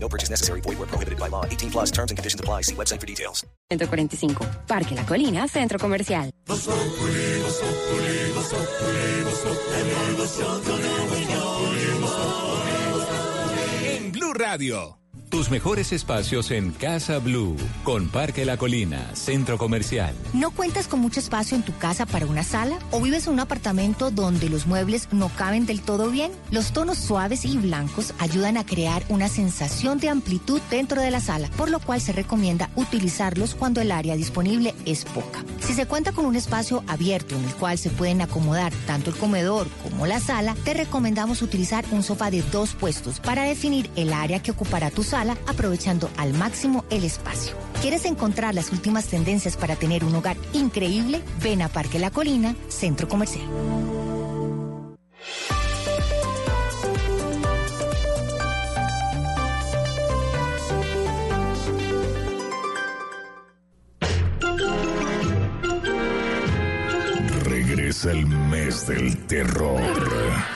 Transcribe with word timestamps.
No 0.00 0.08
purchase 0.08 0.30
necessary. 0.30 0.60
Void 0.62 0.78
where 0.78 0.86
prohibited 0.86 1.18
by 1.18 1.28
law. 1.28 1.44
18 1.44 1.70
plus 1.70 1.90
terms 1.90 2.10
and 2.10 2.18
conditions 2.18 2.40
apply. 2.40 2.62
See 2.62 2.74
website 2.74 3.00
for 3.00 3.06
details. 3.06 3.44
145. 3.70 4.66
Parque 4.66 4.92
La 4.92 5.04
Colina, 5.04 5.46
Centro 5.48 5.78
Comercial. 5.78 6.30
En 13.84 14.10
Blue 14.12 14.32
Radio. 14.32 14.98
Tus 15.30 15.50
mejores 15.50 15.92
espacios 15.92 16.50
en 16.50 16.70
Casa 16.70 17.18
Blue, 17.18 17.54
con 17.84 18.08
Parque 18.08 18.46
La 18.46 18.56
Colina, 18.56 19.14
Centro 19.14 19.58
Comercial. 19.58 20.14
¿No 20.32 20.50
cuentas 20.52 20.88
con 20.88 21.00
mucho 21.00 21.20
espacio 21.20 21.54
en 21.54 21.62
tu 21.62 21.76
casa 21.76 22.06
para 22.06 22.24
una 22.24 22.42
sala? 22.42 22.78
¿O 22.92 23.02
vives 23.02 23.26
en 23.26 23.34
un 23.34 23.40
apartamento 23.40 24.10
donde 24.10 24.48
los 24.48 24.66
muebles 24.66 25.12
no 25.12 25.28
caben 25.28 25.66
del 25.66 25.82
todo 25.82 26.10
bien? 26.10 26.32
Los 26.50 26.72
tonos 26.72 26.96
suaves 26.96 27.44
y 27.44 27.58
blancos 27.58 28.14
ayudan 28.18 28.56
a 28.56 28.64
crear 28.64 29.04
una 29.10 29.28
sensación 29.28 29.98
de 29.98 30.08
amplitud 30.08 30.62
dentro 30.70 31.02
de 31.02 31.10
la 31.10 31.20
sala, 31.20 31.50
por 31.58 31.68
lo 31.68 31.78
cual 31.78 32.00
se 32.00 32.14
recomienda 32.14 32.70
utilizarlos 32.74 33.54
cuando 33.54 33.82
el 33.82 33.92
área 33.92 34.16
disponible 34.16 34.74
es 34.86 35.04
poca. 35.04 35.44
Si 35.60 35.74
se 35.74 35.84
cuenta 35.84 36.12
con 36.12 36.24
un 36.24 36.36
espacio 36.36 36.82
abierto 36.86 37.36
en 37.36 37.44
el 37.44 37.54
cual 37.54 37.76
se 37.76 37.90
pueden 37.90 38.22
acomodar 38.22 38.72
tanto 38.86 39.10
el 39.10 39.16
comedor 39.16 39.68
como 39.82 40.06
la 40.06 40.20
sala, 40.20 40.56
te 40.64 40.72
recomendamos 40.72 41.42
utilizar 41.42 41.84
un 41.90 42.02
sofá 42.02 42.30
de 42.30 42.40
dos 42.50 42.72
puestos 42.72 43.20
para 43.20 43.42
definir 43.42 43.90
el 43.94 44.14
área 44.14 44.42
que 44.42 44.52
ocupará 44.52 44.90
tu 44.90 45.02
sala 45.02 45.17
aprovechando 45.46 46.08
al 46.16 46.32
máximo 46.32 46.84
el 46.90 47.04
espacio. 47.04 47.56
¿Quieres 47.80 48.04
encontrar 48.04 48.54
las 48.54 48.70
últimas 48.70 49.06
tendencias 49.06 49.56
para 49.56 49.74
tener 49.74 50.04
un 50.04 50.14
hogar 50.14 50.36
increíble? 50.52 51.22
Ven 51.42 51.62
a 51.62 51.68
Parque 51.68 51.98
La 51.98 52.10
Colina, 52.10 52.54
Centro 52.68 53.08
Comercial. 53.08 53.44
Regresa 67.44 68.12
el 68.12 68.24
mes 68.26 68.86
del 68.86 69.16
terror 69.26 69.82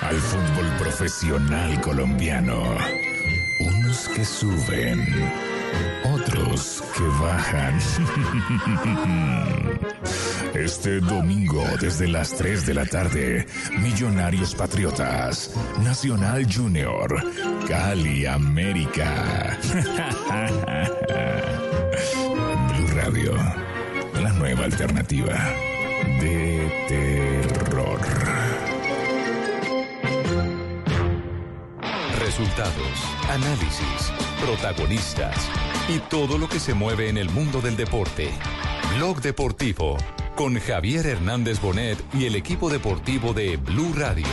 al 0.02 0.16
fútbol 0.16 0.76
profesional 0.78 1.80
colombiano. 1.80 3.11
Que 3.92 4.24
suben, 4.24 5.04
otros 6.14 6.82
que 6.96 7.02
bajan. 7.20 7.78
Este 10.54 10.98
domingo 11.00 11.62
desde 11.78 12.08
las 12.08 12.34
3 12.34 12.64
de 12.66 12.72
la 12.74 12.86
tarde, 12.86 13.46
Millonarios 13.80 14.54
Patriotas, 14.54 15.50
Nacional 15.82 16.46
Junior, 16.50 17.22
Cali 17.68 18.24
América. 18.24 19.58
Blue 22.74 22.86
Radio, 22.94 23.34
la 24.22 24.32
nueva 24.32 24.64
alternativa 24.64 25.34
de 26.18 26.72
terror. 26.88 28.00
Resultados, 32.38 32.74
análisis, 33.28 34.10
protagonistas 34.40 35.36
y 35.86 35.98
todo 35.98 36.38
lo 36.38 36.48
que 36.48 36.60
se 36.60 36.72
mueve 36.72 37.10
en 37.10 37.18
el 37.18 37.28
mundo 37.28 37.60
del 37.60 37.76
deporte. 37.76 38.30
Blog 38.96 39.20
Deportivo 39.20 39.98
con 40.34 40.58
Javier 40.58 41.06
Hernández 41.06 41.60
Bonet 41.60 41.98
y 42.14 42.24
el 42.24 42.34
equipo 42.34 42.70
deportivo 42.70 43.34
de 43.34 43.58
Blue 43.58 43.92
Radio. 43.94 44.24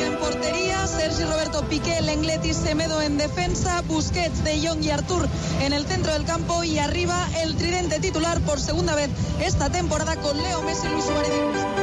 En 0.00 0.16
portería, 0.16 0.86
Sergi 0.86 1.24
Roberto 1.24 1.68
Piqué, 1.68 2.00
Lenglet 2.00 2.42
y 2.46 2.54
Semedo 2.54 3.02
en 3.02 3.18
defensa, 3.18 3.82
Busquets, 3.82 4.42
De 4.42 4.66
Jong 4.66 4.82
y 4.82 4.88
Artur 4.88 5.28
en 5.60 5.74
el 5.74 5.84
centro 5.84 6.14
del 6.14 6.24
campo 6.24 6.64
y 6.64 6.78
arriba 6.78 7.28
el 7.42 7.56
tridente 7.56 8.00
titular 8.00 8.40
por 8.40 8.58
segunda 8.58 8.94
vez 8.94 9.10
esta 9.38 9.68
temporada 9.68 10.16
con 10.16 10.34
Leo 10.38 10.62
Messi, 10.62 10.88
Luis 10.88 11.04
Suárez. 11.04 11.81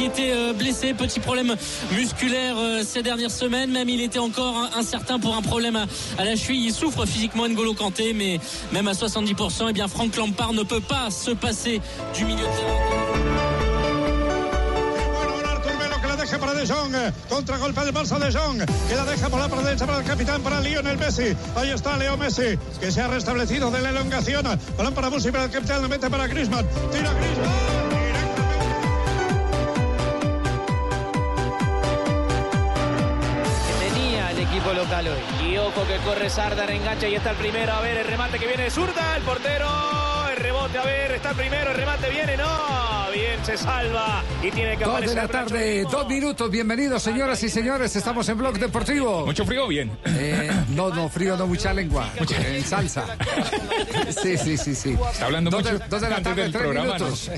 Qui 0.00 0.06
était 0.06 0.32
euh, 0.32 0.54
blessé, 0.54 0.94
petit 0.94 1.20
problème 1.20 1.54
musculaire 1.92 2.54
euh, 2.56 2.80
ces 2.82 3.02
dernières 3.02 3.30
semaines, 3.30 3.70
même 3.70 3.86
il 3.90 4.00
était 4.00 4.18
encore 4.18 4.56
in- 4.56 4.78
incertain 4.80 5.18
pour 5.18 5.36
un 5.36 5.42
problème 5.42 5.76
à, 5.76 6.24
la 6.24 6.36
cheville. 6.36 6.64
Il 6.64 6.72
souffre 6.72 7.04
physiquement 7.04 7.46
N'Golo 7.46 7.74
Kanté, 7.74 8.14
mais 8.14 8.40
même 8.72 8.88
à 8.88 8.92
70%, 8.92 9.66
eh 9.68 9.72
bien 9.74 9.88
Franck 9.88 10.16
Lampard 10.16 10.54
ne 10.54 10.62
peut 10.62 10.80
pas 10.80 11.10
se 11.10 11.32
passer 11.32 11.82
du 12.16 12.24
milieu 12.24 12.38
de 12.38 12.42
terrain. 12.44 12.80
Para 16.40 16.54
De 16.54 16.64
Jong. 16.64 16.94
Contragolpe 17.28 17.80
del 17.84 17.92
Barça 17.92 18.18
De 18.18 18.30
Jong. 18.30 18.64
Que 18.88 18.94
la 18.96 19.04
deja 19.04 19.28
por 19.28 19.40
la 19.40 19.48
derecha 19.48 19.84
para 19.84 19.98
el 19.98 20.04
capitán, 20.04 20.40
para 20.40 20.60
Lionel 20.60 20.96
Messi. 20.96 21.36
Ahí 21.56 21.70
está 21.70 21.98
Leo 21.98 22.16
Messi, 22.16 22.56
que 22.80 22.90
se 22.90 23.02
ha 23.02 23.08
restablecido 23.08 23.70
de 23.70 23.82
la 23.82 23.90
elongación. 23.90 24.46
Balón 24.78 24.94
para 24.94 25.10
Musi, 25.10 25.30
para 25.32 25.44
el 25.44 25.50
capitán, 25.50 25.82
la 25.82 25.88
mete 25.88 26.08
para 26.08 26.26
Griezmann. 26.28 26.64
Tira 26.92 27.12
Griezmann. 27.12 27.89
Equipo 34.70 34.84
local 34.84 35.08
hoy. 35.08 35.46
Y 35.48 35.56
ojo 35.58 35.86
que 35.86 35.96
corre 35.98 36.30
Sardar, 36.30 36.70
engancha 36.70 37.08
y 37.08 37.14
está 37.14 37.30
el 37.30 37.36
primero. 37.36 37.72
A 37.72 37.80
ver, 37.80 37.96
el 37.98 38.06
remate 38.06 38.38
que 38.38 38.46
viene 38.46 38.64
de 38.64 38.70
zurda, 38.70 39.16
el 39.16 39.22
portero. 39.22 39.99
Rebote, 40.72 40.78
a 40.78 40.84
ver, 40.84 41.12
está 41.12 41.30
el 41.30 41.36
primero, 41.36 41.70
el 41.70 41.76
remate 41.76 42.10
viene, 42.10 42.36
no. 42.36 42.46
Bien, 43.12 43.44
se 43.44 43.56
salva 43.58 44.22
y 44.42 44.50
tiene 44.50 44.76
que 44.76 44.84
Dos 44.84 45.00
de 45.00 45.06
aparecer. 45.06 45.16
la 45.16 45.28
tarde, 45.28 45.82
dos 45.90 46.06
minutos. 46.06 46.50
Bienvenidos, 46.50 47.02
señoras 47.02 47.42
y 47.42 47.48
señores. 47.48 47.94
Estamos 47.96 48.28
en 48.28 48.38
Blog 48.38 48.58
Deportivo. 48.58 49.26
Mucho 49.26 49.44
frío, 49.44 49.66
bien. 49.66 49.90
Eh, 50.04 50.50
no, 50.70 50.90
no, 50.94 51.08
frío, 51.08 51.36
no, 51.36 51.46
mucha 51.46 51.72
lengua. 51.72 52.08
En 52.46 52.64
salsa. 52.64 53.04
Sí, 54.22 54.36
sí, 54.38 54.56
sí, 54.56 54.74
sí. 54.74 54.96
Está 55.12 55.26
hablando 55.26 55.50
Dos 55.50 55.64
de, 55.64 55.72
mucho 55.72 55.84
dos 55.88 56.00
de 56.02 56.08
la 56.10 56.22
tarde, 56.22 56.42
tres 56.50 56.62
programa, 56.62 56.86
¿no? 56.86 56.94
minutos. 56.94 57.30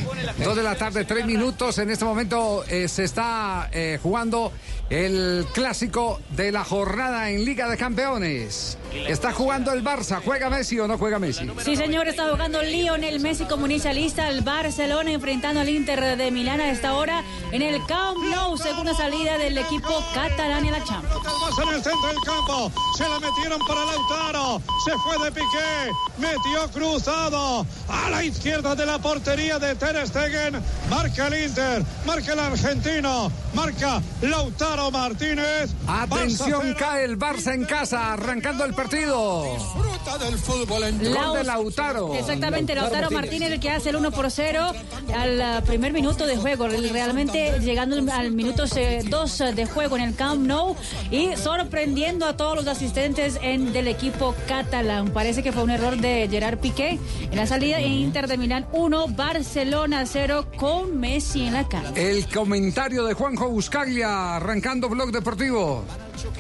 Dos 0.44 0.56
de 0.56 0.62
la 0.62 0.74
tarde, 0.74 1.04
tres 1.04 1.24
minutos. 1.24 1.78
En 1.78 1.90
este 1.90 2.04
momento 2.04 2.64
eh, 2.68 2.88
se 2.88 3.04
está 3.04 3.70
eh, 3.72 3.98
jugando 4.02 4.52
el 4.90 5.46
clásico 5.54 6.20
de 6.36 6.52
la 6.52 6.64
jornada 6.64 7.30
en 7.30 7.44
Liga 7.44 7.68
de 7.68 7.76
Campeones. 7.78 8.76
Está 8.94 9.32
jugando 9.32 9.72
el 9.72 9.82
Barça. 9.82 10.20
¿Juega 10.24 10.50
Messi 10.50 10.78
o 10.78 10.86
no 10.86 10.98
juega 10.98 11.18
Messi? 11.18 11.50
Sí, 11.64 11.76
señor, 11.76 12.08
está 12.08 12.30
jugando 12.30 12.62
Lionel 12.62 13.20
Messi 13.20 13.44
como 13.44 13.66
inicialista 13.66 14.26
al 14.26 14.42
Barcelona 14.42 15.12
enfrentando 15.12 15.60
al 15.60 15.68
Inter 15.68 16.16
de 16.16 16.30
Milán 16.30 16.60
a 16.60 16.70
esta 16.70 16.94
hora 16.94 17.22
en 17.50 17.62
el 17.62 17.84
Camp 17.86 18.18
Nou, 18.30 18.56
segunda 18.56 18.94
salida 18.94 19.38
del 19.38 19.56
equipo 19.58 20.04
catalán 20.14 20.64
en 20.64 20.72
la 20.72 20.84
Champions. 20.84 21.24
Más 21.24 21.58
en 21.58 21.68
el 21.74 21.82
centro 21.82 22.08
del 22.08 22.20
campo. 22.24 22.72
Se 22.96 23.08
la 23.08 23.18
metieron 23.18 23.58
para 23.66 23.84
Lautaro. 23.84 24.62
Se 24.84 24.92
fue 24.98 25.24
de 25.24 25.32
Piqué. 25.32 25.92
Metió 26.18 26.68
cruzado. 26.72 27.66
A 27.88 28.10
la 28.10 28.24
izquierda 28.24 28.74
de 28.74 28.86
la 28.86 28.98
portería 28.98 29.58
de 29.58 29.74
Ter 29.74 30.06
Stegen. 30.06 30.62
Marca 30.88 31.28
el 31.28 31.44
Inter. 31.44 31.82
Marca 32.06 32.32
el 32.32 32.38
argentino. 32.38 33.30
Marca 33.54 34.00
Lautaro 34.22 34.90
Martínez. 34.90 35.70
Atención, 35.86 36.74
cae 36.78 37.04
el 37.04 37.18
Barça 37.18 37.54
en 37.54 37.64
casa, 37.64 38.12
arrancando 38.12 38.64
el 38.64 38.74
partido. 38.74 39.44
Disfruta 39.54 40.18
del 40.18 40.38
fútbol 40.38 40.84
en 40.84 40.98
Gol 40.98 41.38
de 41.38 41.44
Lautaro. 41.44 42.14
Exactamente, 42.14 42.74
Lautaro 42.74 43.10
Martínez 43.10 43.52
el 43.52 43.60
que 43.60 43.70
hace 43.70 43.90
el 43.90 43.96
1 43.96 44.10
por 44.12 44.30
0 44.30 44.72
al 45.14 45.42
ah, 45.42 45.62
primer 45.66 45.92
minuto 45.92 46.26
de 46.26 46.36
juego, 46.36 46.66
realmente 46.68 47.58
llegando 47.60 47.96
al 48.12 48.32
minuto 48.32 48.64
2 48.66 49.38
de 49.54 49.66
juego 49.66 49.96
en 49.96 50.02
el 50.02 50.14
Camp 50.14 50.46
Nou 50.46 50.76
y 51.10 51.36
sorprendiendo 51.36 52.26
a 52.26 52.36
todos 52.36 52.56
los 52.56 52.66
asistentes 52.66 53.38
en, 53.42 53.72
del 53.72 53.88
equipo 53.88 54.34
catalán. 54.48 55.10
Parece 55.10 55.42
que 55.42 55.52
fue 55.52 55.62
un 55.62 55.70
error 55.70 55.96
de 55.96 56.28
Gerard 56.30 56.58
Piqué 56.58 56.98
en 57.20 57.36
la 57.36 57.46
salida 57.46 57.80
en 57.80 57.92
Inter 57.92 58.28
de 58.28 58.38
Milán 58.38 58.66
1, 58.72 59.08
Barcelona 59.08 60.06
0 60.06 60.46
con 60.56 60.98
Messi 60.98 61.46
en 61.46 61.54
la 61.54 61.68
cancha. 61.68 61.92
El 61.96 62.26
comentario 62.26 63.04
de 63.04 63.14
Juanjo 63.42 63.54
Buscaglia, 63.56 64.36
arrancando 64.36 64.88
Blog 64.88 65.10
Deportivo. 65.10 65.84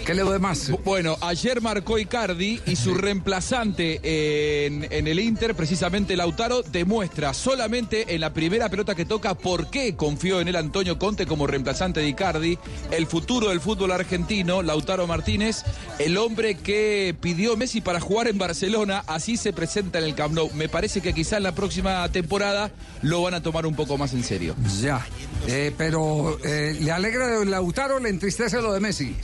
¿Qué 0.04 0.14
le 0.14 0.22
doy 0.22 0.38
más? 0.38 0.70
Bueno, 0.84 1.16
ayer 1.20 1.60
marcó 1.60 1.98
Icardi 1.98 2.60
y 2.66 2.76
su 2.76 2.94
reemplazante 3.02 4.66
en, 4.66 4.86
en 4.90 5.06
el 5.06 5.18
Inter, 5.18 5.54
precisamente 5.54 6.16
Lautaro, 6.16 6.62
demuestra 6.62 7.34
solamente 7.34 8.14
en 8.14 8.20
la 8.20 8.32
primera 8.32 8.68
pelota 8.68 8.94
que 8.94 9.04
toca 9.04 9.34
por 9.34 9.70
qué 9.70 9.94
confió 9.96 10.40
en 10.40 10.48
él 10.48 10.56
Antonio 10.56 10.98
Conte 10.98 11.26
como 11.26 11.46
reemplazante 11.46 12.00
de 12.00 12.08
Icardi, 12.08 12.58
el 12.90 13.06
futuro 13.06 13.48
del 13.48 13.60
fútbol 13.60 13.92
argentino, 13.92 14.62
Lautaro 14.62 15.06
Martínez, 15.06 15.64
el 15.98 16.16
hombre 16.16 16.56
que 16.56 17.14
pidió 17.20 17.56
Messi 17.56 17.80
para 17.80 18.00
jugar 18.00 18.28
en 18.28 18.38
Barcelona, 18.38 19.04
así 19.06 19.36
se 19.36 19.52
presenta 19.52 19.98
en 19.98 20.04
el 20.04 20.14
Camp 20.14 20.34
Nou. 20.34 20.50
Me 20.54 20.68
parece 20.68 21.00
que 21.00 21.12
quizá 21.12 21.36
en 21.36 21.44
la 21.44 21.54
próxima 21.54 22.08
temporada 22.10 22.70
lo 23.02 23.22
van 23.22 23.34
a 23.34 23.42
tomar 23.42 23.66
un 23.66 23.74
poco 23.74 23.98
más 23.98 24.12
en 24.12 24.24
serio. 24.24 24.54
Ya, 24.80 25.06
eh, 25.46 25.72
pero 25.76 26.38
eh, 26.44 26.76
¿le 26.80 26.90
alegra 26.90 27.26
de 27.26 27.46
Lautaro 27.46 27.96
o 27.96 27.98
le 27.98 28.08
entristece 28.08 28.60
lo 28.60 28.72
de 28.72 28.80
Messi? 28.80 29.16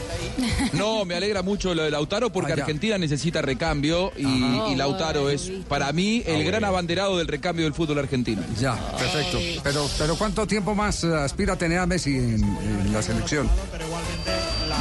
No, 0.72 1.04
me 1.04 1.14
alegra 1.14 1.42
mucho 1.42 1.74
lo 1.74 1.82
de 1.82 1.90
Lautaro 1.90 2.30
porque 2.30 2.52
Ah. 2.52 2.56
Argentina 2.60 2.98
necesita 2.98 3.40
recambio 3.42 4.12
y, 4.16 4.26
y 4.72 4.74
Lautaro 4.76 5.30
es 5.30 5.50
para 5.68 5.92
mí 5.92 6.22
el 6.26 6.44
gran 6.44 6.64
abanderado 6.64 7.16
del 7.18 7.26
recambio 7.28 7.64
del 7.64 7.74
fútbol 7.74 7.98
argentino. 7.98 8.42
Ya, 8.60 8.74
perfecto. 8.96 9.38
Pero, 9.62 9.88
pero 9.98 10.16
¿cuánto 10.16 10.46
tiempo 10.46 10.74
más 10.74 11.04
aspira 11.04 11.54
a 11.54 11.56
tener 11.56 11.78
a 11.78 11.86
Messi 11.86 12.16
en, 12.16 12.42
en 12.44 12.92
la 12.92 13.02
selección? 13.02 13.48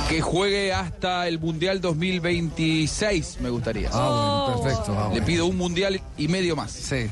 Que 0.09 0.21
juegue 0.21 0.71
hasta 0.71 1.27
el 1.27 1.39
Mundial 1.39 1.81
2026, 1.81 3.37
me 3.41 3.49
gustaría. 3.49 3.89
Ah, 3.91 4.45
bueno, 4.47 4.61
perfecto. 4.63 4.95
ah, 4.97 5.11
Le 5.13 5.21
pido 5.23 5.45
un 5.47 5.57
Mundial 5.57 5.99
y 6.17 6.27
medio 6.27 6.55
más. 6.55 6.71
Sí, 6.71 7.07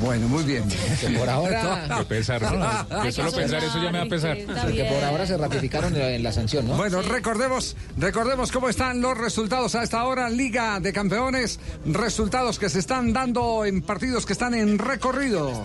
bueno, 0.00 0.26
muy 0.28 0.42
bien. 0.44 0.64
Que 1.00 1.10
por 1.10 1.28
ahora- 1.28 1.86
Que 1.98 2.04
pesar, 2.06 2.42
¿no? 2.42 3.02
Que 3.02 3.12
solo 3.12 3.30
pensar 3.36 3.62
eso 3.62 3.80
ya 3.82 3.90
me 3.92 3.98
va 3.98 4.04
a 4.04 4.08
pesar. 4.08 4.36
Que 4.36 4.84
por 4.92 5.04
ahora 5.04 5.26
se 5.26 5.36
ratificaron 5.36 5.94
en 5.96 6.22
la 6.22 6.32
sanción, 6.32 6.66
¿no? 6.66 6.76
Bueno, 6.76 7.02
recordemos, 7.34 7.76
recordemos 7.96 8.52
cómo 8.52 8.68
están 8.68 9.00
los 9.00 9.18
resultados 9.18 9.74
a 9.74 9.82
esta 9.82 10.04
hora, 10.04 10.30
Liga 10.30 10.78
de 10.78 10.92
Campeones, 10.92 11.58
resultados 11.84 12.60
que 12.60 12.68
se 12.68 12.78
están 12.78 13.12
dando 13.12 13.64
en 13.64 13.82
partidos 13.82 14.24
que 14.24 14.34
están 14.34 14.54
en 14.54 14.78
recorrido. 14.78 15.64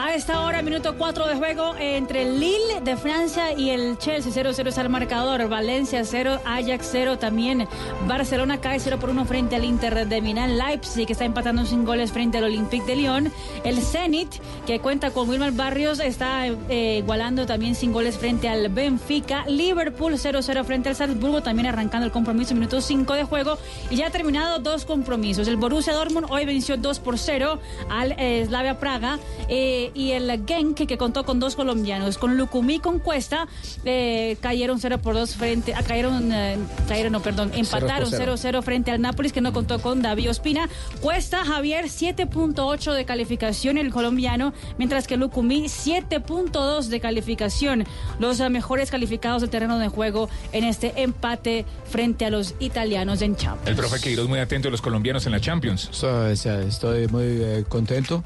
A 0.00 0.14
esta 0.14 0.42
hora, 0.42 0.62
minuto 0.62 0.94
4 0.96 1.26
de 1.26 1.34
juego 1.34 1.74
entre 1.76 2.22
el 2.22 2.38
Lille 2.38 2.80
de 2.84 2.96
Francia 2.96 3.52
y 3.52 3.70
el 3.70 3.98
Chelsea. 3.98 4.32
0-0 4.32 4.68
es 4.68 4.78
el 4.78 4.88
marcador. 4.88 5.48
Valencia 5.48 6.04
0, 6.04 6.38
Ajax 6.44 6.88
0 6.92 7.18
también. 7.18 7.66
Barcelona 8.06 8.60
cae 8.60 8.78
0 8.78 8.98
por 9.00 9.10
1 9.10 9.24
frente 9.24 9.56
al 9.56 9.64
Inter 9.64 10.06
de 10.06 10.20
Milán. 10.20 10.56
Leipzig 10.56 11.04
que 11.04 11.14
está 11.14 11.24
empatando 11.24 11.66
sin 11.66 11.84
goles 11.84 12.12
frente 12.12 12.38
al 12.38 12.44
Olympique 12.44 12.86
de 12.86 12.94
Lyon. 12.94 13.32
El 13.64 13.82
Zenit, 13.82 14.28
que 14.68 14.78
cuenta 14.78 15.10
con 15.10 15.28
Wilmar 15.28 15.50
Barrios, 15.50 15.98
está 15.98 16.46
eh, 16.46 16.98
igualando 16.98 17.44
también 17.44 17.74
sin 17.74 17.92
goles 17.92 18.18
frente 18.18 18.48
al 18.48 18.68
Benfica. 18.68 19.46
Liverpool 19.48 20.12
0-0 20.12 20.64
frente 20.64 20.90
al 20.90 20.94
Salzburgo, 20.94 21.42
también 21.42 21.66
arrancando 21.66 22.06
el 22.06 22.12
compromiso, 22.12 22.54
minuto 22.54 22.80
5 22.80 23.14
de 23.14 23.24
juego. 23.24 23.58
Y 23.90 23.96
ya 23.96 24.06
ha 24.06 24.10
terminado 24.10 24.60
dos 24.60 24.84
compromisos. 24.84 25.48
El 25.48 25.56
Borussia 25.56 25.92
Dortmund 25.92 26.28
hoy 26.30 26.46
venció 26.46 26.76
2 26.76 27.00
por 27.00 27.18
0 27.18 27.58
al 27.90 28.12
eh, 28.12 28.44
Slavia 28.46 28.78
Praga. 28.78 29.18
eh, 29.48 29.87
y 29.94 30.12
el 30.12 30.44
Genk, 30.46 30.86
que 30.86 30.98
contó 30.98 31.24
con 31.24 31.40
dos 31.40 31.56
colombianos. 31.56 32.18
Con 32.18 32.36
Lucumí 32.36 32.78
con 32.78 32.98
Cuesta, 32.98 33.48
eh, 33.84 34.36
cayeron 34.40 34.80
0 34.80 34.98
por 34.98 35.14
2 35.14 35.34
frente. 35.36 35.74
ah, 35.74 35.82
cayeron, 35.82 36.32
eh, 36.32 36.58
cayeron, 36.88 37.12
no, 37.12 37.20
perdón, 37.20 37.52
empataron 37.54 38.10
0 38.10 38.32
por 38.32 38.38
0-0 38.38 38.62
frente 38.62 38.90
al 38.90 39.00
Nápoles, 39.00 39.32
que 39.32 39.40
no 39.40 39.52
contó 39.52 39.80
con 39.80 40.02
David 40.02 40.30
Ospina. 40.30 40.68
Cuesta, 41.00 41.44
Javier, 41.44 41.86
7.8 41.86 42.92
de 42.92 43.04
calificación 43.04 43.78
el 43.78 43.90
colombiano, 43.92 44.52
mientras 44.78 45.06
que 45.06 45.16
Lucumí, 45.16 45.64
7.2 45.64 46.86
de 46.86 47.00
calificación. 47.00 47.84
Los 48.18 48.40
eh, 48.40 48.48
mejores 48.48 48.90
calificados 48.90 49.42
del 49.42 49.50
terreno 49.50 49.78
de 49.78 49.88
juego 49.88 50.28
en 50.52 50.64
este 50.64 50.92
empate 51.02 51.64
frente 51.84 52.26
a 52.26 52.30
los 52.30 52.54
italianos 52.60 53.22
en 53.22 53.36
Champions. 53.36 53.68
El 53.68 53.76
profe 53.76 54.00
Queiroz 54.00 54.28
muy 54.28 54.38
atento 54.38 54.68
a 54.68 54.70
los 54.70 54.82
colombianos 54.82 55.26
en 55.26 55.32
la 55.32 55.40
Champions. 55.40 55.90
Estoy 55.92 57.08
muy 57.08 57.24
eh, 57.24 57.64
contento. 57.68 58.22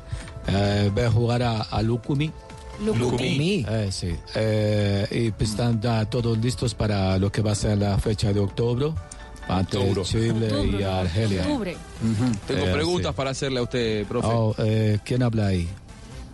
Eh, 0.49 0.91
voy 0.95 1.05
a 1.05 1.11
jugar 1.11 1.43
a, 1.43 1.63
a 1.63 1.83
Lucumi. 1.83 2.31
Lucumí. 2.85 3.65
Eh, 3.69 3.89
sí. 3.93 4.15
Eh, 4.35 5.07
y 5.11 5.31
pues 5.31 5.51
están 5.51 5.81
ya 5.81 6.05
todos 6.07 6.37
listos 6.39 6.75
para 6.75 7.19
lo 7.19 7.31
que 7.31 7.43
va 7.43 7.53
a 7.53 7.55
ser 7.55 7.79
la 7.79 7.97
fecha 7.99 8.33
de 8.33 8.41
octubre 8.41 8.93
ante 9.49 9.77
Octubre. 9.77 10.03
Chile 10.03 10.49
y 10.49 10.53
Octubre, 10.53 10.85
Argelia. 10.87 11.43
Octubre. 11.43 11.77
Tengo 12.47 12.67
Eh, 12.67 12.73
preguntas 12.73 13.11
sí. 13.13 13.17
para 13.17 13.31
hacerle 13.31 13.61
a 13.61 13.63
usted, 13.63 14.07
profe. 14.07 14.29
Oh, 14.31 14.55
eh, 14.59 14.99
¿Quién 15.05 15.23
habla 15.23 15.47
ahí? 15.49 15.69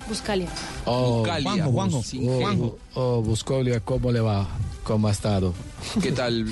Buscalia. 0.08 0.48
Oh, 0.86 1.18
Buscalia. 1.18 1.64
Juanjo, 1.64 2.02
Juanjo. 2.02 2.78
Oh, 2.94 3.18
oh, 3.18 3.22
Buscolia, 3.22 3.80
¿cómo 3.80 4.10
le 4.10 4.20
va? 4.20 4.46
¿Cómo 4.88 5.06
ha 5.08 5.10
estado? 5.12 5.52
¿Qué 6.02 6.12
tal, 6.12 6.46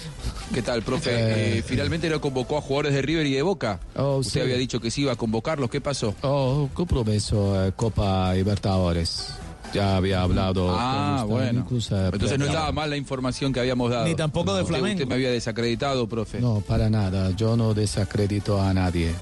qué 0.52 0.60
tal, 0.60 0.82
profe? 0.82 1.10
Eh, 1.16 1.58
Eh, 1.58 1.62
finalmente 1.66 2.08
no 2.10 2.20
convocó 2.20 2.58
a 2.58 2.60
jugadores 2.60 2.92
de 2.92 3.00
River 3.00 3.24
y 3.26 3.32
de 3.32 3.40
Boca. 3.42 3.80
Oh, 3.96 4.18
Usted 4.18 4.32
sí. 4.34 4.40
había 4.40 4.56
dicho 4.58 4.78
que 4.78 4.90
sí 4.90 5.00
iba 5.02 5.12
a 5.12 5.16
convocarlos. 5.16 5.70
¿Qué 5.70 5.80
pasó? 5.80 6.14
Oh, 6.22 6.68
compromiso, 6.74 7.64
eh, 7.66 7.72
Copa 7.74 8.34
Libertadores. 8.34 9.28
Ya 9.72 9.96
había 9.96 10.20
hablado 10.22 10.68
Ah, 10.78 11.16
con 11.22 11.30
bueno. 11.30 11.60
incluso, 11.60 11.96
eh, 11.96 12.10
Entonces 12.12 12.38
no 12.38 12.44
estaba 12.44 12.70
mal 12.72 12.90
la 12.90 12.96
información 12.98 13.52
que 13.54 13.60
habíamos 13.60 13.90
dado. 13.90 14.04
Ni 14.06 14.14
tampoco 14.14 14.54
de 14.54 14.64
Flamengo. 14.66 14.92
Usted 14.94 15.08
me 15.08 15.14
había 15.14 15.30
desacreditado, 15.30 16.06
profe. 16.06 16.38
No, 16.40 16.60
para 16.60 16.90
nada. 16.90 17.30
Yo 17.30 17.56
no 17.56 17.72
desacredito 17.74 18.60
a 18.60 18.72
nadie. 18.74 19.12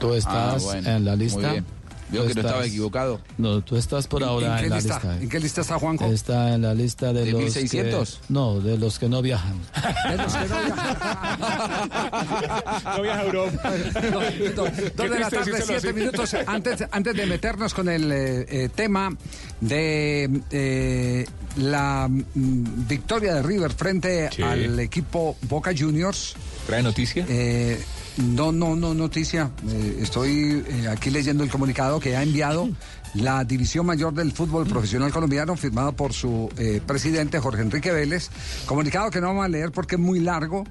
Tú 0.00 0.14
estás 0.14 0.62
Ah, 0.62 0.64
bueno. 0.64 0.90
en 0.90 1.04
la 1.04 1.16
Muy 1.16 1.24
lista. 1.26 1.54
Tú 2.12 2.26
que 2.26 2.34
no 2.34 2.40
estaba 2.42 2.64
equivocado. 2.66 3.20
No, 3.38 3.60
tú 3.62 3.76
estás 3.76 4.06
por 4.06 4.22
¿En- 4.22 4.28
ahora 4.28 4.60
en 4.62 4.70
la 4.70 4.76
lista? 4.76 4.94
lista. 4.94 5.16
¿En 5.20 5.28
qué 5.28 5.40
lista 5.40 5.60
está 5.62 5.78
Juanjo? 5.78 6.04
Está 6.06 6.54
en 6.54 6.62
la 6.62 6.74
lista 6.74 7.12
de, 7.12 7.24
¿De 7.24 7.32
los 7.32 7.40
1600? 7.42 8.20
que 8.26 8.32
no, 8.32 8.60
de 8.60 8.78
los 8.78 8.98
que 8.98 9.08
no 9.08 9.22
viajan. 9.22 9.54
De 10.10 10.16
los 10.16 10.34
que 10.34 10.48
no 10.48 10.56
No 12.96 13.02
viaja 13.02 13.20
a 13.20 13.24
Europa. 13.24 13.62
Dos 14.54 15.10
de 15.10 15.18
la 15.18 15.30
tarde, 15.30 15.52
siete 15.56 15.74
así. 15.76 15.92
minutos. 15.92 16.34
Antes, 16.46 16.84
antes 16.90 17.16
de 17.16 17.26
meternos 17.26 17.74
con 17.74 17.88
el 17.88 18.10
eh, 18.12 18.46
eh, 18.48 18.68
tema 18.74 19.14
de 19.60 20.30
eh, 20.50 21.26
la 21.56 22.08
mm, 22.08 22.86
victoria 22.88 23.34
de 23.34 23.42
River 23.42 23.72
frente 23.72 24.30
Sí. 24.32 24.42
al 24.42 24.78
equipo 24.80 25.36
Boca 25.42 25.72
Juniors. 25.76 26.34
¿Trae 26.66 26.82
noticia? 26.82 27.24
eh, 27.28 27.82
no, 28.18 28.52
no, 28.52 28.76
no, 28.76 28.94
noticia. 28.94 29.50
Eh, 29.68 29.98
estoy 30.00 30.64
eh, 30.68 30.88
aquí 30.88 31.10
leyendo 31.10 31.42
el 31.44 31.50
comunicado 31.50 31.98
que 32.00 32.16
ha 32.16 32.22
enviado 32.22 32.68
la 33.14 33.44
División 33.44 33.86
Mayor 33.86 34.12
del 34.14 34.32
Fútbol 34.32 34.66
Profesional 34.66 35.12
Colombiano, 35.12 35.56
firmado 35.56 35.92
por 35.92 36.12
su 36.12 36.50
eh, 36.58 36.80
presidente 36.84 37.38
Jorge 37.38 37.62
Enrique 37.62 37.92
Vélez. 37.92 38.28
Comunicado 38.66 39.10
que 39.10 39.20
no 39.20 39.28
vamos 39.28 39.44
a 39.44 39.48
leer 39.48 39.70
porque 39.70 39.94
es 39.94 40.00
muy 40.00 40.18
largo, 40.18 40.64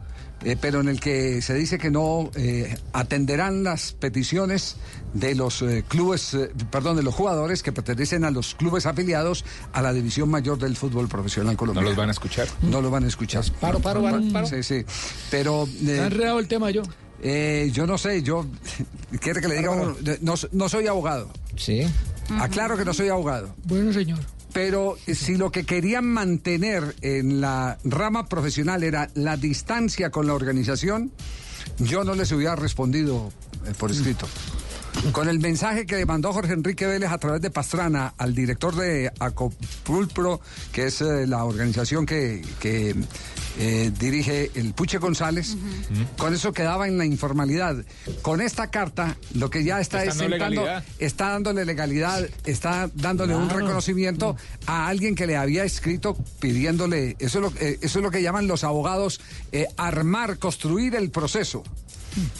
eh, 0.43 0.57
pero 0.59 0.81
en 0.81 0.89
el 0.89 0.99
que 0.99 1.41
se 1.41 1.53
dice 1.53 1.77
que 1.77 1.89
no 1.89 2.29
eh, 2.35 2.77
atenderán 2.91 3.63
las 3.63 3.93
peticiones 3.93 4.75
de 5.13 5.35
los 5.35 5.61
eh, 5.61 5.85
clubes, 5.87 6.33
eh, 6.33 6.51
perdón, 6.69 6.97
de 6.97 7.03
los 7.03 7.13
jugadores 7.15 7.63
que 7.63 7.71
pertenecen 7.71 8.25
a 8.25 8.31
los 8.31 8.55
clubes 8.55 8.85
afiliados 8.87 9.45
a 9.71 9.81
la 9.81 9.93
División 9.93 10.29
Mayor 10.29 10.57
del 10.57 10.75
Fútbol 10.75 11.07
Profesional 11.07 11.53
¿No 11.53 11.57
Colombiano. 11.57 11.87
los 11.89 11.97
van 11.97 12.09
a 12.09 12.11
escuchar? 12.11 12.47
No 12.61 12.81
lo 12.81 12.89
van 12.91 13.05
a 13.05 13.07
escuchar. 13.07 13.45
Paro, 13.61 13.79
paro, 13.79 14.01
paro, 14.01 14.21
paro. 14.33 14.47
Sí, 14.47 14.63
sí. 14.63 14.83
Pero. 15.31 15.65
eh, 15.65 15.85
¿Te 15.85 15.99
han 16.01 16.05
enredado 16.11 16.39
el 16.39 16.47
tema 16.49 16.71
yo? 16.71 16.81
Eh, 17.23 17.69
yo 17.71 17.87
no 17.87 17.97
sé, 17.97 18.21
yo. 18.21 18.45
¿Quiere 19.21 19.41
que 19.41 19.47
le 19.47 19.55
diga? 19.55 19.71
uno? 19.71 19.95
No, 20.21 20.35
no 20.51 20.69
soy 20.69 20.87
abogado. 20.87 21.31
Sí. 21.55 21.87
Aclaro 22.39 22.77
que 22.77 22.85
no 22.85 22.93
soy 22.93 23.09
abogado. 23.09 23.55
Bueno, 23.65 23.93
señor. 23.93 24.19
Pero 24.53 24.97
si 25.07 25.35
lo 25.35 25.51
que 25.51 25.65
querían 25.65 26.05
mantener 26.05 26.95
en 27.01 27.41
la 27.41 27.79
rama 27.83 28.27
profesional 28.27 28.83
era 28.83 29.09
la 29.15 29.35
distancia 29.35 30.11
con 30.11 30.27
la 30.27 30.33
organización, 30.35 31.11
yo 31.79 32.03
no 32.03 32.13
les 32.13 32.31
hubiera 32.31 32.55
respondido 32.55 33.31
eh, 33.65 33.73
por 33.77 33.89
escrito. 33.89 34.27
Con 35.11 35.27
el 35.27 35.39
mensaje 35.39 35.87
que 35.87 36.05
mandó 36.05 36.31
Jorge 36.33 36.53
Enrique 36.53 36.85
Vélez 36.85 37.09
a 37.09 37.17
través 37.17 37.41
de 37.41 37.49
Pastrana 37.49 38.13
al 38.17 38.35
director 38.35 38.75
de 38.75 39.11
Acopulpro, 39.19 40.39
que 40.71 40.85
es 40.85 41.01
eh, 41.01 41.25
la 41.25 41.45
organización 41.45 42.05
que, 42.05 42.45
que, 42.59 42.95
eh, 43.59 43.91
dirige 43.99 44.51
el 44.55 44.73
Puche 44.73 44.97
González, 44.97 45.55
con 46.17 46.33
eso 46.33 46.53
quedaba 46.53 46.87
en 46.87 46.97
la 46.97 47.05
informalidad. 47.05 47.75
Con 48.21 48.41
esta 48.41 48.69
carta, 48.71 49.17
lo 49.33 49.49
que 49.49 49.63
ya 49.63 49.79
está, 49.79 50.03
Está 50.03 50.11
es 50.11 50.17
dando 50.17 50.31
sentando, 50.33 50.61
legalidad. 50.61 50.85
está 50.99 51.29
dándole 51.29 51.65
legalidad, 51.65 52.29
está 52.45 52.89
dándole 52.95 53.35
un 53.35 53.49
reconocimiento 53.49 54.35
a 54.65 54.87
alguien 54.87 55.15
que 55.15 55.27
le 55.27 55.37
había 55.37 55.63
escrito 55.63 56.17
pidiéndole, 56.39 57.15
eso 57.19 57.39
es 57.39 57.53
lo, 57.53 57.59
eh, 57.61 57.79
eso 57.81 57.99
es 57.99 58.03
lo 58.03 58.11
que 58.11 58.21
llaman 58.21 58.47
los 58.47 58.63
abogados, 58.63 59.21
eh, 59.51 59.67
armar, 59.77 60.37
construir 60.39 60.95
el 60.95 61.09
proceso. 61.11 61.63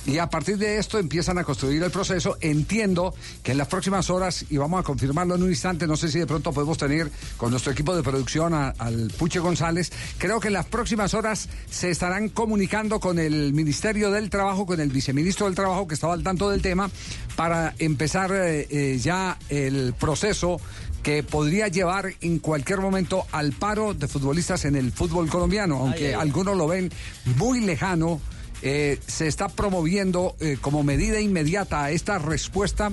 Y 0.06 0.18
a 0.18 0.30
partir 0.30 0.58
de 0.58 0.78
esto 0.78 1.00
empiezan 1.00 1.38
a 1.38 1.44
construir 1.44 1.82
el 1.84 1.92
proceso. 1.92 2.38
Entiendo 2.42 3.14
que 3.42 3.52
en 3.54 3.58
las 3.58 3.68
próximas 3.68 4.10
horas, 4.10 4.46
y 4.50 4.58
vamos 4.58 4.80
a 4.80 4.84
confirmarlo 4.84 5.36
en 5.36 5.44
un 5.44 5.50
instante, 5.50 5.88
no 5.88 5.96
sé 5.98 6.10
si 6.12 6.20
de 6.20 6.28
pronto 6.28 6.52
podemos 6.54 6.78
tener 6.78 7.10
con 7.38 7.52
nuestro 7.52 7.72
equipo 7.72 7.96
de 7.96 8.04
producción 8.04 8.54
a- 8.54 8.70
al 8.78 9.12
Puche 9.18 9.40
González, 9.40 9.92
creo 10.18 10.40
que 10.40 10.48
en 10.48 10.54
las 10.54 10.66
próximas 10.66 11.14
horas 11.14 11.50
se 11.70 11.90
estarán 11.90 12.30
comunicando 12.30 13.00
con 13.00 13.20
el 13.20 13.54
Ministerio 13.54 14.12
del 14.12 14.30
Trabajo, 14.30 14.66
con 14.66 14.80
el 14.80 14.90
viceministro 14.90 15.46
del 15.48 15.56
Trabajo 15.56 15.88
que 15.88 15.96
estaba 15.96 16.14
al 16.14 16.24
tanto 16.24 16.50
del 16.50 16.62
tema, 16.62 16.90
para 17.36 17.74
empezar 17.80 18.32
eh, 18.34 18.68
eh, 18.70 19.00
ya 19.02 19.38
el 19.50 19.94
proceso 20.00 20.60
que 21.02 21.22
podría 21.24 21.68
llevar 21.68 22.14
en 22.22 22.40
cualquier 22.40 22.80
momento 22.80 23.26
al 23.32 23.52
paro 23.52 23.94
de 23.94 24.08
futbolistas 24.08 24.64
en 24.66 24.76
el 24.76 24.92
fútbol 24.92 25.28
colombiano, 25.30 25.78
aunque 25.80 26.08
ay, 26.10 26.14
ay. 26.14 26.20
algunos 26.22 26.56
lo 26.56 26.68
ven 26.68 26.92
muy 27.38 27.60
lejano. 27.62 28.22
Eh, 28.64 28.98
se 29.06 29.28
está 29.28 29.50
promoviendo 29.50 30.36
eh, 30.40 30.58
como 30.60 30.84
medida 30.84 31.20
inmediata 31.20 31.84
a 31.84 31.92
esta 31.92 32.18
respuesta, 32.18 32.92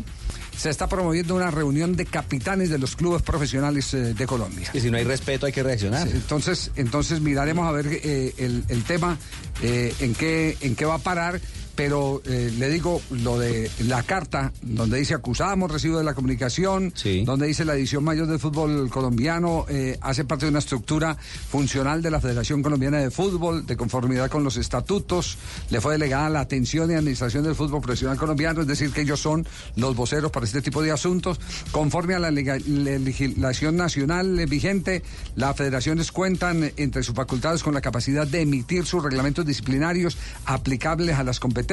se 0.56 0.68
está 0.68 0.88
promoviendo 0.88 1.36
una 1.36 1.50
reunión 1.50 1.94
de 1.96 2.06
capitanes 2.06 2.70
de 2.70 2.78
los 2.78 2.96
clubes 2.96 3.22
profesionales 3.22 3.94
eh, 3.94 4.14
de 4.14 4.26
Colombia. 4.26 4.68
Que 4.72 4.80
si 4.80 4.90
no 4.90 4.96
hay 4.96 5.04
respeto 5.04 5.46
hay 5.46 5.52
que 5.52 5.62
reaccionar. 5.62 6.08
Sí, 6.08 6.14
Entonces, 6.16 6.72
entonces 6.74 7.20
miraremos 7.20 7.66
a 7.66 7.72
ver 7.72 7.86
eh, 7.86 8.34
el, 8.38 8.64
el 8.68 8.82
tema 8.82 9.16
en 9.62 10.14
qué 10.14 10.56
en 10.60 10.74
qué 10.74 10.84
va 10.84 10.94
a 10.94 10.98
parar. 10.98 11.40
Pero 11.80 12.20
eh, 12.26 12.52
le 12.58 12.68
digo 12.68 13.00
lo 13.10 13.38
de 13.38 13.70
la 13.87 14.02
carta 14.02 14.52
donde 14.60 14.99
dice 14.99 15.14
acusamos 15.14 15.70
recibo 15.70 15.96
de 15.96 16.04
la 16.04 16.12
comunicación, 16.12 16.92
donde 17.25 17.46
dice 17.46 17.64
la 17.64 17.75
edición 17.75 18.04
mayor 18.04 18.26
del 18.26 18.38
fútbol 18.38 18.90
colombiano 18.90 19.64
eh, 19.66 19.96
hace 20.02 20.26
parte 20.26 20.44
de 20.44 20.50
una 20.50 20.58
estructura 20.58 21.16
funcional 21.16 22.02
de 22.02 22.10
la 22.10 22.20
Federación 22.20 22.62
Colombiana 22.62 22.99
de 22.99 23.10
Fútbol, 23.10 23.64
de 23.64 23.78
conformidad 23.78 24.28
con 24.28 24.44
los 24.44 24.58
estatutos, 24.58 25.38
le 25.70 25.80
fue 25.80 25.92
delegada 25.94 26.28
la 26.28 26.40
atención 26.40 26.90
y 26.90 26.96
administración 26.96 27.44
del 27.44 27.54
fútbol 27.54 27.80
profesional 27.80 28.18
colombiano, 28.18 28.60
es 28.60 28.66
decir, 28.66 28.90
que 28.92 29.00
ellos 29.00 29.20
son 29.20 29.46
los 29.76 29.96
voceros 29.96 30.30
para 30.30 30.44
este 30.44 30.60
tipo 30.60 30.82
de 30.82 30.90
asuntos, 30.92 31.40
conforme 31.72 32.14
a 32.14 32.18
la 32.18 32.30
le- 32.30 32.99
legislación 32.99 33.76
nacional 33.78 34.38
eh, 34.38 34.44
vigente, 34.44 35.02
las 35.34 35.56
federaciones 35.56 36.12
cuentan 36.12 36.72
entre 36.76 37.02
sus 37.02 37.14
facultades 37.14 37.62
con 37.62 37.72
la 37.72 37.80
capacidad 37.80 38.26
de 38.26 38.42
emitir 38.42 38.84
sus 38.84 39.02
reglamentos 39.02 39.46
disciplinarios 39.46 40.18
aplicables 40.44 41.16
a 41.16 41.25
las 41.25 41.40
competencias. 41.40 41.69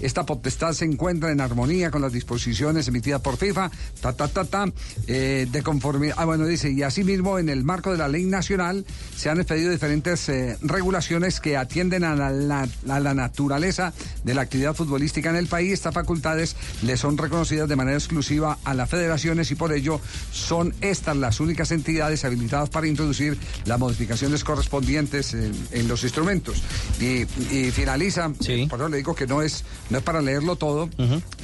Esta 0.00 0.24
potestad 0.26 0.72
se 0.72 0.84
encuentra 0.84 1.30
en 1.30 1.40
armonía 1.40 1.90
con 1.90 2.02
las 2.02 2.12
disposiciones 2.12 2.88
emitidas 2.88 3.20
por 3.20 3.36
FIFA, 3.36 3.70
ta, 4.00 4.12
ta, 4.12 4.28
ta, 4.28 4.44
ta, 4.44 4.66
eh, 5.06 5.46
de 5.50 5.62
conformidad. 5.62 6.14
Ah, 6.18 6.24
bueno, 6.24 6.46
dice, 6.46 6.70
y 6.70 6.82
asimismo, 6.82 7.38
en 7.38 7.48
el 7.48 7.64
marco 7.64 7.92
de 7.92 7.98
la 7.98 8.08
ley 8.08 8.24
nacional 8.24 8.84
se 9.16 9.30
han 9.30 9.38
expedido 9.38 9.70
diferentes 9.70 10.28
eh, 10.28 10.56
regulaciones 10.62 11.40
que 11.40 11.56
atienden 11.56 12.04
a 12.04 12.14
la, 12.14 12.30
la- 12.30 12.68
a 12.88 13.00
la 13.00 13.14
naturaleza 13.14 13.92
de 14.24 14.34
la 14.34 14.42
actividad 14.42 14.74
futbolística 14.74 15.30
en 15.30 15.36
el 15.36 15.46
país. 15.46 15.72
Estas 15.72 15.94
facultades 15.94 16.56
le 16.82 16.96
son 16.96 17.16
reconocidas 17.18 17.68
de 17.68 17.76
manera 17.76 17.96
exclusiva 17.96 18.58
a 18.64 18.74
las 18.74 18.88
federaciones 18.90 19.50
y 19.50 19.54
por 19.54 19.72
ello 19.72 20.00
son 20.32 20.74
estas 20.80 21.16
las 21.16 21.40
únicas 21.40 21.70
entidades 21.70 22.24
habilitadas 22.24 22.70
para 22.70 22.86
introducir 22.86 23.38
las 23.64 23.78
modificaciones 23.78 24.44
correspondientes 24.44 25.34
en, 25.34 25.52
en 25.72 25.88
los 25.88 26.02
instrumentos. 26.04 26.62
Y, 27.00 27.22
y 27.54 27.70
finalizan, 27.70 28.34
por 28.68 28.80
eso 28.80 28.88
le 28.88 28.96
digo 28.98 29.13
que 29.14 29.26
no 29.26 29.42
es, 29.42 29.64
no 29.90 29.98
es 29.98 30.04
para 30.04 30.22
leerlo 30.22 30.56
todo, 30.56 30.88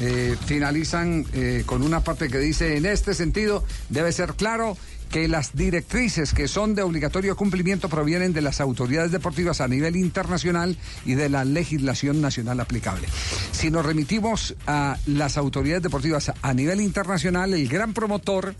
eh, 0.01 0.37
finalizan 0.47 1.27
eh, 1.33 1.63
con 1.67 1.83
una 1.83 2.01
parte 2.03 2.29
que 2.29 2.39
dice, 2.39 2.77
en 2.77 2.87
este 2.87 3.15
sentido 3.15 3.65
debe 3.89 4.13
ser 4.13 4.35
claro 4.35 4.77
que 5.11 5.27
las 5.27 5.57
directrices 5.57 6.33
que 6.33 6.47
son 6.47 6.75
de 6.75 6.83
obligatorio 6.83 7.37
cumplimiento 7.37 7.89
provienen 7.89 8.33
de 8.33 8.43
las 8.43 8.61
autoridades 8.61 9.11
deportivas 9.11 9.61
a 9.61 9.69
nivel 9.69 9.97
internacional 9.97 10.77
y 11.05 11.15
de 11.15 11.29
la 11.29 11.45
legislación 11.45 12.21
nacional 12.21 12.61
aplicable. 12.61 13.09
Si 13.51 13.71
nos 13.71 13.85
remitimos 13.85 14.55
a 14.67 14.99
las 15.07 15.37
autoridades 15.37 15.83
deportivas 15.83 16.33
a 16.41 16.55
nivel 16.55 16.81
internacional, 16.81 17.53
el 17.55 17.69
gran 17.69 17.93
promotor 17.93 18.55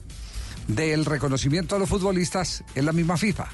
del 0.67 1.05
reconocimiento 1.05 1.77
a 1.77 1.79
los 1.79 1.89
futbolistas 1.89 2.65
es 2.75 2.85
la 2.85 2.93
misma 2.93 3.17
FIFA. 3.17 3.47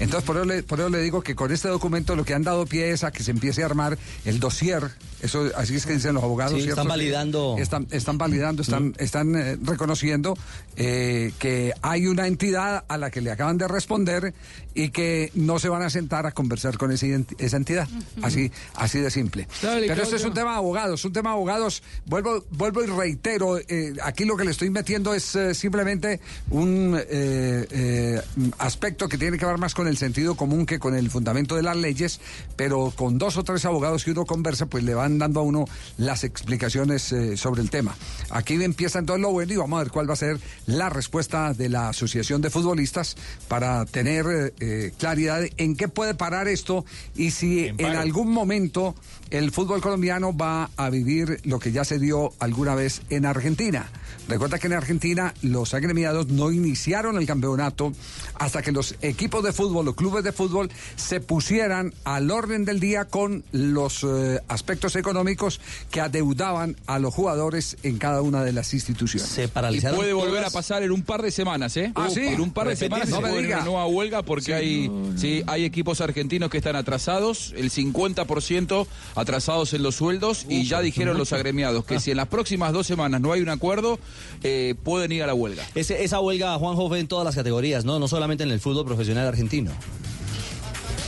Entonces, 0.00 0.26
por 0.26 0.36
eso, 0.36 0.44
le, 0.46 0.62
por 0.62 0.80
eso 0.80 0.88
le 0.88 1.02
digo 1.02 1.22
que 1.22 1.34
con 1.34 1.52
este 1.52 1.68
documento 1.68 2.16
lo 2.16 2.24
que 2.24 2.34
han 2.34 2.42
dado 2.42 2.66
pie 2.66 2.90
es 2.90 3.04
a 3.04 3.12
que 3.12 3.22
se 3.22 3.30
empiece 3.30 3.62
a 3.62 3.66
armar 3.66 3.98
el 4.24 4.40
dossier. 4.40 4.90
Eso, 5.20 5.50
así 5.54 5.76
es 5.76 5.86
que 5.86 5.92
dicen 5.92 6.14
los 6.14 6.24
abogados. 6.24 6.60
Sí, 6.60 6.68
están 6.68 6.88
validando. 6.88 7.56
Están, 7.58 7.86
están 7.90 8.16
validando, 8.16 8.62
están, 8.62 8.94
están 8.98 9.36
eh, 9.36 9.58
reconociendo 9.62 10.36
eh, 10.76 11.32
que 11.38 11.74
hay 11.82 12.06
una 12.06 12.26
entidad 12.26 12.84
a 12.88 12.96
la 12.96 13.10
que 13.10 13.20
le 13.20 13.30
acaban 13.30 13.58
de 13.58 13.68
responder 13.68 14.34
y 14.74 14.90
que 14.90 15.30
no 15.34 15.58
se 15.58 15.68
van 15.68 15.82
a 15.82 15.90
sentar 15.90 16.26
a 16.26 16.32
conversar 16.32 16.78
con 16.78 16.92
esa, 16.92 17.06
entidad. 17.06 17.88
Así, 18.22 18.50
así 18.74 18.98
de 18.98 19.10
simple. 19.10 19.48
Dale, 19.62 19.86
Pero 19.86 20.02
este 20.02 20.16
es 20.16 20.24
un 20.24 20.34
tema 20.34 20.52
de 20.52 20.56
abogados, 20.56 21.04
un 21.04 21.12
tema 21.12 21.30
de 21.30 21.34
abogados. 21.34 21.82
Vuelvo, 22.06 22.44
vuelvo 22.50 22.82
y 22.84 22.86
reitero, 22.86 23.58
eh, 23.58 23.94
aquí 24.02 24.24
lo 24.24 24.36
que 24.36 24.44
le 24.44 24.52
estoy 24.52 24.70
metiendo 24.70 25.14
es 25.14 25.34
eh, 25.34 25.54
simplemente 25.54 26.20
un 26.50 26.96
eh, 26.98 27.66
eh, 27.70 28.20
aspecto 28.58 29.08
que 29.08 29.18
tiene 29.18 29.38
que 29.38 29.46
ver 29.46 29.58
más 29.58 29.74
con 29.74 29.88
el 29.88 29.89
sentido 29.96 30.34
común 30.34 30.66
que 30.66 30.78
con 30.78 30.94
el 30.94 31.10
fundamento 31.10 31.56
de 31.56 31.62
las 31.62 31.76
leyes, 31.76 32.20
pero 32.56 32.92
con 32.94 33.18
dos 33.18 33.36
o 33.36 33.44
tres 33.44 33.64
abogados 33.64 34.04
que 34.04 34.10
uno 34.10 34.24
conversa, 34.24 34.66
pues 34.66 34.84
le 34.84 34.94
van 34.94 35.18
dando 35.18 35.40
a 35.40 35.42
uno 35.42 35.64
las 35.96 36.24
explicaciones 36.24 37.12
eh, 37.12 37.36
sobre 37.36 37.62
el 37.62 37.70
tema. 37.70 37.96
Aquí 38.30 38.54
empieza 38.62 38.98
entonces 38.98 39.22
lo 39.22 39.30
bueno 39.30 39.52
y 39.52 39.56
vamos 39.56 39.80
a 39.80 39.82
ver 39.82 39.92
cuál 39.92 40.08
va 40.08 40.14
a 40.14 40.16
ser 40.16 40.38
la 40.66 40.88
respuesta 40.88 41.52
de 41.54 41.68
la 41.68 41.88
Asociación 41.88 42.40
de 42.40 42.50
Futbolistas 42.50 43.16
para 43.48 43.84
tener 43.86 44.26
eh, 44.26 44.54
eh, 44.60 44.92
claridad 44.98 45.42
en 45.56 45.76
qué 45.76 45.88
puede 45.88 46.14
parar 46.14 46.48
esto 46.48 46.84
y 47.14 47.30
si 47.30 47.66
en, 47.66 47.76
paro. 47.76 48.00
algún 48.00 48.30
momento 48.30 48.94
el 49.30 49.52
fútbol 49.52 49.80
colombiano 49.80 50.36
va 50.36 50.70
a 50.76 50.90
vivir 50.90 51.40
lo 51.44 51.58
que 51.58 51.72
ya 51.72 51.84
se 51.84 51.98
dio 51.98 52.32
alguna 52.38 52.74
vez 52.74 53.02
en 53.10 53.26
Argentina. 53.26 53.90
Recuerda 54.28 54.58
que 54.58 54.66
en 54.66 54.74
Argentina 54.74 55.34
los 55.42 55.74
agremiados 55.74 56.28
no 56.28 56.50
iniciaron 56.52 57.16
el 57.16 57.26
campeonato 57.26 57.92
hasta 58.34 58.62
que 58.62 58.72
los 58.72 58.96
equipos 59.02 59.42
de 59.42 59.52
fútbol, 59.52 59.79
los 59.84 59.94
clubes 59.94 60.24
de 60.24 60.32
fútbol, 60.32 60.70
se 60.96 61.20
pusieran 61.20 61.92
al 62.04 62.30
orden 62.30 62.64
del 62.64 62.80
día 62.80 63.04
con 63.06 63.44
los 63.52 64.04
eh, 64.04 64.40
aspectos 64.48 64.96
económicos 64.96 65.60
que 65.90 66.00
adeudaban 66.00 66.76
a 66.86 66.98
los 66.98 67.14
jugadores 67.14 67.76
en 67.82 67.98
cada 67.98 68.22
una 68.22 68.42
de 68.44 68.52
las 68.52 68.72
instituciones. 68.74 69.28
Se 69.28 69.44
Y 69.44 69.46
paralizaron 69.48 69.96
puede 69.96 70.12
volver 70.12 70.36
todas. 70.42 70.52
a 70.54 70.58
pasar 70.58 70.82
en 70.82 70.90
un 70.92 71.02
par 71.02 71.22
de 71.22 71.30
semanas, 71.30 71.76
¿eh? 71.76 71.92
Ah, 71.94 72.08
¿sí? 72.12 72.20
En 72.20 72.40
un 72.40 72.52
par 72.52 72.68
de 72.68 72.74
Repetirse. 72.74 72.84
semanas 72.86 73.08
se 73.08 73.14
No 73.14 73.20
me 73.20 73.28
puede 73.30 73.42
diga. 73.42 73.56
una 73.56 73.64
nueva 73.66 73.86
huelga 73.86 74.22
porque 74.22 74.46
Sí. 74.46 74.52
hay, 74.52 74.90
sí, 75.16 75.42
hay 75.46 75.64
equipos 75.64 76.00
argentinos 76.00 76.50
que 76.50 76.58
están 76.58 76.76
atrasados, 76.76 77.52
el 77.56 77.70
50% 77.70 78.86
atrasados 79.14 79.72
en 79.74 79.82
los 79.82 79.96
sueldos 79.96 80.46
y 80.48 80.64
ya 80.64 80.80
dijeron 80.80 81.16
los 81.18 81.32
agremiados 81.32 81.84
que 81.84 82.00
si 82.00 82.10
en 82.10 82.16
las 82.16 82.28
próximas 82.28 82.72
dos 82.72 82.86
semanas 82.86 83.20
no 83.20 83.32
hay 83.32 83.40
un 83.42 83.48
acuerdo, 83.48 83.98
eh, 84.42 84.74
pueden 84.82 85.12
ir 85.12 85.22
a 85.22 85.26
la 85.26 85.34
huelga. 85.34 85.64
Ese- 85.74 86.02
esa 86.04 86.20
huelga, 86.20 86.56
Juanjo, 86.58 86.88
fue 86.88 86.98
en 87.00 87.08
todas 87.08 87.24
las 87.24 87.34
categorías, 87.34 87.84
¿no? 87.84 87.98
No 87.98 88.08
solamente 88.08 88.44
en 88.44 88.50
el 88.50 88.60
fútbol 88.60 88.84
profesional 88.86 89.26
argentino. 89.26 89.59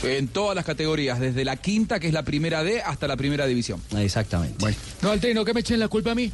En 0.03 0.27
todas 0.27 0.53
las 0.55 0.65
categorías, 0.65 1.19
desde 1.19 1.45
la 1.45 1.55
quinta, 1.55 1.99
que 1.99 2.07
es 2.07 2.13
la 2.13 2.23
primera 2.23 2.61
D, 2.63 2.81
hasta 2.81 3.07
la 3.07 3.15
primera 3.15 3.45
división. 3.45 3.81
Exactamente. 3.97 4.75
No, 5.01 5.11
Altino, 5.11 5.45
que 5.45 5.53
me 5.53 5.61
echen 5.61 5.79
la 5.79 5.87
culpa 5.87 6.11
a 6.11 6.15
mí. 6.15 6.31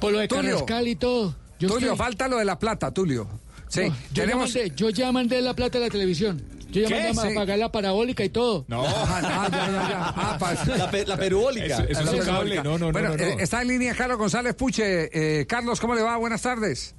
Por 0.00 0.12
lo 0.12 0.18
de 0.20 0.28
Tulio. 0.28 0.52
Carrascal 0.52 0.88
y 0.88 0.96
todo. 0.96 1.34
Yo 1.58 1.68
Tulio, 1.68 1.92
estoy- 1.92 1.98
falta 1.98 2.28
lo 2.28 2.38
de 2.38 2.44
la 2.46 2.58
plata, 2.58 2.90
Tulio. 2.92 3.28
Sí, 3.68 3.80
No, 3.80 3.86
yo, 3.88 3.94
ya 4.14 4.22
tenemos... 4.22 4.54
mandé, 4.54 4.72
yo 4.74 4.90
ya 4.90 5.12
mandé 5.12 5.40
la 5.42 5.54
plata 5.54 5.78
a 5.78 5.80
la 5.82 5.88
televisión. 5.90 6.42
Yo 6.70 6.80
ya 6.82 6.88
¿Qué? 6.88 6.94
mandé 7.12 7.20
a 7.20 7.28
Sí. 7.28 7.34
pagar 7.34 7.58
la 7.58 7.70
parabólica 7.70 8.24
y 8.24 8.30
todo. 8.30 8.64
No. 8.68 8.84
Ah, 8.86 9.48
ya, 9.52 9.56
ya, 9.70 9.88
ya. 9.88 10.38
Pa- 10.38 10.76
La, 10.76 10.90
pe- 10.90 11.06
la 11.06 11.16
perubólica. 11.18 11.66
Eso- 11.66 11.84
eso 11.88 12.00
es 12.00 12.20
un 12.20 12.26
cable. 12.26 12.56
no, 12.62 12.78
no, 12.78 12.90
bueno, 12.90 13.10
no, 13.10 13.16
no. 13.18 13.22
eh, 13.22 13.36
está 13.40 13.60
en 13.60 13.68
línea 13.68 13.94
Carlos 13.94 14.16
González 14.16 14.54
Puche. 14.54 15.10
Eh, 15.40 15.46
Carlos, 15.46 15.78
¿cómo 15.78 15.94
le 15.94 16.00
va? 16.02 16.16
Buenas 16.16 16.40
tardes. 16.40 16.94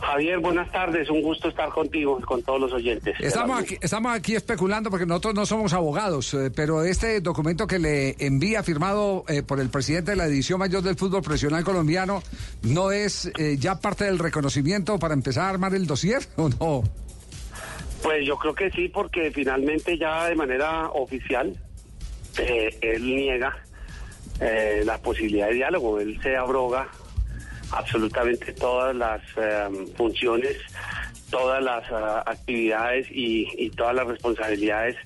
Javier, 0.00 0.38
buenas 0.38 0.70
tardes, 0.70 1.08
un 1.08 1.22
gusto 1.22 1.48
estar 1.48 1.70
contigo, 1.70 2.20
con 2.20 2.42
todos 2.42 2.60
los 2.60 2.72
oyentes. 2.72 3.16
Estamos 3.18 3.60
aquí, 3.60 3.78
estamos 3.80 4.14
aquí 4.14 4.34
especulando 4.34 4.90
porque 4.90 5.06
nosotros 5.06 5.34
no 5.34 5.46
somos 5.46 5.72
abogados, 5.72 6.34
eh, 6.34 6.50
pero 6.54 6.84
este 6.84 7.20
documento 7.20 7.66
que 7.66 7.78
le 7.78 8.14
envía 8.18 8.62
firmado 8.62 9.24
eh, 9.28 9.42
por 9.42 9.58
el 9.58 9.70
presidente 9.70 10.10
de 10.10 10.16
la 10.16 10.26
edición 10.26 10.58
mayor 10.58 10.82
del 10.82 10.96
fútbol 10.96 11.22
profesional 11.22 11.64
colombiano, 11.64 12.22
¿no 12.62 12.92
es 12.92 13.30
eh, 13.38 13.56
ya 13.58 13.80
parte 13.80 14.04
del 14.04 14.18
reconocimiento 14.18 14.98
para 14.98 15.14
empezar 15.14 15.44
a 15.44 15.50
armar 15.50 15.74
el 15.74 15.86
dossier 15.86 16.22
o 16.36 16.48
no? 16.48 16.82
Pues 18.02 18.26
yo 18.26 18.36
creo 18.36 18.54
que 18.54 18.70
sí, 18.70 18.88
porque 18.88 19.30
finalmente 19.30 19.98
ya 19.98 20.26
de 20.26 20.36
manera 20.36 20.90
oficial 20.90 21.56
eh, 22.38 22.76
él 22.80 23.04
niega 23.04 23.56
eh, 24.40 24.82
la 24.84 24.98
posibilidad 24.98 25.48
de 25.48 25.54
diálogo, 25.54 25.98
él 25.98 26.20
se 26.22 26.36
abroga 26.36 26.88
absolutamente 27.72 28.52
todas 28.52 28.94
las 28.94 29.22
eh, 29.36 29.68
funciones, 29.96 30.56
todas 31.30 31.62
las 31.62 31.84
ah, 31.90 32.22
actividades 32.26 33.06
y, 33.10 33.48
y 33.56 33.70
todas 33.70 33.94
las 33.94 34.06
responsabilidades 34.06 34.96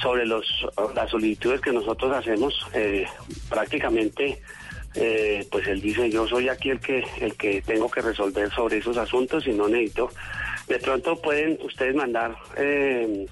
sobre 0.00 0.26
los 0.26 0.46
las 0.94 1.10
solicitudes 1.10 1.60
que 1.60 1.72
nosotros 1.72 2.14
hacemos. 2.14 2.54
eh, 2.74 3.06
prácticamente, 3.48 4.40
eh, 4.94 5.46
pues 5.50 5.66
él 5.66 5.80
dice 5.80 6.10
yo 6.10 6.26
soy 6.26 6.48
aquí 6.48 6.70
el 6.70 6.80
que 6.80 7.04
el 7.20 7.34
que 7.34 7.62
tengo 7.62 7.90
que 7.90 8.00
resolver 8.00 8.50
sobre 8.50 8.78
esos 8.78 8.96
asuntos 8.96 9.46
y 9.46 9.52
no 9.52 9.68
necesito. 9.68 10.10
De 10.66 10.78
pronto 10.78 11.20
pueden 11.20 11.58
ustedes 11.62 11.94
mandar 11.94 12.36
eh, 12.56 13.26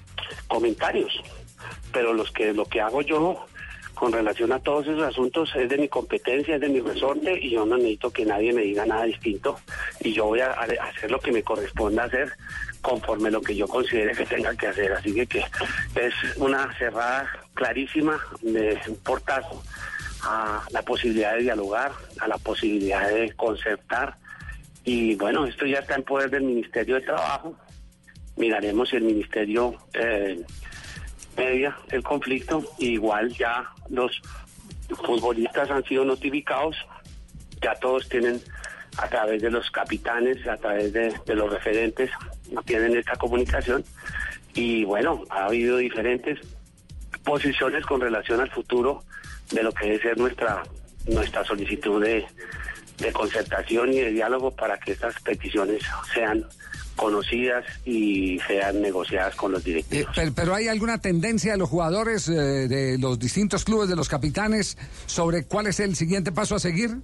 comentarios, 0.47 1.21
pero 1.91 2.13
los 2.13 2.31
que 2.31 2.53
lo 2.53 2.65
que 2.65 2.81
hago 2.81 3.01
yo 3.01 3.45
con 3.97 4.11
relación 4.11 4.51
a 4.51 4.59
todos 4.59 4.87
esos 4.87 5.03
asuntos 5.03 5.49
es 5.55 5.67
de 5.69 5.77
mi 5.77 5.87
competencia, 5.87 6.55
es 6.55 6.61
de 6.61 6.69
mi 6.69 6.79
resorte 6.79 7.39
y 7.41 7.49
yo 7.49 7.65
no 7.65 7.77
necesito 7.77 8.11
que 8.11 8.25
nadie 8.25 8.53
me 8.53 8.61
diga 8.61 8.85
nada 8.85 9.05
distinto 9.05 9.59
y 9.99 10.13
yo 10.13 10.25
voy 10.25 10.39
a, 10.41 10.51
hacer 10.51 11.09
lo 11.09 11.19
que 11.19 11.31
me 11.31 11.41
corresponda 11.41 12.03
hacer 12.03 12.31
conforme 12.81 13.31
lo 13.31 13.41
que 13.41 13.55
yo 13.55 13.67
considere 13.67 14.13
que 14.13 14.25
tenga 14.25 14.55
que 14.55 14.67
hacer. 14.67 14.91
Así 14.93 15.13
que, 15.13 15.25
que 15.25 15.39
es 15.95 16.13
una 16.37 16.71
cerrada 16.77 17.27
clarísima 17.55 18.19
de 18.41 18.79
un 18.87 18.95
portazo 18.97 19.63
a 20.21 20.63
la 20.69 20.83
posibilidad 20.83 21.33
de 21.33 21.43
dialogar, 21.43 21.91
a 22.19 22.27
la 22.27 22.37
posibilidad 22.37 23.09
de 23.09 23.31
concertar 23.33 24.15
Y 24.83 25.15
bueno, 25.15 25.45
esto 25.45 25.65
ya 25.65 25.79
está 25.79 25.95
en 25.95 26.03
poder 26.03 26.29
del 26.29 26.43
Ministerio 26.43 26.95
de 26.95 27.01
Trabajo. 27.01 27.55
Miraremos 28.35 28.89
si 28.89 28.97
el 28.97 29.03
Ministerio 29.03 29.75
eh, 29.93 30.39
media 31.37 31.77
el 31.89 32.03
conflicto. 32.03 32.63
Igual 32.79 33.29
ya 33.33 33.69
los 33.89 34.21
futbolistas 34.89 35.69
han 35.69 35.83
sido 35.83 36.03
notificados. 36.03 36.75
Ya 37.61 37.75
todos 37.75 38.07
tienen 38.09 38.41
a 38.97 39.07
través 39.07 39.41
de 39.41 39.51
los 39.51 39.69
capitanes, 39.71 40.45
a 40.47 40.57
través 40.57 40.91
de, 40.91 41.13
los 41.35 41.51
referentes, 41.51 42.09
tienen 42.65 42.97
esta 42.97 43.15
comunicación. 43.15 43.83
Y 44.53 44.83
bueno, 44.85 45.23
ha 45.29 45.45
habido 45.45 45.77
diferentes 45.77 46.39
posiciones 47.23 47.85
con 47.85 48.01
relación 48.01 48.41
al 48.41 48.49
futuro 48.49 49.03
de 49.51 49.63
lo 49.63 49.71
que 49.71 49.85
debe 49.85 50.01
ser 50.01 50.17
nuestra 50.17 50.63
nuestra 51.07 51.43
solicitud 51.45 52.03
de 52.03 52.25
concertación 53.13 53.93
y 53.93 53.99
de 53.99 54.11
diálogo 54.11 54.51
para 54.51 54.77
que 54.77 54.91
estas 54.91 55.17
peticiones 55.21 55.81
sean 56.13 56.45
conocidas 56.97 57.63
y 57.85 58.37
sean 58.45 58.81
negociadas 58.81 59.33
con 59.35 59.53
los 59.53 59.61
Eh, 59.61 59.65
directivos. 59.65 60.11
pero, 60.13 60.33
pero 60.35 60.53
hay 60.55 60.67
alguna 60.67 60.97
tendencia 60.99 61.53
de 61.53 61.57
los 61.57 61.69
jugadores 61.69 62.27
eh, 62.27 62.33
de 62.67 62.97
los 62.97 63.17
distintos 63.17 63.63
clubes, 63.63 63.87
de 63.87 63.95
los 63.95 64.09
capitanes, 64.09 64.77
sobre 65.05 65.45
cuál 65.45 65.67
es 65.67 65.79
el 65.79 65.95
siguiente 65.95 66.33
paso 66.33 66.55
a 66.55 66.59
seguir? 66.59 66.97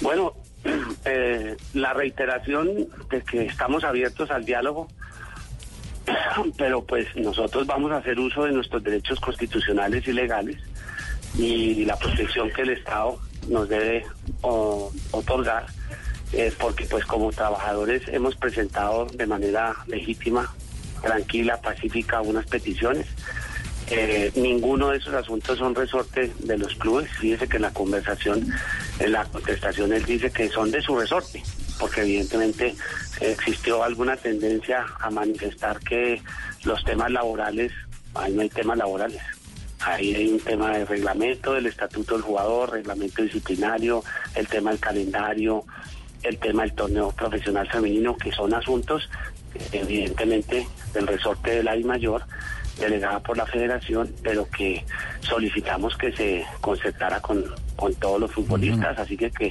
Bueno, 0.00 0.32
eh, 1.04 1.56
la 1.74 1.92
reiteración 1.92 2.66
de 3.10 3.22
que 3.22 3.46
estamos 3.46 3.84
abiertos 3.84 4.30
al 4.32 4.44
diálogo, 4.44 4.88
pero 6.58 6.84
pues 6.84 7.06
nosotros 7.16 7.66
vamos 7.66 7.92
a 7.92 7.98
hacer 7.98 8.18
uso 8.18 8.44
de 8.44 8.52
nuestros 8.52 8.82
derechos 8.82 9.20
constitucionales 9.20 10.06
y 10.08 10.12
legales 10.12 10.56
y 11.38 11.84
la 11.84 11.96
protección 11.96 12.50
que 12.50 12.62
el 12.62 12.70
Estado 12.70 13.18
nos 13.48 13.68
debe 13.68 14.04
o- 14.42 14.92
otorgar, 15.12 15.66
eh, 16.32 16.52
porque 16.58 16.86
pues 16.86 17.04
como 17.04 17.30
trabajadores 17.30 18.02
hemos 18.08 18.36
presentado 18.36 19.06
de 19.06 19.26
manera 19.26 19.74
legítima, 19.86 20.52
tranquila, 21.02 21.60
pacífica 21.60 22.20
unas 22.20 22.46
peticiones. 22.46 23.06
Eh, 23.90 24.32
ninguno 24.36 24.88
de 24.88 24.98
esos 24.98 25.12
asuntos 25.12 25.58
son 25.58 25.74
resorte 25.74 26.32
de 26.38 26.56
los 26.56 26.74
clubes. 26.76 27.10
Fíjese 27.18 27.48
que 27.48 27.56
en 27.56 27.62
la 27.62 27.72
conversación, 27.72 28.46
en 28.98 29.12
la 29.12 29.24
contestación, 29.24 29.92
él 29.92 30.04
dice 30.04 30.30
que 30.30 30.48
son 30.48 30.70
de 30.70 30.80
su 30.80 30.98
resorte, 30.98 31.42
porque 31.78 32.00
evidentemente 32.00 32.74
existió 33.20 33.82
alguna 33.82 34.16
tendencia 34.16 34.86
a 35.00 35.10
manifestar 35.10 35.78
que 35.80 36.22
los 36.64 36.82
temas 36.84 37.10
laborales, 37.10 37.72
ahí 38.14 38.32
no 38.32 38.42
hay 38.42 38.48
temas 38.48 38.78
laborales. 38.78 39.20
Ahí 39.80 40.14
hay 40.14 40.28
un 40.28 40.38
tema 40.38 40.78
de 40.78 40.84
reglamento, 40.84 41.54
del 41.54 41.66
estatuto 41.66 42.14
del 42.14 42.22
jugador, 42.22 42.70
reglamento 42.70 43.22
disciplinario, 43.22 44.04
el 44.36 44.46
tema 44.46 44.70
del 44.70 44.78
calendario, 44.78 45.64
el 46.22 46.38
tema 46.38 46.62
del 46.62 46.72
torneo 46.74 47.10
profesional 47.12 47.68
femenino, 47.68 48.16
que 48.16 48.32
son 48.32 48.54
asuntos 48.54 49.08
evidentemente 49.72 50.66
del 50.94 51.06
resorte 51.06 51.56
de 51.56 51.62
la 51.62 51.76
I 51.76 51.84
mayor, 51.84 52.22
delegada 52.78 53.20
por 53.20 53.36
la 53.36 53.46
federación, 53.46 54.10
pero 54.22 54.48
que 54.48 54.84
solicitamos 55.20 55.96
que 55.96 56.10
se 56.12 56.44
concertara 56.60 57.20
con, 57.20 57.44
con 57.76 57.94
todos 57.96 58.18
los 58.20 58.32
futbolistas, 58.32 58.98
así 58.98 59.16
que, 59.16 59.30
que 59.30 59.46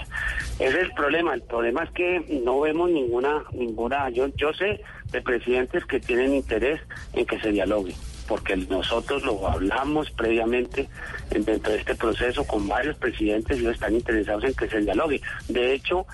ese 0.59 0.67
es 0.69 0.75
el 0.75 0.91
problema, 0.93 1.33
el 1.35 1.41
problema 1.43 1.83
es 1.83 1.91
que 1.91 2.41
no 2.43 2.59
vemos 2.61 2.89
ninguna, 2.89 3.43
ninguna, 3.53 4.09
yo, 4.09 4.27
yo 4.35 4.53
sé 4.53 4.81
de 5.11 5.21
presidentes 5.21 5.85
que 5.85 5.99
tienen 5.99 6.33
interés 6.33 6.81
en 7.13 7.25
que 7.27 7.39
se 7.39 7.51
dialogue, 7.51 7.93
porque 8.27 8.57
nosotros 8.57 9.23
lo 9.23 9.47
hablamos 9.47 10.09
previamente 10.11 10.89
en- 11.29 11.45
dentro 11.45 11.73
de 11.73 11.79
este 11.79 11.95
proceso 11.95 12.43
con 12.45 12.67
varios 12.67 12.97
presidentes 12.97 13.57
y 13.57 13.61
ellos 13.61 13.75
están 13.75 13.93
interesados 13.95 14.43
en 14.45 14.53
que 14.55 14.67
se 14.67 14.79
dialogue. 14.79 15.21
De 15.47 15.73
hecho, 15.73 16.07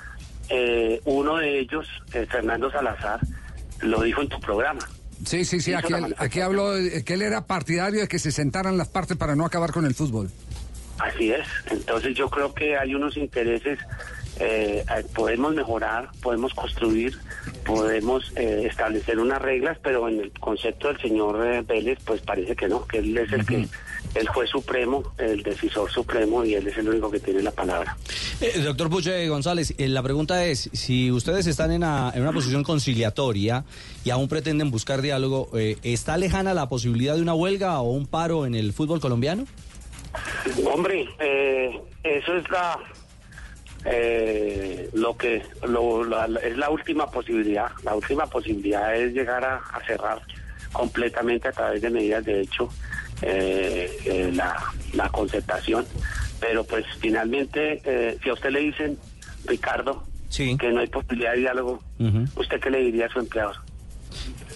eh, 0.49 1.01
uno 1.05 1.37
de 1.37 1.59
ellos, 1.59 1.87
eh, 2.13 2.25
Fernando 2.29 2.71
Salazar, 2.71 3.19
lo 3.81 4.01
dijo 4.01 4.21
en 4.21 4.29
tu 4.29 4.39
programa. 4.39 4.81
Sí, 5.25 5.45
sí, 5.45 5.59
sí, 5.59 5.73
aquí, 5.73 6.41
habló 6.41 6.73
de 6.73 7.03
que 7.03 7.15
él 7.15 7.23
era 7.23 7.45
partidario 7.45 8.01
de 8.01 8.07
que 8.07 8.19
se 8.19 8.31
sentaran 8.31 8.77
las 8.77 8.87
partes 8.87 9.17
para 9.17 9.35
no 9.35 9.45
acabar 9.45 9.71
con 9.71 9.85
el 9.85 9.95
fútbol. 9.95 10.29
Así 10.99 11.31
es. 11.31 11.47
Entonces 11.69 12.15
yo 12.15 12.29
creo 12.29 12.53
que 12.53 12.77
hay 12.77 12.93
unos 12.95 13.17
intereses, 13.17 13.79
eh, 14.39 14.83
eh, 14.87 15.05
podemos 15.15 15.55
mejorar, 15.55 16.09
podemos 16.21 16.53
construir, 16.53 17.17
podemos 17.65 18.31
eh, 18.35 18.67
establecer 18.69 19.19
unas 19.19 19.41
reglas, 19.41 19.77
pero 19.83 20.07
en 20.07 20.21
el 20.21 20.31
concepto 20.39 20.87
del 20.87 20.99
señor 20.99 21.45
eh, 21.45 21.61
Vélez, 21.61 21.99
pues 22.05 22.21
parece 22.21 22.55
que 22.55 22.67
no, 22.67 22.85
que 22.85 22.99
él 22.99 23.17
es 23.17 23.31
el 23.31 23.45
que, 23.45 23.67
el 24.15 24.27
juez 24.29 24.49
supremo, 24.49 25.13
el 25.17 25.43
decisor 25.43 25.91
supremo 25.91 26.43
y 26.43 26.55
él 26.55 26.67
es 26.67 26.77
el 26.77 26.89
único 26.89 27.09
que 27.11 27.19
tiene 27.19 27.41
la 27.41 27.51
palabra. 27.51 27.95
Eh, 28.41 28.59
doctor 28.63 28.89
Puche 28.89 29.27
González, 29.27 29.73
eh, 29.77 29.87
la 29.87 30.01
pregunta 30.03 30.45
es, 30.45 30.69
si 30.73 31.11
ustedes 31.11 31.45
están 31.47 31.71
en 31.71 31.77
una, 31.77 32.11
en 32.15 32.21
una 32.21 32.31
posición 32.31 32.63
conciliatoria 32.63 33.63
y 34.03 34.09
aún 34.09 34.27
pretenden 34.27 34.71
buscar 34.71 35.01
diálogo, 35.01 35.49
eh, 35.57 35.77
¿está 35.83 36.17
lejana 36.17 36.53
la 36.53 36.67
posibilidad 36.69 37.15
de 37.15 37.21
una 37.21 37.33
huelga 37.33 37.79
o 37.81 37.91
un 37.91 38.07
paro 38.07 38.45
en 38.45 38.55
el 38.55 38.73
fútbol 38.73 38.99
colombiano? 38.99 39.45
Hombre, 40.73 41.07
eh, 41.19 41.79
eso 42.03 42.35
es 42.37 42.49
la 42.49 42.79
eh, 43.85 44.89
lo 44.93 45.15
que 45.15 45.43
lo- 45.67 46.03
la- 46.03 46.27
la- 46.27 46.39
es 46.41 46.57
la 46.57 46.69
última 46.69 47.09
posibilidad. 47.09 47.67
La 47.83 47.95
última 47.95 48.25
posibilidad 48.25 48.95
es 48.95 49.13
llegar 49.13 49.43
a, 49.43 49.57
a 49.57 49.85
cerrar 49.85 50.21
completamente 50.73 51.47
a 51.47 51.51
través 51.51 51.81
de 51.81 51.89
medidas 51.89 52.25
de 52.25 52.41
hecho 52.41 52.69
eh, 53.21 53.89
eh, 54.05 54.31
la, 54.33 54.55
la 54.93 55.09
concertación. 55.09 55.85
Pero 56.39 56.63
pues 56.63 56.85
finalmente, 56.99 57.81
eh, 57.83 58.17
si 58.23 58.29
a 58.29 58.33
usted 58.33 58.51
le 58.51 58.59
dicen, 58.59 58.97
Ricardo, 59.45 60.03
que 60.57 60.71
no 60.71 60.81
hay 60.81 60.87
posibilidad 60.87 61.33
de 61.33 61.39
diálogo, 61.39 61.81
¿usted 62.35 62.59
qué 62.59 62.69
le 62.69 62.79
diría 62.79 63.07
a 63.07 63.09
su 63.09 63.19
empleador? 63.19 63.55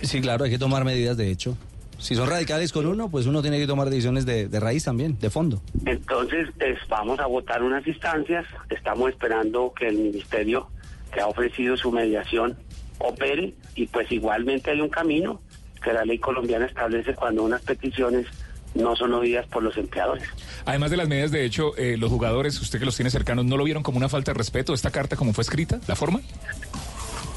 Sí, 0.02 0.21
claro, 0.21 0.45
hay 0.45 0.52
que 0.52 0.60
tomar 0.60 0.84
medidas 0.84 1.17
de 1.17 1.30
hecho. 1.32 1.58
Si 1.97 2.15
son 2.15 2.28
radicales 2.30 2.71
con 2.71 2.88
uno, 2.88 3.10
pues 3.10 3.28
uno 3.28 3.41
tiene 3.43 3.60
que 3.60 3.67
tomar 3.67 3.88
decisiones 3.89 4.26
de, 4.26 4.47
de 4.47 4.60
raíz 4.60 4.84
también, 4.86 5.19
de 5.19 5.30
fondo. 5.30 5.62
Entonces, 5.86 6.50
es- 6.60 6.80
vamos 6.89 7.19
a 7.19 7.28
votar 7.28 7.62
unas 7.62 7.86
instancias. 7.86 8.43
Estamos 8.71 9.10
esperando 9.12 9.71
que 9.78 9.88
el 9.88 9.97
ministerio 9.97 10.67
que 11.13 11.21
ha 11.21 11.28
ofrecido 11.28 11.78
su 11.78 11.91
mediación 11.91 12.58
opere 13.00 13.54
y 13.76 13.86
pues 13.88 14.12
igualmente 14.12 14.71
hay 14.71 14.82
un 14.82 14.89
camino 14.89 15.41
que 15.84 15.93
la 15.93 16.04
ley 16.06 16.17
colombiana 16.17 16.65
establece 16.65 17.13
cuando 17.13 17.43
unas 17.43 17.62
peticiones 17.62 18.26
no 18.75 18.95
son 18.95 19.13
oídas 19.13 19.45
por 19.47 19.63
los 19.63 19.75
empleadores. 19.77 20.23
Además 20.65 20.91
de 20.91 20.97
las 20.97 21.07
medidas 21.07 21.31
de 21.31 21.43
hecho, 21.45 21.75
eh, 21.77 21.97
los 21.97 22.10
jugadores, 22.10 22.60
usted 22.62 22.79
que 22.79 22.86
los 22.86 22.95
tiene 22.95 23.10
cercanos, 23.12 23.45
¿no 23.45 23.57
lo 23.57 23.63
vieron 23.63 23.84
como 23.84 23.97
una 23.97 24.10
falta 24.10 24.31
de 24.31 24.38
respeto 24.38 24.73
esta 24.73 24.91
carta 24.91 25.15
como 25.15 25.34
fue 25.34 25.41
escrita, 25.43 25.79
la 25.88 25.95
forma? 25.95 26.21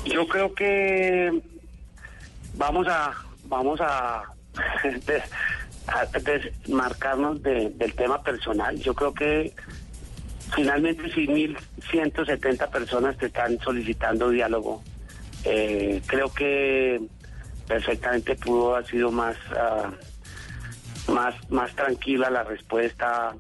Yo 0.05 0.27
creo 0.29 0.55
que 0.55 1.41
vamos 2.57 2.87
a 2.89 3.13
vamos 3.47 3.81
a, 3.81 4.23
de- 5.07 5.23
a 5.87 6.07
desmarcarnos 6.07 7.43
de- 7.43 7.71
del 7.71 7.95
tema 7.95 8.23
personal. 8.23 8.79
Yo 8.79 8.95
creo 8.95 9.13
que 9.15 9.53
finalmente 10.55 11.13
si 11.13 11.27
1.170 11.27 12.71
personas 12.71 13.17
te 13.19 13.27
están 13.27 13.59
solicitando 13.61 14.31
diálogo, 14.31 14.83
eh, 15.45 16.01
creo 16.07 16.33
que 16.33 17.01
perfectamente 17.67 18.35
pudo 18.37 18.77
haber 18.77 18.89
sido 18.91 19.11
más 19.11 19.37
ah, 19.59 19.91
más 21.09 21.35
más 21.51 21.75
tranquila 21.75 22.31
la 22.31 22.45
respuesta, 22.45 23.35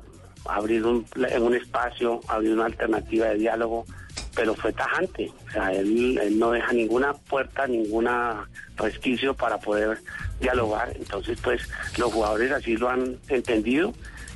abrir 0.47 0.85
un, 0.85 1.07
un 1.41 1.55
espacio, 1.55 2.21
abrir 2.29 2.53
una 2.53 2.67
alternativa 2.67 3.27
de 3.29 3.37
diálogo, 3.37 3.85
pero 4.35 4.55
fue 4.55 4.73
tajante. 4.73 5.33
O 5.49 5.51
sea, 5.51 5.73
él, 5.73 6.19
él 6.23 6.39
no 6.39 6.51
deja 6.51 6.73
ninguna 6.73 7.15
puerta, 7.15 7.67
ninguna 7.67 8.49
resquicio 8.77 9.35
para 9.35 9.59
poder 9.59 9.99
dialogar. 10.41 10.93
Entonces, 10.97 11.39
pues 11.43 11.63
los 11.97 12.13
jugadores 12.13 12.53
así 12.53 12.77
lo 12.77 12.89
han 12.89 13.17
entendido 13.29 13.93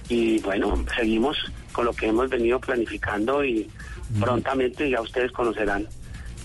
y 0.09 0.39
bueno, 0.41 0.85
seguimos 0.97 1.37
con 1.73 1.85
lo 1.85 1.93
que 1.93 2.07
hemos 2.07 2.31
venido 2.31 2.59
planificando 2.61 3.45
y 3.45 3.71
prontamente 4.19 4.89
ya 4.89 5.03
ustedes 5.03 5.31
conocerán 5.33 5.87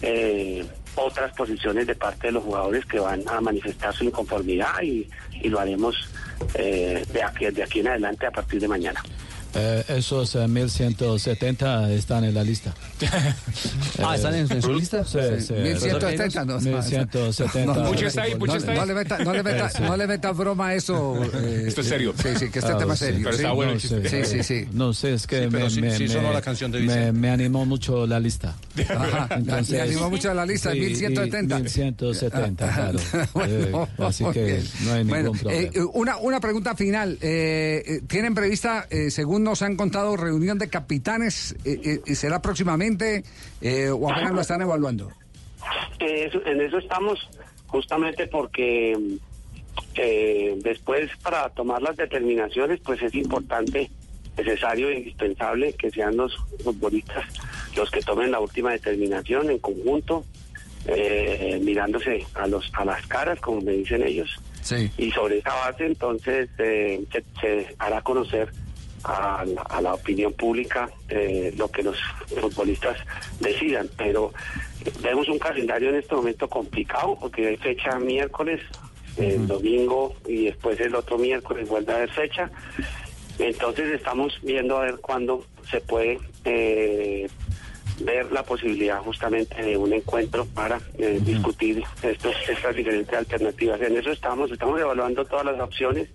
eh, 0.02 0.66
otras 0.96 1.34
posiciones 1.34 1.88
de 1.88 1.96
parte 1.96 2.28
de 2.28 2.34
los 2.34 2.44
jugadores 2.44 2.86
que 2.86 3.00
van 3.00 3.24
a 3.28 3.40
manifestar 3.40 3.94
su 3.96 4.04
inconformidad 4.04 4.82
y, 4.82 5.10
y 5.32 5.50
lo 5.50 5.60
haremos 5.60 5.96
eh, 6.56 7.06
de, 7.12 7.24
aquí, 7.24 7.46
de 7.46 7.64
aquí 7.64 7.80
en 7.80 7.88
adelante 7.88 8.26
a 8.26 8.32
partir 8.32 8.60
de 8.60 8.68
mañana. 8.68 9.02
Eh, 9.56 9.84
esos 9.90 10.34
eh, 10.36 10.48
1170 10.48 11.92
están 11.92 12.24
en 12.24 12.34
la 12.34 12.44
lista. 12.44 12.74
Ah, 14.04 14.16
¿están 14.16 14.34
en- 14.36 14.52
en 14.52 14.62
su 14.62 14.74
lista? 14.74 15.06
Sí, 15.06 15.20
Sí. 15.40 15.48
sí. 15.48 15.54
1170, 15.54 16.44
no, 16.46 16.54
no, 16.60 16.60
1170. 16.60 17.66
No, 17.74 17.84
no, 17.84 17.90
Puche 17.92 18.08
está 18.08 18.24
ahí, 18.24 18.36
Puche 18.36 18.54
no, 18.54 18.58
está 18.58 18.72
ahí. 18.72 18.78
no 18.80 18.86
le 18.86 18.94
meta, 18.96 19.18
no 19.20 19.34
le 19.34 19.44
meta, 19.44 19.72
no 19.80 19.98
le 19.98 20.08
meta 20.08 20.32
broma 20.32 20.70
a 20.70 20.76
eso. 20.76 21.24
eh, 21.36 21.66
Esto 21.68 21.82
es 21.82 21.88
serio. 21.88 22.14
Sí, 22.18 22.30
sí, 22.40 22.50
que 22.50 22.60
este 22.60 22.72
Ah, 22.72 22.78
tema 22.78 22.94
es 22.94 23.00
sí. 23.00 23.06
serio. 23.06 23.20
Pero 23.26 23.38
sí. 23.38 23.44
está 23.44 23.52
bueno 23.54 23.72
el 23.72 23.78
No 23.78 23.82
chiste. 23.82 24.10
Sí, 24.10 24.26
sí, 24.26 24.44
sí. 24.44 24.68
No 24.74 24.94
sé, 24.94 25.14
es 25.14 25.28
que 25.28 25.48
me, 25.50 25.70
sí- 25.70 25.82
me- 25.82 25.96
sí 25.96 26.08
sonó 26.08 26.30
me- 26.30 26.34
la 26.34 26.42
canción 26.42 26.72
de 26.72 26.80
me, 26.80 26.86
Vicente. 26.86 27.12
me 27.14 27.30
animó 27.30 27.66
mucho 27.66 28.08
la 28.08 28.20
lista. 28.20 28.56
Ajá, 28.90 29.40
le 29.70 29.82
animó 29.82 30.10
mucho 30.10 30.34
la 30.34 30.46
lista, 30.46 30.72
sí, 30.72 30.80
1170. 30.80 31.60
1170, 31.60 32.74
claro. 32.74 33.00
Bueno, 33.34 33.54
Eh, 33.54 33.88
así 34.00 34.26
que 34.34 34.44
bien. 34.44 34.64
no 34.84 34.92
hay 34.94 34.98
ningún 35.04 35.10
Bueno, 35.10 35.32
problema. 35.34 35.62
eh, 35.74 35.82
una, 35.94 36.18
una 36.18 36.40
pregunta 36.40 36.76
final. 36.76 37.18
Eh, 37.22 37.84
eh, 37.86 38.02
¿Tienen 38.08 38.34
prevista, 38.34 38.88
eh, 38.90 39.12
según 39.12 39.43
nos 39.44 39.62
han 39.62 39.76
contado, 39.76 40.16
reunión 40.18 40.58
de 40.58 40.70
capitanes? 40.70 41.56
Eh, 41.66 42.02
eh, 42.06 42.16
¿Será 42.16 42.42
próximamente 42.42 43.24
eh, 43.62 43.90
o 43.90 44.10
apenas 44.12 44.32
lo 44.34 44.42
están 44.42 44.62
evaluando? 44.62 45.12
Eh, 46.00 46.26
eso- 46.26 46.46
en 46.46 46.62
eso 46.62 46.78
estamos 46.78 47.20
justamente 47.68 48.28
porque 48.28 48.98
eh, 49.96 50.56
después 50.64 51.10
para 51.22 51.50
tomar 51.50 51.82
las 51.82 51.96
determinaciones 51.98 52.80
pues 52.84 53.02
es 53.02 53.14
importante, 53.16 53.90
necesario 54.38 54.90
e 54.90 54.98
indispensable 54.98 55.74
que 55.74 55.90
sean 55.92 56.16
los 56.18 56.36
futbolistas 56.64 57.26
los 57.76 57.90
que 57.92 58.02
tomen 58.02 58.32
la 58.32 58.40
última 58.40 58.72
determinación 58.72 59.50
en 59.50 59.60
conjunto, 59.60 60.24
eh, 60.88 61.60
mirándose 61.64 62.26
a 62.36 62.46
los 62.48 62.70
a 62.74 62.84
las 62.86 63.06
caras 63.08 63.40
como 63.40 63.62
me 63.62 63.72
dicen 63.74 64.04
ellos 64.04 64.30
Sí. 64.62 64.90
y 64.98 65.12
sobre 65.12 65.40
esa 65.40 65.54
base 65.56 65.86
entonces 65.86 66.50
eh, 66.58 67.04
se, 67.12 67.24
se 67.42 67.76
hará 67.80 68.02
conocer 68.02 68.50
a 69.04 69.44
la, 69.46 69.62
a 69.64 69.82
la 69.82 69.94
opinión 69.94 70.34
pública 70.34 70.90
eh, 71.10 71.54
lo 71.58 71.70
que 71.70 71.84
los 71.84 71.98
futbolistas 72.40 72.98
decidan 73.40 73.90
pero 73.98 74.34
vemos 75.02 75.28
un 75.28 75.40
calendario 75.40 75.90
en 75.90 75.96
este 75.96 76.16
momento 76.16 76.48
complicado 76.50 77.18
porque 77.20 77.48
hay 77.48 77.58
fecha 77.58 78.00
miércoles 78.00 78.62
el 79.18 79.48
domingo 79.48 80.16
y 80.28 80.46
después 80.46 80.80
el 80.80 80.96
otro 80.96 81.18
miércoles 81.18 81.68
vuelve 81.68 81.94
a 81.94 81.98
haber 81.98 82.12
fecha. 82.12 82.50
Entonces 83.40 83.92
estamos 83.94 84.40
viendo 84.44 84.78
a 84.78 84.86
ver 84.86 84.98
cuándo 84.98 85.46
se 85.70 85.82
puede 85.82 86.20
eh, 86.46 87.28
ver 88.00 88.32
la 88.32 88.44
posibilidad 88.44 89.00
justamente 89.00 89.62
de 89.62 89.78
un 89.78 89.94
encuentro 89.94 90.46
para 90.46 90.80
eh, 90.98 91.20
discutir 91.22 91.84
estos, 92.02 92.36
estas 92.48 92.76
diferentes 92.76 93.14
alternativas. 93.14 93.82
En 93.82 93.98
eso 93.98 94.12
estamos, 94.12 94.52
estamos 94.52 94.80
evaluando 94.80 95.26
todas 95.26 95.46
las 95.46 95.60
opciones 95.60 96.10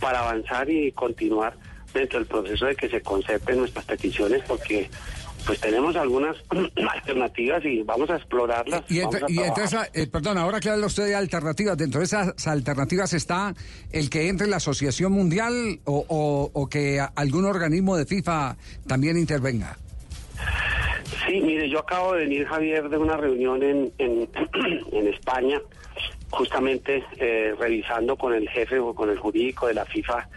para 0.00 0.20
avanzar 0.20 0.68
y 0.68 0.92
continuar 0.92 1.54
dentro 1.98 2.18
del 2.18 2.28
proceso 2.28 2.66
de 2.66 2.74
que 2.76 2.88
se 2.88 3.00
concerten 3.02 3.58
nuestras 3.58 3.84
peticiones 3.84 4.42
porque 4.46 4.90
pues 5.46 5.60
tenemos 5.60 5.96
algunas 5.96 6.36
alternativas 6.94 7.64
y 7.64 7.82
vamos 7.82 8.10
a 8.10 8.16
explorarlas. 8.16 8.82
Y, 8.90 9.00
entre, 9.00 9.20
a 9.24 9.26
y 9.28 9.38
esa- 9.64 9.88
eh, 9.94 10.06
perdón, 10.06 10.36
ahora 10.36 10.60
que 10.60 10.68
habla 10.68 10.86
usted 10.86 11.06
de 11.06 11.14
alternativas, 11.14 11.76
dentro 11.76 12.00
de 12.00 12.04
esas 12.06 12.46
alternativas 12.46 13.12
está 13.14 13.54
el 13.92 14.10
que 14.10 14.28
entre 14.28 14.46
la 14.46 14.56
Asociación 14.56 15.12
Mundial 15.12 15.80
o, 15.84 16.04
o- 16.08 16.50
o 16.52 16.66
que 16.68 17.00
algún 17.14 17.44
organismo 17.46 17.96
de 17.96 18.04
FIFA 18.04 18.56
también 18.86 19.16
intervenga. 19.16 19.78
Sí, 21.26 21.40
mire, 21.40 21.68
yo 21.70 21.80
acabo 21.80 22.12
de 22.14 22.20
venir, 22.24 22.46
Javier, 22.46 22.88
de 22.88 22.96
una 22.98 23.16
reunión 23.16 23.62
en, 23.62 23.92
en, 23.98 24.28
en 24.92 25.08
España, 25.08 25.60
justamente 26.30 27.02
eh, 27.18 27.54
revisando 27.58 28.16
con 28.16 28.34
el 28.34 28.48
jefe 28.50 28.78
o 28.78 28.94
con 28.94 29.08
el 29.10 29.18
jurídico 29.18 29.66
de 29.66 29.74
la 29.74 29.84
FIFA, 29.86 30.28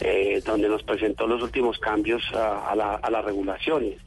eh, 0.00 0.42
donde 0.44 0.68
nos 0.68 0.82
presentó 0.82 1.26
los 1.26 1.42
últimos 1.42 1.78
cambios 1.78 2.22
a, 2.34 2.70
a 2.70 2.74
la- 2.76 2.94
a 2.96 3.10
las 3.10 3.24
regulaciones. 3.24 3.98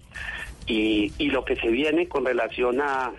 Y, 0.67 1.11
y 1.17 1.29
lo 1.29 1.43
que 1.43 1.55
se 1.55 1.67
viene 1.69 2.07
con 2.07 2.23
relación 2.25 2.79
a, 2.81 3.11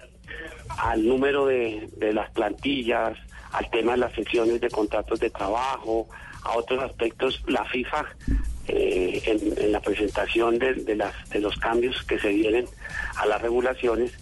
al 0.78 1.06
número 1.06 1.46
de, 1.46 1.88
de 1.96 2.12
las 2.12 2.30
plantillas, 2.30 3.18
al 3.52 3.68
tema 3.70 3.92
de 3.92 3.98
las 3.98 4.12
sesiones 4.14 4.60
de 4.60 4.70
contratos 4.70 5.20
de 5.20 5.28
trabajo, 5.30 6.08
a 6.44 6.56
otros 6.56 6.82
aspectos, 6.82 7.42
la 7.46 7.64
FIFA 7.66 8.06
eh, 8.68 9.20
en, 9.26 9.64
en 9.64 9.72
la 9.72 9.80
presentación 9.80 10.58
de, 10.58 10.74
de 10.74 10.96
las, 10.96 11.28
de 11.30 11.40
los 11.40 11.56
cambios 11.56 12.02
que 12.04 12.18
se 12.18 12.28
vienen 12.28 12.64
a 13.16 13.26
las 13.26 13.42
regulaciones, 13.42 14.12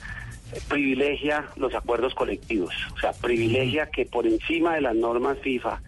privilegia 0.69 1.47
los 1.57 1.75
acuerdos 1.75 2.15
colectivos, 2.15 2.75
o 2.95 2.99
sea, 2.99 3.13
privilegia 3.13 3.87
que 3.87 4.05
por 4.07 4.27
encima 4.27 4.75
de 4.75 4.81
las 4.81 4.97
normas 4.97 5.39
FIFA 5.43 5.81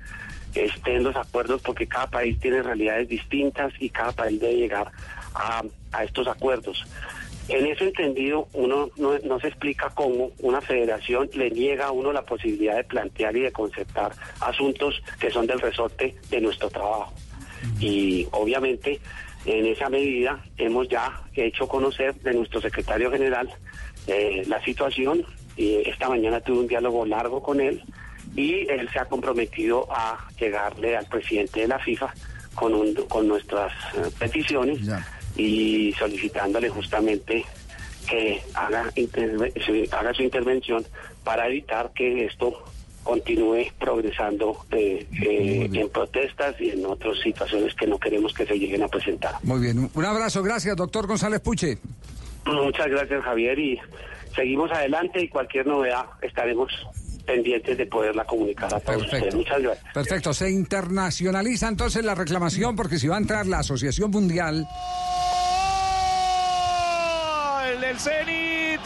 estén 0.54 1.02
los 1.02 1.16
acuerdos 1.16 1.62
porque 1.62 1.86
cada 1.86 2.06
país 2.08 2.38
tiene 2.40 2.62
realidades 2.62 3.08
distintas 3.08 3.72
y 3.78 3.88
cada 3.90 4.12
país 4.12 4.40
debe 4.40 4.56
llegar 4.56 4.90
a, 5.34 5.62
a 5.92 6.04
estos 6.04 6.26
acuerdos. 6.28 6.84
En 7.48 7.66
ese 7.66 7.84
entendido, 7.84 8.46
uno 8.52 8.90
no, 8.96 9.18
no 9.18 9.40
se 9.40 9.48
explica 9.48 9.90
cómo 9.90 10.30
una 10.38 10.60
federación 10.60 11.28
le 11.34 11.50
niega 11.50 11.86
a 11.86 11.90
uno 11.90 12.12
la 12.12 12.22
posibilidad 12.22 12.76
de 12.76 12.84
plantear 12.84 13.36
y 13.36 13.40
de 13.40 13.52
concertar 13.52 14.12
asuntos 14.40 15.02
que 15.18 15.30
son 15.30 15.46
del 15.46 15.60
resorte 15.60 16.14
de 16.30 16.40
nuestro 16.40 16.70
trabajo. 16.70 17.12
Y 17.80 18.28
obviamente, 18.30 19.00
en 19.44 19.66
esa 19.66 19.88
medida, 19.88 20.40
hemos 20.56 20.88
ya 20.88 21.20
hecho 21.34 21.66
conocer 21.66 22.14
de 22.14 22.32
nuestro 22.32 22.60
secretario 22.60 23.10
general 23.10 23.50
eh, 24.06 24.44
la 24.46 24.62
situación. 24.64 25.24
Y 25.56 25.88
esta 25.88 26.08
mañana 26.08 26.40
tuve 26.40 26.60
un 26.60 26.68
diálogo 26.68 27.04
largo 27.04 27.42
con 27.42 27.60
él 27.60 27.82
y 28.36 28.66
él 28.70 28.88
se 28.92 28.98
ha 28.98 29.04
comprometido 29.06 29.86
a 29.90 30.26
llegarle 30.38 30.96
al 30.96 31.06
presidente 31.06 31.60
de 31.60 31.68
la 31.68 31.78
FIFA 31.78 32.12
con, 32.54 32.74
un- 32.74 32.94
con 33.08 33.28
nuestras 33.28 33.72
eh, 33.96 34.10
peticiones 34.18 34.78
y 35.36 35.92
solicitándole 35.98 36.68
justamente 36.68 37.44
que 38.08 38.42
haga, 38.54 38.90
interve- 38.96 39.88
haga 39.92 40.12
su 40.14 40.22
intervención 40.22 40.84
para 41.24 41.46
evitar 41.48 41.90
que 41.94 42.24
esto 42.26 42.62
continúe 43.04 43.66
progresando 43.80 44.64
eh, 44.70 45.06
eh, 45.22 45.68
en 45.72 45.88
protestas 45.88 46.54
y 46.60 46.70
en 46.70 46.84
otras 46.86 47.18
situaciones 47.20 47.74
que 47.74 47.86
no 47.86 47.98
queremos 47.98 48.32
que 48.32 48.46
se 48.46 48.58
lleguen 48.58 48.82
a 48.82 48.88
presentar. 48.88 49.34
Muy 49.42 49.60
bien, 49.60 49.90
un 49.92 50.04
abrazo, 50.04 50.42
gracias, 50.42 50.76
doctor 50.76 51.06
González 51.06 51.40
Puche. 51.40 51.78
Muchas 52.46 52.88
gracias 52.88 53.22
Javier 53.24 53.58
y 53.58 53.78
seguimos 54.36 54.70
adelante 54.72 55.22
y 55.22 55.28
cualquier 55.28 55.66
novedad 55.66 56.04
estaremos 56.22 56.70
pendientes 57.22 57.76
de 57.76 57.86
poderla 57.86 58.24
comunicar 58.24 58.74
a 58.74 58.80
todos 58.80 59.02
ustedes. 59.02 59.34
Muchas 59.34 59.62
gracias. 59.62 59.92
Perfecto, 59.94 60.32
se 60.34 60.50
internacionaliza 60.50 61.68
entonces 61.68 62.04
la 62.04 62.14
reclamación 62.14 62.76
porque 62.76 62.98
si 62.98 63.08
va 63.08 63.16
a 63.16 63.18
entrar 63.18 63.46
la 63.46 63.60
Asociación 63.60 64.10
Mundial, 64.10 64.66
El 67.72 67.80
del 67.80 67.98
Zenit. 67.98 68.80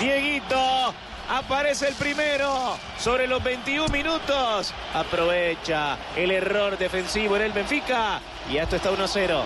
Dieguito. 0.00 0.94
Aparece 1.28 1.88
el 1.88 1.94
primero 1.94 2.76
sobre 2.98 3.26
los 3.26 3.42
21 3.42 3.88
minutos. 3.88 4.74
Aprovecha 4.92 5.96
el 6.16 6.30
error 6.30 6.76
defensivo 6.76 7.36
en 7.36 7.42
el 7.42 7.52
Benfica. 7.52 8.20
Y 8.50 8.58
esto 8.58 8.76
está 8.76 8.90
1-0. 8.90 9.42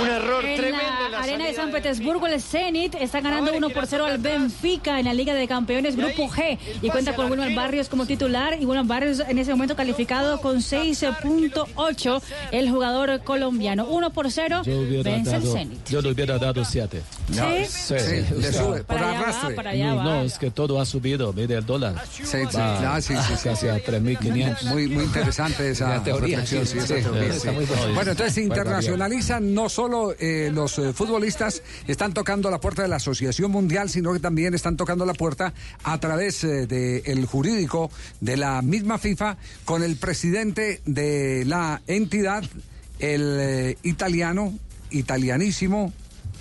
Un 0.00 0.08
error 0.08 0.44
En 0.44 0.56
tremendo. 0.56 0.86
la 1.00 1.06
en 1.06 1.12
la 1.12 1.18
arena 1.18 1.46
de 1.46 1.54
San 1.54 1.70
Petersburgo, 1.70 2.26
el 2.26 2.40
Zenit 2.40 2.94
está 2.94 3.20
ganando 3.20 3.52
1 3.54 3.70
por 3.70 3.86
0 3.86 4.06
al 4.06 4.18
Benfica 4.18 4.98
en 4.98 5.04
la 5.04 5.12
Liga 5.14 5.34
de 5.34 5.46
Campeones 5.46 5.96
Grupo 5.96 6.28
G 6.30 6.58
y 6.80 6.88
cuenta 6.88 7.14
con 7.14 7.30
Wilmar 7.30 7.54
Barrios 7.54 7.88
como 7.90 8.06
titular 8.06 8.54
y 8.58 8.64
Wilmar 8.64 8.86
Barrios 8.86 9.20
en 9.20 9.38
ese 9.38 9.50
momento 9.52 9.76
calificado 9.76 10.40
con 10.40 10.56
6.8 10.58 12.22
el 12.52 12.70
jugador 12.70 13.22
colombiano. 13.22 13.84
1 13.86 14.10
por 14.12 14.30
0 14.30 14.62
Yo 14.64 14.80
hubiera 14.80 15.10
vence 15.10 15.36
el 15.36 15.42
Zenit. 15.42 15.88
yo 15.88 16.00
le 16.00 16.10
hubiera 16.10 16.38
dado 16.38 16.64
siete. 16.64 17.02
¿Sí? 17.30 17.38
Sí, 17.68 17.94
Sí, 17.98 18.34
o 18.34 18.40
le 18.40 18.52
sube, 18.52 18.84
por 18.84 18.96
Para 18.96 19.10
allá 19.10 19.12
va, 19.20 19.20
arrastre. 19.28 19.54
para 19.54 19.70
allá 19.70 19.86
no, 19.90 19.96
va. 19.96 20.04
no, 20.04 20.20
es 20.22 20.38
que 20.38 20.50
todo 20.50 20.80
ha 20.80 20.86
subido, 20.86 21.32
mire 21.34 21.56
el 21.56 21.66
dólar. 21.66 21.94
Sí, 22.10 22.22
sí, 22.24 22.38
Va 22.56 23.00
sí, 23.00 23.14
sí, 23.14 23.34
sí. 23.36 23.48
Casi 23.48 23.68
a 23.68 23.76
3.500. 23.76 24.64
Muy, 24.64 24.88
muy 24.88 25.04
interesante 25.04 25.70
esa 25.70 26.02
teoría, 26.02 26.44
sí, 26.46 26.58
sí, 26.64 26.80
sí, 26.80 26.86
sí, 26.86 26.94
sí. 27.40 27.48
bueno. 27.48 27.94
Bueno, 27.94 28.10
entonces 28.12 28.38
internacionalizan, 28.38 29.52
no 29.54 29.68
solo 29.68 29.81
eh, 30.18 30.50
los 30.52 30.78
eh, 30.78 30.92
futbolistas 30.92 31.62
están 31.88 32.14
tocando 32.14 32.50
la 32.50 32.60
puerta 32.60 32.82
de 32.82 32.88
la 32.88 32.96
Asociación 32.96 33.50
Mundial, 33.50 33.90
sino 33.90 34.12
que 34.12 34.20
también 34.20 34.54
están 34.54 34.76
tocando 34.76 35.04
la 35.04 35.14
puerta 35.14 35.52
a 35.82 35.98
través 35.98 36.44
eh, 36.44 36.66
del 36.66 37.26
jurídico 37.26 37.90
de 38.20 38.36
la 38.36 38.62
misma 38.62 38.98
FIFA 38.98 39.36
con 39.64 39.82
el 39.82 39.96
presidente 39.96 40.80
de 40.86 41.44
la 41.46 41.82
entidad, 41.86 42.44
el 42.98 43.76
italiano, 43.82 44.54
italianísimo, 44.90 45.92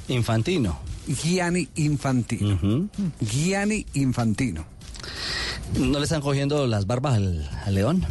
Infantino. 0.07 0.79
Gianni 1.07 1.67
Infantino. 1.75 2.89
Gianni 3.21 3.85
Infantino. 3.93 4.65
¿No 5.79 5.97
le 5.97 6.03
están 6.03 6.21
cogiendo 6.21 6.67
las 6.67 6.85
barbas 6.85 7.15
al, 7.15 7.49
al 7.65 7.73
león? 7.73 8.05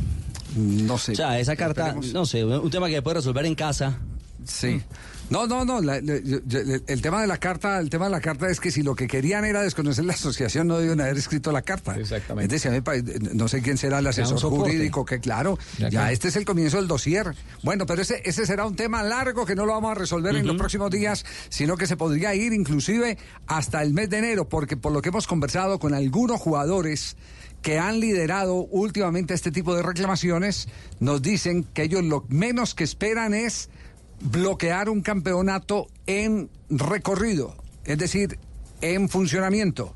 No 0.56 0.98
sé. 0.98 1.12
O 1.12 1.16
sea, 1.16 1.38
esa 1.38 1.56
carta, 1.56 1.94
no 2.12 2.26
sé, 2.26 2.44
un 2.44 2.70
tema 2.70 2.88
que 2.88 3.02
puede 3.02 3.16
resolver 3.16 3.46
en 3.46 3.54
casa. 3.54 3.98
Sí. 4.44 4.80
No, 5.30 5.46
no, 5.46 5.64
no. 5.64 5.80
la- 5.80 5.96
el 5.98 7.00
tema 7.02 7.20
de 7.20 7.26
la 7.26 7.38
carta, 7.38 7.78
el 7.78 7.88
tema 7.88 8.06
de 8.06 8.10
la 8.10 8.20
carta 8.20 8.48
es 8.50 8.60
que 8.60 8.70
si 8.70 8.82
lo 8.82 8.94
que 8.94 9.06
querían 9.06 9.44
era 9.44 9.62
desconocer 9.62 10.04
la 10.04 10.12
asociación, 10.14 10.66
no 10.68 10.78
debían 10.78 11.00
haber 11.00 11.16
escrito 11.16 11.52
la 11.52 11.62
carta. 11.62 11.96
Exactamente. 11.96 12.54
Es 12.56 12.62
decir, 12.62 12.82
no 13.34 13.48
sé 13.48 13.62
quién 13.62 13.78
será 13.78 14.00
el 14.00 14.06
asesor 14.08 14.38
jurídico, 14.40 15.04
que 15.04 15.20
claro, 15.20 15.58
Ya 15.90 16.10
este 16.12 16.28
es 16.28 16.36
el 16.36 16.44
comienzo 16.44 16.76
del 16.78 16.88
dossier. 16.88 17.34
Bueno, 17.62 17.86
pero 17.86 18.02
ese, 18.02 18.20
ese 18.24 18.44
será 18.44 18.66
un 18.66 18.76
tema 18.76 19.02
largo 19.02 19.46
que 19.46 19.54
no 19.54 19.66
lo 19.66 19.72
vamos 19.72 19.92
a 19.92 19.94
resolver 19.94 20.34
en 20.36 20.46
los 20.46 20.56
próximos 20.56 20.90
días, 20.90 21.24
sino 21.48 21.76
que 21.76 21.86
se 21.86 21.96
podría 21.96 22.34
ir 22.34 22.52
inclusive 22.52 23.16
hasta 23.46 23.82
el 23.82 23.92
mes 23.94 24.10
de 24.10 24.18
enero, 24.18 24.48
porque 24.48 24.76
por 24.76 24.92
lo 24.92 25.00
que 25.00 25.10
hemos 25.10 25.26
conversado 25.26 25.78
con 25.78 25.94
algunos 25.94 26.40
jugadores 26.40 27.16
que 27.62 27.78
han 27.78 28.00
liderado 28.00 28.54
últimamente 28.54 29.34
este 29.34 29.50
tipo 29.52 29.74
de 29.76 29.82
reclamaciones, 29.82 30.66
nos 30.98 31.20
dicen 31.22 31.64
que 31.74 31.82
ellos 31.82 32.02
lo 32.02 32.24
menos 32.28 32.74
que 32.74 32.84
esperan 32.84 33.34
es 33.34 33.68
bloquear 34.20 34.88
un 34.88 35.00
campeonato 35.02 35.86
en 36.06 36.50
recorrido. 36.68 37.54
Es 37.84 37.98
decir, 37.98 38.38
en 38.80 39.08
funcionamiento. 39.08 39.94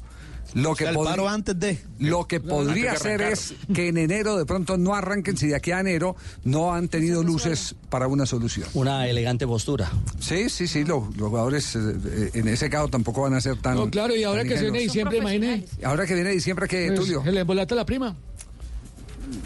Lo 0.53 0.75
que 0.77 0.85
sea, 0.85 0.93
paro 0.95 1.29
antes 1.29 1.59
de. 1.59 1.81
Lo 1.99 2.29
que 2.29 2.39
No, 2.39 2.45
podría 2.49 2.93
arrancar. 2.93 3.33
es 3.33 3.55
que 3.75 3.89
en 3.89 3.97
enero 3.99 4.37
de 4.37 4.45
pronto 4.47 4.77
no 4.77 4.95
arranquen 4.95 5.37
si 5.37 5.49
de 5.49 5.57
aquí 5.57 5.73
a 5.73 5.81
enero 5.81 6.15
no 6.45 6.73
han 6.73 6.89
tenido 6.89 7.25
luces 7.25 7.75
para 7.89 8.07
una 8.07 8.25
solución. 8.25 8.69
Una 8.75 9.09
elegante 9.09 9.49
postura. 9.49 9.91
Sí, 10.21 10.49
sí, 10.51 10.69
sí, 10.69 10.85
lo- 10.85 11.09
los 11.17 11.29
jugadores 11.31 11.75
eh, 11.75 11.81
eh, 12.07 12.31
en 12.35 12.47
ese 12.47 12.71
caso 12.71 12.87
tampoco 12.89 13.23
van 13.23 13.35
a 13.35 13.41
ser 13.41 13.57
tan. 13.57 13.75
No, 13.75 13.91
claro, 13.91 14.15
y 14.15 14.23
ahora 14.23 14.45
que 14.45 14.57
se 14.57 14.65
viene 14.65 14.79
diciembre, 14.81 15.19
imagine. 15.19 15.65
Ahora 15.83 16.07
que 16.07 16.15
viene 16.15 16.31
diciembre, 16.31 16.69
que 16.69 16.87
Pues, 16.89 17.01
Tulio? 17.01 17.25
Se 17.25 17.33
le 17.33 17.41
embolata 17.41 17.75
la 17.75 17.85
prima. 17.87 18.15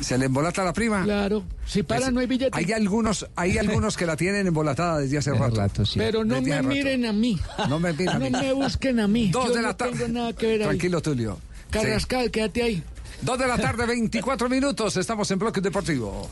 ¿Se 0.00 0.16
le 0.18 0.26
embolata 0.26 0.64
la 0.64 0.72
prima? 0.72 1.02
Claro. 1.04 1.44
Si 1.66 1.82
para, 1.82 2.00
Pues, 2.02 2.12
no 2.12 2.20
hay 2.20 2.26
billete. 2.26 2.50
Hay 2.56 2.72
algunos, 2.72 3.26
hay 3.36 3.58
algunos 3.58 3.96
que 3.96 4.06
la 4.06 4.16
tienen 4.16 4.46
embolatada 4.46 4.98
desde 4.98 5.18
hace 5.18 5.32
rato. 5.32 5.60
Pero 5.96 6.24
no 6.24 6.36
Desde 6.36 6.50
me 6.50 6.56
rato. 6.56 6.68
miren 6.68 7.06
a 7.06 7.12
mí. 7.12 7.38
No 7.68 7.78
me 7.80 7.92
miren 7.92 8.08
a 8.10 8.18
mí. 8.18 8.30
No 8.30 8.40
me 8.40 8.52
busquen 8.52 9.00
a 9.00 9.08
mí. 9.08 9.28
Dos 9.30 9.46
Yo 9.48 9.54
de 9.54 9.62
no 9.62 9.68
la 9.68 9.76
tarde. 9.76 9.92
tengo 9.98 10.08
nada 10.08 10.32
que 10.32 10.46
ver 10.46 10.60
ahí. 10.62 10.68
Tranquilo, 10.68 11.02
Tulio. 11.02 11.38
Carrascal, 11.70 12.30
quédate 12.30 12.62
ahí. 12.62 12.82
Dos 13.22 13.38
de 13.38 13.46
la 13.46 13.58
tarde, 13.58 13.84
24 13.86 14.48
minutos. 14.48 14.96
Estamos 14.96 15.30
en 15.30 15.38
Bloque 15.38 15.60
Deportivo. 15.60 16.28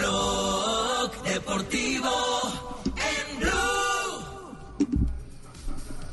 Rock 0.00 1.22
deportivo 1.24 2.10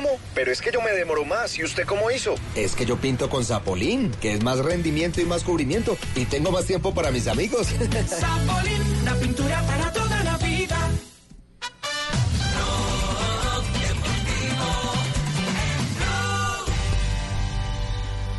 Pero 0.33 0.51
es 0.51 0.61
que 0.61 0.71
yo 0.71 0.81
me 0.81 0.91
demoro 0.91 1.25
más. 1.25 1.57
¿Y 1.57 1.63
usted 1.63 1.85
cómo 1.85 2.09
hizo? 2.09 2.35
Es 2.55 2.75
que 2.75 2.85
yo 2.85 2.97
pinto 2.97 3.29
con 3.29 3.43
Zapolín, 3.43 4.11
que 4.21 4.33
es 4.33 4.43
más 4.43 4.59
rendimiento 4.59 5.21
y 5.21 5.25
más 5.25 5.43
cubrimiento. 5.43 5.97
Y 6.15 6.25
tengo 6.25 6.51
más 6.51 6.65
tiempo 6.65 6.93
para 6.93 7.11
mis 7.11 7.27
amigos. 7.27 7.67
Zapolín, 8.07 9.05
la 9.05 9.15
pintura 9.15 9.61
para 9.67 9.91
toda 9.91 10.23
la 10.23 10.37
vida. 10.37 10.77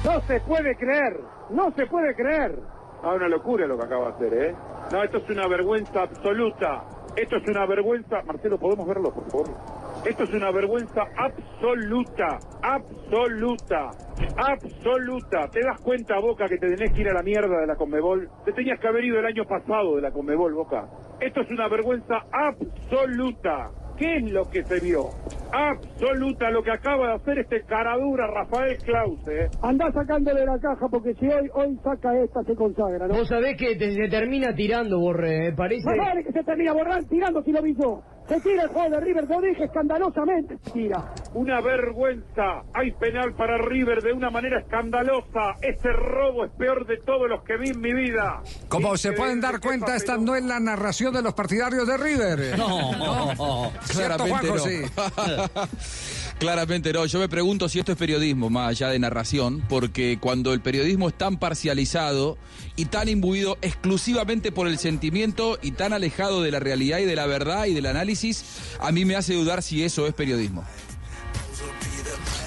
No 0.05 0.21
se 0.27 0.41
puede 0.41 0.77
creer, 0.77 1.21
no 1.51 1.73
se 1.77 1.87
puede 1.87 2.15
creer. 2.15 2.59
Ah, 3.03 3.15
una 3.15 3.29
locura 3.29 3.67
lo 3.67 3.79
que 3.79 3.85
acaba 3.85 4.11
de 4.11 4.15
hacer, 4.15 4.35
¿eh? 4.35 4.55
No, 4.91 5.03
esto 5.03 5.19
es 5.19 5.31
una 5.31 5.47
vergüenza 5.49 6.03
absoluta. 6.03 6.85
Esto 7.17 7.37
es 7.37 7.49
una 7.49 7.67
vergüenza. 7.67 8.23
Marcelo, 8.23 8.59
¿podemos 8.59 8.87
verlo, 8.87 9.13
por 9.13 9.31
favor? 9.31 9.82
Esto 10.05 10.25
es 10.25 10.35
una 10.35 10.51
vergüenza 10.51 11.07
absoluta, 11.17 12.41
absoluta, 12.61 13.95
absoluta. 14.37 15.49
¿Te 15.49 15.63
das 15.63 15.79
cuenta, 15.79 16.19
Boca, 16.19 16.49
que 16.49 16.59
te 16.59 16.69
tenés 16.69 16.93
que 16.93 17.03
ir 17.03 17.09
a 17.09 17.15
la 17.15 17.23
mierda 17.23 17.61
de 17.61 17.69
la 17.69 17.77
Conmebol? 17.77 18.29
Te 18.45 18.53
tenías 18.53 18.81
que 18.81 18.89
haber 18.89 19.05
ido 19.05 19.21
el 19.21 19.27
año 19.27 19.45
pasado 19.45 19.95
de 19.95 20.03
la 20.03 20.11
Conmebol, 20.11 20.55
Boca. 20.55 20.89
Esto 21.21 21.43
es 21.43 21.51
una 21.51 21.69
vergüenza 21.69 22.25
absoluta. 22.33 23.71
¿Qué 23.97 24.17
es 24.17 24.25
lo 24.33 24.51
que 24.51 24.65
se 24.65 24.81
vio? 24.81 25.11
Absoluta 25.53 26.51
lo 26.51 26.63
que 26.63 26.71
acaba 26.73 27.09
de 27.09 27.15
hacer 27.15 27.39
este 27.41 27.63
caradura 27.65 28.27
Rafael 28.27 28.77
Clause. 28.79 29.45
¿eh? 29.45 29.49
Andá 29.63 29.93
sacándole 29.93 30.45
la 30.47 30.59
caja 30.59 30.87
porque 30.91 31.15
si 31.15 31.27
hoy, 31.27 31.49
hoy 31.55 31.79
saca 31.85 32.17
esta 32.23 32.43
se 32.45 32.55
consagra, 32.55 33.07
¿no? 33.07 33.15
Vos 33.15 33.29
sabés 33.29 33.57
que 33.59 33.77
te- 33.77 33.95
se 33.95 34.09
termina 34.09 34.55
tirando, 34.55 34.99
Borre, 34.99 35.51
me 35.51 35.53
parece. 35.53 35.85
Más 35.85 35.99
vale 35.99 36.25
que 36.25 36.33
se 36.33 36.43
termina 36.45 36.73
borrando 36.73 37.07
tirando 37.09 37.43
si 37.43 37.53
lo 37.53 37.63
vi 37.63 37.75
yo. 37.75 38.03
Se 38.29 38.41
tira 38.41 38.63
el 38.63 38.69
juego 38.69 38.89
de 38.89 39.01
River, 39.01 39.25
lo 39.29 39.41
dije 39.41 39.65
escandalosamente. 39.65 40.57
Tira. 40.73 41.13
Una 41.35 41.61
vergüenza. 41.61 42.63
Hay 42.73 42.93
penal 42.93 43.35
para 43.37 43.59
River 43.59 44.01
de 44.01 44.13
una 44.13 44.31
manera 44.31 44.61
escandalosa. 44.61 45.57
Este 45.61 45.93
robo 45.93 46.45
es 46.45 46.53
peor 46.53 46.87
de 46.87 46.99
todos 46.99 47.29
los 47.29 47.43
que 47.43 47.57
vi 47.59 47.71
en 47.71 47.81
mi 47.81 47.93
vida. 47.93 48.41
Como 48.69 48.97
se 48.97 49.13
pueden 49.13 49.41
dar 49.41 49.61
cuenta, 49.61 49.97
esta 49.97 50.17
no 50.19 50.37
es 50.37 50.45
la 50.45 50.61
narración 50.61 51.13
de 51.13 51.21
los 51.23 51.35
partidarios 51.35 51.87
de 51.87 51.97
River. 51.97 52.57
No, 52.57 53.71
¿Cierto, 53.83 54.25
claramente 54.25 54.49
Juanjo? 54.49 54.55
no. 54.55 54.59
Sí. 54.61 54.83
Claramente 56.39 56.93
no. 56.93 57.07
Yo 57.07 57.19
me 57.19 57.29
pregunto 57.29 57.69
si 57.69 57.79
esto 57.79 57.93
es 57.93 57.99
periodismo, 57.99 58.51
más 58.51 58.71
allá 58.71 58.89
de 58.89 58.99
narración, 58.99 59.63
porque 59.69 60.19
cuando 60.21 60.53
el 60.53 60.61
periodismo 60.61 61.09
es 61.09 61.15
tan 61.17 61.39
parcializado 61.39 62.37
y 62.77 62.87
tan 62.87 63.09
imbuido 63.09 63.59
exclusivamente 63.63 64.53
por 64.53 64.67
el 64.67 64.79
sentimiento 64.79 65.59
y 65.63 65.73
tan 65.73 65.93
alejado 65.93 66.43
de 66.43 66.51
la 66.51 66.61
realidad 66.61 66.99
y 66.99 67.05
de 67.05 67.17
la 67.17 67.27
verdad 67.27 67.67
y 67.67 67.75
del 67.75 67.87
análisis, 67.87 68.45
a 68.81 68.93
mí 68.93 69.05
me 69.05 69.17
hace 69.17 69.35
dudar 69.35 69.63
si 69.63 69.85
eso 69.85 70.07
es 70.07 70.15
periodismo. 70.15 70.65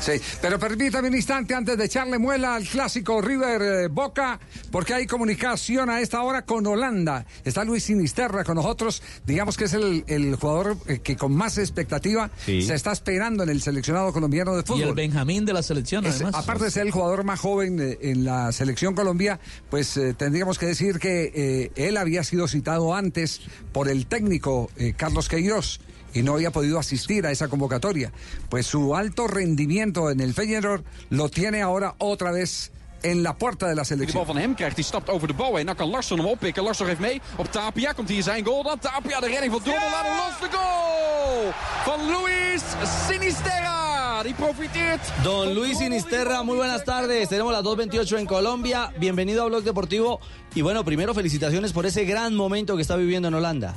Sí, 0.05 0.11
pero 0.39 0.59
permítame 0.59 1.07
un 1.07 1.15
instante 1.15 1.55
antes 1.55 1.75
de 1.79 1.85
echarle 1.85 2.19
muela 2.19 2.53
al 2.55 2.67
clásico 2.67 3.21
River 3.21 3.61
eh, 3.61 3.87
Boca, 3.87 4.39
porque 4.71 4.93
hay 4.93 5.07
comunicación 5.07 5.89
a 5.89 5.99
esta 5.99 6.21
hora 6.21 6.43
con 6.43 6.67
Holanda. 6.67 7.25
Está 7.43 7.63
Luis 7.63 7.85
Sinisterra 7.85 8.43
con 8.43 8.55
nosotros, 8.57 9.01
digamos 9.25 9.57
que 9.57 9.63
es 9.63 9.73
el, 9.73 10.03
el 10.05 10.35
jugador 10.35 10.77
eh, 10.85 10.99
que 10.99 11.15
con 11.15 11.33
más 11.35 11.57
expectativa 11.57 12.29
Sí. 12.45 12.61
se 12.61 12.75
está 12.75 12.91
esperando 12.91 13.41
en 13.43 13.49
el 13.49 13.61
seleccionado 13.63 14.13
colombiano 14.13 14.55
de 14.55 14.61
fútbol. 14.61 14.79
Y 14.79 14.83
el 14.83 14.93
Benjamín 14.93 15.43
de 15.43 15.53
la 15.53 15.63
selección, 15.63 16.05
Es- 16.05 16.15
además. 16.17 16.35
aparte 16.35 16.65
de 16.65 16.71
ser 16.71 16.85
el 16.85 16.91
jugador 16.91 17.23
más 17.23 17.39
joven 17.39 17.79
eh, 17.79 17.97
en 18.01 18.25
la 18.25 18.51
selección 18.51 18.93
Colombia, 18.93 19.39
pues 19.71 19.97
eh, 19.97 20.13
tendríamos 20.13 20.59
que 20.59 20.67
decir 20.67 20.99
que 20.99 21.31
eh, 21.33 21.71
él 21.75 21.97
había 21.97 22.23
sido 22.23 22.47
citado 22.47 22.93
antes 22.93 23.41
por 23.71 23.89
el 23.89 24.05
técnico 24.05 24.69
eh, 24.77 24.93
Carlos 24.95 25.29
Queiroz 25.29 25.79
y 26.15 26.23
no 26.23 26.33
había 26.33 26.51
podido 26.51 26.79
asistir 26.79 27.25
a 27.25 27.31
esa 27.31 27.47
convocatoria. 27.49 28.11
Pues 28.49 28.65
su 28.65 28.95
alto 28.95 29.27
rendimiento 29.27 30.09
en 30.09 30.21
el 30.21 30.33
Feyenoord 30.33 30.83
lo 31.09 31.29
tiene 31.29 31.61
ahora 31.61 31.95
otra 31.99 32.31
vez 32.31 32.71
en 33.03 33.21
la 33.21 33.37
puerta 33.37 33.67
de 33.67 33.75
la 33.75 33.83
Die 33.83 33.89
de 33.89 33.95
selección. 33.97 34.25
bal 34.25 34.33
van 34.33 34.43
hem 34.43 34.55
krijgt, 34.55 34.75
die 34.75 34.85
stapt 34.85 35.09
over 35.09 35.27
de 35.27 35.33
bal 35.33 35.55
heen. 35.55 35.65
Dan 35.65 35.75
kan 35.75 35.89
Larsson 35.89 36.17
hem 36.17 36.27
oppikken. 36.27 36.63
Larsson 36.63 36.87
geeft 36.87 36.99
mee 36.99 37.21
op 37.37 37.51
Tapia. 37.51 37.91
Komt 37.93 38.09
hier 38.09 38.23
zijn 38.23 38.45
goal 38.45 38.63
dan. 38.63 38.79
Tapia, 38.79 39.19
de 39.19 39.27
redding 39.27 39.51
van. 39.51 39.61
Laat 39.65 40.05
hem 40.05 40.15
los. 40.15 40.39
De 40.39 40.57
goal 40.57 41.53
van 41.85 42.05
Luis 42.07 42.63
Sinisterra. 43.07 44.23
Die 44.23 44.33
profiteert. 44.33 45.01
Don 45.23 45.53
Luis 45.53 45.77
Sinisterra, 45.77 46.43
muy 46.43 46.55
buenas 46.55 46.83
tardes. 46.83 47.29
Tenemos 47.29 47.51
las 47.51 47.63
2.28 47.63 48.17
en 48.19 48.25
Colombia. 48.25 48.91
Bienvenido 48.97 49.43
a 49.43 49.45
Blog 49.47 49.63
Deportivo. 49.63 50.19
Y 50.55 50.61
bueno, 50.61 50.83
primero 50.83 51.13
felicitaciones 51.13 51.73
por 51.73 51.85
ese 51.85 52.05
gran 52.05 52.35
momento 52.35 52.75
que 52.75 52.81
está 52.81 52.95
viviendo 52.95 53.27
en 53.27 53.33
Holanda. 53.33 53.75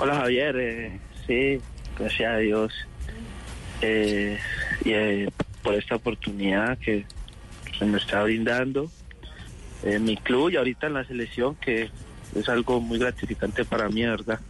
Hola 0.00 0.16
Javier, 0.16 0.56
eh, 0.58 1.00
sí, 1.26 1.60
gracias 1.98 2.32
a 2.32 2.36
Dios 2.38 2.72
eh, 3.82 4.38
y 4.84 4.90
eh, 4.90 5.30
por 5.62 5.74
esta 5.74 5.96
oportunidad 5.96 6.78
que 6.78 7.04
se 7.78 7.84
me 7.84 7.98
está 7.98 8.22
brindando 8.22 8.90
en 9.82 10.04
mi 10.04 10.16
club 10.16 10.50
y 10.50 10.56
ahorita 10.56 10.86
en 10.86 10.94
la 10.94 11.04
selección 11.04 11.54
que 11.56 11.90
es 12.34 12.48
algo 12.48 12.80
muy 12.80 12.98
gratificante 12.98 13.64
para 13.64 13.88
mí, 13.88 14.02
¿verdad? 14.02 14.40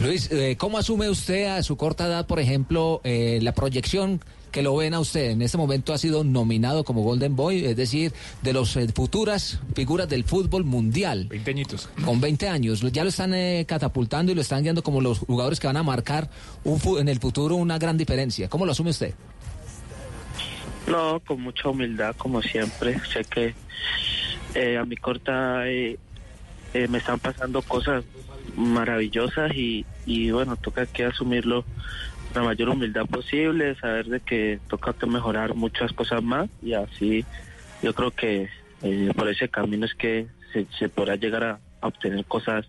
Luis, 0.00 0.30
eh, 0.30 0.56
¿cómo 0.58 0.76
asume 0.78 1.08
usted 1.08 1.46
a 1.46 1.62
su 1.62 1.76
corta 1.76 2.06
edad, 2.06 2.26
por 2.26 2.38
ejemplo, 2.38 3.00
eh, 3.02 3.38
la 3.42 3.52
proyección 3.52 4.20
que 4.56 4.62
lo 4.62 4.74
ven 4.74 4.94
a 4.94 5.00
usted. 5.00 5.32
En 5.32 5.42
este 5.42 5.58
momento 5.58 5.92
ha 5.92 5.98
sido 5.98 6.24
nominado 6.24 6.82
como 6.82 7.02
Golden 7.02 7.36
Boy, 7.36 7.66
es 7.66 7.76
decir, 7.76 8.14
de 8.40 8.54
las 8.54 8.72
futuras 8.94 9.60
figuras 9.74 10.08
del 10.08 10.24
fútbol 10.24 10.64
mundial. 10.64 11.26
20 11.28 11.50
añitos. 11.50 11.90
Con 12.02 12.22
20 12.22 12.48
años. 12.48 12.80
Ya 12.90 13.02
lo 13.02 13.10
están 13.10 13.34
eh, 13.34 13.66
catapultando 13.68 14.32
y 14.32 14.34
lo 14.34 14.40
están 14.40 14.62
guiando 14.62 14.82
como 14.82 15.02
los 15.02 15.18
jugadores 15.18 15.60
que 15.60 15.66
van 15.66 15.76
a 15.76 15.82
marcar 15.82 16.30
un 16.64 16.80
fu- 16.80 16.96
en 16.96 17.10
el 17.10 17.18
futuro 17.20 17.54
una 17.56 17.76
gran 17.78 17.98
diferencia. 17.98 18.48
¿Cómo 18.48 18.64
lo 18.64 18.72
asume 18.72 18.88
usted? 18.92 19.12
No, 20.88 21.20
con 21.20 21.42
mucha 21.42 21.68
humildad, 21.68 22.16
como 22.16 22.40
siempre. 22.40 22.98
Sé 23.12 23.24
que 23.24 23.54
eh, 24.54 24.78
a 24.78 24.86
mi 24.86 24.96
corta 24.96 25.68
eh, 25.68 25.98
eh, 26.72 26.88
me 26.88 26.96
están 26.96 27.18
pasando 27.18 27.60
cosas 27.60 28.04
maravillosas 28.56 29.54
y, 29.54 29.84
y 30.06 30.30
bueno, 30.30 30.56
toca 30.56 30.86
que 30.86 31.04
asumirlo 31.04 31.66
la 32.36 32.42
mayor 32.42 32.68
humildad 32.68 33.06
posible, 33.06 33.74
saber 33.76 34.06
de 34.06 34.20
que 34.20 34.60
toca 34.68 34.92
que 34.92 35.06
mejorar 35.06 35.54
muchas 35.54 35.92
cosas 35.92 36.22
más 36.22 36.48
y 36.62 36.74
así 36.74 37.24
yo 37.82 37.94
creo 37.94 38.10
que 38.10 38.48
eh, 38.82 39.12
por 39.16 39.28
ese 39.28 39.48
camino 39.48 39.86
es 39.86 39.94
que 39.94 40.26
se, 40.78 40.88
podrá 40.88 41.16
llegar 41.16 41.44
a, 41.44 41.58
a 41.80 41.86
obtener 41.88 42.24
cosas 42.24 42.66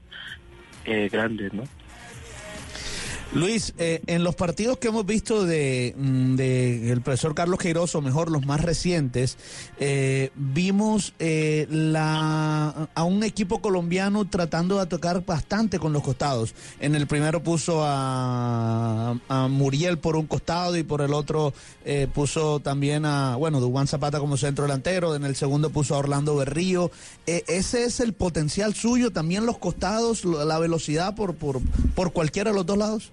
eh, 0.86 1.10
grandes, 1.12 1.54
¿no? 1.54 1.64
Luis, 3.34 3.74
eh, 3.78 4.02
en 4.08 4.24
los 4.24 4.36
partidos 4.36 4.78
que 4.78 4.88
hemos 4.88 5.06
visto 5.06 5.46
de, 5.46 5.94
mm, 5.98 6.36
de 6.36 6.92
el 6.92 7.02
profesor 7.02 7.36
Carlos 7.36 7.60
Queiroz, 7.60 7.94
o 7.96 8.02
mejor 8.02 8.32
los 8.32 8.46
más 8.46 8.62
recientes, 8.62 9.38
eh, 9.80 10.32
vimos 10.36 11.14
eh, 11.20 11.68
la, 11.70 12.90
a 12.94 13.04
un 13.04 13.24
equipo 13.24 13.62
colombiano 13.62 14.28
tratando 14.28 14.76
de 14.76 14.82
atacar 14.82 15.26
bastante 15.26 15.78
con 15.78 15.94
los 15.94 16.04
costados. 16.04 16.56
En 16.80 16.96
el 16.96 17.06
primero 17.08 17.44
puso 17.44 17.84
a, 17.84 19.20
a 19.28 19.48
Muriel 19.48 19.98
por 19.98 20.16
un 20.16 20.26
costado 20.26 20.78
y 20.78 20.84
por 20.84 21.02
el 21.02 21.14
otro 21.14 21.54
eh, 21.86 22.08
puso 22.14 22.60
también 22.60 23.06
a, 23.06 23.36
bueno, 23.36 23.60
Dubán 23.60 23.88
Zapata 23.88 24.20
como 24.20 24.38
centro 24.38 24.64
delantero. 24.66 25.16
En 25.16 25.24
el 25.24 25.36
segundo 25.36 25.70
puso 25.70 25.96
a 25.96 26.00
Orlando 26.00 26.36
Berrío. 26.36 26.92
Eh, 27.26 27.44
ese 27.48 27.84
es 27.84 28.00
el 28.00 28.14
potencial 28.14 28.74
suyo, 28.74 29.12
también 29.12 29.46
los 29.46 29.58
costados, 29.58 30.26
la 30.26 30.60
velocidad 30.60 31.16
por, 31.16 31.36
por, 31.36 31.62
por 31.96 32.14
cualquiera 32.14 32.52
de 32.52 32.56
los 32.56 32.66
dos 32.66 32.78
lados. 32.78 33.12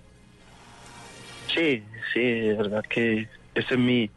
Sí, 1.54 1.82
sí, 2.12 2.20
de 2.20 2.54
verdad 2.54 2.82
que 2.88 3.28
esa 3.54 3.74
es 3.74 3.78
mi, 3.78 4.10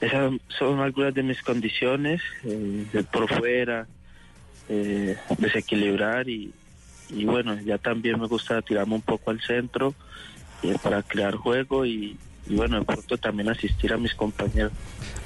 esas 0.00 0.32
son 0.58 0.80
algunas 0.80 1.14
de 1.14 1.22
mis 1.22 1.42
condiciones, 1.42 2.22
eh, 2.44 2.86
de 2.92 3.04
por 3.04 3.28
fuera, 3.28 3.86
eh, 4.68 5.16
desequilibrar 5.38 6.28
y, 6.28 6.52
y 7.10 7.24
bueno, 7.24 7.60
ya 7.60 7.76
también 7.78 8.18
me 8.20 8.26
gusta 8.26 8.62
tirarme 8.62 8.94
un 8.94 9.02
poco 9.02 9.30
al 9.30 9.40
centro 9.40 9.94
eh, 10.62 10.76
para 10.82 11.02
crear 11.02 11.34
juego 11.36 11.84
y, 11.84 12.16
y 12.46 12.54
bueno, 12.54 12.78
de 12.78 12.84
pronto 12.84 13.18
también 13.18 13.48
asistir 13.48 13.92
a 13.92 13.96
mis 13.98 14.14
compañeros. 14.14 14.72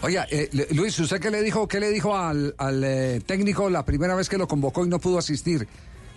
Oiga, 0.02 0.26
eh, 0.30 0.50
Luis, 0.72 0.98
¿usted 0.98 1.20
qué 1.20 1.30
le 1.30 1.42
dijo, 1.42 1.66
qué 1.68 1.80
le 1.80 1.90
dijo 1.90 2.16
al, 2.16 2.54
al, 2.58 2.84
eh, 2.84 3.20
técnico 3.24 3.70
la 3.70 3.84
primera 3.84 4.14
vez 4.14 4.28
que 4.28 4.36
lo 4.36 4.46
convocó 4.46 4.84
y 4.84 4.88
no 4.88 4.98
pudo 4.98 5.18
asistir? 5.18 5.66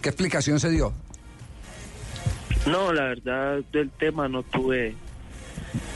¿Qué 0.01 0.09
explicación 0.09 0.59
se 0.59 0.69
dio? 0.69 0.93
No, 2.65 2.91
la 2.91 3.03
verdad 3.03 3.59
del 3.71 3.89
tema 3.91 4.27
no 4.27 4.43
tuve 4.43 4.95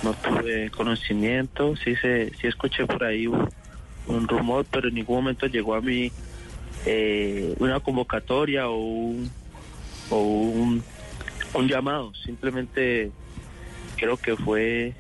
no 0.04 0.14
tuve 0.14 0.70
conocimiento, 0.72 1.76
sí 1.76 1.96
se 1.96 2.32
sí 2.40 2.48
escuché 2.48 2.86
por 2.86 3.04
ahí 3.04 3.28
un, 3.28 3.50
un 4.08 4.28
rumor, 4.28 4.66
pero 4.70 4.88
en 4.88 4.96
ningún 4.96 5.18
momento 5.18 5.48
llegó 5.48 5.76
a 5.76 5.82
mí 5.82 6.12
eh, 6.86 7.56
una 7.60 7.80
convocatoria 7.80 8.68
o 8.70 8.76
un 8.78 9.32
o 10.10 10.22
un, 10.22 10.84
un 11.54 11.68
llamado, 11.68 12.14
simplemente 12.26 13.12
creo 13.96 14.18
que 14.18 14.36
fue 14.36 14.94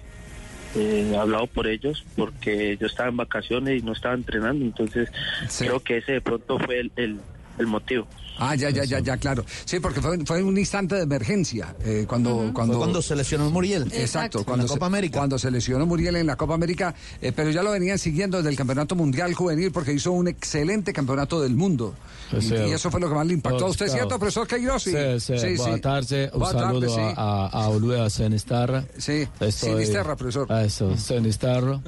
eh, 0.75 1.15
hablado 1.19 1.47
por 1.47 1.67
ellos 1.67 2.05
porque 2.15 2.77
yo 2.77 2.87
estaba 2.87 3.09
en 3.09 3.17
vacaciones 3.17 3.81
y 3.81 3.85
no 3.85 3.91
estaba 3.93 4.15
entrenando, 4.15 4.63
entonces 4.63 5.11
creo 5.57 5.79
que 5.81 5.97
ese 5.97 6.13
de 6.13 6.21
pronto 6.21 6.59
fue 6.59 6.79
el, 6.79 6.91
el, 6.95 7.19
el 7.57 7.67
motivo. 7.67 8.07
Ah, 8.37 8.55
ya, 8.55 8.69
ya, 8.71 8.83
ya, 8.85 8.99
ya, 8.99 9.17
claro. 9.17 9.45
Sí, 9.65 9.79
porque 9.79 10.01
fue, 10.01 10.17
fue 10.25 10.41
un 10.41 10.57
instante 10.57 10.95
de 10.95 11.03
emergencia. 11.03 11.75
eh, 11.83 12.05
cuando, 12.07 12.51
cuando, 12.53 12.73
Fue 12.73 12.79
cuando 12.81 13.01
se 13.01 13.15
lesionó 13.15 13.49
Muriel. 13.51 13.91
Exacto, 13.93 14.39
En 14.39 14.43
cuando 14.45 14.63
la 14.63 14.67
se- 14.69 14.73
Copa 14.75 14.85
América. 14.87 15.19
Cuando 15.19 15.37
se 15.37 15.51
lesionó 15.51 15.85
Muriel 15.85 16.15
en 16.15 16.25
la 16.25 16.35
Copa 16.35 16.55
América, 16.55 16.95
eh, 17.21 17.31
pero 17.35 17.51
ya 17.51 17.61
lo 17.61 17.71
venían 17.71 17.99
siguiendo 17.99 18.37
desde 18.37 18.49
el 18.49 18.55
Campeonato 18.55 18.95
Mundial 18.95 19.33
Juvenil 19.35 19.71
porque 19.71 19.93
hizo 19.93 20.11
un 20.11 20.27
excelente 20.27 20.91
Campeonato 20.93 21.39
del 21.41 21.55
Mundo. 21.55 21.93
Pues 22.31 22.45
y, 22.45 22.49
sí. 22.49 22.55
y 22.55 22.71
eso 22.71 22.89
fue 22.89 22.99
lo 22.99 23.09
que 23.09 23.15
más 23.15 23.27
le 23.27 23.33
impactó 23.33 23.65
a 23.65 23.69
usted, 23.69 23.85
Claro. 23.85 23.99
¿cierto, 23.99 24.19
profesor 24.19 24.47
Queiroz? 24.47 24.83
Sí, 24.83 24.91
sí, 25.19 25.55
Buenas 25.57 25.81
tardes, 25.81 26.31
un 26.33 26.39
Buenas 26.39 26.61
saludo 26.63 26.89
sí. 26.95 27.01
a, 27.17 28.05
a 28.05 28.09
Sinisterra. 28.09 28.83
Sí, 28.97 29.27
Estoy- 29.39 29.51
Sinisterra, 29.51 30.15
profesor. 30.15 30.51
a 30.51 30.63
Eso, 30.63 30.97
Sinisterra. 30.97 31.79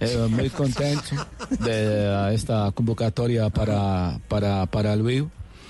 Eh, 0.00 0.26
muy 0.30 0.48
contento 0.50 1.10
de 1.60 2.34
esta 2.34 2.70
convocatoria 2.72 3.50
para, 3.50 4.18
para, 4.28 4.66
para 4.66 4.96
Luis. 4.96 5.24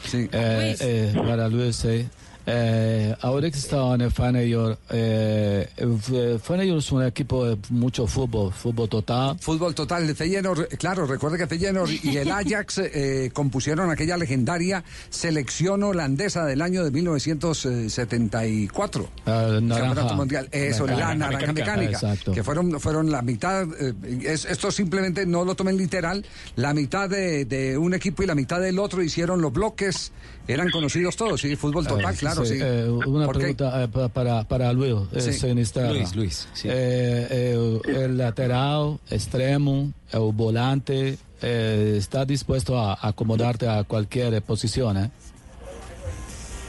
Sí. 0.08 0.28
Eh, 0.32 0.76
eh, 0.80 1.12
para 1.14 1.48
Luis, 1.48 1.76
sí. 1.76 2.08
Eh, 2.50 3.14
ahora 3.20 3.50
que 3.50 3.58
está 3.58 3.94
en 3.94 4.00
el 4.00 4.10
Feyenoord, 4.10 4.78
eh, 4.88 5.68
eh, 5.76 6.38
Feyenoord 6.42 6.78
es 6.78 6.90
un 6.92 7.02
equipo 7.04 7.44
de 7.44 7.58
mucho 7.68 8.06
fútbol, 8.06 8.54
fútbol 8.54 8.88
total. 8.88 9.38
Fútbol 9.38 9.74
total 9.74 10.06
de 10.06 10.14
Feyenoord, 10.14 10.66
claro, 10.78 11.04
recuerde 11.06 11.36
que 11.36 11.46
Feyenoord 11.46 11.90
y 12.02 12.16
el 12.16 12.30
Ajax 12.32 12.78
eh, 12.84 13.28
compusieron 13.34 13.90
aquella 13.90 14.16
legendaria 14.16 14.82
selección 15.10 15.82
holandesa 15.82 16.46
del 16.46 16.62
año 16.62 16.84
de 16.84 16.90
1974. 16.90 19.02
Eh, 19.02 19.08
Campeonato 19.26 19.84
naranja. 19.94 20.14
Mundial. 20.14 20.48
Eso, 20.50 20.86
la 20.86 20.94
Mecánica. 20.94 21.30
naranja 21.30 21.52
mecánica. 21.52 21.92
Exacto. 21.92 22.32
Que 22.32 22.42
fueron, 22.42 22.80
fueron 22.80 23.10
la 23.10 23.20
mitad, 23.20 23.66
eh, 23.78 23.92
es- 24.24 24.46
esto 24.46 24.70
simplemente 24.70 25.26
no 25.26 25.44
lo 25.44 25.54
tomen 25.54 25.76
literal, 25.76 26.24
la 26.56 26.72
mitad 26.72 27.10
de, 27.10 27.44
de 27.44 27.76
un 27.76 27.92
equipo 27.92 28.22
y 28.22 28.26
la 28.26 28.34
mitad 28.34 28.58
del 28.60 28.78
otro 28.78 29.02
hicieron 29.02 29.42
los 29.42 29.52
bloques, 29.52 30.12
eran 30.48 30.70
conocidos 30.70 31.14
todos, 31.16 31.40
sí, 31.40 31.54
fútbol 31.56 31.86
total, 31.86 32.14
Eh, 32.14 32.16
claro, 32.18 32.44
sí. 32.44 32.58
eh, 32.60 32.88
una 32.88 33.28
pregunta 33.28 33.82
eh, 33.84 33.88
pa- 33.88 34.08
para, 34.08 34.44
para 34.44 34.72
Luis. 34.72 34.94
eh, 35.12 35.20
Sí. 35.32 35.46
Luis, 35.92 36.16
Luis, 36.16 36.48
sí. 36.54 36.68
Eh, 36.68 37.26
eh, 37.30 37.80
el 37.86 38.16
lateral, 38.16 38.98
extremo, 39.10 39.92
el 40.10 40.32
volante, 40.32 41.18
eh, 41.42 41.94
¿está 41.98 42.24
dispuesto 42.24 42.78
a 42.78 42.98
acomodarte 43.00 43.68
a 43.68 43.84
cualquier 43.84 44.40
posición? 44.42 44.96
eh? 44.96 45.10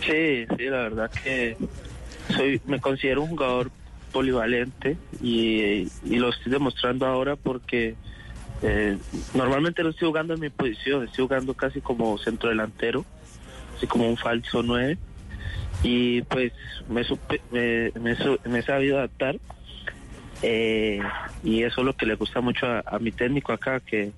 Sí, 0.06 0.46
sí, 0.58 0.66
la 0.66 0.78
verdad 0.84 1.12
que 1.24 1.56
soy, 2.36 2.62
me 2.66 2.80
considero 2.80 3.24
un 3.24 3.30
jugador 3.30 3.72
polivalente 4.12 4.98
y, 5.22 5.88
y 6.04 6.16
lo 6.18 6.30
estoy 6.30 6.52
demostrando 6.52 7.06
ahora 7.06 7.36
porque 7.36 7.96
eh, 8.62 8.98
normalmente 9.34 9.84
no 9.84 9.90
estoy 9.90 10.08
jugando 10.08 10.34
en 10.34 10.40
mi 10.42 10.50
posición, 10.50 11.04
estoy 11.06 11.26
jugando 11.26 11.54
casi 11.54 11.80
como 11.80 12.18
centro 12.18 12.50
delantero, 12.50 13.06
así 13.80 13.88
como 13.88 14.08
un 14.08 14.18
falso 14.18 14.62
9 14.62 14.98
y 15.84 16.22
pues 16.24 16.52
me, 16.90 17.04
supe- 17.06 17.40
me, 17.52 17.92
me 18.00 18.16
me 18.46 18.60
he 18.60 18.64
sabido 18.64 18.98
adaptar 18.98 19.38
eh, 20.42 21.00
y 21.44 21.64
eso 21.64 21.82
es 21.82 21.86
lo 21.86 21.96
que 21.96 22.06
le 22.06 22.16
gusta 22.16 22.42
mucho 22.42 22.66
a, 22.66 22.84
a 22.86 23.00
mi 23.00 23.12
técnico 23.12 23.52
acá, 23.54 23.80
que, 23.80 24.12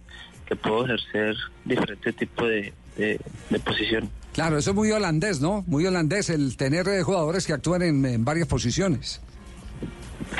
que 0.46 0.56
puedo 0.56 0.86
ejercer 0.86 1.36
diferentes 1.66 2.16
tipos 2.16 2.48
de, 2.50 2.74
de, 2.98 3.20
de 3.50 3.60
posiciones. 3.60 4.10
Claro, 4.34 4.58
eso 4.58 4.70
es 4.72 4.76
muy 4.76 4.92
holandés, 4.92 5.42
¿no? 5.42 5.64
Muy 5.68 5.86
holandés 5.86 6.30
el 6.30 6.58
tener 6.58 6.88
eh, 6.88 7.04
jugadores 7.04 7.46
que 7.46 7.54
actúan 7.54 7.82
en, 7.84 8.06
en 8.06 8.24
varias 8.26 8.48
posiciones. 8.48 9.22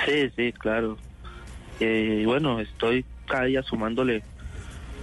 Sí, 0.06 0.30
sí, 0.36 0.54
claro. 0.54 0.98
Eh, 1.80 2.20
y 2.22 2.26
bueno, 2.26 2.60
estoy 2.60 3.06
cada 3.28 3.46
día 3.46 3.62
sumándole 3.64 4.24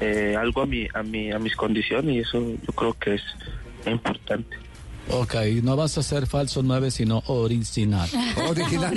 eh, 0.00 0.36
algo 0.38 0.62
a 0.62 0.66
mi, 0.66 0.86
a 0.94 1.02
mi, 1.02 1.30
a 1.32 1.38
mis 1.38 1.54
condiciones 1.56 2.14
y 2.14 2.18
eso 2.20 2.40
yo 2.40 2.72
creo 2.72 2.92
que 2.94 3.14
es 3.14 3.22
importante. 3.90 4.56
Ok, 5.10 5.34
no 5.62 5.76
vas 5.76 5.96
a 5.96 6.02
ser 6.02 6.26
falso 6.26 6.62
9, 6.62 6.90
sino 6.90 7.22
original. 7.26 8.06
Original 8.48 8.90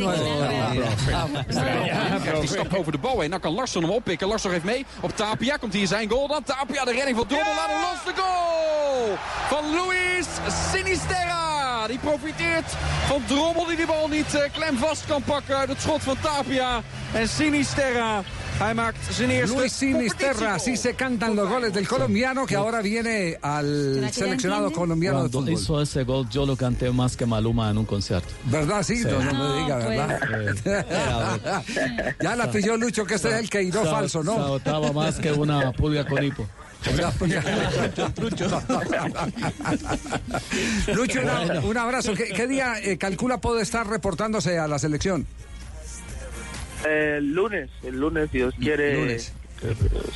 Die 2.39 2.47
stap 2.47 2.73
over 2.73 2.91
de 2.91 2.97
bal 2.97 3.19
heen. 3.19 3.29
Dan 3.29 3.39
kan 3.39 3.53
Larsson 3.53 3.81
hem 3.81 3.91
oppikken. 3.91 4.27
Larsson 4.27 4.51
geeft 4.51 4.63
mee 4.63 4.85
op 5.01 5.15
Tapia. 5.15 5.57
Komt 5.57 5.73
hier 5.73 5.87
zijn 5.87 6.09
goal 6.09 6.27
dan. 6.27 6.43
Tapia, 6.43 6.85
de 6.85 6.91
redding 6.91 7.17
van. 7.17 7.25
Laat 7.29 7.69
hem 7.69 7.81
los. 7.81 8.03
De 8.05 8.21
goal 8.21 9.17
van 9.49 9.63
Luis 9.75 10.27
Sinisterra. 10.71 11.87
Die 11.87 11.99
profiteert 11.99 12.71
van 13.07 13.23
Drommel 13.27 13.65
die 13.65 13.75
die 13.75 13.85
bal 13.85 14.07
niet 14.07 14.35
eh, 14.35 14.51
klem 14.51 14.77
vast 14.77 15.05
kan 15.05 15.21
pakken. 15.23 15.57
uit 15.57 15.69
Het 15.69 15.81
schot 15.81 16.03
van 16.03 16.17
Tapia. 16.21 16.81
En 17.13 17.29
Sinisterra. 17.29 18.23
Hij 18.61 18.73
maakt 18.73 19.13
zijn 19.13 19.29
eerste 19.29 19.55
Luis 19.55 19.77
Sinisterra, 19.77 20.53
así 20.53 20.75
se 20.75 20.93
cantan 20.93 21.35
los 21.35 21.49
goles 21.49 21.73
del 21.73 21.87
colombiano 21.87 22.45
que 22.45 22.55
ahora 22.55 22.81
viene 22.81 23.37
al 23.41 24.07
seleccionado 24.11 24.71
colombiano 24.71 25.23
de 25.23 25.29
Cuando 25.29 25.39
fútbol. 25.39 25.53
hizo 25.53 25.81
ese 25.81 26.03
gol, 26.03 26.29
yo 26.29 26.45
lo 26.45 26.55
canté 26.55 26.91
más 26.91 27.17
que 27.17 27.25
Maluma 27.25 27.71
en 27.71 27.79
un 27.79 27.85
concierto. 27.85 28.27
¿Verdad? 28.45 28.83
Sí, 28.83 29.01
no, 29.03 29.19
no 29.19 29.33
me 29.33 29.61
diga, 29.61 29.79
pues. 29.79 30.63
¿verdad? 30.63 31.63
ya 32.21 32.35
la 32.35 32.51
pilló 32.51 32.77
Lucho, 32.77 33.03
que 33.03 33.15
este 33.15 33.29
es 33.29 33.39
el 33.39 33.49
que 33.49 33.63
iró 33.63 33.83
falso, 33.83 34.23
¿no? 34.23 34.35
Saltaba 34.35 34.93
más 34.93 35.17
que 35.17 35.31
una 35.31 35.71
pulga 35.71 36.05
con 36.05 36.23
hipo. 36.23 36.47
Lucho, 40.93 41.19
un 41.63 41.77
abrazo. 41.77 42.13
¿Qué, 42.13 42.25
qué 42.25 42.47
día 42.47 42.79
eh, 42.79 42.97
calcula 42.97 43.39
puede 43.39 43.63
estar 43.63 43.87
reportándose 43.87 44.59
a 44.59 44.67
la 44.67 44.77
selección? 44.77 45.25
El 46.87 47.33
lunes, 47.33 47.69
el 47.83 47.99
lunes, 47.99 48.29
si 48.31 48.37
Dios 48.39 48.53
quiere, 48.59 48.95
lunes. 48.95 49.33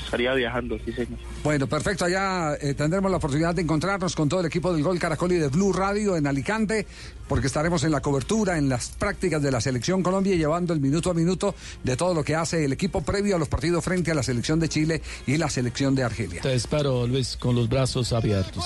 estaría 0.04 0.34
viajando, 0.34 0.78
sí, 0.84 0.92
señor. 0.92 1.20
Bueno, 1.44 1.68
perfecto. 1.68 2.06
Allá 2.06 2.56
eh, 2.60 2.74
tendremos 2.74 3.12
la 3.12 3.18
oportunidad 3.18 3.54
de 3.54 3.62
encontrarnos 3.62 4.16
con 4.16 4.28
todo 4.28 4.40
el 4.40 4.48
equipo 4.48 4.74
del 4.74 4.84
Gol 4.84 4.98
Caracol 5.00 5.32
y 5.34 5.38
de 5.38 5.50
Blue 5.50 5.72
Radio 5.72 6.16
en 6.18 6.26
Alicante, 6.26 6.88
porque 7.28 7.48
estaremos 7.48 7.84
en 7.84 7.92
la 7.92 8.02
cobertura, 8.02 8.58
en 8.58 8.70
las 8.70 8.90
prácticas 8.90 9.42
de 9.42 9.52
la 9.52 9.62
Selección 9.62 10.02
Colombia, 10.02 10.34
y 10.34 10.38
llevando 10.38 10.74
el 10.74 10.80
minuto 10.80 11.12
a 11.12 11.14
minuto 11.14 11.54
de 11.84 11.96
todo 11.96 12.14
lo 12.14 12.24
que 12.24 12.36
hace 12.36 12.66
el 12.66 12.74
equipo 12.74 13.02
previo 13.04 13.36
a 13.36 13.40
los 13.40 13.48
partidos 13.48 13.84
frente 13.84 14.12
a 14.12 14.16
la 14.16 14.24
Selección 14.24 14.60
de 14.60 14.70
Chile 14.70 15.02
y 15.28 15.38
la 15.38 15.50
Selección 15.50 15.94
de 15.94 16.04
Argelia. 16.04 16.42
Te 16.42 16.56
espero, 16.56 17.06
Luis, 17.06 17.38
con 17.38 17.56
los 17.56 17.70
brazos 17.70 18.14
abiertos. 18.14 18.66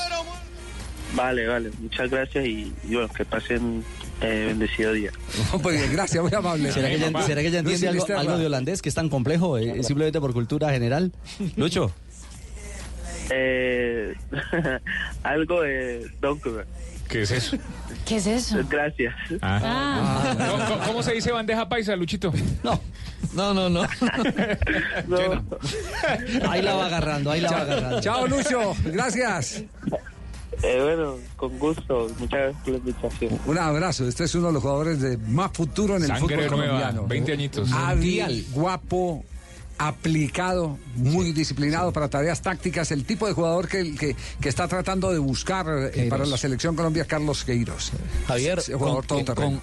Vale, 1.15 1.47
vale, 1.47 1.71
muchas 1.79 2.09
gracias 2.11 2.45
y, 2.45 2.71
y 2.87 2.93
bueno, 2.93 3.09
que 3.09 3.25
pasen 3.25 3.83
eh, 4.21 4.45
bendecido 4.47 4.93
día. 4.93 5.11
Muy 5.63 5.73
bien, 5.73 5.91
gracias, 5.93 6.23
muy 6.23 6.33
amable. 6.33 6.71
¿Será 6.71 6.89
que 6.89 6.99
ya, 6.99 7.21
será 7.23 7.41
que 7.41 7.51
ya 7.51 7.59
entiende 7.59 7.87
algo, 7.87 8.05
algo 8.17 8.37
de 8.37 8.45
holandés 8.45 8.81
que 8.81 8.89
es 8.89 8.95
tan 8.95 9.09
complejo, 9.09 9.57
eh, 9.57 9.83
simplemente 9.83 10.19
por 10.19 10.33
cultura 10.33 10.69
general? 10.71 11.11
Lucho. 11.55 11.91
Eh, 13.31 14.15
algo 15.23 15.61
de 15.61 16.09
Vancouver. 16.19 16.65
¿Qué 17.07 17.21
es 17.21 17.29
eso? 17.29 17.57
¿Qué 18.03 18.15
es 18.15 18.25
eso? 18.25 18.57
Gracias. 18.67 19.13
Ah. 19.43 20.33
¿Cómo, 20.49 20.65
cómo- 20.65 20.83
cómo 20.87 21.03
se 21.03 21.13
dice 21.13 21.31
bandeja 21.31 21.69
paisa, 21.69 21.95
Luchito? 21.95 22.33
No. 22.63 22.81
No, 23.33 23.53
no, 23.53 23.69
no. 23.69 23.81
Ahí 26.49 26.61
la 26.63 26.73
va 26.73 26.87
agarrando, 26.87 27.29
ahí 27.31 27.41
la 27.41 27.51
va 27.51 27.61
agarrando. 27.61 28.01
Chao, 28.01 28.25
Lucho. 28.27 28.75
Gracias. 28.85 29.63
Eh, 30.61 30.79
bueno, 30.81 31.15
con 31.37 31.57
gusto, 31.57 32.07
muchas 32.19 32.39
gracias 32.39 32.63
por 32.63 32.71
la 32.73 32.77
invitación. 32.79 33.39
Un 33.45 33.57
abrazo. 33.57 34.07
Este 34.07 34.25
es 34.25 34.35
uno 34.35 34.47
de 34.47 34.53
los 34.53 34.61
jugadores 34.61 34.99
de 35.01 35.17
más 35.17 35.51
futuro 35.53 35.95
en 35.95 36.03
el 36.03 36.07
Sangre 36.09 36.35
fútbol 36.47 36.57
nueva, 36.57 36.73
colombiano. 36.79 37.07
20 37.07 37.31
añitos. 37.31 37.71
Hábil, 37.71 38.45
guapo, 38.51 39.23
aplicado, 39.77 40.77
muy 40.95 41.31
disciplinado 41.31 41.93
para 41.93 42.09
tareas 42.09 42.41
tácticas. 42.41 42.91
El 42.91 43.05
tipo 43.05 43.25
de 43.27 43.33
jugador 43.33 43.67
que, 43.69 43.95
que, 43.95 44.15
que 44.41 44.49
está 44.49 44.67
tratando 44.67 45.11
de 45.11 45.19
buscar 45.19 45.65
eh, 45.93 46.07
para 46.09 46.25
la 46.25 46.37
selección 46.37 46.75
Colombia, 46.75 47.05
Carlos 47.05 47.45
Queiroz. 47.45 47.91
Javier, 48.27 48.61
jugador 48.73 49.07
con, 49.07 49.25
con- 49.25 49.61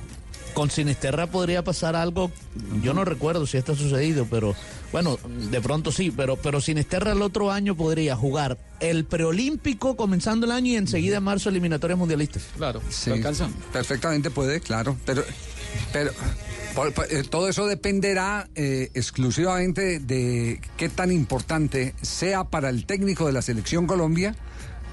con 0.57 0.71
Sinisterra 0.71 1.27
podría 1.27 1.63
pasar 1.63 1.97
algo, 1.97 2.31
yo 2.83 2.95
no 2.95 3.05
recuerdo 3.05 3.47
si 3.47 3.59
esto 3.59 3.73
ha 3.73 3.77
sucedido, 3.77 4.27
pero 4.31 4.55
bueno, 4.91 5.19
de 5.51 5.61
pronto 5.61 5.93
sí, 5.93 6.11
pero, 6.11 6.37
pero 6.37 6.63
Sinisterra 6.63 7.13
el 7.13 7.21
otro 7.21 7.53
año 7.53 7.77
podría 7.77 8.17
jugar 8.17 8.57
el 8.81 9.05
preolímpico 9.05 9.97
comenzando 9.99 10.47
el 10.47 10.53
año 10.53 10.69
y 10.73 10.77
enseguida 10.77 11.19
en 11.19 11.25
marzo 11.25 11.51
eliminatorias 11.51 11.99
mundialistas. 11.99 12.45
Claro, 12.57 12.81
Sí, 12.89 13.11
Perfectamente 13.71 14.31
puede, 14.31 14.61
claro. 14.61 14.97
Pero, 15.05 15.25
pero 15.93 16.11
por- 16.75 16.91
por- 16.95 17.13
eh, 17.13 17.23
todo 17.25 17.51
eso 17.51 17.67
dependerá 17.67 18.49
eh, 18.55 18.91
exclusivamente 18.95 20.01
de 20.01 20.63
qué 20.79 20.89
tan 20.89 21.13
importante 21.13 21.95
sea 22.01 22.45
para 22.45 22.71
el 22.71 22.87
técnico 22.87 23.27
de 23.27 23.33
la 23.35 23.43
selección 23.43 23.87
Colombia 23.87 24.35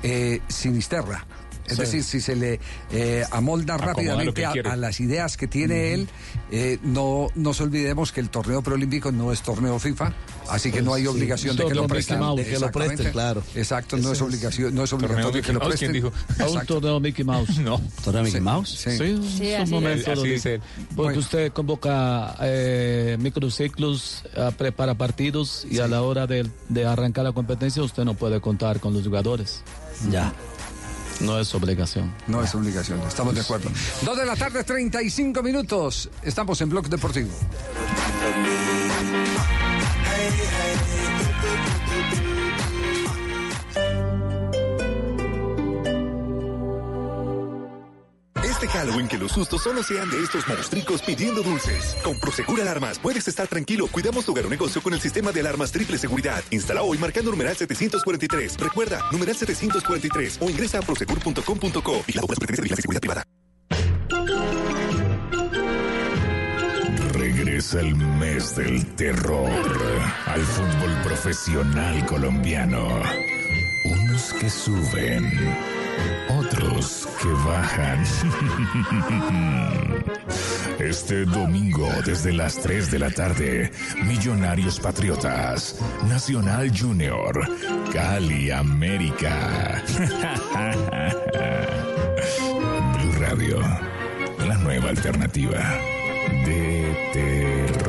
eh, 0.04 0.42
Sinisterra. 0.50 1.26
Es 1.66 1.76
Sí. 1.76 1.82
decir, 1.82 2.04
si 2.04 2.20
se 2.22 2.36
le 2.36 2.60
eh, 2.92 3.24
amolda 3.32 3.76
Acomoda 3.76 3.94
rápidamente 3.94 4.46
a, 4.46 4.76
las 4.76 5.00
ideas 5.00 5.38
que 5.38 5.48
tiene 5.48 5.94
él, 5.94 6.10
eh, 6.52 6.78
no 6.84 7.30
nos 7.36 7.62
olvidemos 7.62 8.12
que 8.12 8.20
el 8.20 8.30
torneo 8.30 8.62
preolímpico 8.62 9.12
no 9.12 9.32
es 9.32 9.42
torneo 9.42 9.80
FIFA, 9.80 10.14
así 10.50 10.72
que 10.72 10.82
no 10.82 10.94
hay 10.94 11.04
Sí, 11.04 11.08
obligación 11.08 11.56
de 11.56 11.64
que 11.64 11.70
lo 11.70 11.82
torneo 11.82 11.88
preste. 11.88 12.14
Mickey 12.14 12.26
Mouse. 12.28 12.38
De 12.38 12.44
que 12.46 12.60
lo 12.60 12.72
preste, 12.72 12.84
Exactamente. 12.94 13.12
claro. 13.12 13.44
Exacto, 13.56 13.96
no 13.98 14.02
Ese 14.04 14.12
es 14.12 14.18
es- 14.18 14.22
obligación, 14.22 14.76
no 14.76 14.84
es 14.84 14.90
Torneo 14.90 15.10
obligatorio 15.10 15.42
que 15.42 15.54
lo 15.54 15.60
Mickey 15.60 15.70
Mouse, 15.70 15.70
preste. 15.80 15.86
¿quién 15.86 16.38
dijo? 16.38 16.54
A 16.58 16.60
un 16.60 16.66
torneo 16.66 17.00
Mickey 17.00 17.24
Mouse. 17.26 17.58
No. 17.60 17.82
¿Torneo 18.04 18.24
Mickey 18.24 18.42
Mouse? 18.42 18.70
Sí. 18.70 18.98
Sí, 18.98 19.30
Sí, 19.38 19.54
así 19.54 19.64
un 19.74 19.82
momento. 19.82 20.12
Así 20.12 20.22
de- 20.24 20.30
dice 20.34 20.54
él. 20.56 20.62
Porque 20.78 20.96
Bueno. 20.96 21.20
usted 21.20 21.52
convoca 21.54 22.36
eh, 22.42 23.18
microciclos, 23.20 24.24
eh, 24.36 24.52
prepara 24.58 24.96
partidos 24.96 25.66
y 25.70 25.80
a 25.80 25.88
la 25.88 26.02
hora 26.02 26.28
de, 26.28 26.46
de 26.70 26.86
arrancar 26.86 27.24
la 27.24 27.32
competencia 27.32 27.82
usted 27.84 28.04
no 28.04 28.14
puede 28.16 28.42
contar 28.42 28.80
con 28.80 28.94
los 28.94 29.04
jugadores. 29.04 29.62
Ya. 30.12 30.34
No 31.20 31.40
es 31.40 31.54
obligación. 31.56 32.14
No 32.28 32.44
es 32.44 32.54
obligación, 32.56 33.00
estamos 33.08 33.36
de 33.36 33.42
acuerdo. 33.42 33.70
Dos 34.02 34.18
de 34.18 34.26
la 34.26 34.36
tarde, 34.36 34.64
35 34.64 35.42
minutos. 35.44 36.10
Estamos 36.24 36.60
en 36.62 36.70
Blog 36.70 36.90
Deportivo. 36.90 37.30
Este 48.44 48.68
Halloween 48.68 49.08
que 49.08 49.18
los 49.18 49.32
sustos 49.32 49.64
solo 49.64 49.84
sean 49.84 50.10
de 50.10 50.22
estos 50.22 50.48
monstruos 50.48 51.02
pidiendo 51.02 51.42
dulces. 51.42 51.96
Con 52.04 52.20
Prosegur 52.20 52.60
Alarmas 52.62 53.00
puedes 53.00 53.28
estar 53.28 53.48
tranquilo. 53.48 53.88
Cuidamos 53.88 54.26
tu 54.26 54.32
hogar 54.32 54.46
o 54.46 54.50
negocio 54.50 54.82
con 54.82 54.94
el 54.94 55.02
sistema 55.02 55.32
de 55.32 55.40
alarmas 55.40 55.72
triple 55.72 55.98
seguridad. 55.98 56.44
Instala 56.52 56.84
hoy 56.84 56.98
marcando 56.98 57.32
numeral 57.32 57.56
743. 57.56 58.58
Recuerda, 58.60 59.00
numeral 59.12 59.36
743 59.36 60.38
o 60.42 60.50
ingresa 60.50 60.80
a 60.80 60.82
prosegur.com.co 60.82 62.04
y 62.08 62.14
la 62.14 62.22
Superintendencia 62.22 62.76
de 62.76 62.80
y 62.80 62.82
Seguridad 62.82 63.02
Privada. 63.02 63.24
Regresa 67.14 67.80
el 67.80 67.96
mes 67.96 68.56
del 68.56 68.86
terror 68.96 69.50
al 70.26 70.42
fútbol 70.42 71.02
profesional 71.04 72.06
colombiano. 72.06 72.88
Unos 73.86 74.34
que 74.34 74.50
suben, 74.50 75.32
que 76.56 77.28
bajan. 77.46 78.00
Este 80.80 81.26
domingo 81.26 81.88
desde 82.06 82.32
las 82.34 82.58
3 82.58 82.92
de 82.92 83.00
la 83.00 83.10
tarde, 83.10 83.72
Millonarios 84.04 84.80
Patriotas, 84.80 85.80
Nacional 86.08 86.72
Junior, 86.78 87.34
Cali 87.92 88.52
América. 88.52 89.82
Blue 92.98 93.14
Radio, 93.20 93.60
la 94.46 94.58
nueva 94.58 94.90
alternativa 94.90 95.58
de 96.46 97.83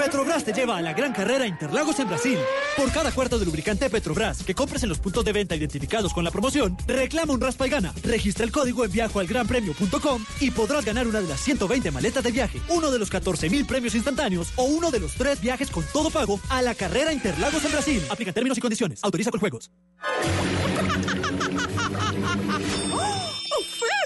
Petrobras 0.00 0.44
te 0.44 0.54
lleva 0.54 0.78
a 0.78 0.80
la 0.80 0.94
gran 0.94 1.12
carrera 1.12 1.46
Interlagos 1.46 2.00
en 2.00 2.08
Brasil. 2.08 2.38
Por 2.74 2.90
cada 2.90 3.12
cuarto 3.12 3.38
de 3.38 3.44
lubricante 3.44 3.90
Petrobras 3.90 4.42
que 4.42 4.54
compres 4.54 4.82
en 4.82 4.88
los 4.88 4.98
puntos 4.98 5.22
de 5.26 5.32
venta 5.32 5.54
identificados 5.54 6.14
con 6.14 6.24
la 6.24 6.30
promoción, 6.30 6.74
reclama 6.86 7.34
un 7.34 7.40
raspa 7.40 7.66
y 7.66 7.70
gana. 7.70 7.92
Registra 8.02 8.46
el 8.46 8.50
código 8.50 8.82
en 8.82 8.92
viajoalgranpremio.com 8.92 10.24
y 10.40 10.52
podrás 10.52 10.86
ganar 10.86 11.06
una 11.06 11.20
de 11.20 11.28
las 11.28 11.40
120 11.40 11.90
maletas 11.90 12.24
de 12.24 12.32
viaje, 12.32 12.62
uno 12.70 12.90
de 12.90 12.98
los 12.98 13.10
14 13.10 13.50
mil 13.50 13.66
premios 13.66 13.94
instantáneos 13.94 14.54
o 14.56 14.64
uno 14.64 14.90
de 14.90 15.00
los 15.00 15.12
tres 15.12 15.38
viajes 15.38 15.70
con 15.70 15.84
todo 15.92 16.08
pago 16.08 16.40
a 16.48 16.62
la 16.62 16.74
carrera 16.74 17.12
Interlagos 17.12 17.62
en 17.62 17.72
Brasil. 17.72 18.02
Aplica 18.08 18.32
términos 18.32 18.56
y 18.56 18.62
condiciones. 18.62 19.00
Autoriza 19.02 19.30
con 19.30 19.40
juegos. 19.40 19.70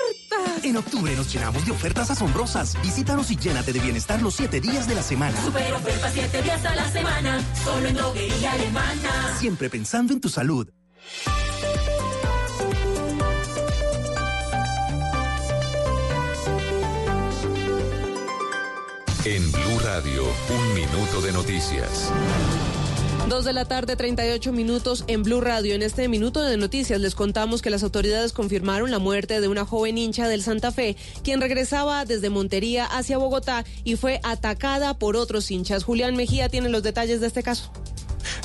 ¡Ofertas! 0.65 0.71
En 0.71 0.77
octubre 0.77 1.15
nos 1.17 1.33
llenamos 1.33 1.65
de 1.65 1.73
ofertas 1.73 2.11
asombrosas. 2.11 2.81
Visítanos 2.83 3.31
y 3.31 3.37
llénate 3.37 3.73
de 3.73 3.81
bienestar 3.81 4.23
los 4.23 4.35
siete 4.35 4.61
días 4.61 4.89
de 4.89 4.95
la 4.95 5.03
semana. 5.03 5.41
Super 5.43 5.73
oferta 5.75 6.11
7 6.11 6.43
días 6.43 6.65
a 6.65 6.75
la 6.75 6.91
semana, 6.91 7.41
solo 7.65 7.89
en 7.89 7.95
droguería 7.95 8.53
alemana. 8.53 9.37
Siempre 9.39 9.71
pensando 9.71 10.13
en 10.13 10.21
tu 10.21 10.29
salud. 10.29 10.69
En 19.25 19.53
Blue 19.53 19.79
Radio, 19.83 20.25
un 20.51 20.75
minuto 20.75 21.23
de 21.23 21.33
noticias. 21.33 22.13
Dos 23.29 23.47
de 23.47 23.55
la 23.55 23.65
tarde, 23.65 23.97
38 23.97 24.53
minutos 24.53 25.03
en 25.07 25.23
Blue 25.23 25.41
Radio. 25.41 25.75
En 25.75 25.81
este 25.81 26.09
minuto 26.09 26.43
de 26.43 26.59
noticias 26.59 27.01
les 27.01 27.15
contamos 27.15 27.63
que 27.63 27.71
las 27.71 27.83
autoridades 27.83 28.35
confirmaron 28.35 28.91
la 28.91 28.99
muerte 28.99 29.41
de 29.41 29.49
una 29.49 29.65
joven 29.65 29.97
hincha 29.97 30.29
del 30.29 30.43
Santa 30.43 30.73
Fe, 30.73 30.95
quien 31.23 31.41
regresaba 31.41 32.05
desde 32.05 32.29
Montería 32.29 32.85
hacia 32.85 33.17
Bogotá 33.17 33.65
y 33.83 33.97
fue 33.97 34.21
atacada 34.25 34.99
por 34.99 35.17
otros 35.17 35.51
hinchas. 35.51 35.85
Julián 35.85 36.17
Mejía 36.17 36.51
tiene 36.51 36.69
los 36.69 36.83
detalles 36.83 37.21
de 37.21 37.29
este 37.29 37.43
caso. 37.43 37.73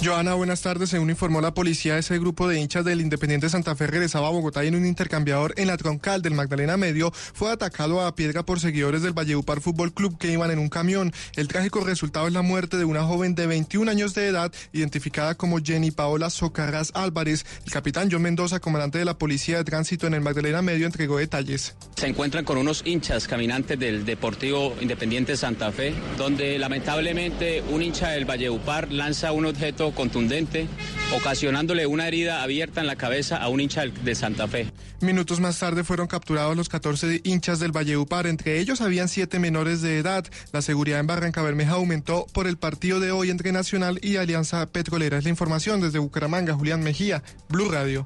Joana, 0.03 0.33
buenas 0.33 0.61
tardes. 0.61 0.89
Según 0.89 1.09
informó 1.09 1.41
la 1.41 1.53
policía, 1.53 1.97
ese 1.97 2.17
grupo 2.19 2.47
de 2.47 2.59
hinchas 2.59 2.85
del 2.85 3.01
Independiente 3.01 3.49
Santa 3.49 3.75
Fe 3.75 3.87
regresaba 3.87 4.27
a 4.27 4.31
Bogotá 4.31 4.63
en 4.63 4.75
un 4.75 4.85
intercambiador 4.85 5.53
en 5.57 5.67
la 5.67 5.77
troncal 5.77 6.21
del 6.21 6.33
Magdalena 6.33 6.77
Medio 6.77 7.11
fue 7.33 7.51
atacado 7.51 8.01
a 8.01 8.15
piedra 8.15 8.43
por 8.43 8.59
seguidores 8.59 9.01
del 9.01 9.13
Valledupar 9.13 9.61
Fútbol 9.61 9.93
Club 9.93 10.17
que 10.17 10.31
iban 10.31 10.51
en 10.51 10.59
un 10.59 10.69
camión. 10.69 11.13
El 11.35 11.47
trágico 11.47 11.81
resultado 11.81 12.27
es 12.27 12.33
la 12.33 12.41
muerte 12.41 12.77
de 12.77 12.85
una 12.85 13.03
joven 13.03 13.35
de 13.35 13.47
21 13.47 13.89
años 13.89 14.13
de 14.13 14.27
edad, 14.27 14.51
identificada 14.73 15.35
como 15.35 15.59
Jenny 15.59 15.91
Paola 15.91 16.29
Socarras 16.29 16.91
Álvarez. 16.95 17.45
El 17.65 17.71
capitán 17.71 18.09
John 18.11 18.21
Mendoza, 18.21 18.59
comandante 18.59 18.97
de 18.97 19.05
la 19.05 19.17
Policía 19.17 19.57
de 19.57 19.63
Tránsito 19.63 20.07
en 20.07 20.13
el 20.13 20.21
Magdalena 20.21 20.61
Medio, 20.61 20.85
entregó 20.85 21.17
detalles. 21.17 21.75
Se 21.95 22.07
encuentran 22.07 22.45
con 22.45 22.57
unos 22.57 22.81
hinchas 22.85 23.27
caminantes 23.27 23.79
del 23.79 24.05
Deportivo 24.05 24.75
Independiente 24.81 25.37
Santa 25.37 25.71
Fe, 25.71 25.93
donde 26.17 26.57
lamentablemente 26.57 27.63
un 27.69 27.81
hincha 27.81 28.09
del 28.09 28.25
Valledupar 28.25 28.91
lanza 28.91 29.31
un 29.31 29.45
objeto 29.45 29.68
contundente, 29.95 30.67
ocasionándole 31.15 31.87
una 31.87 32.07
herida 32.07 32.43
abierta 32.43 32.81
en 32.81 32.87
la 32.87 32.95
cabeza 32.95 33.37
a 33.37 33.49
un 33.49 33.61
hincha 33.61 33.85
de 33.85 34.15
Santa 34.15 34.47
Fe. 34.47 34.67
Minutos 35.01 35.39
más 35.39 35.57
tarde 35.57 35.85
fueron 35.85 36.07
capturados 36.07 36.57
los 36.57 36.67
14 36.67 37.21
hinchas 37.23 37.59
del 37.59 37.71
Valleupar. 37.71 38.27
Entre 38.27 38.59
ellos 38.59 38.81
habían 38.81 39.07
siete 39.07 39.39
menores 39.39 39.81
de 39.81 39.97
edad. 39.97 40.25
La 40.51 40.61
seguridad 40.61 40.99
en 40.99 41.07
Barranca 41.07 41.41
Bermeja 41.41 41.73
aumentó 41.73 42.27
por 42.33 42.47
el 42.47 42.57
partido 42.57 42.99
de 42.99 43.11
hoy 43.11 43.29
entre 43.29 43.53
Nacional 43.53 43.99
y 44.01 44.17
Alianza 44.17 44.65
Petrolera. 44.65 45.17
Es 45.17 45.23
la 45.23 45.29
información 45.29 45.79
desde 45.79 45.99
Bucaramanga. 45.99 46.53
Julián 46.53 46.81
Mejía, 46.83 47.23
Blue 47.47 47.69
Radio. 47.69 48.03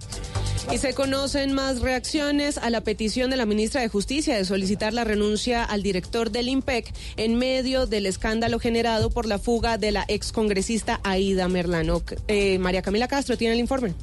Y 0.71 0.77
se 0.77 0.93
conocen 0.93 1.53
más 1.53 1.81
reacciones 1.81 2.57
a 2.57 2.69
la 2.69 2.81
petición 2.81 3.29
de 3.29 3.37
la 3.37 3.45
ministra 3.45 3.81
de 3.81 3.89
Justicia 3.89 4.35
de 4.35 4.45
solicitar 4.45 4.93
la 4.93 5.03
renuncia 5.03 5.63
al 5.63 5.83
director 5.83 6.31
del 6.31 6.47
IMPEC 6.47 6.93
en 7.17 7.37
medio 7.37 7.85
del 7.85 8.05
escándalo 8.05 8.59
generado 8.59 9.09
por 9.09 9.25
la 9.25 9.39
fuga 9.39 9.77
de 9.77 9.91
la 9.91 10.05
excongresista 10.07 11.01
Aida 11.03 11.47
Merlano. 11.47 12.01
Eh, 12.27 12.59
María 12.59 12.81
Camila 12.81 13.07
Castro 13.07 13.35
tiene 13.37 13.55
el 13.55 13.59
informe. 13.59 13.93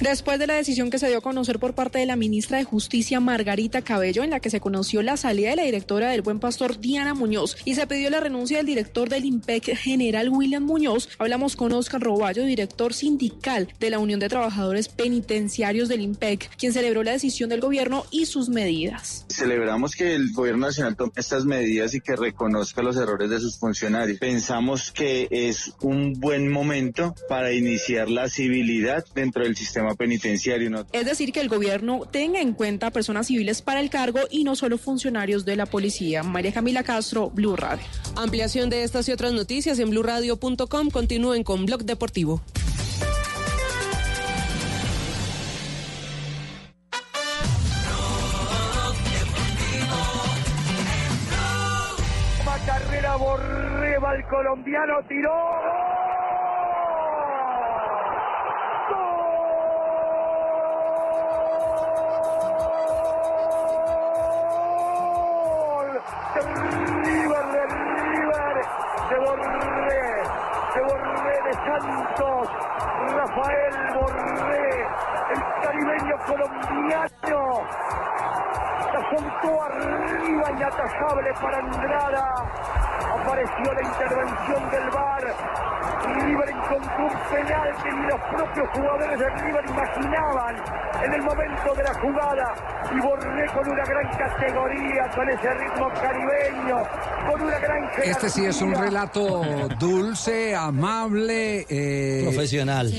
Después 0.00 0.38
de 0.38 0.46
la 0.46 0.54
decisión 0.54 0.88
que 0.88 0.98
se 0.98 1.08
dio 1.08 1.18
a 1.18 1.20
conocer 1.20 1.58
por 1.58 1.74
parte 1.74 1.98
de 1.98 2.06
la 2.06 2.16
ministra 2.16 2.56
de 2.56 2.64
Justicia 2.64 3.20
Margarita 3.20 3.82
Cabello, 3.82 4.22
en 4.22 4.30
la 4.30 4.40
que 4.40 4.48
se 4.48 4.58
conoció 4.58 5.02
la 5.02 5.18
salida 5.18 5.50
de 5.50 5.56
la 5.56 5.64
directora 5.64 6.08
del 6.08 6.22
Buen 6.22 6.40
Pastor 6.40 6.80
Diana 6.80 7.12
Muñoz 7.12 7.58
y 7.66 7.74
se 7.74 7.86
pidió 7.86 8.08
la 8.08 8.18
renuncia 8.18 8.56
del 8.56 8.66
director 8.66 9.10
del 9.10 9.26
IMPEC 9.26 9.76
general 9.76 10.30
William 10.30 10.62
Muñoz, 10.62 11.10
hablamos 11.18 11.54
con 11.54 11.72
Oscar 11.72 12.00
Roballo, 12.00 12.46
director 12.46 12.94
sindical 12.94 13.68
de 13.78 13.90
la 13.90 13.98
Unión 13.98 14.20
de 14.20 14.30
Trabajadores 14.30 14.88
Penitenciarios 14.88 15.90
del 15.90 16.00
IMPEC, 16.00 16.48
quien 16.56 16.72
celebró 16.72 17.02
la 17.02 17.12
decisión 17.12 17.50
del 17.50 17.60
gobierno 17.60 18.06
y 18.10 18.24
sus 18.24 18.48
medidas. 18.48 19.26
Celebramos 19.28 19.94
que 19.94 20.14
el 20.14 20.32
gobierno 20.32 20.66
nacional 20.68 20.96
tome 20.96 21.12
estas 21.16 21.44
medidas 21.44 21.94
y 21.94 22.00
que 22.00 22.16
reconozca 22.16 22.82
los 22.82 22.96
errores 22.96 23.28
de 23.28 23.38
sus 23.38 23.58
funcionarios. 23.58 24.18
Pensamos 24.18 24.92
que 24.92 25.28
es 25.30 25.74
un 25.82 26.14
buen 26.14 26.50
momento 26.50 27.14
para 27.28 27.52
iniciar 27.52 28.08
la 28.08 28.30
civilidad 28.30 29.04
dentro 29.14 29.44
del 29.44 29.56
sistema 29.56 29.89
penitenciario. 29.94 30.70
¿no? 30.70 30.86
Es 30.92 31.04
decir, 31.04 31.32
que 31.32 31.40
el 31.40 31.48
gobierno 31.48 32.02
tenga 32.10 32.40
en 32.40 32.52
cuenta 32.52 32.90
personas 32.90 33.26
civiles 33.26 33.62
para 33.62 33.80
el 33.80 33.90
cargo 33.90 34.20
y 34.30 34.44
no 34.44 34.56
solo 34.56 34.78
funcionarios 34.78 35.44
de 35.44 35.56
la 35.56 35.66
policía. 35.66 36.22
María 36.22 36.52
Camila 36.52 36.82
Castro, 36.82 37.30
Blue 37.30 37.56
Radio. 37.56 37.84
Ampliación 38.16 38.70
de 38.70 38.84
estas 38.84 39.08
y 39.08 39.12
otras 39.12 39.32
noticias 39.32 39.78
en 39.78 39.90
blurradio.com. 39.90 40.90
Continúen 40.90 41.44
con 41.44 41.66
Blog 41.66 41.84
Deportivo. 41.84 42.40
Toma 52.38 52.58
carrera 52.66 53.16
Borreba, 53.16 54.14
el 54.16 54.24
colombiano 54.26 54.94
tiró. 55.08 56.29
Rafael 73.30 73.94
Borré, 73.94 74.86
el 75.30 75.40
caribeño 75.62 76.16
colombiano 76.26 77.62
la 78.92 79.00
soltó 79.10 79.62
arriba 79.62 80.50
inatajable 80.50 81.32
para 81.40 81.58
Andrada. 81.58 82.34
Apareció 83.20 83.74
la 83.74 83.82
intervención 83.82 84.70
del 84.70 84.90
VAR. 84.90 85.60
River 86.24 86.48
encontró 86.50 87.04
un 87.06 87.18
penal 87.30 87.68
que 87.82 87.92
ni 87.92 88.06
los 88.06 88.20
propios 88.34 88.68
jugadores 88.72 89.18
de 89.18 89.28
River 89.30 89.64
imaginaban 89.68 90.56
en 91.04 91.12
el 91.14 91.22
momento 91.22 91.74
de 91.76 91.82
la 91.84 91.94
jugada. 91.94 92.54
Y 92.96 93.00
Borré 93.00 93.46
con 93.54 93.68
una 93.68 93.84
gran 93.84 94.08
categoría, 94.16 95.08
con 95.14 95.28
ese 95.28 95.54
ritmo 95.54 95.88
caribeño, 96.00 96.76
con 97.30 97.42
una 97.42 97.58
gran 97.58 97.88
Este 98.02 98.28
sí 98.30 98.44
es 98.46 98.60
un 98.60 98.70
jerarquía. 98.70 98.90
relato 98.90 99.42
dulce, 99.78 100.54
amable. 100.56 101.66
eh, 101.68 102.22
Profesional. 102.24 102.92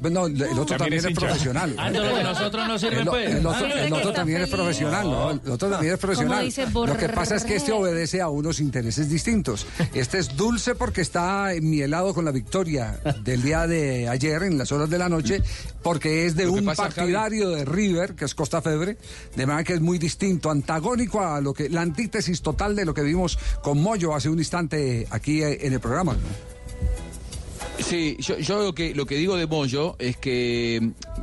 No, 0.00 0.10
no, 0.10 0.26
el 0.26 0.58
otro 0.58 0.76
También 0.76 0.78
también 0.78 0.94
es 1.00 1.06
hincha. 1.10 1.20
profesional. 1.26 1.74
Ah, 1.78 1.90
de 1.90 2.22
nosotros 2.24 2.68
no 2.68 2.78
sirve, 2.78 3.00
el, 3.00 3.06
pues. 3.06 3.30
el 3.34 3.46
otro, 3.46 3.66
Ah, 3.66 3.80
el 3.80 3.92
otro 3.92 4.12
también 4.12 4.42
es 4.42 4.50
profesional, 4.50 5.10
¿no? 5.10 5.30
El 5.30 5.50
otro 5.50 5.70
también 5.70 5.94
es 5.94 5.98
profesional. 6.00 6.48
Lo 6.86 6.96
que 6.96 7.08
pasa 7.08 7.36
es 7.36 7.44
que 7.44 7.56
este 7.56 7.72
obedece 7.72 8.20
a 8.20 8.28
unos 8.28 8.60
intereses 8.60 9.08
distintos. 9.08 9.59
Este 9.94 10.18
es 10.18 10.36
dulce 10.36 10.74
porque 10.74 11.00
está 11.00 11.52
enmielado 11.54 12.14
con 12.14 12.24
la 12.24 12.30
victoria 12.30 13.00
del 13.22 13.42
día 13.42 13.66
de 13.66 14.08
ayer 14.08 14.42
en 14.42 14.58
las 14.58 14.72
horas 14.72 14.90
de 14.90 14.98
la 14.98 15.08
noche, 15.08 15.42
porque 15.82 16.26
es 16.26 16.36
de 16.36 16.48
un 16.48 16.64
pasa, 16.64 16.84
Javi- 16.84 16.94
partidario 16.94 17.50
de 17.50 17.64
River, 17.64 18.14
que 18.14 18.24
es 18.24 18.34
Costa 18.34 18.60
Febre, 18.62 18.96
de 19.36 19.46
manera 19.46 19.64
que 19.64 19.74
es 19.74 19.80
muy 19.80 19.98
distinto, 19.98 20.50
antagónico 20.50 21.20
a 21.20 21.40
lo 21.40 21.52
que, 21.54 21.68
la 21.68 21.82
antítesis 21.82 22.42
total 22.42 22.74
de 22.76 22.84
lo 22.84 22.94
que 22.94 23.02
vimos 23.02 23.38
con 23.62 23.80
Moyo 23.82 24.14
hace 24.14 24.28
un 24.28 24.38
instante 24.38 25.06
aquí 25.10 25.42
eh, 25.42 25.58
en 25.66 25.72
el 25.72 25.80
programa. 25.80 26.16
Sí, 27.78 28.16
yo, 28.20 28.38
yo 28.38 28.62
lo, 28.62 28.74
que, 28.74 28.94
lo 28.94 29.06
que 29.06 29.14
digo 29.16 29.36
de 29.36 29.46
Moyo 29.46 29.96
es 29.98 30.16
que 30.18 30.76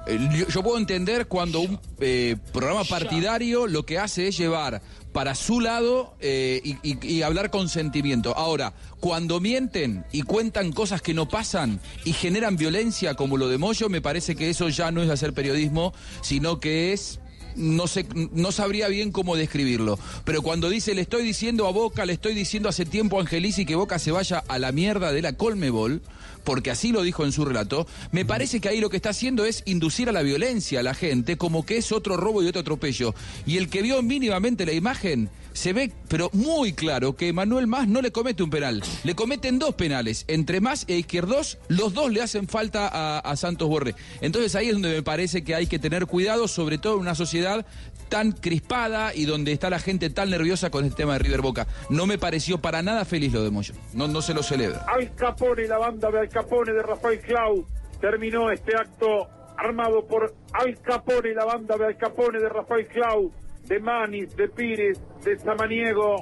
eh, 0.07 0.29
yo, 0.35 0.47
yo 0.47 0.63
puedo 0.63 0.77
entender 0.79 1.27
cuando 1.27 1.59
un 1.59 1.79
eh, 1.99 2.35
programa 2.51 2.83
partidario 2.83 3.67
lo 3.67 3.85
que 3.85 3.99
hace 3.99 4.27
es 4.27 4.37
llevar 4.37 4.81
para 5.17 5.33
su 5.33 5.61
lado 5.61 6.13
eh, 6.19 6.61
y, 6.83 7.21
hablar 7.23 7.49
con 7.49 7.69
sentimiento. 7.69 8.37
Ahora, 8.37 8.73
cuando 8.99 9.39
mienten 9.39 10.05
y 10.11 10.21
cuentan 10.21 10.71
cosas 10.71 11.01
que 11.01 11.15
no 11.15 11.27
pasan 11.27 11.79
y 12.05 12.13
generan 12.13 12.55
violencia 12.55 13.15
como 13.15 13.35
lo 13.35 13.49
de 13.49 13.57
Moyo, 13.57 13.89
me 13.89 13.99
parece 13.99 14.35
que 14.35 14.51
eso 14.51 14.69
ya 14.69 14.91
no 14.91 15.01
es 15.01 15.09
hacer 15.09 15.33
periodismo, 15.33 15.91
sino 16.21 16.59
que 16.59 16.93
es 16.93 17.19
no 17.55 17.87
sé, 17.87 18.05
no 18.13 18.51
sabría 18.51 18.89
bien 18.89 19.11
cómo 19.11 19.35
describirlo. 19.35 19.97
Pero 20.23 20.43
cuando 20.43 20.69
dice, 20.69 20.93
le 20.93 21.01
estoy 21.01 21.23
diciendo 21.23 21.65
a 21.65 21.71
Boca, 21.71 22.05
le 22.05 22.13
estoy 22.13 22.35
diciendo 22.35 22.69
hace 22.69 22.85
tiempo 22.85 23.17
a 23.17 23.21
Angelici 23.21 23.65
que 23.65 23.75
Boca 23.75 23.97
se 23.97 24.11
vaya 24.11 24.43
a 24.47 24.59
la 24.59 24.71
mierda 24.71 25.11
de 25.11 25.23
la 25.23 25.33
Colmebol, 25.33 26.03
porque 26.47 26.71
así 26.71 26.93
lo 26.93 27.01
dijo 27.01 27.25
en 27.25 27.33
su 27.33 27.43
relato, 27.43 27.87
me 28.13 28.23
parece 28.23 28.61
que 28.61 28.69
ahí 28.69 28.79
lo 28.79 28.89
que 28.89 28.95
está 28.95 29.09
haciendo 29.09 29.43
es 29.43 29.63
inducir 29.65 30.07
a 30.07 30.13
la 30.13 30.21
violencia 30.21 30.79
a 30.79 30.83
la 30.83 30.93
gente, 30.93 31.35
como 31.35 31.65
que 31.65 31.75
es 31.75 31.91
otro 31.91 32.15
robo 32.15 32.41
y 32.41 32.47
otro 32.47 32.61
atropello. 32.61 33.13
Y 33.45 33.57
el 33.57 33.67
que 33.67 33.81
vio 33.81 34.01
mínimamente 34.01 34.65
la 34.65 34.71
imagen, 34.71 35.29
se 35.57 35.73
ve, 35.73 35.91
pero 36.07 36.29
muy 36.33 36.73
claro, 36.73 37.15
que 37.15 37.33
Manuel 37.33 37.65
Más 37.65 37.87
no 37.87 38.01
le 38.01 38.11
comete 38.11 38.43
un 38.43 38.51
penal, 38.51 38.83
le 39.03 39.15
cometen 39.15 39.57
dos 39.57 39.73
penales. 39.73 40.23
Entre 40.27 40.61
Más 40.61 40.85
e 40.87 40.97
Izquierdos, 40.97 41.57
los 41.67 41.95
dos 41.95 42.11
le 42.11 42.21
hacen 42.21 42.47
falta 42.47 43.17
a, 43.17 43.35
Santos 43.35 43.67
Borré. 43.67 43.95
Entonces 44.21 44.55
ahí 44.55 44.67
es 44.67 44.73
donde 44.73 44.89
me 44.89 45.01
parece 45.01 45.43
que 45.43 45.55
hay 45.55 45.65
que 45.65 45.79
tener 45.79 46.05
cuidado, 46.05 46.47
sobre 46.47 46.77
todo 46.77 46.93
en 46.93 47.01
una 47.01 47.15
sociedad 47.15 47.65
tan 48.07 48.31
crispada 48.31 49.15
y 49.15 49.25
donde 49.25 49.51
está 49.51 49.69
la 49.69 49.79
gente 49.79 50.09
tan 50.11 50.29
nerviosa 50.29 50.69
con 50.69 50.85
el 50.85 50.93
tema 50.93 51.13
de 51.13 51.19
River 51.19 51.41
Boca. 51.41 51.67
No 51.89 52.05
me 52.05 52.19
pareció 52.19 52.59
para 52.59 52.83
nada 52.83 53.03
feliz 53.03 53.33
lo 53.33 53.43
de 53.43 53.49
Moyo. 53.49 53.73
No, 53.93 54.07
no 54.07 54.21
se 54.21 54.35
lo 54.35 54.43
celebra. 54.43 54.85
Al 54.87 55.13
Capone, 55.15 55.67
la 55.67 55.79
banda 55.79 56.11
de 56.11 56.19
Al 56.19 56.29
Capone 56.29 56.71
de 56.71 56.83
Rafael 56.83 57.19
Clau. 57.19 57.65
Terminó 57.99 58.51
este 58.51 58.75
acto 58.75 59.27
armado 59.57 60.05
por 60.05 60.35
Al 60.53 60.79
Capone, 60.81 61.33
la 61.33 61.45
banda 61.45 61.77
de 61.77 61.87
Al 61.87 61.97
Capone 61.97 62.39
de 62.39 62.47
Rafael 62.47 62.87
Clau, 62.87 63.31
de 63.67 63.79
Manis, 63.79 64.35
de 64.35 64.47
Pires, 64.49 64.99
de 65.23 65.37
Samaniego, 65.39 66.21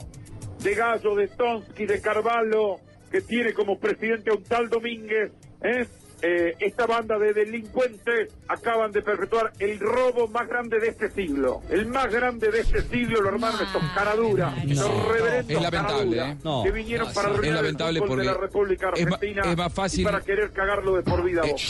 de 0.64 0.74
Gallo, 0.76 1.16
de 1.16 1.28
Tonsky, 1.28 1.86
de 1.86 2.02
Carvalho, 2.02 2.78
que 3.12 3.22
tiene 3.22 3.54
como 3.54 3.80
presidente 3.80 4.32
a 4.32 4.34
un 4.34 4.44
tal 4.44 4.70
Domínguez. 4.70 5.32
¿eh? 5.62 5.86
Eh, 6.22 6.56
esta 6.60 6.88
banda 6.88 7.20
de 7.20 7.34
delincuentes 7.34 8.34
acaban 8.48 8.92
de 8.94 9.02
perpetuar 9.02 9.52
el 9.60 9.78
robo 9.80 10.28
más 10.30 10.48
grande 10.48 10.80
de 10.80 10.88
este 10.88 11.12
siglo. 11.12 11.62
El 11.70 11.86
más 11.88 12.12
grande 12.12 12.50
de 12.50 12.62
este 12.62 12.82
siglo, 12.84 13.22
lo 13.22 13.30
hermanos, 13.30 13.62
estos 13.62 13.84
caraduras, 13.94 14.54
estos 14.66 15.08
reverendos 15.10 15.52
Es 15.58 15.62
lamentable, 15.62 16.18
caraduras 16.18 16.32
¿eh? 16.32 16.38
No. 16.44 16.64
que 16.64 16.72
vinieron 16.72 17.08
No, 17.10 17.14
para 17.14 17.30
Es 17.36 17.52
lamentable 17.54 18.00
el 18.00 18.06
fútbol 18.06 18.20
de 18.20 18.26
la 18.26 18.32
porque 18.34 18.48
República 18.48 18.92
es 18.96 19.04
Argentina 19.06 19.42
es 19.52 19.58
más 19.58 19.74
fácil- 19.74 20.02
y 20.02 20.04
para 20.06 20.22
querer 20.22 20.52
cagarlo 20.52 20.96
de 20.96 21.04
por 21.04 21.24
vida 21.24 21.42
a 21.42 21.46
Boca. 21.46 21.62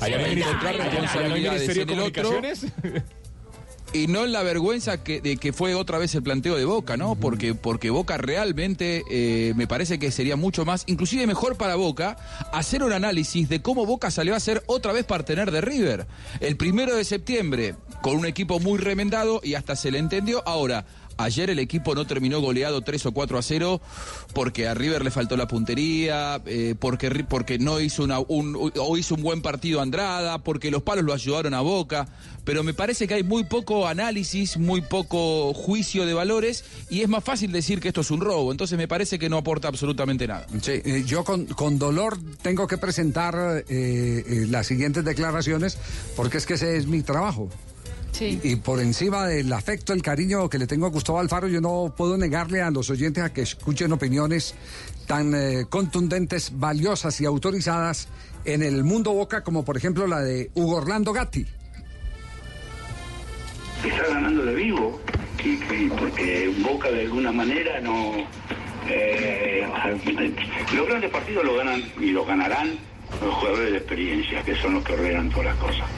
Allá 0.00 0.18
no 0.18 0.24
hay 0.24 0.34
ministerio- 0.34 0.44
encontrar 0.44 0.74
no 0.76 0.84
responsabilidades 0.84 1.68
en 1.78 1.86
de 1.86 1.92
el 1.94 2.00
otro. 2.00 2.30
Y 3.94 4.08
no 4.08 4.24
en 4.24 4.32
la 4.32 4.42
vergüenza 4.42 5.04
que, 5.04 5.20
de 5.20 5.36
que 5.36 5.52
fue 5.52 5.76
otra 5.76 5.98
vez 5.98 6.12
el 6.16 6.24
planteo 6.24 6.56
de 6.56 6.64
Boca, 6.64 6.96
¿no? 6.96 7.14
Porque, 7.14 7.54
porque 7.54 7.90
Boca 7.90 8.18
realmente 8.18 9.04
eh, 9.08 9.52
me 9.54 9.68
parece 9.68 10.00
que 10.00 10.10
sería 10.10 10.34
mucho 10.34 10.64
más, 10.64 10.82
inclusive 10.88 11.28
mejor 11.28 11.56
para 11.56 11.76
Boca, 11.76 12.16
hacer 12.52 12.82
un 12.82 12.92
análisis 12.92 13.48
de 13.48 13.62
cómo 13.62 13.86
Boca 13.86 14.10
salió 14.10 14.34
a 14.34 14.40
ser 14.40 14.64
otra 14.66 14.92
vez 14.92 15.04
partener 15.04 15.52
de 15.52 15.60
River. 15.60 16.08
El 16.40 16.56
primero 16.56 16.96
de 16.96 17.04
septiembre, 17.04 17.76
con 18.02 18.16
un 18.16 18.26
equipo 18.26 18.58
muy 18.58 18.80
remendado 18.80 19.40
y 19.44 19.54
hasta 19.54 19.76
se 19.76 19.92
le 19.92 20.00
entendió. 20.00 20.42
Ahora, 20.44 20.86
Ayer 21.16 21.50
el 21.50 21.58
equipo 21.58 21.94
no 21.94 22.06
terminó 22.06 22.40
goleado 22.40 22.80
3 22.82 23.06
o 23.06 23.12
4 23.12 23.38
a 23.38 23.42
0 23.42 23.80
porque 24.32 24.66
a 24.66 24.74
River 24.74 25.04
le 25.04 25.10
faltó 25.10 25.36
la 25.36 25.46
puntería, 25.46 26.40
eh, 26.46 26.74
porque, 26.78 27.24
porque 27.28 27.58
no 27.58 27.80
hizo 27.80 28.02
una, 28.02 28.18
un, 28.18 28.56
o 28.56 28.96
hizo 28.96 29.14
un 29.14 29.22
buen 29.22 29.42
partido 29.42 29.80
Andrada, 29.80 30.38
porque 30.38 30.70
los 30.70 30.82
palos 30.82 31.04
lo 31.04 31.12
ayudaron 31.12 31.54
a 31.54 31.60
Boca. 31.60 32.08
Pero 32.44 32.62
me 32.62 32.74
parece 32.74 33.08
que 33.08 33.14
hay 33.14 33.22
muy 33.22 33.44
poco 33.44 33.86
análisis, 33.86 34.58
muy 34.58 34.82
poco 34.82 35.54
juicio 35.54 36.04
de 36.04 36.12
valores 36.12 36.64
y 36.90 37.00
es 37.00 37.08
más 37.08 37.24
fácil 37.24 37.52
decir 37.52 37.80
que 37.80 37.88
esto 37.88 38.02
es 38.02 38.10
un 38.10 38.20
robo. 38.20 38.52
Entonces 38.52 38.76
me 38.76 38.86
parece 38.88 39.18
que 39.18 39.30
no 39.30 39.38
aporta 39.38 39.68
absolutamente 39.68 40.26
nada. 40.26 40.46
Sí, 40.60 40.72
eh, 40.84 41.04
yo 41.06 41.24
con, 41.24 41.46
con 41.46 41.78
dolor 41.78 42.18
tengo 42.42 42.66
que 42.66 42.76
presentar 42.76 43.64
eh, 43.68 44.46
las 44.50 44.66
siguientes 44.66 45.04
declaraciones 45.04 45.78
porque 46.16 46.38
es 46.38 46.46
que 46.46 46.54
ese 46.54 46.76
es 46.76 46.86
mi 46.86 47.02
trabajo. 47.02 47.48
Sí. 48.14 48.38
Y 48.44 48.54
por 48.56 48.78
encima 48.80 49.26
del 49.26 49.52
afecto, 49.52 49.92
el 49.92 50.00
cariño 50.00 50.48
que 50.48 50.56
le 50.56 50.68
tengo 50.68 50.86
a 50.86 50.90
Gustavo 50.90 51.18
Alfaro, 51.18 51.48
yo 51.48 51.60
no 51.60 51.92
puedo 51.96 52.16
negarle 52.16 52.62
a 52.62 52.70
los 52.70 52.88
oyentes 52.88 53.24
a 53.24 53.32
que 53.32 53.42
escuchen 53.42 53.90
opiniones 53.92 54.54
tan 55.08 55.34
eh, 55.34 55.64
contundentes, 55.68 56.52
valiosas 56.54 57.20
y 57.20 57.24
autorizadas 57.24 58.06
en 58.44 58.62
el 58.62 58.84
mundo 58.84 59.12
Boca, 59.12 59.42
como 59.42 59.64
por 59.64 59.76
ejemplo 59.76 60.06
la 60.06 60.20
de 60.20 60.48
Hugo 60.54 60.76
Orlando 60.76 61.12
Gatti. 61.12 61.44
está 63.84 64.08
ganando 64.08 64.44
de 64.44 64.54
vivo, 64.54 65.00
porque 65.98 66.54
Boca 66.62 66.90
de 66.92 67.00
alguna 67.02 67.32
manera 67.32 67.80
no... 67.80 68.12
eh, 68.88 69.66
los 70.72 70.86
grandes 70.86 71.10
partidos 71.10 71.44
lo 71.44 71.56
ganan 71.56 71.82
y 72.00 72.10
lo 72.10 72.24
ganarán 72.24 72.78
los 73.22 73.34
jugadores 73.34 73.72
de 73.72 73.78
experiencia, 73.78 74.42
que 74.42 74.54
son 74.56 74.74
los 74.74 74.84
que 74.84 74.92
ordenan 74.94 75.30
todas 75.30 75.46
las 75.46 75.56
cosas. 75.56 75.88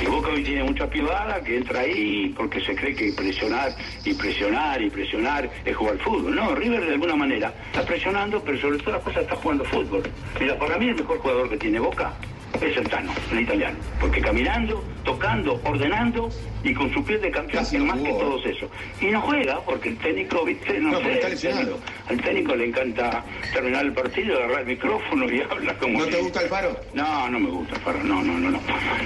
Y 0.00 0.06
Boca 0.06 0.28
hoy 0.28 0.42
tiene 0.42 0.64
mucha 0.64 0.88
privada 0.88 1.40
que 1.42 1.56
entra 1.56 1.80
ahí 1.80 2.32
porque 2.36 2.60
se 2.60 2.74
cree 2.74 2.94
que 2.94 3.12
presionar 3.12 3.74
y 4.04 4.14
presionar 4.14 4.80
y 4.80 4.90
presionar 4.90 5.50
es 5.64 5.76
jugar 5.76 5.98
fútbol. 5.98 6.34
No, 6.34 6.54
River 6.54 6.86
de 6.86 6.92
alguna 6.94 7.16
manera 7.16 7.52
está 7.66 7.84
presionando, 7.84 8.42
pero 8.42 8.58
sobre 8.58 8.78
todas 8.78 8.94
las 8.94 9.02
cosas 9.02 9.22
está 9.22 9.36
jugando 9.36 9.64
fútbol. 9.64 10.02
Mira, 10.40 10.58
para 10.58 10.78
mí 10.78 10.88
el 10.88 10.94
mejor 10.94 11.18
jugador 11.18 11.50
que 11.50 11.56
tiene 11.56 11.80
Boca 11.80 12.12
es 12.60 12.76
el 12.76 12.88
Tano, 12.88 13.12
el 13.32 13.40
italiano. 13.40 13.76
Porque 14.00 14.20
caminando, 14.20 14.82
tocando, 15.04 15.60
ordenando 15.64 16.28
y 16.64 16.74
con 16.74 16.92
su 16.92 17.04
piel 17.04 17.20
de 17.20 17.30
campeón 17.30 17.62
es 17.64 17.72
más 17.80 17.98
que 18.00 18.10
todos 18.10 18.44
eso. 18.46 18.68
Y 19.00 19.06
no 19.06 19.20
juega 19.22 19.60
porque 19.64 19.90
el 19.90 19.98
técnico, 19.98 20.44
viste, 20.44 20.80
no, 20.80 20.92
No, 20.92 21.00
sé, 21.00 21.12
está 21.14 21.28
el 21.28 21.38
técnico- 21.38 21.78
al 22.08 22.20
técnico 22.20 22.54
le 22.56 22.64
encanta 22.66 23.24
terminar 23.52 23.84
el 23.84 23.92
partido, 23.92 24.38
agarrar 24.38 24.60
el 24.60 24.66
micrófono 24.66 25.30
y 25.32 25.40
habla 25.50 25.74
como... 25.78 25.98
¿No 26.00 26.06
te 26.06 26.16
gusta 26.20 26.42
el 26.42 26.48
Faro? 26.48 26.76
No, 26.94 27.28
no 27.30 27.38
me 27.38 27.50
gusta 27.50 27.74
el 27.76 27.80
Faro, 27.82 28.02
no, 28.02 28.22
no, 28.22 28.38
no, 28.38 28.50
no. 28.50 28.60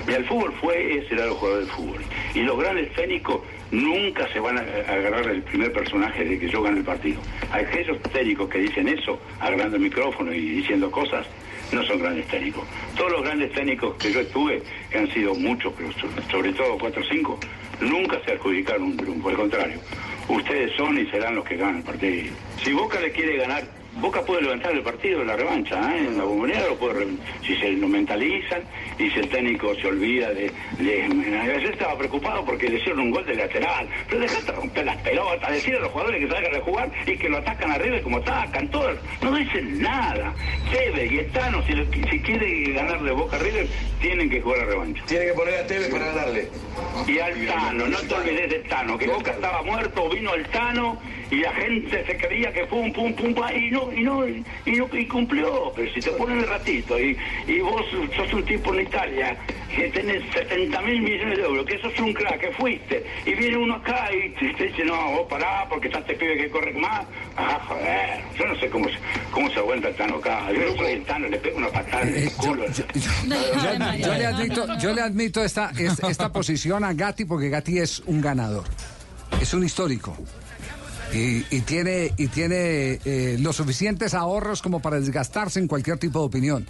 Y 0.08 0.12
el 0.12 0.24
fútbol 0.24 0.52
fue, 0.60 0.98
ese 0.98 1.14
era 1.14 1.24
el 1.24 1.30
jugador 1.32 1.60
del 1.60 1.68
fútbol. 1.68 2.02
Y 2.34 2.40
los 2.42 2.58
grandes 2.58 2.92
técnicos 2.94 3.40
nunca 3.70 4.28
se 4.32 4.40
van 4.40 4.58
a 4.58 4.62
a 4.62 4.92
agarrar 4.94 5.28
el 5.28 5.42
primer 5.42 5.72
personaje 5.72 6.24
de 6.24 6.38
que 6.38 6.48
yo 6.48 6.62
gane 6.62 6.78
el 6.78 6.84
partido. 6.84 7.20
Aquellos 7.50 8.00
técnicos 8.12 8.48
que 8.48 8.58
dicen 8.58 8.88
eso, 8.88 9.18
agarrando 9.40 9.76
el 9.76 9.82
micrófono 9.82 10.32
y 10.32 10.40
diciendo 10.40 10.90
cosas, 10.90 11.26
no 11.72 11.82
son 11.84 11.98
grandes 11.98 12.26
técnicos. 12.28 12.64
Todos 12.96 13.12
los 13.12 13.22
grandes 13.22 13.52
técnicos 13.52 13.94
que 13.96 14.12
yo 14.12 14.20
estuve, 14.20 14.62
que 14.90 14.98
han 14.98 15.10
sido 15.12 15.34
muchos, 15.34 15.72
pero 15.76 15.90
so- 15.92 16.08
sobre 16.30 16.52
todo 16.52 16.78
cuatro 16.78 17.02
o 17.02 17.04
cinco, 17.06 17.38
nunca 17.80 18.20
se 18.24 18.32
adjudicaron 18.32 18.82
un 18.84 18.96
triunfo. 18.96 19.28
Al 19.30 19.36
contrario, 19.36 19.80
ustedes 20.28 20.72
son 20.76 20.98
y 20.98 21.06
serán 21.06 21.34
los 21.34 21.44
que 21.44 21.56
ganan 21.56 21.78
el 21.78 21.82
partido. 21.82 22.34
Si 22.62 22.72
Boca 22.72 23.00
le 23.00 23.10
quiere 23.12 23.36
ganar, 23.38 23.64
Boca 23.96 24.22
puede 24.24 24.42
levantar 24.42 24.72
el 24.72 24.82
partido 24.82 25.20
en 25.20 25.26
la 25.28 25.36
revancha, 25.36 25.76
¿eh? 25.94 25.98
en 25.98 26.16
la 26.18 26.24
bombonera 26.24 26.66
lo 26.66 26.78
puede 26.78 27.06
si 27.46 27.54
se 27.56 27.70
lo 27.72 27.88
mentalizan 27.88 28.62
y 28.98 29.10
si 29.10 29.18
el 29.20 29.28
técnico 29.28 29.74
se 29.74 29.86
olvida 29.86 30.30
de, 30.32 30.50
de- 30.78 31.02
Ayer 31.42 31.70
estaba 31.72 31.96
preocupado 31.98 32.44
porque 32.44 32.68
le 32.68 32.78
hicieron 32.78 33.00
un 33.00 33.10
gol 33.10 33.26
de 33.26 33.34
lateral, 33.34 33.88
pero 34.08 34.20
dejate 34.22 34.52
romper 34.52 34.84
las 34.86 34.96
pelotas, 34.98 35.52
decir 35.52 35.74
a 35.76 35.80
los 35.80 35.90
jugadores 35.92 36.20
que 36.24 36.32
salgan 36.32 36.54
a 36.56 36.60
jugar 36.60 36.90
y 37.06 37.16
que 37.16 37.28
lo 37.28 37.38
atacan 37.38 37.70
arriba 37.70 38.00
como 38.02 38.16
atacan, 38.18 38.68
todos, 38.70 38.96
no 39.20 39.34
dicen 39.36 39.80
nada. 39.82 40.32
Tevez 40.70 41.12
y 41.12 41.18
Estano, 41.18 41.62
si, 41.66 41.72
lo- 41.72 41.84
si 42.10 42.20
quiere 42.20 42.72
ganarle 42.72 43.12
Boca 43.12 43.36
a 43.36 43.40
River, 43.40 43.68
tienen 44.00 44.30
que 44.30 44.40
jugar 44.40 44.58
la 44.60 44.64
revancha. 44.66 45.02
Tiene 45.06 45.26
que 45.26 45.32
poner 45.32 45.54
a 45.54 45.66
Tevez 45.66 45.88
para 45.90 46.06
ganarle. 46.06 46.48
Y 47.06 47.18
al 47.18 47.46
Tano, 47.46 47.86
no 47.88 47.98
te 47.98 48.14
olvides 48.14 48.50
del 48.50 48.62
Tano, 48.64 48.96
que 48.98 49.06
Boca 49.06 49.32
estaba 49.32 49.62
muerto, 49.62 50.08
vino 50.08 50.34
el 50.34 50.46
Tano 50.48 50.98
y 51.32 51.36
la 51.40 51.52
gente 51.54 52.04
se 52.06 52.16
creía 52.18 52.52
que 52.52 52.64
pum, 52.66 52.92
pum, 52.92 53.12
pum, 53.14 53.34
pa, 53.34 53.52
y 53.54 53.70
no, 53.70 53.90
y 53.90 54.02
no, 54.02 54.28
y, 54.28 54.44
no, 54.66 54.88
y 54.92 55.06
cumplió. 55.06 55.72
Pero 55.74 55.90
si 55.94 56.00
te 56.00 56.10
ponen 56.10 56.40
el 56.40 56.46
ratito 56.46 56.98
y, 57.00 57.16
y 57.46 57.60
vos 57.60 57.82
sos 58.14 58.32
un 58.34 58.44
tipo 58.44 58.74
en 58.74 58.82
Italia 58.82 59.34
que 59.74 59.88
tenés 59.88 60.22
70 60.34 60.80
mil 60.82 61.00
millones 61.00 61.38
de 61.38 61.44
euros, 61.44 61.64
que 61.64 61.78
sos 61.80 61.98
un 62.00 62.12
crack, 62.12 62.38
que 62.38 62.52
fuiste, 62.52 63.02
y 63.24 63.32
viene 63.34 63.56
uno 63.56 63.76
acá 63.76 64.10
y 64.12 64.28
te, 64.38 64.52
te 64.52 64.64
dice, 64.66 64.84
no, 64.84 65.12
vos 65.12 65.26
pará, 65.30 65.66
porque 65.70 65.86
está 65.88 66.00
este 66.00 66.14
pibe 66.16 66.36
que 66.36 66.50
corre 66.50 66.74
más. 66.74 67.06
Ah, 67.36 67.58
joder, 67.66 68.20
yo 68.38 68.46
no 68.46 68.54
sé 68.60 68.68
cómo, 68.68 68.88
se- 68.90 68.98
cómo 69.30 69.50
se 69.50 69.58
aguanta 69.58 69.88
el 69.88 69.94
Tano 69.94 70.16
acá. 70.16 70.52
Yo 70.52 70.60
no 70.70 70.76
soy 70.76 70.92
el 70.92 71.04
Tano, 71.04 71.28
le 71.28 71.38
pego 71.38 71.56
una 71.56 71.68
patada 71.68 72.02
en 72.02 72.14
el 72.14 72.32
culo. 72.32 72.66
Yo, 72.70 72.84
yo 73.98 74.14
le 74.14 74.26
admito, 74.26 74.66
yo 74.78 74.92
le 74.92 75.00
admito 75.00 75.42
esta, 75.42 75.70
es- 75.78 75.98
esta 76.00 76.30
posición 76.30 76.84
a 76.84 76.92
Gatti 76.92 77.24
porque 77.24 77.48
Gatti 77.48 77.78
es 77.78 78.00
un 78.04 78.20
ganador, 78.20 78.64
es 79.40 79.54
un 79.54 79.64
histórico. 79.64 80.14
Y, 81.14 81.60
tiene, 81.60 82.12
y 82.16 82.28
tiene 82.28 82.98
eh, 83.04 83.36
los 83.38 83.56
suficientes 83.56 84.14
ahorros 84.14 84.62
como 84.62 84.80
para 84.80 84.98
desgastarse 84.98 85.60
en 85.60 85.68
cualquier 85.68 85.98
tipo 85.98 86.20
de 86.20 86.24
opinión. 86.24 86.66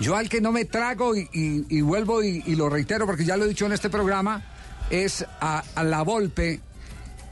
Yo 0.00 0.16
al 0.16 0.28
que 0.28 0.42
no 0.42 0.52
me 0.52 0.66
trago 0.66 1.14
y, 1.16 1.80
vuelvo 1.80 2.22
y, 2.22 2.42
y 2.46 2.56
lo 2.56 2.68
reitero 2.68 3.06
porque 3.06 3.24
ya 3.24 3.38
lo 3.38 3.46
he 3.46 3.48
dicho 3.48 3.64
en 3.64 3.72
este 3.72 3.88
programa, 3.88 4.44
es 4.90 5.24
a, 5.40 5.64
a 5.74 5.84
la 5.84 6.02
Volpe, 6.02 6.60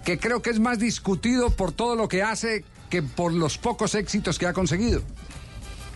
que 0.04 0.18
creo 0.18 0.42
que 0.42 0.50
es 0.50 0.60
más 0.60 0.78
discutido 0.78 1.50
por 1.50 1.72
todo 1.72 1.96
lo 1.96 2.08
que 2.08 2.22
hace 2.22 2.64
que 2.90 3.02
por 3.02 3.32
los 3.32 3.58
pocos 3.58 3.94
éxitos 3.94 4.38
que 4.38 4.46
ha 4.46 4.52
conseguido. 4.52 5.02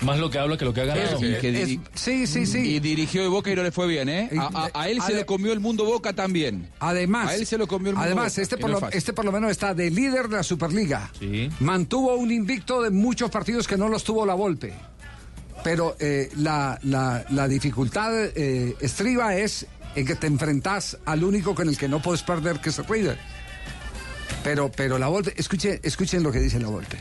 Más 0.03 0.19
lo 0.19 0.31
que 0.31 0.39
habla 0.39 0.57
que 0.57 0.65
lo 0.65 0.73
que 0.73 0.83
ha 0.83 0.85
ganado. 0.85 1.19
Que 1.19 1.63
Es- 1.63 1.79
sí, 1.95 2.27
sí, 2.27 2.47
sí. 2.47 2.59
Y 2.77 2.81
dirigió 2.81 3.23
de 3.23 3.29
Boca 3.29 3.51
y 3.51 3.57
no 3.57 3.63
le 3.65 3.73
fue 3.73 3.87
bien, 3.89 4.09
¿eh? 4.09 4.31
A, 4.39 4.71
a- 4.73 4.83
a 4.83 4.89
él 4.89 5.01
se 5.03 5.13
le 5.13 5.27
comió 5.27 5.53
el 5.53 5.61
mundo 5.61 5.85
Boca 5.85 6.13
también. 6.13 6.69
Además, 6.79 7.31
A 7.31 7.35
él 7.35 7.47
se 7.47 7.59
lo 7.59 7.67
comió 7.67 7.91
el 7.91 7.95
mundo 7.97 8.07
además 8.07 8.33
Boca, 8.35 8.43
este, 8.43 8.57
por 8.59 8.71
no 8.71 8.81
lo, 8.81 8.89
este 8.91 9.13
por 9.13 9.25
lo 9.25 9.33
menos 9.33 9.51
está 9.51 9.75
de 9.75 9.91
líder 9.91 10.29
de 10.29 10.37
la 10.37 10.43
Superliga. 10.45 11.11
Sí. 11.19 11.51
Mantuvo 11.61 12.15
un 12.15 12.31
invicto 12.31 12.81
de 12.83 12.91
muchos 12.91 13.31
partidos 13.31 13.67
que 13.67 13.77
no 13.77 13.89
los 13.89 14.05
tuvo 14.05 14.25
la 14.25 14.35
Volpe. 14.35 14.73
Pero 15.65 15.97
eh, 15.99 16.31
la, 16.37 16.79
la- 16.85 17.25
la 17.31 17.49
dificultad 17.49 18.13
eh, 18.37 18.77
estriba 18.81 19.35
es 19.37 19.67
en 19.97 20.07
que 20.07 20.15
te 20.15 20.29
enfrentas 20.29 20.97
al 21.07 21.25
único 21.25 21.57
con 21.57 21.69
el 21.69 21.77
que 21.77 21.89
no 21.89 22.01
puedes 22.01 22.23
perder, 22.23 22.61
que 22.61 22.69
es 22.69 22.87
River. 22.89 23.19
Pero, 24.45 24.71
pero 24.71 24.99
la 24.99 25.09
Volpe, 25.09 25.35
escuchen, 25.37 25.81
escuchen 25.83 26.23
lo 26.23 26.31
que 26.31 26.39
dice 26.39 26.61
la 26.61 26.69
Volpe. 26.69 26.99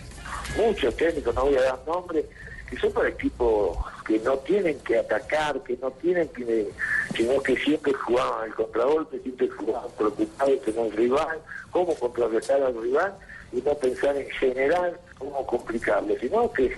muchos 0.58 0.96
técnicos, 0.98 1.36
no 1.36 1.46
voy 1.46 1.56
a 1.56 1.62
dar 1.62 1.80
nombres, 1.86 2.26
que 2.70 2.78
son 2.78 2.92
para 2.92 3.10
equipos 3.10 3.78
que 4.06 4.20
no 4.20 4.38
tienen 4.40 4.80
que 4.80 5.00
atacar, 5.00 5.62
que 5.64 5.78
no 5.82 5.92
tienen 5.92 6.28
que, 6.30 6.70
sino 7.16 7.42
que 7.42 7.56
siempre 7.58 7.94
jugaban 7.94 8.44
al 8.44 8.56
contragolpe, 8.56 9.20
siempre 9.20 9.50
jugaban 9.50 9.90
preocupados 9.98 10.60
con 10.64 10.86
el 10.86 10.92
rival, 10.94 11.40
cómo 11.72 11.96
contrarrestar 11.96 12.62
al 12.62 12.82
rival 12.82 13.14
y 13.52 13.62
no 13.62 13.74
pensar 13.76 14.16
en 14.18 14.30
general 14.32 15.00
cómo 15.18 15.46
complicarlo, 15.46 16.16
sino 16.20 16.52
que, 16.52 16.76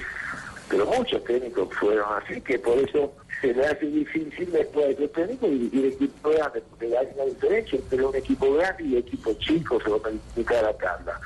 pero 0.70 0.86
muchos 0.86 1.24
técnicos 1.24 1.70
fueron 1.80 2.06
así, 2.22 2.40
que 2.42 2.60
por 2.60 2.78
eso 2.78 3.12
se 3.42 3.54
le 3.54 3.66
hace 3.66 3.86
difícil 3.86 4.52
después 4.52 4.98
de 4.98 5.08
técnico 5.08 5.48
dirigir 5.48 5.86
equipos 5.86 6.36
grandes, 6.36 6.64
porque 6.70 6.98
hay 6.98 7.08
una 7.16 7.26
diferencia 7.26 7.80
entre 7.80 8.06
un 8.06 8.16
equipo 8.16 8.54
grande 8.54 8.84
y 8.84 8.98
equipo 8.98 9.34
chico, 9.40 9.80
se 9.82 9.90
explica 9.90 10.62
la 10.62 10.74
tabla. 10.74 11.20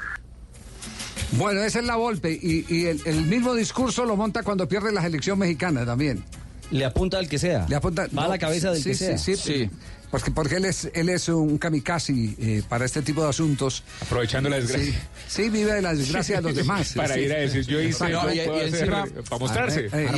Bueno, 1.37 1.61
esa 1.63 1.79
es 1.79 1.85
la 1.85 1.95
Volpe. 1.95 2.31
Y, 2.31 2.65
y 2.69 2.85
el, 2.85 3.01
el 3.05 3.21
mismo 3.25 3.53
discurso 3.55 4.05
lo 4.05 4.15
monta 4.15 4.43
cuando 4.43 4.67
pierde 4.67 4.91
la 4.91 5.01
selección 5.01 5.39
mexicana 5.39 5.85
también. 5.85 6.23
Le 6.71 6.85
apunta 6.85 7.17
al 7.19 7.27
que 7.29 7.37
sea. 7.37 7.65
Le 7.69 7.75
apunta, 7.75 8.07
Va 8.17 8.25
a 8.25 8.27
la 8.27 8.37
cabeza 8.39 8.71
del 8.71 8.81
sí, 8.81 8.89
que 8.89 8.95
sí, 8.95 9.05
sea. 9.05 9.17
Sí, 9.17 9.35
sí. 9.35 9.69
Porque, 10.09 10.29
porque 10.29 10.55
él 10.57 10.65
es 10.65 10.91
él 10.93 11.09
es 11.09 11.27
un 11.27 11.57
kamikaze 11.57 12.13
eh, 12.39 12.61
para 12.69 12.85
este 12.85 13.01
tipo 13.01 13.23
de 13.23 13.29
asuntos. 13.29 13.83
Aprovechando 14.01 14.47
la 14.47 14.57
desgracia. 14.57 14.93
Sí, 15.27 15.43
sí, 15.43 15.49
vive 15.49 15.73
de 15.73 15.81
la 15.81 15.93
desgracia 15.95 16.35
de 16.37 16.41
los 16.43 16.55
demás. 16.55 16.93
Para 16.95 17.15
Sí. 17.15 17.21
ir 17.21 17.33
a 17.33 17.37
decir, 17.39 17.65
yo 17.65 17.81
hice, 17.81 18.05
y- 18.09 18.37
y 18.37 18.39
encima- 18.67 19.05
para 19.27 19.39
mostrarse. 19.39 19.85
Eh, 19.87 19.89
eh, 19.91 20.09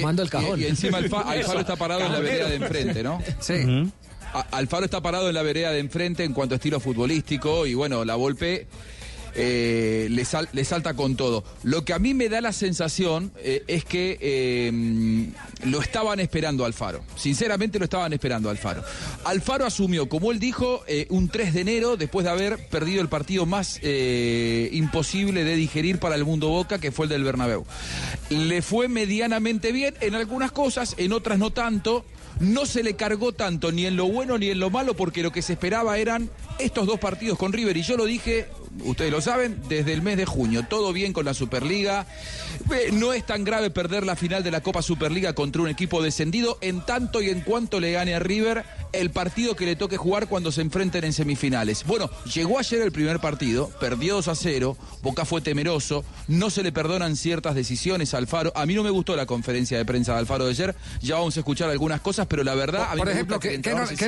Y- 0.58 0.62
Y, 0.64 0.66
encima 0.66 0.98
Alfa- 0.98 1.22
Alfaro 1.32 1.60
está 1.62 1.78
parado 1.78 2.02
en 2.02 2.12
la 2.12 2.20
vereda 2.20 2.50
de 2.50 2.56
enfrente, 2.56 3.04
¿no? 3.04 3.22
Sí. 3.40 3.90
Alfaro 4.52 4.84
está 4.84 5.02
parado 5.02 5.30
en 5.30 5.34
la 5.36 5.44
vereda 5.44 5.72
de 5.72 5.80
enfrente 5.80 6.26
en 6.26 6.34
cuanto 6.34 6.56
a 6.56 6.58
estilo 6.58 6.82
futbolístico 6.82 7.66
y 7.66 7.74
bueno, 7.74 8.04
la 8.04 8.16
Volpe 8.16 8.68
eh, 9.36 10.08
le, 10.10 10.26
sal- 10.26 10.50
le 10.54 10.64
salta 10.66 10.94
con 10.94 11.16
todo. 11.16 11.44
Lo 11.64 11.84
que 11.86 11.94
a 11.94 12.00
mí 12.00 12.14
me 12.14 12.30
da 12.30 12.42
la 12.42 12.54
sensación 12.54 13.32
eh, 13.38 13.64
es 13.68 13.86
que 13.86 14.18
eh, 14.22 15.28
lo 15.66 15.82
estaban 15.82 16.20
esperando 16.20 16.66
Alfaro. 16.66 17.04
Sinceramente 17.16 17.78
lo 17.80 17.86
estaban 17.86 18.14
esperando 18.14 18.50
Alfaro. 18.50 18.84
Alfaro 19.26 19.66
asumió, 19.66 20.08
como 20.10 20.32
él 20.32 20.40
dijo, 20.40 20.84
un 21.10 21.30
3 21.30 21.54
de 21.54 21.62
enero 21.62 21.98
después 21.98 22.24
de 22.24 22.32
haber 22.32 22.68
perdido 22.70 23.02
el 23.02 23.10
partido 23.10 23.46
más 23.46 23.80
imposible 24.72 25.44
de 25.44 25.56
digerir 25.56 26.00
para 26.00 26.16
el 26.16 26.26
mundo 26.26 26.50
Boca, 26.50 26.80
que 26.80 26.92
fue 26.92 27.06
el 27.06 27.10
del 27.10 27.24
Bernabéu. 27.24 27.66
Le 28.30 28.62
fue 28.62 28.88
medianamente 28.88 29.72
bien 29.72 29.96
en 30.02 30.16
algunas 30.16 30.52
cosas, 30.52 30.96
en 30.98 31.12
otras 31.14 31.40
no 31.40 31.52
tanto 31.52 32.06
no 32.42 32.66
se 32.66 32.84
le 32.84 32.96
cargó 32.98 33.32
tanto 33.32 33.72
ni 33.72 33.86
en 33.86 33.96
lo 33.96 34.08
bueno 34.08 34.38
ni 34.38 34.50
en 34.50 34.60
lo 34.60 34.70
malo 34.70 34.94
porque 34.94 35.24
lo 35.24 35.32
que 35.32 35.42
se 35.42 35.54
esperaba 35.54 35.98
eran 36.00 36.30
estos 36.60 36.86
dos 36.86 37.00
partidos 37.00 37.38
con 37.38 37.54
River 37.54 37.78
y 37.78 37.82
yo 37.82 37.96
lo 37.96 38.04
dije 38.04 38.48
ustedes 38.84 39.12
lo 39.12 39.22
saben, 39.22 39.62
desde 39.68 39.94
el 39.94 40.02
mes 40.02 40.18
de 40.18 40.26
junio. 40.26 40.66
Todo 40.68 40.94
bien 40.94 41.14
con 41.14 41.26
la 41.26 41.34
Superliga. 41.34 42.06
Eh, 42.72 42.92
No 42.92 43.14
es 43.14 43.26
tan 43.26 43.44
grave 43.44 43.70
perder 43.70 44.06
la 44.06 44.16
final 44.16 44.44
de 44.44 44.52
la 44.52 44.62
Copa 44.62 44.82
Superliga 44.82 45.34
contra 45.34 45.62
un 45.62 45.70
equipo 45.70 46.02
descendido 46.02 46.58
en 46.62 46.86
tanto 46.86 47.22
y 47.22 47.30
en 47.30 47.42
cuanto 47.42 47.80
le 47.80 47.92
gane 47.92 48.16
a 48.16 48.20
River 48.20 48.64
el 48.94 49.10
partido 49.12 49.56
que 49.56 49.66
le 49.66 49.76
toque 49.76 49.98
jugar 49.98 50.28
cuando 50.28 50.52
se 50.52 50.62
enfrenten 50.62 51.04
en 51.04 51.14
semifinales. 51.14 51.84
Bueno, 51.86 52.10
llegó 52.34 52.60
ayer 52.60 52.82
el 52.82 52.92
primer 52.92 53.20
partido, 53.20 53.70
perdió 53.80 54.16
2 54.16 54.28
a 54.30 54.36
0, 54.36 54.78
Boca 55.02 55.26
fue 55.26 55.42
temeroso, 55.42 56.06
no 56.28 56.50
se 56.50 56.64
le 56.64 56.72
perdonan 56.72 57.16
ciertas 57.16 57.56
decisiones 57.56 58.14
a 58.14 58.18
Alfaro. 58.18 58.54
A 58.56 58.66
mí 58.66 58.74
no 58.74 58.84
me 58.84 58.90
gustó 58.90 59.16
la 59.16 59.26
conferencia 59.26 59.78
de 59.78 59.86
prensa 59.86 60.14
de 60.14 60.20
Alfaro 60.20 60.46
de 60.46 60.52
ayer, 60.52 60.76
ya 61.02 61.16
vamos 61.16 61.36
a 61.36 61.42
escuchar 61.42 61.70
algunas 61.70 62.02
cosas, 62.02 62.28
pero 62.28 62.44
la 62.44 62.56
verdad... 62.56 62.88
a 62.90 62.96
mí 62.96 63.00
Por 63.00 63.10
ejemplo, 63.10 63.40
¿qué, 63.40 63.60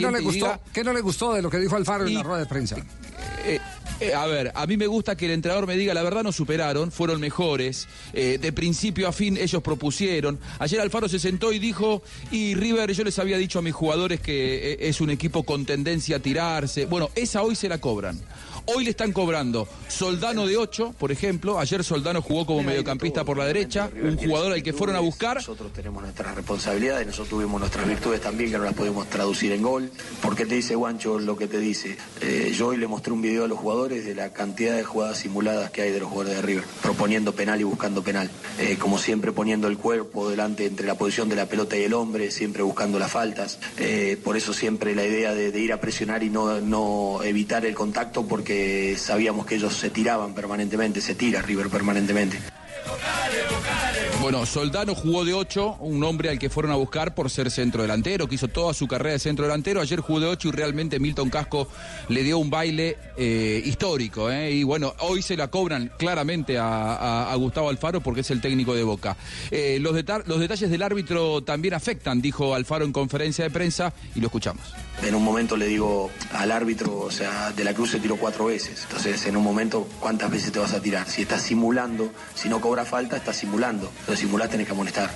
no, 0.02 0.12
le 0.12 0.20
gustó, 0.22 0.46
diga, 0.46 0.60
¿qué 0.74 0.84
no 0.84 0.94
le 0.94 1.02
gustó 1.02 1.34
de 1.34 1.42
lo 1.42 1.50
que 1.50 1.60
dijo 1.60 1.76
Alfaro 1.76 2.08
en 2.08 2.14
la 2.14 2.24
rueda 2.24 2.40
de 2.40 2.46
prensa? 2.46 2.78
eh, 2.78 2.84
eh, 3.46 3.62
a 4.16 4.26
ver, 4.28 4.52
a 4.54 4.68
mí 4.68 4.78
me 4.78 4.88
gusta 4.88 5.16
que 5.16 5.26
el 5.26 5.32
entrenador 5.32 5.68
me 5.68 5.76
diga, 5.76 5.94
la 5.94 6.04
verdad 6.04 6.24
no 6.24 6.32
superaron, 6.32 6.92
fueron 6.92 7.20
mejores, 7.20 7.88
eh, 8.14 8.38
de 8.40 8.52
principio 8.52 9.08
a 9.08 9.12
fin 9.12 9.38
ellos 9.38 9.62
propusieron. 9.62 10.40
Ayer 10.60 10.80
Alfaro 10.80 11.10
se 11.10 11.20
sentó 11.20 11.52
y 11.52 11.60
dijo, 11.60 12.04
y 12.32 12.56
River, 12.56 12.92
yo 12.94 13.04
les 13.04 13.18
había 13.20 13.38
dicho 13.38 13.60
a 13.60 13.62
mis 13.62 13.74
jugadores 13.74 14.20
que 14.20 14.74
eh, 14.74 14.78
es 14.82 15.02
un 15.02 15.10
equipo 15.10 15.44
con 15.44 15.66
tendencia 15.66 16.18
a 16.18 16.20
tirarse. 16.20 16.86
Bueno, 16.86 17.10
esa 17.16 17.42
hoy 17.42 17.56
se 17.56 17.70
la 17.70 17.80
cobran. 17.80 18.20
Hoy 18.70 18.84
le 18.84 18.90
están 18.90 19.14
cobrando 19.14 19.66
Soldano 19.88 20.46
de 20.46 20.58
8, 20.58 20.96
por 21.00 21.10
ejemplo. 21.14 21.58
Ayer 21.58 21.86
Soldano 21.86 22.22
jugó 22.22 22.46
como 22.46 22.64
mediocampista 22.64 23.24
por 23.24 23.38
la 23.38 23.46
derecha, 23.46 23.90
un 24.04 24.18
jugador 24.18 24.52
al 24.52 24.62
que 24.62 24.74
fueron 24.74 24.98
a 24.98 25.00
buscar. 25.00 25.38
Nosotros 25.38 25.72
tenemos 25.72 26.04
nuestras 26.04 26.36
responsabilidades, 26.36 27.08
nosotros 27.08 27.30
tuvimos 27.30 27.62
nuestras 27.62 27.88
virtudes 27.88 28.20
también 28.20 28.52
que 28.52 28.58
no 28.58 28.66
las 28.66 28.74
podemos 28.74 29.10
traducir 29.10 29.54
en 29.54 29.62
gol. 29.62 29.90
¿Por 30.22 30.36
qué 30.36 30.46
te 30.46 30.56
dice 30.56 30.76
Guancho 30.76 31.18
lo 31.18 31.38
que 31.38 31.48
te 31.48 31.60
dice? 31.60 31.96
Eh, 32.20 32.54
yo 32.54 32.68
hoy 32.68 32.78
le 32.78 32.88
mostré 32.88 33.14
un 33.14 33.22
video 33.22 33.46
a 33.46 33.48
los 33.48 33.58
jugadores 33.58 34.06
de 34.06 34.14
la 34.14 34.34
cantidad 34.34 34.76
de 34.76 34.84
jugadas 34.84 35.20
simuladas 35.20 35.72
que 35.72 35.84
hay 35.84 35.92
de 35.92 36.02
los 36.02 36.10
jugadores 36.10 36.36
de 36.36 36.42
River, 36.42 36.66
proponiendo 36.82 37.34
penal 37.34 37.62
y 37.62 37.64
buscando 37.64 38.04
penal. 38.04 38.30
Eh, 38.60 38.76
como 38.78 38.98
siempre 38.98 39.32
poniendo 39.32 39.70
el 39.70 39.78
cuerpo 39.78 40.30
delante 40.30 40.66
entre 40.66 40.88
la 40.88 40.96
posición 40.96 41.30
de 41.30 41.38
la 41.38 41.46
pelota 41.46 41.78
y 41.78 41.84
el 41.84 41.94
hombre, 41.94 42.32
siempre 42.32 42.64
buscando 42.64 43.00
las 43.00 43.12
faltas. 43.12 43.60
Eh, 43.78 44.20
por 44.22 44.36
eso 44.36 44.54
siempre 44.54 44.94
la 44.94 45.06
idea 45.06 45.34
de, 45.34 45.54
de 45.54 45.60
ir 45.62 45.72
a 45.72 45.80
presionar 45.80 46.22
y 46.22 46.30
no, 46.30 46.60
no 46.60 47.24
evitar 47.24 47.66
el 47.66 47.74
contacto 47.74 48.28
porque 48.28 48.57
sabíamos 48.98 49.46
que 49.46 49.56
ellos 49.56 49.76
se 49.76 49.90
tiraban 49.90 50.34
permanentemente, 50.34 51.02
se 51.02 51.16
tira 51.16 51.42
River 51.42 51.70
permanentemente. 51.70 52.57
Bueno, 54.22 54.46
Soldano 54.46 54.96
jugó 54.96 55.24
de 55.24 55.34
8, 55.34 55.78
un 55.80 56.04
hombre 56.04 56.30
al 56.30 56.40
que 56.40 56.50
fueron 56.50 56.72
a 56.72 56.76
buscar 56.76 57.14
por 57.14 57.30
ser 57.30 57.52
centro 57.52 57.84
delantero, 57.84 58.28
que 58.28 58.36
hizo 58.36 58.48
toda 58.48 58.74
su 58.74 58.88
carrera 58.88 59.14
de 59.14 59.20
centro 59.20 59.46
delantero. 59.46 59.80
Ayer 59.80 60.00
jugó 60.00 60.20
de 60.20 60.26
8 60.26 60.50
y 60.50 60.52
realmente 60.52 61.00
Milton 61.00 61.30
Casco 61.30 61.68
le 62.10 62.24
dio 62.24 62.38
un 62.38 62.50
baile 62.50 62.98
eh, 63.16 63.62
histórico. 63.64 64.30
¿eh? 64.30 64.52
Y 64.52 64.64
bueno, 64.64 64.94
hoy 65.00 65.22
se 65.22 65.38
la 65.38 65.48
cobran 65.48 65.92
claramente 65.98 66.58
a, 66.60 67.34
Gustavo 67.38 67.70
Alfaro 67.70 68.02
porque 68.02 68.22
es 68.22 68.32
el 68.32 68.42
técnico 68.42 68.74
de 68.74 68.84
Boca. 68.84 69.16
Eh, 69.52 69.78
los, 69.80 69.94
los 70.26 70.40
detalles 70.40 70.70
del 70.70 70.82
árbitro 70.82 71.42
también 71.44 71.76
afectan, 71.76 72.22
dijo 72.22 72.56
Alfaro 72.56 72.84
en 72.84 72.92
conferencia 72.92 73.46
de 73.46 73.52
prensa 73.52 73.94
y 74.16 74.20
lo 74.20 74.28
escuchamos. 74.28 74.74
En 75.04 75.14
un 75.14 75.24
momento 75.24 75.56
le 75.56 75.68
digo 75.68 76.10
al 76.34 76.52
árbitro, 76.52 76.98
o 76.98 77.12
sea, 77.12 77.52
de 77.52 77.64
la 77.64 77.74
Cruz 77.74 77.92
se 77.92 78.00
tiró 78.00 78.18
cuatro 78.18 78.46
veces. 78.46 78.84
Entonces, 78.84 79.24
en 79.28 79.38
un 79.38 79.44
momento, 79.44 79.88
¿cuántas 80.00 80.32
veces 80.32 80.52
te 80.52 80.58
vas 80.58 80.74
a 80.74 80.82
tirar? 80.82 81.08
Si 81.08 81.22
estás 81.22 81.44
simulando, 81.44 82.12
si 82.34 82.50
no 82.50 82.60
cobra 82.78 82.86
falta, 82.90 83.18
estás 83.18 83.36
simulando. 83.38 83.92
Pero 84.06 84.18
simular 84.18 84.50
tenés 84.50 84.68
que 84.68 84.74
amonestar. 84.74 85.10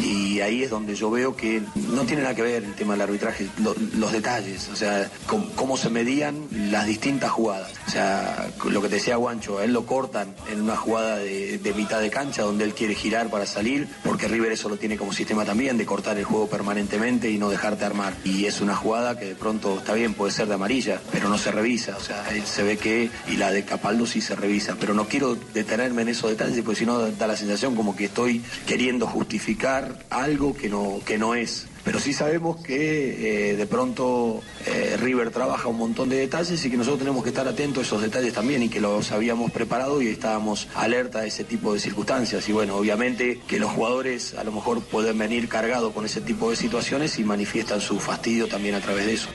Y 0.00 0.40
ahí 0.40 0.62
es 0.62 0.70
donde 0.70 0.94
yo 0.94 1.10
veo 1.10 1.34
que 1.34 1.60
no 1.74 2.02
tiene 2.02 2.22
nada 2.22 2.34
que 2.36 2.42
ver 2.42 2.62
el 2.64 2.74
tema 2.74 2.92
del 2.94 3.02
arbitraje, 3.02 3.48
lo- 3.62 3.74
los 3.96 4.12
detalles, 4.12 4.68
o 4.68 4.76
sea, 4.76 5.10
cómo 5.56 5.76
se 5.76 5.90
medían 5.90 6.46
las 6.70 6.86
distintas 6.86 7.30
jugadas. 7.32 7.72
O 7.86 7.90
sea, 7.90 8.48
lo 8.64 8.80
que 8.80 8.88
decía 8.88 9.16
Guancho, 9.16 9.58
a 9.58 9.64
él 9.64 9.72
lo 9.72 9.86
cortan 9.86 10.34
en 10.52 10.60
una 10.60 10.76
jugada 10.76 11.16
de, 11.18 11.58
de 11.58 11.74
mitad 11.74 12.00
de 12.00 12.10
cancha 12.10 12.42
donde 12.42 12.64
él 12.64 12.74
quiere 12.74 12.94
girar 12.94 13.28
para 13.28 13.44
salir, 13.46 13.88
porque 14.04 14.28
River 14.28 14.52
eso 14.52 14.68
lo 14.68 14.76
tiene 14.76 14.96
como 14.96 15.12
sistema 15.12 15.44
también, 15.44 15.76
de 15.76 15.86
cortar 15.86 16.16
el 16.16 16.24
juego 16.24 16.46
permanentemente 16.48 17.28
y 17.30 17.38
no 17.38 17.50
dejarte 17.50 17.84
armar. 17.84 18.14
Y 18.24 18.44
es 18.46 18.60
una 18.60 18.76
jugada 18.76 19.18
que 19.18 19.24
de 19.26 19.34
pronto 19.34 19.78
está 19.78 19.94
bien, 19.94 20.14
puede 20.14 20.32
ser 20.32 20.46
de 20.46 20.54
amarilla, 20.54 21.00
pero 21.10 21.28
no 21.28 21.38
se 21.38 21.50
revisa. 21.50 21.96
O 21.96 22.00
sea, 22.00 22.24
él 22.30 22.44
se 22.46 22.62
ve 22.62 22.76
que, 22.78 23.10
y 23.28 23.36
la 23.36 23.50
de 23.50 23.64
Capaldo 23.64 24.06
sí 24.06 24.20
se 24.20 24.36
revisa. 24.36 24.76
Pero 24.78 24.94
no 24.94 25.08
quiero 25.08 25.34
detenerme 25.52 26.02
en 26.02 26.08
esos 26.10 26.30
detalles, 26.30 26.62
porque 26.64 26.78
si 26.80 26.86
no 26.86 26.99
da 27.00 27.26
la 27.26 27.36
sensación 27.36 27.74
como 27.74 27.96
que 27.96 28.06
estoy 28.06 28.42
queriendo 28.66 29.06
justificar 29.06 29.98
algo 30.10 30.54
que 30.54 30.68
no, 30.68 31.00
que 31.04 31.18
no 31.18 31.34
es. 31.34 31.66
Pero 31.84 31.98
sí 31.98 32.12
sabemos 32.12 32.62
que 32.62 33.52
eh, 33.52 33.56
de 33.56 33.66
pronto 33.66 34.42
eh, 34.66 34.96
River 35.00 35.30
trabaja 35.30 35.68
un 35.68 35.78
montón 35.78 36.10
de 36.10 36.16
detalles 36.16 36.62
y 36.64 36.70
que 36.70 36.76
nosotros 36.76 36.98
tenemos 36.98 37.22
que 37.22 37.30
estar 37.30 37.48
atentos 37.48 37.84
a 37.84 37.86
esos 37.86 38.02
detalles 38.02 38.34
también 38.34 38.62
y 38.62 38.68
que 38.68 38.80
los 38.80 39.12
habíamos 39.12 39.50
preparado 39.50 40.02
y 40.02 40.08
estábamos 40.08 40.68
alerta 40.74 41.20
a 41.20 41.26
ese 41.26 41.44
tipo 41.44 41.72
de 41.72 41.80
circunstancias. 41.80 42.46
Y 42.48 42.52
bueno, 42.52 42.76
obviamente 42.76 43.40
que 43.48 43.58
los 43.58 43.70
jugadores 43.70 44.34
a 44.34 44.44
lo 44.44 44.52
mejor 44.52 44.82
pueden 44.82 45.16
venir 45.18 45.48
cargados 45.48 45.92
con 45.94 46.04
ese 46.04 46.20
tipo 46.20 46.50
de 46.50 46.56
situaciones 46.56 47.18
y 47.18 47.24
manifiestan 47.24 47.80
su 47.80 47.98
fastidio 47.98 48.46
también 48.46 48.74
a 48.74 48.80
través 48.80 49.06
de 49.06 49.14
eso. 49.14 49.30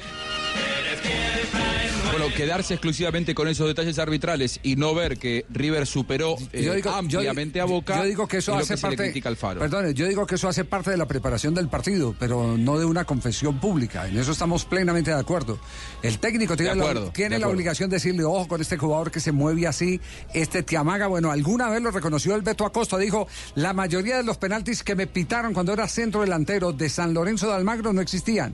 Bueno, 2.12 2.34
quedarse 2.34 2.76
exclusivamente 2.76 3.36
con 3.36 3.48
esos 3.50 3.68
detalles 3.68 4.00
arbitrales 4.00 4.62
y 4.64 4.78
no 4.78 4.96
ver 4.96 5.18
que 5.18 5.46
River 5.50 5.86
superó 5.86 6.38
eh, 6.54 6.64
Yo 6.64 6.74
digo- 6.74 6.90
yo- 6.90 6.96
ampliamente 6.96 7.60
a 7.60 7.66
Boca. 7.66 7.98
Yo 7.98 8.04
digo 8.06 8.26
que 8.28 8.38
eso 8.38 8.54
hace 8.56 8.76
que 8.76 8.82
parte. 8.82 9.12
Perdone, 9.60 9.94
yo 9.94 10.08
digo 10.08 10.26
que 10.26 10.36
eso 10.36 10.48
hace 10.48 10.64
parte 10.64 10.92
de 10.92 10.98
la 10.98 11.08
preparación 11.08 11.54
del 11.54 11.68
partido, 11.68 12.16
pero 12.18 12.56
no 12.58 12.80
de 12.80 12.86
una 12.86 13.04
confesión 13.04 13.60
pública. 13.60 14.08
En 14.08 14.18
eso 14.18 14.32
estamos 14.32 14.64
plenamente 14.64 15.12
de 15.12 15.20
acuerdo. 15.20 15.60
El 16.04 16.20
técnico 16.20 16.56
tiene, 16.56 16.72
acuerdo, 16.72 17.06
la, 17.08 17.12
tiene 17.14 17.38
la 17.38 17.48
obligación 17.50 17.90
de 17.90 17.98
decirle, 17.98 18.24
ojo 18.24 18.48
con 18.48 18.62
este 18.62 18.78
jugador 18.78 19.12
que 19.12 19.20
se 19.20 19.34
mueve 19.34 19.68
así, 19.68 20.00
este 20.34 20.64
te 20.64 20.78
amaga. 20.78 21.08
Bueno, 21.08 21.32
alguna 21.32 21.70
vez 21.70 21.82
lo 21.82 21.92
reconoció 21.92 22.34
el 22.36 22.44
Beto 22.44 22.66
Acosta, 22.66 22.98
dijo, 22.98 23.28
la 23.56 23.74
mayoría 23.74 24.16
de 24.18 24.24
los 24.24 24.38
penaltis 24.38 24.84
que 24.84 24.96
me 24.96 25.06
pitaron 25.08 25.54
cuando 25.54 25.74
era 25.74 25.86
centro 25.90 26.22
delantero 26.22 26.72
de 26.72 26.88
San 26.90 27.14
Lorenzo 27.14 27.48
de 27.48 27.56
Almagro 27.56 27.92
no 27.92 28.00
existían. 28.00 28.54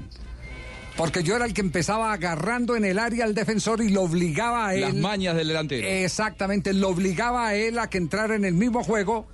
Porque 1.02 1.24
yo 1.24 1.36
era 1.36 1.46
el 1.46 1.54
que 1.54 1.62
empezaba 1.62 2.14
agarrando 2.14 2.76
en 2.76 2.86
el 2.86 3.00
área 3.00 3.26
al 3.26 3.34
defensor 3.34 3.82
y 3.82 3.90
lo 3.90 4.04
obligaba 4.04 4.68
a 4.68 4.76
él. 4.76 4.82
Las 4.82 4.94
mañas 4.96 5.36
del 5.36 5.48
delantero. 5.48 5.88
Exactamente, 5.88 6.74
lo 6.74 6.90
obligaba 6.90 7.48
a 7.48 7.56
él 7.56 7.80
a 7.80 7.90
que 7.90 7.98
entrara 7.98 8.36
en 8.36 8.46
el 8.46 8.54
mismo 8.54 8.84
juego 8.84 9.28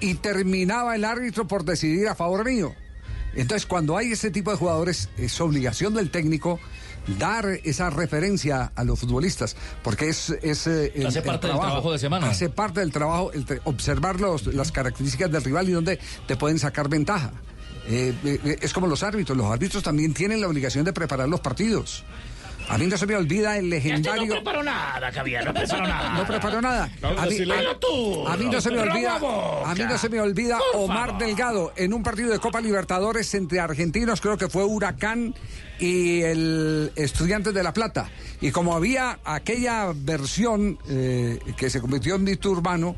y 0.00 0.14
terminaba 0.14 0.96
el 0.96 1.04
árbitro 1.04 1.46
por 1.46 1.64
decidir 1.64 2.08
a 2.08 2.14
favor 2.16 2.44
mío. 2.44 2.74
Entonces, 3.36 3.64
cuando 3.66 3.96
hay 3.96 4.12
ese 4.12 4.30
tipo 4.30 4.50
de 4.50 4.56
jugadores, 4.56 5.08
es 5.16 5.40
obligación 5.40 5.94
del 5.94 6.10
técnico 6.10 6.58
dar 7.18 7.46
esa 7.64 7.90
referencia 7.90 8.72
a 8.74 8.82
los 8.84 8.98
futbolistas, 8.98 9.56
porque 9.82 10.08
es... 10.08 10.30
es 10.42 10.66
eh, 10.66 10.92
el- 10.96 11.06
Hace 11.06 11.18
el 11.20 11.24
parte 11.24 11.46
del 11.48 11.56
trabajo 11.56 11.92
de 11.92 11.98
semana. 11.98 12.28
Hace 12.28 12.48
parte 12.48 12.80
del 12.80 12.90
trabajo, 12.92 13.30
el 13.32 13.44
observar 13.64 14.20
los- 14.20 14.46
las 14.48 14.72
características 14.72 15.30
del 15.30 15.44
rival 15.44 15.68
y 15.68 15.72
dónde 15.72 15.98
te 16.26 16.36
pueden 16.36 16.58
sacar 16.58 16.88
ventaja. 16.88 17.32
Eh, 17.88 18.14
eh, 18.24 18.58
es 18.62 18.72
como 18.72 18.86
los 18.86 19.02
árbitros, 19.02 19.36
los 19.36 19.50
árbitros 19.50 19.82
también 19.82 20.14
tienen 20.14 20.40
la 20.40 20.48
obligación 20.48 20.84
de 20.84 20.92
preparar 20.92 21.28
los 21.28 21.40
partidos. 21.40 22.04
A 22.70 22.78
mí 22.78 22.86
no 22.86 22.96
se 22.96 23.04
me 23.06 23.14
olvida 23.14 23.58
el 23.58 23.70
Este 23.70 23.88
legendario... 23.90 24.24
no 24.26 24.34
preparó 24.36 24.62
nada, 24.62 25.12
Javier, 25.12 25.44
no 25.44 25.52
preparó 25.52 25.82
nada. 25.86 26.14
No 26.14 26.26
preparó 26.26 26.62
nada. 26.62 26.84
A 27.02 27.26
mí, 27.26 27.30
decirle- 27.34 27.52
a- 27.54 27.58
Pero 27.58 27.76
tú, 27.76 28.26
a 28.26 28.36
mí 28.38 28.46
no 28.46 28.58
se 28.58 28.70
me 28.70 28.78
olvida, 28.78 29.16
a 29.66 29.74
mí 29.74 29.80
no 29.86 29.98
se 29.98 30.08
me 30.08 30.18
olvida 30.20 30.58
Omar. 30.72 31.18
Delgado 31.18 31.74
en 31.76 31.92
un 31.92 32.02
partido 32.02 32.30
de 32.32 32.38
Copa 32.38 32.62
Libertadores 32.62 33.34
entre 33.34 33.60
argentinos, 33.60 34.22
creo 34.22 34.38
que 34.38 34.48
fue 34.48 34.64
Huracán 34.64 35.34
y 35.78 36.22
el 36.22 36.90
Estudiantes 36.96 37.52
de 37.52 37.62
La 37.62 37.74
Plata. 37.74 38.08
Y 38.40 38.50
como 38.50 38.74
había 38.74 39.18
aquella 39.26 39.92
versión 39.94 40.78
eh, 40.88 41.38
que 41.58 41.68
se 41.68 41.82
convirtió 41.82 42.14
en 42.14 42.24
mito 42.24 42.50
urbano, 42.50 42.96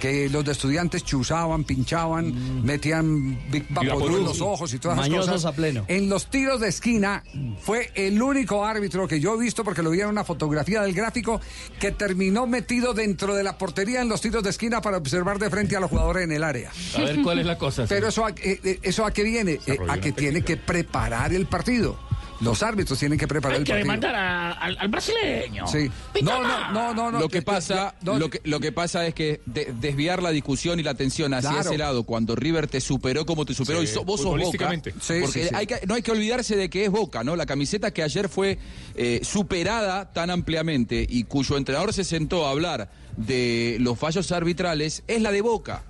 que 0.00 0.28
los 0.28 0.44
de 0.44 0.52
estudiantes 0.52 1.04
chuzaban, 1.04 1.64
pinchaban, 1.64 2.64
metían 2.64 3.38
Big 3.50 3.66
Vaporú 3.70 4.16
en 4.18 4.24
los 4.24 4.40
ojos 4.40 4.72
y 4.74 4.78
todas 4.78 4.98
esas 4.98 5.08
Mañosos 5.10 5.32
cosas. 5.32 5.52
a 5.52 5.56
pleno. 5.56 5.84
En 5.88 6.08
los 6.08 6.28
tiros 6.30 6.60
de 6.60 6.68
esquina 6.68 7.22
fue 7.60 7.90
el 7.94 8.20
único 8.20 8.64
árbitro 8.64 9.08
que 9.08 9.20
yo 9.20 9.34
he 9.34 9.38
visto, 9.38 9.64
porque 9.64 9.82
lo 9.82 9.90
vi 9.90 10.00
en 10.00 10.08
una 10.08 10.24
fotografía 10.24 10.82
del 10.82 10.92
gráfico, 10.92 11.40
que 11.80 11.92
terminó 11.92 12.46
metido 12.46 12.94
dentro 12.94 13.34
de 13.34 13.42
la 13.42 13.58
portería 13.58 14.00
en 14.02 14.08
los 14.08 14.20
tiros 14.20 14.42
de 14.42 14.50
esquina 14.50 14.80
para 14.80 14.98
observar 14.98 15.38
de 15.38 15.50
frente 15.50 15.76
a 15.76 15.80
los 15.80 15.90
jugadores 15.90 16.24
en 16.24 16.32
el 16.32 16.44
área. 16.44 16.70
A 16.96 17.00
ver 17.00 17.22
cuál 17.22 17.38
es 17.38 17.46
la 17.46 17.58
cosa. 17.58 17.86
Pero 17.88 18.08
eso 18.08 18.26
a, 18.26 18.30
eh, 18.30 18.60
eh, 18.62 18.78
eso 18.82 19.04
a 19.04 19.10
qué 19.12 19.22
viene? 19.22 19.58
Eh, 19.66 19.78
a 19.88 19.98
que 19.98 20.12
tiene 20.12 20.42
que 20.42 20.56
preparar 20.56 21.32
el 21.32 21.46
partido. 21.46 21.98
Los 22.40 22.62
árbitros 22.62 22.98
tienen 22.98 23.18
que 23.18 23.26
preparar 23.26 23.54
Hay 23.56 23.60
el 23.62 23.64
que 23.66 23.72
partido. 23.72 23.86
demandar 23.92 24.14
a- 24.14 24.52
al, 24.52 24.76
al 24.78 24.88
brasileño. 24.88 25.66
Sí. 25.66 25.90
No, 26.22 26.42
no, 26.42 26.72
no, 26.72 26.94
no, 26.94 27.10
no. 27.12 27.20
lo 27.20 27.28
que 27.28 27.40
pasa, 27.42 27.94
lo 28.02 28.28
que, 28.28 28.40
lo 28.44 28.60
que 28.60 28.72
pasa 28.72 29.06
es 29.06 29.14
que 29.14 29.40
de- 29.46 29.72
desviar 29.80 30.22
la 30.22 30.30
discusión 30.30 30.78
y 30.78 30.82
la 30.82 30.90
atención 30.90 31.32
hacia 31.34 31.50
Claro. 31.50 31.68
ese 31.70 31.78
lado 31.78 32.02
cuando 32.04 32.36
River 32.36 32.66
te 32.68 32.80
superó 32.80 33.24
como 33.24 33.44
te 33.46 33.54
superó 33.54 33.78
Sí, 33.80 33.84
y 33.84 33.86
so- 33.88 34.04
vos 34.04 34.20
sos 34.20 34.38
Boca. 34.38 34.70
Sí, 35.00 35.14
porque 35.20 35.42
sí, 35.42 35.48
sí. 35.48 35.54
hay 35.54 35.66
que- 35.66 35.80
no 35.86 35.94
hay 35.94 36.02
que 36.02 36.10
olvidarse 36.12 36.56
de 36.56 36.68
que 36.68 36.84
es 36.84 36.90
Boca, 36.90 37.24
¿no? 37.24 37.36
La 37.36 37.46
camiseta 37.46 37.90
que 37.92 38.02
ayer 38.02 38.28
fue 38.28 38.58
eh, 38.96 39.20
superada 39.22 40.12
tan 40.12 40.30
ampliamente 40.30 41.06
y 41.08 41.24
cuyo 41.24 41.56
entrenador 41.56 41.92
se 41.92 42.04
sentó 42.04 42.46
a 42.46 42.50
hablar 42.50 42.90
de 43.16 43.76
los 43.80 43.98
fallos 43.98 44.30
arbitrales 44.32 45.02
es 45.06 45.22
la 45.22 45.32
de 45.32 45.40
Boca. 45.40 45.82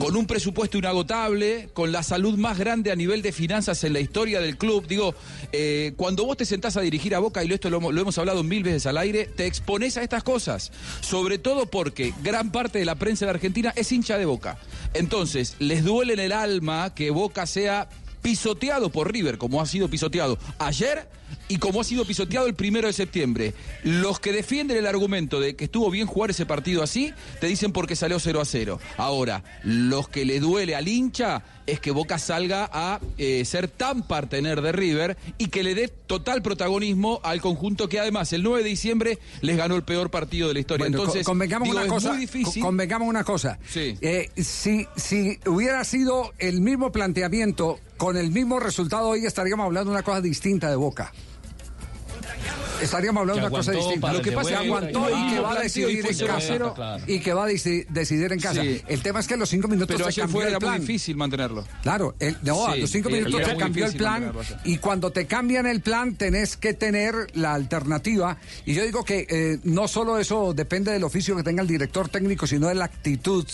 Con 0.00 0.16
un 0.16 0.26
presupuesto 0.26 0.76
inagotable, 0.78 1.68
con 1.72 1.92
la 1.92 2.02
salud 2.02 2.36
más 2.36 2.58
grande 2.58 2.90
a 2.90 2.96
nivel 2.96 3.22
de 3.22 3.32
finanzas 3.32 3.84
en 3.84 3.92
la 3.92 4.00
historia 4.00 4.40
del 4.40 4.56
club. 4.56 4.86
Digo, 4.86 5.14
eh, 5.52 5.92
cuando 5.96 6.24
vos 6.24 6.36
te 6.36 6.44
sentás 6.44 6.76
a 6.76 6.80
dirigir 6.80 7.14
a 7.14 7.20
Boca, 7.20 7.44
y 7.44 7.52
esto 7.52 7.70
lo, 7.70 7.76
hemos- 7.78 7.94
lo 7.94 8.00
hemos 8.00 8.18
hablado 8.18 8.42
mil 8.42 8.62
veces 8.64 8.86
al 8.86 8.98
aire, 8.98 9.26
te 9.26 9.46
expones 9.46 9.96
a 9.96 10.02
estas 10.02 10.22
cosas. 10.24 10.72
Sobre 11.00 11.38
todo 11.38 11.66
porque 11.66 12.12
gran 12.22 12.50
parte 12.50 12.78
de 12.78 12.84
la 12.84 12.96
prensa 12.96 13.24
de 13.24 13.30
Argentina 13.30 13.72
es 13.76 13.92
hincha 13.92 14.18
de 14.18 14.24
Boca. 14.24 14.58
Entonces, 14.94 15.54
les 15.58 15.84
duele 15.84 16.14
en 16.14 16.20
el 16.20 16.32
alma 16.32 16.94
que 16.94 17.10
Boca 17.10 17.46
sea 17.46 17.88
pisoteado 18.22 18.90
por 18.90 19.12
River, 19.12 19.38
como 19.38 19.60
ha 19.60 19.66
sido 19.66 19.88
pisoteado 19.88 20.38
ayer 20.58 21.06
y 21.48 21.56
como 21.58 21.80
ha 21.80 21.84
sido 21.84 22.04
pisoteado 22.04 22.46
el 22.46 22.54
primero 22.54 22.86
de 22.86 22.92
septiembre. 22.92 23.54
Los 23.82 24.20
que 24.20 24.32
defienden 24.32 24.76
el 24.76 24.86
argumento 24.86 25.40
de 25.40 25.56
que 25.56 25.64
estuvo 25.64 25.90
bien 25.90 26.06
jugar 26.06 26.30
ese 26.30 26.46
partido 26.46 26.82
así, 26.82 27.12
te 27.40 27.46
dicen 27.46 27.72
porque 27.72 27.96
salió 27.96 28.18
0 28.20 28.40
a 28.40 28.44
0. 28.44 28.80
Ahora, 28.96 29.42
los 29.64 30.08
que 30.08 30.24
le 30.24 30.40
duele 30.40 30.74
al 30.76 30.88
hincha 30.88 31.42
es 31.66 31.80
que 31.80 31.90
Boca 31.90 32.18
salga 32.18 32.68
a 32.72 32.98
eh, 33.18 33.44
ser 33.44 33.68
tan 33.68 34.02
partener 34.06 34.62
de 34.62 34.72
River 34.72 35.16
y 35.36 35.48
que 35.48 35.62
le 35.62 35.74
dé 35.74 35.88
total 35.88 36.40
protagonismo 36.40 37.20
al 37.22 37.40
conjunto 37.42 37.88
que 37.88 38.00
además 38.00 38.32
el 38.32 38.42
9 38.42 38.62
de 38.62 38.68
diciembre 38.70 39.18
les 39.42 39.56
ganó 39.56 39.76
el 39.76 39.82
peor 39.82 40.10
partido 40.10 40.48
de 40.48 40.54
la 40.54 40.60
historia. 40.60 40.84
Bueno, 40.86 40.98
Entonces, 40.98 41.24
co- 41.24 41.32
convengamos 41.32 41.66
digo, 41.68 41.76
una 41.76 41.86
es 41.86 41.92
cosa. 41.92 42.08
muy 42.10 42.18
difícil. 42.18 42.62
co- 42.62 42.68
Convengamos 42.68 43.08
una 43.08 43.24
cosa. 43.24 43.58
Eh, 43.74 44.30
si, 44.36 44.86
si 44.96 45.38
hubiera 45.46 45.84
sido 45.84 46.32
el 46.38 46.60
mismo 46.62 46.90
planteamiento 46.90 47.78
con 47.98 48.16
el 48.16 48.30
mismo 48.30 48.60
resultado, 48.60 49.08
hoy 49.08 49.26
estaríamos 49.26 49.66
hablando 49.66 49.90
de 49.90 49.96
una 49.96 50.02
cosa 50.04 50.20
distinta 50.22 50.70
de 50.70 50.76
Boca. 50.76 51.12
Estaríamos 52.82 53.20
hablando 53.20 53.40
de 53.42 53.46
una 53.48 53.56
cosa 53.56 53.72
distinta. 53.72 54.12
Lo 54.12 54.22
que 54.22 54.32
pasa 54.32 54.50
es 54.50 54.58
que 54.60 54.66
aguantó 54.66 55.08
y 55.10 55.30
que 55.34 55.40
va 55.40 55.52
a 55.52 55.60
decidir 55.62 56.06
en 56.06 56.26
casa. 56.26 57.02
Y 57.06 57.20
que 57.20 57.32
va 57.34 57.44
a 57.44 57.48
deci- 57.50 57.86
decidir 57.88 58.32
en 58.32 58.40
casa. 58.40 58.62
El 58.62 59.02
tema 59.02 59.20
es 59.20 59.26
que 59.26 59.34
a 59.34 59.36
los 59.36 59.48
cinco 59.48 59.68
minutos 59.68 59.96
Pero 59.96 60.10
se 60.10 60.20
cambió 60.20 60.40
fue 60.42 60.50
el 60.52 60.58
plan. 60.58 60.80
difícil 60.80 61.16
mantenerlo. 61.16 61.64
Claro, 61.82 62.14
el- 62.18 62.36
no, 62.42 62.66
a 62.66 62.76
los 62.76 62.90
cinco 62.90 63.10
minutos 63.10 63.40
se 63.44 63.56
cambió 63.56 63.86
el 63.86 63.94
plan 63.94 64.32
y 64.64 64.78
cuando 64.78 65.10
te 65.10 65.26
cambian 65.26 65.66
el 65.66 65.80
plan 65.80 66.14
tenés 66.14 66.56
que 66.56 66.74
tener 66.74 67.14
la 67.34 67.54
alternativa. 67.54 68.36
Y 68.66 68.74
yo 68.74 68.84
digo 68.84 69.04
que 69.04 69.26
eh, 69.28 69.58
no 69.64 69.88
solo 69.88 70.18
eso 70.18 70.54
depende 70.54 70.92
del 70.92 71.04
oficio 71.04 71.36
que 71.36 71.42
tenga 71.42 71.62
el 71.62 71.68
director 71.68 72.08
técnico, 72.08 72.46
sino 72.46 72.68
de 72.68 72.74
la 72.74 72.84
actitud 72.84 73.46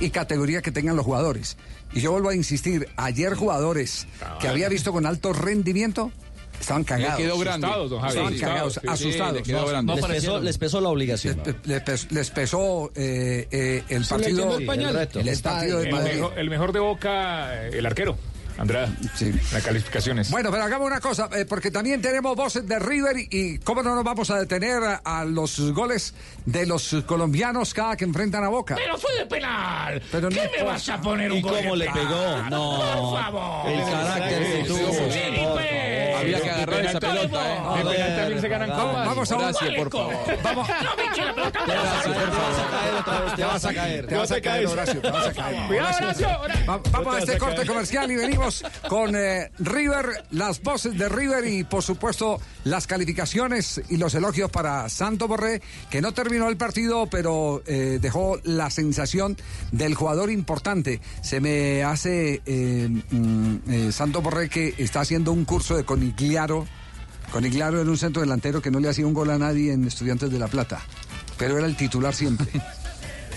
y 0.00 0.10
categoría 0.10 0.62
que 0.62 0.72
tengan 0.72 0.96
los 0.96 1.04
jugadores. 1.04 1.56
Y 1.92 2.00
yo 2.00 2.10
vuelvo 2.12 2.30
a 2.30 2.34
insistir, 2.34 2.88
ayer 2.96 3.34
jugadores 3.34 4.06
que 4.40 4.48
había 4.48 4.68
visto 4.68 4.92
con 4.92 5.06
alto 5.06 5.32
rendimiento 5.32 6.10
estaban 6.60 6.84
cagados. 6.84 7.16
quedó 7.18 7.38
grande. 7.38 7.66
Asustados, 7.66 7.90
don 7.90 8.00
Javi. 8.00 8.10
Estaban 8.12 8.32
Sí, 8.34 8.40
cagados, 8.40 8.72
sí, 8.74 8.80
sí, 8.82 8.88
asustados. 8.88 9.34
le 9.34 9.42
quedó 9.42 9.66
grande. 9.66 9.94
Les 9.96 10.04
pesó, 10.06 10.40
les 10.40 10.58
pesó 10.58 10.80
la 10.80 10.88
obligación. 10.88 11.42
Les, 11.44 11.56
les 11.66 11.80
pes- 11.82 12.12
les 12.12 12.30
pesó 12.30 12.90
eh, 12.94 13.46
eh, 13.50 13.82
el 13.88 14.04
partido. 14.04 14.58
el 14.58 14.66
pañal. 14.66 15.08
el, 15.14 15.28
el 15.28 15.38
partido 15.40 15.78
de 15.78 15.86
el, 15.86 15.92
Madrid. 15.92 16.14
mejor, 16.14 16.38
el 16.38 16.50
mejor 16.50 16.72
de 16.72 16.78
Boca, 16.80 17.66
eh, 17.66 17.70
el 17.78 17.86
arquero. 17.86 18.16
Andrada. 18.58 18.88
Sí. 19.16 19.32
Las 19.52 19.62
calificaciones. 19.64 20.30
Bueno, 20.30 20.50
pero 20.50 20.62
hagamos 20.64 20.86
una 20.86 21.00
cosa, 21.00 21.28
eh, 21.36 21.44
porque 21.44 21.70
también 21.70 22.00
tenemos 22.00 22.36
voces 22.36 22.66
de 22.66 22.78
River 22.78 23.16
y, 23.18 23.28
y 23.30 23.58
cómo 23.58 23.82
no 23.82 23.94
nos 23.94 24.04
vamos 24.04 24.30
a 24.30 24.38
detener 24.38 24.82
a, 24.84 24.94
a 25.04 25.24
los 25.24 25.58
goles 25.72 26.14
de 26.46 26.64
los 26.66 26.94
colombianos 27.06 27.74
cada 27.74 27.96
que 27.96 28.04
enfrentan 28.04 28.44
a 28.44 28.48
Boca. 28.48 28.76
Pero 28.76 28.96
fue 28.96 29.12
de 29.18 29.26
penal. 29.26 30.00
Pero 30.12 30.28
¿Qué 30.28 30.36
no 30.36 30.42
me 30.56 30.62
vas 30.62 30.88
a 30.88 31.00
poner 31.00 31.32
un 31.32 31.38
¿Y 31.38 31.42
gol 31.42 31.56
cómo 31.62 31.76
le 31.76 31.90
pegó? 31.90 32.36
No. 32.50 32.80
Por 33.10 33.20
favor. 33.22 33.68
El 33.72 33.84
carácter 33.90 34.42
que 34.44 34.64
tuvo. 34.68 34.78
sí, 34.78 35.20
por 35.34 35.44
favor. 35.44 35.60
Había 36.24 36.40
que 36.40 36.50
agarrar 36.50 36.84
esa 36.86 37.00
pelota, 37.00 37.54
¿eh? 37.54 37.84
De 37.84 37.90
penal 37.90 38.16
también 38.16 38.40
se 38.40 38.48
ganan 38.48 38.68
Vamos, 38.70 38.86
copas. 38.86 39.06
vamos 39.06 39.30
a 39.32 39.36
un- 39.36 39.42
Horacio, 39.44 39.76
por 39.76 39.90
favor. 39.90 40.14
Vamos, 40.42 40.68
No 40.68 40.96
me 40.96 41.04
eche 41.12 41.24
la 41.24 41.34
pelota. 41.34 41.60
Te 41.66 41.74
vas 41.74 42.06
a 42.06 42.70
caer 42.70 42.94
otra 42.94 43.20
vez, 43.20 43.34
te 43.34 43.44
vas 43.44 43.64
a 43.64 43.74
caer. 43.74 44.06
te 44.06 44.14
vas 44.16 44.30
a 44.32 44.40
caer, 44.40 44.66
Horacio, 44.66 45.00
te 45.02 45.10
vas 45.10 45.26
a 45.26 45.32
caer. 45.32 45.66
Cuidado, 45.66 45.96
Horacio. 45.98 46.28
Va- 46.68 46.80
Vamos 46.92 47.14
a 47.14 47.18
este 47.18 47.38
corte 47.38 47.66
comercial 47.66 48.10
y 48.10 48.16
venimos 48.16 48.43
con 48.88 49.14
eh, 49.16 49.50
River, 49.58 50.24
las 50.30 50.62
voces 50.62 50.96
de 50.98 51.08
River 51.08 51.46
y 51.46 51.64
por 51.64 51.82
supuesto 51.82 52.40
las 52.64 52.86
calificaciones 52.86 53.80
y 53.88 53.96
los 53.96 54.14
elogios 54.14 54.50
para 54.50 54.88
Santo 54.88 55.28
Borré, 55.28 55.62
que 55.90 56.00
no 56.00 56.12
terminó 56.12 56.48
el 56.48 56.56
partido, 56.56 57.06
pero 57.06 57.62
eh, 57.66 57.98
dejó 58.00 58.38
la 58.44 58.70
sensación 58.70 59.36
del 59.72 59.94
jugador 59.94 60.30
importante. 60.30 61.00
Se 61.22 61.40
me 61.40 61.82
hace 61.84 62.42
eh, 62.46 62.88
mm, 62.88 63.90
Santo 63.90 64.22
Borré 64.22 64.48
que 64.48 64.74
está 64.78 65.00
haciendo 65.00 65.32
un 65.32 65.44
curso 65.44 65.76
de 65.76 65.84
Conigliaro. 65.84 66.66
Conigliaro 67.32 67.80
era 67.80 67.90
un 67.90 67.98
centro 67.98 68.20
delantero 68.20 68.60
que 68.60 68.70
no 68.70 68.80
le 68.80 68.88
hacía 68.88 69.06
un 69.06 69.14
gol 69.14 69.30
a 69.30 69.38
nadie 69.38 69.72
en 69.72 69.84
Estudiantes 69.84 70.30
de 70.30 70.38
La 70.38 70.48
Plata, 70.48 70.82
pero 71.38 71.58
era 71.58 71.66
el 71.66 71.76
titular 71.76 72.14
siempre. 72.14 72.48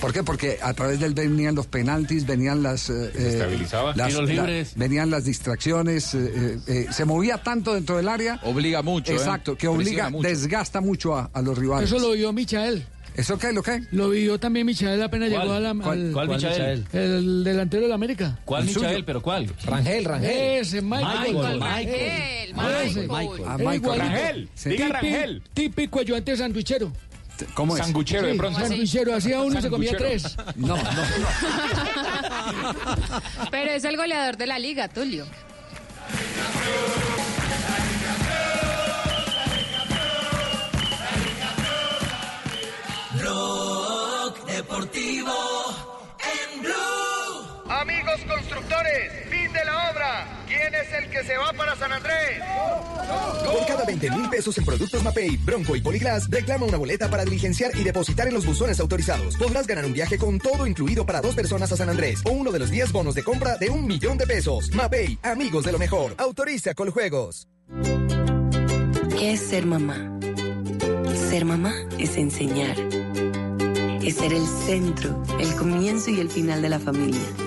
¿Por 0.02 0.14
qué? 0.14 0.24
Porque 0.24 0.60
a 0.62 0.74
través 0.74 1.00
del 1.00 1.14
venían 1.14 1.56
los 1.56 1.68
penaltis, 1.68 2.26
venían 2.26 2.62
las, 2.64 2.90
eh, 2.90 3.12
eh, 3.16 3.30
estabilizaba. 3.34 3.94
las- 3.96 4.14
la- 4.14 4.64
venían 4.76 5.10
las 5.10 5.26
distracciones, 5.26 6.14
eh, 6.14 6.88
se 6.92 7.06
movía 7.06 7.38
tanto 7.44 7.74
dentro 7.74 7.98
del 7.98 8.08
área. 8.08 8.40
Obliga 8.44 8.82
mucho, 8.82 9.12
¿eh? 9.12 9.16
Exacto, 9.16 9.56
que 9.58 9.68
obliga, 9.68 10.10
mucho. 10.10 10.28
desgasta 10.28 10.82
mucho 10.82 11.16
a, 11.16 11.30
a 11.34 11.42
los 11.42 11.58
rivales. 11.58 11.90
Eso 11.92 12.00
lo 12.00 12.12
vio 12.14 12.32
Michael. 12.34 12.86
¿Eso 13.16 13.40
qué? 13.40 13.52
¿Lo 13.52 13.64
qué? 13.64 13.82
Lo 13.92 14.10
vio 14.12 14.40
también 14.40 14.68
Michael 14.68 15.02
apenas 15.02 15.30
¿Cuál? 15.32 15.42
llegó 15.42 15.54
a 15.56 15.60
la, 15.60 15.74
¿Cuál- 15.74 16.08
al- 16.08 16.12
¿Cuál, 16.14 16.28
Michael? 16.28 16.86
el 16.94 17.44
delantero 17.44 17.82
de 17.84 17.90
la 17.90 17.96
América. 17.96 18.38
¿Cuál 18.46 18.64
El 18.68 18.70
suyo. 18.70 18.82
Michael? 18.86 19.06
¿Pero 19.06 19.22
cuál? 19.24 19.48
Rangel, 19.66 20.06
Rangel. 20.06 20.30
Ese, 20.62 20.82
Michael. 20.84 21.34
Michael. 21.34 21.60
Michael. 21.60 22.54
Ah, 22.56 22.84
Es 22.84 22.96
Michael. 22.96 23.76
igualito. 23.76 23.96
Rangel, 23.96 24.50
Sí. 24.54 24.70
diga 24.70 24.90
Rangel. 24.90 25.42
Típico 25.56 26.00
ayudante 26.00 26.38
sanduichero. 26.38 26.92
¿Cómo 27.54 27.76
es? 27.78 27.84
Sanguchero 27.84 28.26
de 28.28 28.34
Sí, 28.34 28.38
pronto. 28.38 28.60
sanduichero. 28.60 29.16
Hacía 29.16 29.42
uno 29.42 29.60
y 29.60 29.62
se 29.62 29.70
comía 29.70 29.92
Sanguchero. 29.92 30.20
tres. 30.22 30.38
No, 30.56 30.76
no. 30.78 30.84
Pero 33.52 33.72
es 33.72 33.84
el 33.84 33.98
goleador 33.98 34.38
de 34.38 34.48
la 34.48 34.60
liga, 34.60 34.88
Tulio. 34.88 35.26
Blog 43.14 44.46
Deportivo 44.46 45.34
en 46.20 46.62
Blue. 46.62 47.72
Amigos 47.72 48.20
constructores, 48.28 49.27
de 49.58 49.66
la 49.66 49.92
obra. 49.92 50.44
¿Quién 50.48 50.74
es 50.76 50.94
el 50.94 51.10
que 51.10 51.24
se 51.24 51.38
va 51.38 51.52
para 51.54 51.76
San 51.76 51.92
Andrés? 51.92 52.42
Por 53.46 53.66
cada 53.66 53.86
20 53.86 54.12
mil 54.12 54.30
pesos 54.30 54.58
en 54.58 54.66
productos 54.66 55.04
Mapei, 55.04 55.38
Bronco 55.38 55.76
y 55.76 55.82
Poliglas, 55.82 56.30
reclama 56.30 56.66
una 56.66 56.78
boleta 56.78 57.10
para 57.10 57.24
diligenciar 57.24 57.72
y 57.76 57.84
depositar 57.84 58.28
en 58.28 58.34
los 58.34 58.46
buzones 58.46 58.80
autorizados. 58.80 59.36
Podrás 59.38 59.66
ganar 59.66 59.86
un 59.86 59.94
viaje 59.94 60.18
con 60.18 60.40
todo 60.40 60.68
incluido 60.68 61.06
para 61.06 61.22
dos 61.22 61.36
personas 61.36 61.72
a 61.72 61.78
San 61.78 61.90
Andrés 61.90 62.22
o 62.26 62.32
uno 62.32 62.52
de 62.52 62.60
los 62.60 62.70
10 62.70 62.92
bonos 62.92 63.16
de 63.16 63.24
compra 63.24 63.58
de 63.58 63.70
un 63.70 63.88
millón 63.88 64.18
de 64.18 64.28
pesos. 64.28 64.72
Mapei, 64.74 65.18
amigos 65.24 65.66
de 65.66 65.72
lo 65.72 65.80
mejor. 65.80 66.14
Autoriza 66.18 66.74
Coljuegos. 66.74 67.48
¿Qué 69.18 69.34
es 69.34 69.40
ser 69.40 69.66
mamá? 69.66 70.20
Ser 71.30 71.46
mamá 71.46 71.74
es 71.98 72.16
enseñar. 72.18 72.78
Es 74.04 74.16
ser 74.16 74.34
el 74.34 74.46
centro, 74.46 75.24
el 75.40 75.54
comienzo 75.56 76.12
y 76.12 76.20
el 76.20 76.30
final 76.30 76.62
de 76.62 76.70
la 76.70 76.80
familia. 76.80 77.47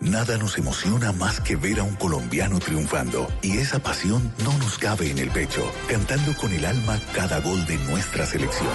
Nada 0.00 0.38
nos 0.38 0.56
emociona 0.56 1.12
más 1.12 1.40
que 1.40 1.56
ver 1.56 1.78
a 1.78 1.82
un 1.82 1.94
colombiano 1.94 2.58
triunfando 2.58 3.28
y 3.42 3.58
esa 3.58 3.80
pasión 3.80 4.32
no 4.42 4.56
nos 4.56 4.78
cabe 4.78 5.10
en 5.10 5.18
el 5.18 5.30
pecho, 5.30 5.62
cantando 5.90 6.34
con 6.36 6.50
el 6.52 6.64
alma 6.64 6.98
cada 7.14 7.38
gol 7.40 7.66
de 7.66 7.76
nuestra 7.84 8.24
selección 8.24 8.72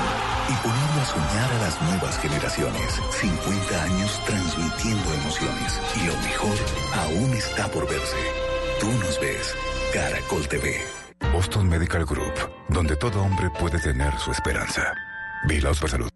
y 0.47 0.53
poniendo 0.61 1.01
a 1.01 1.05
soñar 1.05 1.51
a 1.51 1.61
las 1.63 1.82
nuevas 1.82 2.19
generaciones. 2.19 3.01
50 3.09 3.84
años 3.84 4.21
transmitiendo 4.28 5.13
emociones 5.13 5.82
y 5.95 6.05
lo 6.05 6.15
mejor 6.21 6.57
aún 6.93 7.34
está 7.34 7.71
por 7.71 7.89
verse. 7.89 8.17
Tú 8.80 8.91
nos 8.91 9.19
ves, 9.19 9.55
Caracol 9.93 10.47
TV. 10.47 10.80
Boston 11.34 11.67
Medical 11.67 12.05
Group, 12.05 12.34
donde 12.69 12.95
todo 12.97 13.23
hombre 13.23 13.49
puede 13.59 13.80
tener 13.80 14.15
su 14.19 14.32
esperanza. 14.32 14.93
Vigilados 15.47 15.80
por 15.80 15.89
salud. 15.89 16.14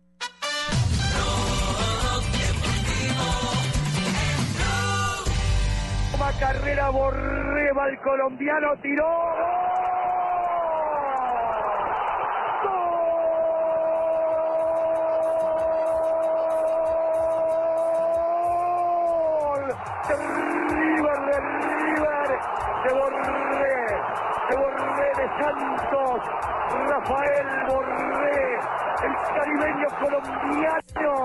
Carrera 6.70 6.90
Borreba, 6.92 7.88
el 7.88 8.00
colombiano 8.02 8.76
tiró. 8.84 9.10
De 20.08 20.16
River, 20.16 21.20
de 21.26 21.38
River, 21.40 22.30
de 22.84 22.92
Borré, 22.94 23.82
de 24.50 24.56
Borré 24.56 25.10
de 25.18 25.26
Santos, 25.42 26.22
Rafael 26.88 27.48
Borré, 27.68 28.60
el 29.06 29.14
caribeño 29.34 29.88
colombiano. 30.00 31.19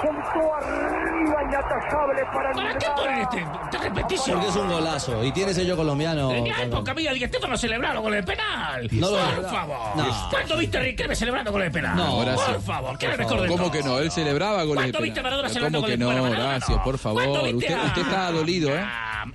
Soltó 0.00 0.54
arriba, 0.54 1.42
inatajable 1.42 2.24
para 2.32 2.52
¿Para 2.52 2.78
qué 2.78 2.86
ponen 2.94 3.18
este? 3.18 3.46
Te 3.70 3.78
repetición. 3.78 4.36
Porque 4.36 4.50
es 4.50 4.56
un 4.56 4.68
golazo 4.68 5.24
y 5.24 5.32
tiene 5.32 5.52
sello 5.52 5.76
colombiano. 5.76 6.30
En 6.30 6.44
mi 6.44 6.50
época, 6.50 6.92
amiga, 6.92 7.12
Di 7.12 7.26
Stéfano 7.26 7.56
celebraron 7.56 8.02
con 8.04 8.14
el 8.14 8.24
penal. 8.24 8.88
No 8.92 9.10
lo 9.10 9.16
Por 9.16 9.50
favor. 9.50 9.96
No. 9.96 10.30
¿Cuándo 10.30 10.56
viste 10.56 10.78
a 10.78 10.82
Riquelme 10.82 11.16
celebrando 11.16 11.50
con 11.52 11.62
el 11.62 11.70
penal? 11.72 11.96
No, 11.96 12.18
Horacio. 12.18 12.54
Por 12.54 12.62
favor, 12.62 12.98
¿qué 12.98 13.08
Por 13.08 13.18
le 13.18 13.24
favor, 13.24 13.40
recordé 13.40 13.56
¿Cómo 13.58 13.72
que 13.72 13.82
no? 13.82 13.98
Él 13.98 14.10
celebraba 14.12 14.62
goles 14.62 14.84
de 14.86 14.92
¿Cuánto 14.92 15.02
viste 15.02 15.20
a 15.20 15.22
penal. 15.22 15.30
Maradona 15.32 15.48
celebrando 15.48 15.78
¿Cómo 15.78 15.86
que 15.88 15.92
con 15.98 16.02
el 16.02 16.08
no, 16.08 16.08
penal? 16.08 16.30
Maradona 16.30 16.56
Horacio? 16.56 16.74
Por 16.76 17.00
¿Cuánto 17.00 17.34
favor. 17.34 17.54
Usted, 17.54 17.84
usted 17.84 18.02
está 18.02 18.30
dolido, 18.30 18.76
¿eh? 18.76 18.84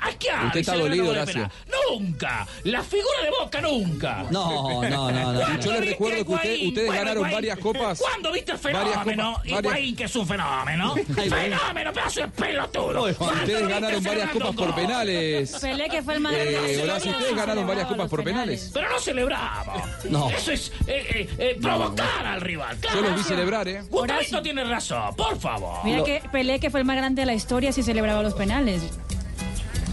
¿A 0.01 0.11
qué 0.17 0.29
habla 0.29 0.47
Usted 0.47 0.59
está 0.61 0.75
dolido, 0.75 1.09
Horacio. 1.09 1.49
Nunca. 1.89 2.47
La 2.63 2.81
figura 2.83 3.21
de 3.23 3.29
Boca 3.29 3.61
nunca. 3.61 4.23
No, 4.31 4.81
no, 4.83 5.11
no, 5.11 5.33
no. 5.33 5.39
¿Cuándo 5.39 5.61
Yo 5.65 5.71
le 5.71 5.79
viste 5.79 5.91
recuerdo 5.91 6.25
que 6.25 6.31
usted- 6.33 6.67
ustedes 6.67 6.87
Bueno, 6.87 6.91
ganaron 7.01 7.17
Higuaín. 7.17 7.33
varias 7.35 7.57
copas. 7.59 7.99
¿Cuándo 7.99 8.31
viste 8.31 8.51
el 8.53 8.57
Varias 8.57 8.83
fenómeno? 8.83 9.23
copas- 9.33 9.43
varias- 9.51 9.59
Higuaín, 9.63 9.95
que 9.95 10.03
es 10.05 10.15
un 10.15 10.27
fenómeno. 10.27 10.95
Fenómeno, 10.95 11.93
pedazo 11.93 12.19
de 12.21 12.27
pelotudo. 12.29 12.99
Ustedes 13.01 13.17
¿Cuándo 13.17 13.45
viste 13.45 13.67
ganaron 13.67 14.03
varias 14.03 14.29
copas 14.29 14.55
por 14.55 14.75
penales. 14.75 15.57
Pelé 15.61 15.89
que 15.89 16.01
fue 16.03 16.13
el 16.15 16.19
más 16.19 16.33
Eh, 16.33 16.37
grande. 16.51 16.57
Horacio, 16.57 16.73
Celebraba, 16.73 17.17
ustedes 17.17 17.35
ganaron 17.35 17.67
varias 17.67 17.87
copas 17.87 18.09
por 18.09 18.23
penales. 18.23 18.71
Pero 18.73 18.89
no 18.89 18.99
celebramos. 18.99 19.83
No. 20.09 20.29
Eso 20.29 20.51
es 20.51 20.71
eh, 20.87 21.05
eh, 21.13 21.29
eh, 21.37 21.57
provocar 21.61 22.25
al 22.25 22.41
rival. 22.41 22.77
Yo 22.93 23.01
los 23.01 23.15
vi 23.15 23.23
celebrar, 23.23 23.67
¿eh? 23.67 23.81
Gustavito 23.89 24.41
tiene 24.41 24.63
razón, 24.63 25.15
por 25.15 25.39
favor. 25.39 25.79
Mira 25.83 26.03
que 26.03 26.21
Pelé, 26.31 26.59
que 26.59 26.69
fue 26.69 26.79
el 26.79 26.85
más 26.85 26.95
grande 26.97 27.21
de 27.21 27.25
la 27.25 27.33
historia, 27.33 27.71
si 27.71 27.83
celebraba 27.83 28.21
los 28.23 28.33
penales. 28.33 28.81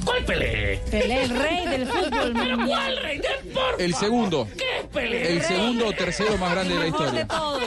¿Cuál 0.05 0.25
Pelé? 0.25 0.81
Pelé, 0.91 1.23
el 1.25 1.31
rey 1.31 1.67
del 1.67 1.87
fútbol 1.89 2.33
¿Pero 2.35 2.57
cuál 2.67 2.97
rey 3.03 3.19
del 3.19 3.53
por 3.53 3.81
El 3.81 3.95
segundo. 3.95 4.49
¿Qué 4.57 4.65
es 4.81 4.87
Pelé? 4.93 5.33
El 5.37 5.43
segundo 5.43 5.87
o 5.89 5.93
tercero 5.93 6.37
más 6.39 6.53
grande 6.53 6.75
de 6.75 6.79
la 6.81 6.85
Mejor 6.87 7.13
de 7.13 7.21
historia. 7.21 7.27
todos. 7.29 7.63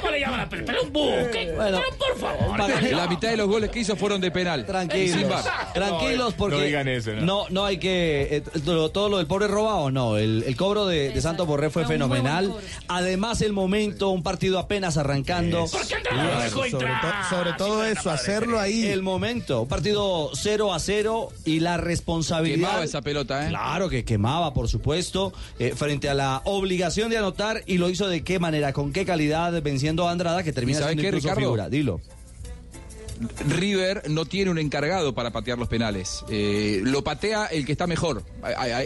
¿Cómo 0.00 0.10
le 0.10 0.20
llaman 0.20 0.40
a 0.40 0.48
Pelé? 0.48 0.62
Pelé 0.64 0.80
un 0.80 0.92
buque. 0.92 1.52
Bueno. 1.56 1.80
Pero 1.80 1.98
por 1.98 2.18
favor. 2.18 2.58
La 2.92 3.06
mitad 3.08 3.30
de 3.30 3.36
los 3.36 3.48
goles 3.48 3.70
que 3.70 3.80
hizo 3.80 3.96
fueron 3.96 4.20
de 4.20 4.30
penal. 4.30 4.64
Tranquilos, 4.66 5.18
Sin 5.18 5.28
VAR. 5.28 5.72
tranquilos 5.72 6.34
porque 6.34 6.56
no 6.56 6.62
digan 6.62 6.88
eso, 6.88 7.12
no. 7.12 7.20
no, 7.22 7.46
no 7.50 7.64
hay 7.64 7.78
que 7.78 8.36
eh, 8.36 8.42
todo, 8.92 9.08
lo 9.08 9.18
del 9.18 9.26
pobre 9.26 9.46
robado, 9.48 9.90
no, 9.90 10.16
el, 10.16 10.44
el 10.46 10.56
cobro 10.56 10.86
de, 10.86 11.10
de 11.10 11.20
Santos 11.20 11.46
Borré 11.46 11.70
fue 11.70 11.84
fenomenal. 11.86 12.52
Además 12.88 13.40
el 13.42 13.52
momento, 13.52 14.10
un 14.10 14.22
partido 14.22 14.58
apenas 14.58 14.96
arrancando. 14.96 15.66
¿Por 15.66 15.86
qué 15.86 15.94
Andrade 15.96 16.34
lo 16.34 16.40
dejó 16.42 16.64
sobre, 16.70 16.86
to- 16.88 17.28
sobre 17.30 17.52
todo 17.54 17.84
eso, 17.84 18.10
hacerlo 18.10 18.58
ahí. 18.60 18.86
El 18.86 19.02
momento, 19.02 19.62
un 19.62 19.68
partido 19.68 20.30
0 20.34 20.72
a 20.72 20.78
0 20.78 21.07
y 21.44 21.60
la 21.60 21.76
responsabilidad. 21.76 22.68
Quemaba 22.68 22.84
esa 22.84 23.02
pelota, 23.02 23.46
¿eh? 23.46 23.48
Claro 23.48 23.88
que 23.88 24.04
quemaba, 24.04 24.54
por 24.54 24.68
supuesto, 24.68 25.32
eh, 25.58 25.72
frente 25.76 26.08
a 26.08 26.14
la 26.14 26.42
obligación 26.44 27.10
de 27.10 27.18
anotar 27.18 27.62
y 27.66 27.78
lo 27.78 27.90
hizo 27.90 28.08
de 28.08 28.22
qué 28.22 28.38
manera, 28.38 28.72
con 28.72 28.92
qué 28.92 29.04
calidad, 29.04 29.60
venciendo 29.62 30.08
a 30.08 30.12
Andrada 30.12 30.42
que 30.42 30.52
termina 30.52 30.78
¿Y 30.78 30.80
sabe 30.80 30.92
siendo 30.92 31.02
qué, 31.02 31.08
incluso 31.08 31.28
Ricardo? 31.28 31.40
figura. 31.40 31.68
Dilo. 31.68 32.00
River 33.48 34.08
no 34.08 34.26
tiene 34.26 34.50
un 34.50 34.58
encargado 34.58 35.14
para 35.14 35.30
patear 35.32 35.58
los 35.58 35.68
penales. 35.68 36.24
Eh, 36.28 36.82
lo 36.84 37.02
patea 37.02 37.46
el 37.46 37.66
que 37.66 37.72
está 37.72 37.86
mejor. 37.86 38.22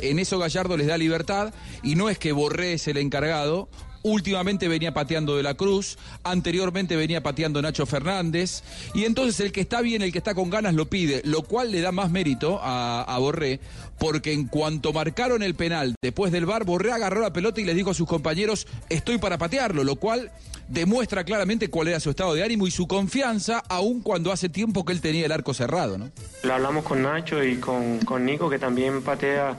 En 0.03 0.19
eso 0.19 0.39
Gallardo 0.39 0.77
les 0.77 0.87
da 0.87 0.97
libertad 0.97 1.53
y 1.83 1.97
no 1.97 2.09
es 2.09 2.19
que 2.19 2.33
Borré 2.33 2.75
es 2.75 2.89
el 2.89 2.97
encargado. 2.97 3.69
Últimamente 4.03 4.69
venía 4.69 4.93
pateando 4.93 5.37
de 5.37 5.43
la 5.43 5.55
Cruz, 5.55 5.97
anteriormente 6.25 6.97
venía 6.97 7.23
pateando 7.23 7.63
Nacho 7.63 7.87
Fernández, 7.87 8.63
y 8.95 9.05
entonces 9.05 9.39
el 9.41 9.53
que 9.53 9.61
está 9.61 9.81
bien, 9.81 10.03
el 10.03 10.11
que 10.11 10.19
está 10.19 10.35
con 10.35 10.51
ganas 10.51 10.75
lo 10.75 10.87
pide, 10.87 11.23
lo 11.25 11.43
cual 11.43 11.71
le 11.71 11.81
da 11.81 11.93
más 11.93 12.11
mérito 12.11 12.59
a, 12.63 13.17
Borré, 13.19 13.61
porque 13.99 14.33
en 14.33 14.49
cuanto 14.49 14.93
marcaron 14.93 15.43
el 15.45 15.55
penal 15.55 15.95
después 16.03 16.33
del 16.33 16.47
bar, 16.47 16.65
Borré 16.65 16.91
agarró 16.91 17.21
la 17.21 17.33
pelota 17.33 17.61
y 17.61 17.65
les 17.65 17.77
dijo 17.77 17.91
a 17.91 17.95
sus 17.95 18.09
compañeros, 18.09 18.67
estoy 18.89 19.19
para 19.19 19.39
patearlo, 19.39 19.85
lo 19.85 19.97
cual 19.97 20.33
demuestra 20.67 21.23
claramente 21.23 21.69
cuál 21.69 21.89
era 21.89 22.01
su 22.01 22.11
estado 22.11 22.35
de 22.35 22.43
ánimo 22.43 22.67
y 22.67 22.71
su 22.71 22.89
confianza, 22.89 23.63
aun 23.69 24.01
cuando 24.01 24.33
hace 24.33 24.49
tiempo 24.49 24.85
que 24.85 24.93
él 24.93 25.01
tenía 25.01 25.27
el 25.27 25.33
arco 25.33 25.55
cerrado, 25.55 25.99
¿no? 25.99 26.11
Lo 26.43 26.55
hablamos 26.55 26.85
con 26.85 27.03
Nacho 27.03 27.45
y 27.45 27.57
con, 27.57 27.99
con 28.01 28.25
Nico, 28.25 28.51
que 28.51 28.59
también 28.59 29.03
patea 29.03 29.57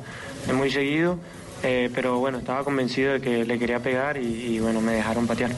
muy 0.53 0.69
seguido, 0.71 1.19
eh, 1.64 1.89
pero 1.93 2.20
bueno, 2.20 2.38
estaba 2.38 2.64
convencido 2.64 3.14
de 3.14 3.22
que 3.22 3.45
le 3.45 3.57
quería 3.57 3.80
pegar 3.80 4.18
y, 4.18 4.55
y, 4.55 4.59
bueno, 4.59 4.82
me 4.82 4.93
dejaron 4.93 5.26
patear. 5.26 5.51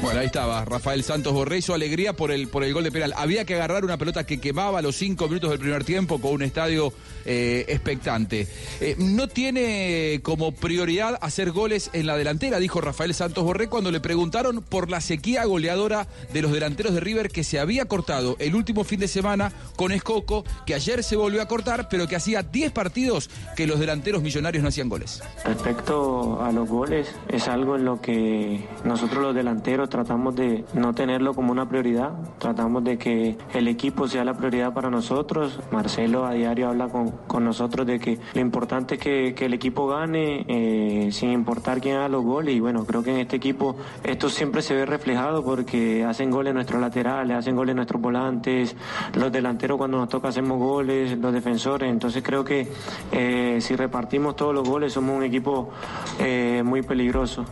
Bueno, 0.00 0.20
ahí 0.20 0.26
estaba, 0.26 0.64
Rafael 0.64 1.02
Santos 1.02 1.32
Borré 1.32 1.58
y 1.58 1.62
su 1.62 1.74
alegría 1.74 2.12
por 2.12 2.30
el, 2.30 2.46
por 2.46 2.62
el 2.62 2.72
gol 2.72 2.84
de 2.84 2.92
penal. 2.92 3.12
Había 3.16 3.44
que 3.44 3.56
agarrar 3.56 3.84
una 3.84 3.96
pelota 3.96 4.24
que 4.24 4.38
quemaba 4.40 4.78
a 4.78 4.82
los 4.82 4.94
cinco 4.94 5.26
minutos 5.26 5.50
del 5.50 5.58
primer 5.58 5.82
tiempo 5.82 6.20
con 6.20 6.34
un 6.34 6.42
estadio 6.42 6.92
eh, 7.24 7.64
expectante. 7.68 8.46
Eh, 8.80 8.94
no 8.96 9.26
tiene 9.26 10.20
como 10.22 10.52
prioridad 10.52 11.18
hacer 11.20 11.50
goles 11.50 11.90
en 11.94 12.06
la 12.06 12.16
delantera, 12.16 12.60
dijo 12.60 12.80
Rafael 12.80 13.12
Santos 13.12 13.42
Borré 13.42 13.68
cuando 13.68 13.90
le 13.90 13.98
preguntaron 13.98 14.62
por 14.62 14.88
la 14.88 15.00
sequía 15.00 15.44
goleadora 15.46 16.06
de 16.32 16.42
los 16.42 16.52
delanteros 16.52 16.94
de 16.94 17.00
River 17.00 17.28
que 17.28 17.42
se 17.42 17.58
había 17.58 17.86
cortado 17.86 18.36
el 18.38 18.54
último 18.54 18.84
fin 18.84 19.00
de 19.00 19.08
semana 19.08 19.52
con 19.74 19.90
Escoco, 19.90 20.44
que 20.64 20.74
ayer 20.74 21.02
se 21.02 21.16
volvió 21.16 21.42
a 21.42 21.48
cortar, 21.48 21.88
pero 21.88 22.06
que 22.06 22.14
hacía 22.14 22.44
10 22.44 22.70
partidos 22.70 23.30
que 23.56 23.66
los 23.66 23.80
delanteros 23.80 24.22
millonarios 24.22 24.62
no 24.62 24.68
hacían 24.68 24.88
goles. 24.88 25.22
Respecto 25.44 26.40
a 26.40 26.52
los 26.52 26.68
goles, 26.68 27.12
es 27.28 27.48
algo 27.48 27.74
en 27.74 27.84
lo 27.84 28.00
que 28.00 28.64
nosotros 28.84 29.22
los 29.22 29.34
delanteros 29.34 29.87
tratamos 29.88 30.34
de 30.36 30.64
no 30.74 30.94
tenerlo 30.94 31.34
como 31.34 31.52
una 31.52 31.68
prioridad, 31.68 32.12
tratamos 32.38 32.84
de 32.84 32.98
que 32.98 33.36
el 33.54 33.68
equipo 33.68 34.08
sea 34.08 34.24
la 34.24 34.34
prioridad 34.34 34.72
para 34.72 34.90
nosotros. 34.90 35.60
Marcelo 35.70 36.26
a 36.26 36.32
diario 36.32 36.68
habla 36.68 36.88
con, 36.88 37.10
con 37.26 37.44
nosotros 37.44 37.86
de 37.86 37.98
que 37.98 38.18
lo 38.34 38.40
importante 38.40 38.94
es 38.94 39.00
que, 39.00 39.34
que 39.34 39.46
el 39.46 39.54
equipo 39.54 39.86
gane 39.86 40.44
eh, 40.48 41.10
sin 41.12 41.30
importar 41.30 41.80
quién 41.80 41.96
haga 41.96 42.08
los 42.08 42.24
goles 42.24 42.54
y 42.54 42.60
bueno, 42.60 42.84
creo 42.84 43.02
que 43.02 43.10
en 43.10 43.18
este 43.18 43.36
equipo 43.36 43.76
esto 44.04 44.28
siempre 44.28 44.62
se 44.62 44.74
ve 44.74 44.86
reflejado 44.86 45.44
porque 45.44 46.04
hacen 46.04 46.30
goles 46.30 46.54
nuestros 46.54 46.80
laterales, 46.80 47.36
hacen 47.36 47.56
goles 47.56 47.74
nuestros 47.74 48.00
volantes, 48.00 48.76
los 49.14 49.32
delanteros 49.32 49.78
cuando 49.78 49.98
nos 49.98 50.08
toca 50.08 50.28
hacemos 50.28 50.58
goles, 50.58 51.18
los 51.18 51.32
defensores, 51.32 51.90
entonces 51.90 52.22
creo 52.22 52.44
que 52.44 52.68
eh, 53.12 53.58
si 53.60 53.76
repartimos 53.76 54.36
todos 54.36 54.54
los 54.54 54.68
goles 54.68 54.92
somos 54.92 55.16
un 55.16 55.24
equipo 55.24 55.70
eh, 56.18 56.62
muy 56.64 56.82
peligroso. 56.82 57.44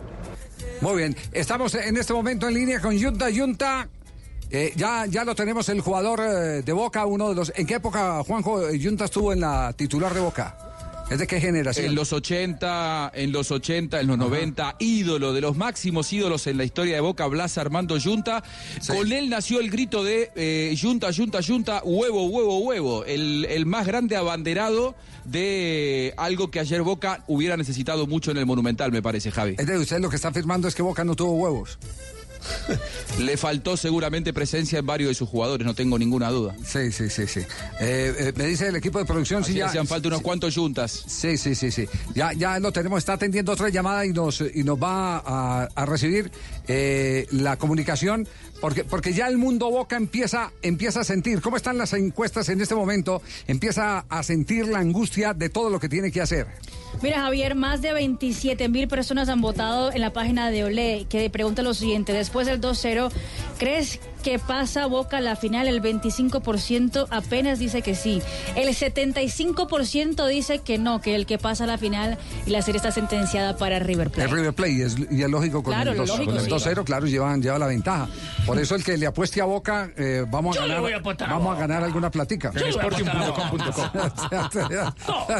Muy 0.81 0.97
bien, 0.97 1.15
estamos 1.31 1.73
en 1.75 1.97
este 1.97 2.13
momento 2.13 2.47
en 2.47 2.53
línea 2.53 2.79
con 2.79 2.99
Junta 3.01 3.27
Junta. 3.35 3.87
eh, 4.51 4.73
ya, 4.75 5.05
ya 5.07 5.25
lo 5.25 5.33
tenemos 5.35 5.67
el 5.69 5.81
jugador 5.81 6.19
eh, 6.21 6.61
de 6.61 6.73
Boca, 6.73 7.05
uno 7.05 7.29
de 7.29 7.35
los. 7.35 7.51
¿En 7.55 7.65
qué 7.65 7.75
época 7.75 8.23
Juanjo 8.23 8.69
eh, 8.69 8.79
Junta 8.81 9.05
estuvo 9.05 9.33
en 9.33 9.39
la 9.41 9.73
titular 9.73 10.13
de 10.13 10.19
Boca? 10.19 10.66
¿Es 11.09 11.19
de 11.19 11.27
qué 11.27 11.39
generación? 11.39 11.85
En 11.85 11.95
los 11.95 12.11
80, 12.11 13.13
en 13.15 13.31
los 13.31 13.49
80, 13.49 14.01
en 14.01 14.07
los 14.07 14.17
90, 14.17 14.75
ídolo 14.79 15.31
de 15.31 15.39
los 15.39 15.55
máximos 15.55 16.11
ídolos 16.11 16.47
en 16.47 16.57
la 16.57 16.65
historia 16.65 16.95
de 16.95 17.01
Boca, 17.01 17.25
Blas 17.27 17.57
Armando 17.57 17.97
Yunta. 17.97 18.43
Con 18.87 19.13
él 19.13 19.29
nació 19.29 19.61
el 19.61 19.71
grito 19.71 20.03
de 20.03 20.31
eh, 20.35 20.75
Yunta, 20.75 21.09
Yunta, 21.11 21.39
Yunta, 21.39 21.81
huevo, 21.85 22.25
huevo, 22.25 22.59
huevo. 22.59 23.05
El, 23.05 23.45
el 23.49 23.65
más 23.65 23.87
grande 23.87 24.17
abanderado 24.17 24.95
de 25.23 26.13
algo 26.17 26.51
que 26.51 26.59
ayer 26.59 26.81
Boca 26.81 27.23
hubiera 27.27 27.55
necesitado 27.55 28.05
mucho 28.05 28.31
en 28.31 28.37
el 28.37 28.45
Monumental, 28.45 28.91
me 28.91 29.01
parece, 29.01 29.31
Javi. 29.31 29.55
Es 29.57 29.65
de 29.65 29.77
usted 29.77 30.01
lo 30.01 30.09
que 30.09 30.17
está 30.17 30.27
afirmando 30.27 30.67
es 30.67 30.75
que 30.75 30.81
Boca 30.81 31.05
no 31.05 31.15
tuvo 31.15 31.31
huevos. 31.35 31.79
Le 33.19 33.37
faltó 33.37 33.77
seguramente 33.77 34.33
presencia 34.33 34.79
en 34.79 34.85
varios 34.85 35.09
de 35.09 35.15
sus 35.15 35.29
jugadores, 35.29 35.65
no 35.65 35.73
tengo 35.73 35.97
ninguna 35.97 36.29
duda. 36.29 36.55
Sí, 36.65 36.91
sí, 36.91 37.09
sí, 37.09 37.27
sí. 37.27 37.41
Eh, 37.79 38.15
eh, 38.19 38.33
me 38.35 38.45
dice 38.45 38.67
el 38.67 38.75
equipo 38.75 38.99
de 38.99 39.05
producción 39.05 39.43
si 39.43 39.53
ya. 39.53 39.67
hacían 39.67 39.87
falta 39.87 40.07
unos 40.07 40.21
cuantos 40.21 40.55
Yuntas. 40.55 41.03
Sí, 41.07 41.37
sí, 41.37 41.55
sí, 41.55 41.71
sí. 41.71 41.87
Ya, 42.13 42.33
ya 42.33 42.59
lo 42.59 42.71
tenemos, 42.71 42.99
está 42.99 43.13
atendiendo 43.13 43.51
otra 43.51 43.69
llamada 43.69 44.05
y 44.05 44.09
nos, 44.09 44.41
y 44.41 44.63
nos 44.63 44.81
va 44.81 45.17
a, 45.17 45.67
a 45.73 45.85
recibir 45.85 46.31
eh, 46.67 47.27
la 47.31 47.57
comunicación. 47.57 48.27
Porque, 48.59 48.83
porque 48.83 49.13
ya 49.13 49.27
el 49.27 49.37
mundo 49.37 49.69
Boca 49.69 49.97
empieza, 49.97 50.51
empieza 50.63 51.01
a 51.01 51.03
sentir, 51.03 51.41
¿cómo 51.41 51.57
están 51.57 51.77
las 51.77 51.93
encuestas 51.93 52.49
en 52.49 52.59
este 52.59 52.73
momento? 52.73 53.21
Empieza 53.47 54.05
a 54.09 54.23
sentir 54.23 54.67
la 54.67 54.79
angustia 54.79 55.35
de 55.35 55.49
todo 55.49 55.69
lo 55.69 55.79
que 55.79 55.89
tiene 55.89 56.11
que 56.11 56.21
hacer. 56.21 56.47
Mira, 57.01 57.21
Javier, 57.21 57.55
más 57.55 57.81
de 57.81 57.93
27 57.93 58.69
mil 58.69 58.87
personas 58.87 59.29
han 59.29 59.41
votado 59.41 59.91
en 59.91 60.01
la 60.01 60.11
página 60.13 60.49
de 60.49 60.63
Olé, 60.63 61.05
que 61.09 61.29
pregunta 61.29 61.61
lo 61.61 61.73
siguiente, 61.73 62.11
después 62.13 62.47
del 62.47 62.59
2-0, 62.59 63.11
¿crees 63.57 63.99
que 64.23 64.39
pasa 64.39 64.87
Boca 64.87 65.17
a 65.17 65.21
la 65.21 65.35
final? 65.35 65.67
El 65.67 65.81
25% 65.81 67.07
apenas 67.11 67.59
dice 67.59 67.81
que 67.81 67.93
sí. 67.95 68.21
El 68.55 68.67
75% 68.69 70.27
dice 70.27 70.59
que 70.59 70.77
no, 70.77 70.99
que 71.01 71.15
el 71.15 71.25
que 71.25 71.37
pasa 71.37 71.63
a 71.65 71.67
la 71.67 71.77
final 71.77 72.17
y 72.45 72.49
la 72.49 72.61
serie 72.61 72.77
está 72.77 72.91
sentenciada 72.91 73.57
para 73.57 73.79
River 73.79 74.09
Plate. 74.09 74.29
El 74.29 74.35
River 74.35 74.53
Plate, 74.53 74.83
es- 74.85 74.95
y 75.11 75.21
es 75.21 75.29
lógico 75.29 75.61
con 75.63 75.73
Claro, 75.73 75.91
el 75.91 75.97
lo 75.97 76.05
2 76.05 76.09
lógico, 76.17 76.31
con 76.31 76.39
el 76.39 76.45
sí. 76.45 76.49
2-0, 76.51 76.83
claro, 76.83 77.05
llevan, 77.05 77.41
lleva 77.41 77.59
la 77.59 77.67
ventaja. 77.67 78.07
Por 78.45 78.59
eso 78.59 78.75
el 78.75 78.83
que 78.83 78.97
le 78.97 79.05
apueste 79.05 79.39
a 79.41 79.45
Boca, 79.45 79.91
eh, 79.95 80.25
vamos, 80.27 80.55
Yo 80.55 80.63
a 80.63 80.65
le 80.65 80.69
ganar, 80.69 80.81
voy 80.81 80.93
a 80.93 80.97
apostar 80.97 81.29
a 81.29 81.33
vamos 81.33 81.55
a 81.55 81.59
ganar 81.59 81.83
alguna 81.83 82.09
platica. 82.11 82.51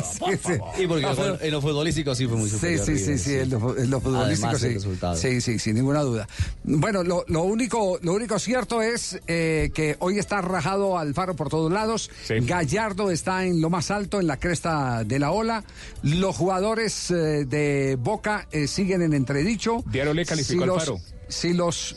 Sí, 0.04 0.32
sí. 0.46 0.54
Y 0.84 0.88
porque 0.88 1.06
en 1.48 1.54
lo 1.54 1.62
futbolístico 1.62 2.14
sí 2.16 2.28
fue 2.28 2.38
muy 2.38 2.50
Sí, 2.50 2.56
superior. 2.56 2.86
sí, 2.86 2.98
sí, 2.98 3.04
River, 3.06 3.20
sí, 3.20 3.34
en 3.36 3.50
lo, 3.50 3.78
en 3.78 3.90
lo 3.90 4.02
futbolístico 4.02 4.48
Además 4.50 4.62
del 4.62 5.18
sí. 5.18 5.32
Sí, 5.32 5.42
sí, 5.42 5.60
sin 5.60 5.76
ninguna 5.76 6.02
duda. 6.02 6.28
Bueno, 6.64 7.04
lo, 7.04 7.26
lo 7.28 7.44
único, 7.44 8.00
lo 8.02 8.14
único 8.14 8.38
cierto 8.40 8.82
es 8.82 9.20
eh, 9.28 9.70
que 9.74 9.96
hoy 10.00 10.20
está 10.20 10.42
rajado 10.42 10.98
Alfaro 10.98 11.36
por 11.36 11.50
todos 11.50 11.72
lados. 11.72 12.10
Gallardo 12.30 13.12
está 13.12 13.46
en 13.46 13.62
lo 13.62 13.70
más 13.70 13.92
alto, 13.92 14.20
en 14.20 14.28
la 14.28 14.38
cresta 14.38 15.04
de 15.04 15.20
la 15.20 15.32
ola. 15.32 15.64
Los 16.04 16.36
jugadores 16.36 17.12
eh, 17.12 17.46
de 17.46 17.98
Boca 18.00 18.48
eh, 18.52 18.68
siguen 18.68 19.02
en 19.02 19.14
entredicho. 19.14 19.84
Diario 19.88 20.14
Le 20.14 20.26
calificó 20.26 20.62
si 20.62 20.66
los, 20.68 20.78
Alfaro. 20.82 21.00
si 21.28 21.54
los, 21.54 21.96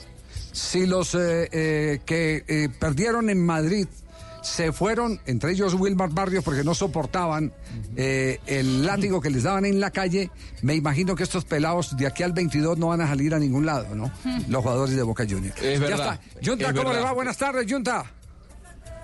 si 0.53 0.87
los 0.87 1.15
eh, 1.15 1.49
eh, 1.53 2.01
que 2.05 2.45
eh, 2.49 2.69
perdieron 2.79 3.31
en 3.31 3.45
Madrid 3.45 3.87
se 4.43 4.73
fueron, 4.73 5.21
entre 5.27 5.53
ellos 5.53 5.75
Wilmar 5.75 6.11
Barrios, 6.11 6.43
porque 6.45 6.65
no 6.65 6.75
soportaban 6.75 7.53
eh, 7.97 8.39
el 8.47 8.85
látigo 8.87 9.21
que 9.21 9.31
les 9.31 9.43
daban 9.43 9.65
en 9.65 9.81
la 9.81 9.91
calle. 9.91 10.31
Me 10.63 10.75
imagino 10.75 11.15
que 11.15 11.23
estos 11.23 11.45
pelados 11.45 11.97
de 11.97 12.07
aquí 12.07 12.23
al 12.23 12.33
22 12.33 12.79
no 12.79 12.89
van 12.89 13.01
a 13.01 13.07
salir 13.09 13.35
a 13.35 13.39
ningún 13.39 13.67
lado, 13.67 13.95
¿no? 13.95 14.11
Los 14.49 14.63
jugadores 14.63 14.97
de 14.97 15.03
Boca 15.03 15.25
Juniors. 15.29 15.61
Es 15.63 15.79
Ya 15.81 15.87
verdad, 15.87 16.21
está. 16.35 16.51
Junta, 16.51 16.67
es 16.71 16.73
¿cómo 16.75 16.93
le 16.93 17.01
va? 17.01 17.13
Buenas 17.13 17.37
tardes, 17.37 17.71
Junta. 17.71 18.05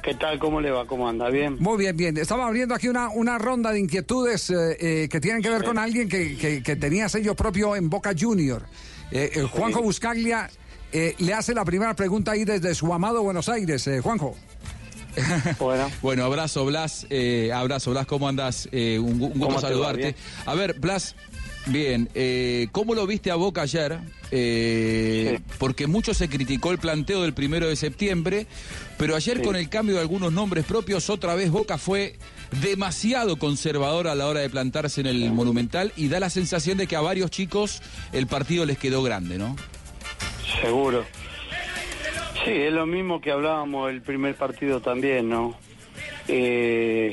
¿Qué 0.02 0.14
tal? 0.14 0.38
¿Cómo 0.38 0.60
le 0.60 0.70
va? 0.70 0.86
¿Cómo 0.86 1.08
anda? 1.08 1.28
¿Bien? 1.30 1.56
Muy 1.58 1.78
bien, 1.78 1.96
bien. 1.96 2.16
Estamos 2.16 2.46
abriendo 2.46 2.74
aquí 2.76 2.86
una, 2.88 3.08
una 3.08 3.38
ronda 3.38 3.72
de 3.72 3.80
inquietudes 3.80 4.50
eh, 4.50 4.76
eh, 4.78 5.08
que 5.10 5.20
tienen 5.20 5.42
que 5.42 5.50
ver 5.50 5.64
con 5.64 5.78
alguien 5.78 6.08
que, 6.08 6.36
que- 6.36 6.62
que 6.62 6.76
tenía 6.76 7.08
sello 7.08 7.34
propio 7.34 7.74
en 7.74 7.90
Boca 7.90 8.12
Junior. 8.16 8.62
Eh, 9.10 9.30
eh, 9.34 9.42
Juanjo 9.42 9.82
Buscaglia 9.82 10.48
eh, 10.92 11.16
le 11.18 11.34
hace 11.34 11.54
la 11.54 11.64
primera 11.64 11.94
pregunta 11.96 12.30
ahí 12.32 12.44
desde 12.44 12.72
su 12.76 12.94
amado 12.94 13.20
Buenos 13.24 13.48
Aires. 13.48 13.84
Eh, 13.88 14.00
Juanjo. 14.00 14.36
Bueno. 15.58 15.90
Bueno, 16.02 16.24
abrazo, 16.24 16.64
Blas. 16.64 17.06
eh, 17.10 17.50
abrazo, 17.54 17.90
Blas, 17.90 18.06
¿cómo 18.06 18.28
andás? 18.28 18.68
Eh, 18.72 18.98
un, 18.98 19.18
gu- 19.20 19.26
un 19.26 19.32
¿Cómo 19.32 19.46
gusto 19.46 19.54
va? 19.54 19.60
saludarte. 19.60 20.14
A 20.44 20.54
ver, 20.54 20.74
Blas, 20.78 21.14
bien, 21.66 22.08
eh, 22.14 22.68
¿cómo 22.72 22.94
lo 22.94 23.06
viste 23.06 23.30
a 23.30 23.34
Boca 23.36 23.62
ayer? 23.62 23.98
Eh, 24.30 25.40
Porque 25.58 25.86
mucho 25.86 26.12
se 26.14 26.28
criticó 26.28 26.70
el 26.72 26.78
planteo 26.78 27.22
del 27.22 27.32
primero 27.32 27.68
de 27.68 27.76
septiembre, 27.76 28.46
pero 28.98 29.14
ayer 29.16 29.38
Sí. 29.38 29.42
con 29.44 29.56
el 29.56 29.68
cambio 29.68 29.94
de 29.96 30.00
algunos 30.00 30.32
nombres 30.32 30.64
propios, 30.64 31.08
otra 31.10 31.34
vez 31.34 31.50
Boca 31.50 31.78
fue 31.78 32.16
demasiado 32.60 33.36
conservador 33.38 34.08
a 34.08 34.14
la 34.14 34.26
hora 34.26 34.40
de 34.40 34.50
plantarse 34.50 35.00
en 35.00 35.06
el 35.08 35.32
Monumental 35.32 35.92
y 35.96 36.08
da 36.08 36.20
la 36.20 36.30
sensación 36.30 36.78
de 36.78 36.86
que 36.86 36.96
a 36.96 37.00
varios 37.00 37.30
chicos 37.30 37.82
el 38.12 38.26
partido 38.26 38.64
les 38.66 38.78
quedó 38.78 39.02
grande, 39.02 39.38
¿no? 39.38 39.56
Seguro. 40.62 41.04
Sí, 42.46 42.52
es 42.52 42.72
lo 42.72 42.86
mismo 42.86 43.20
que 43.20 43.32
hablábamos 43.32 43.90
el 43.90 44.02
primer 44.02 44.36
partido 44.36 44.80
también, 44.80 45.28
¿no? 45.28 45.56
Eh, 46.28 47.12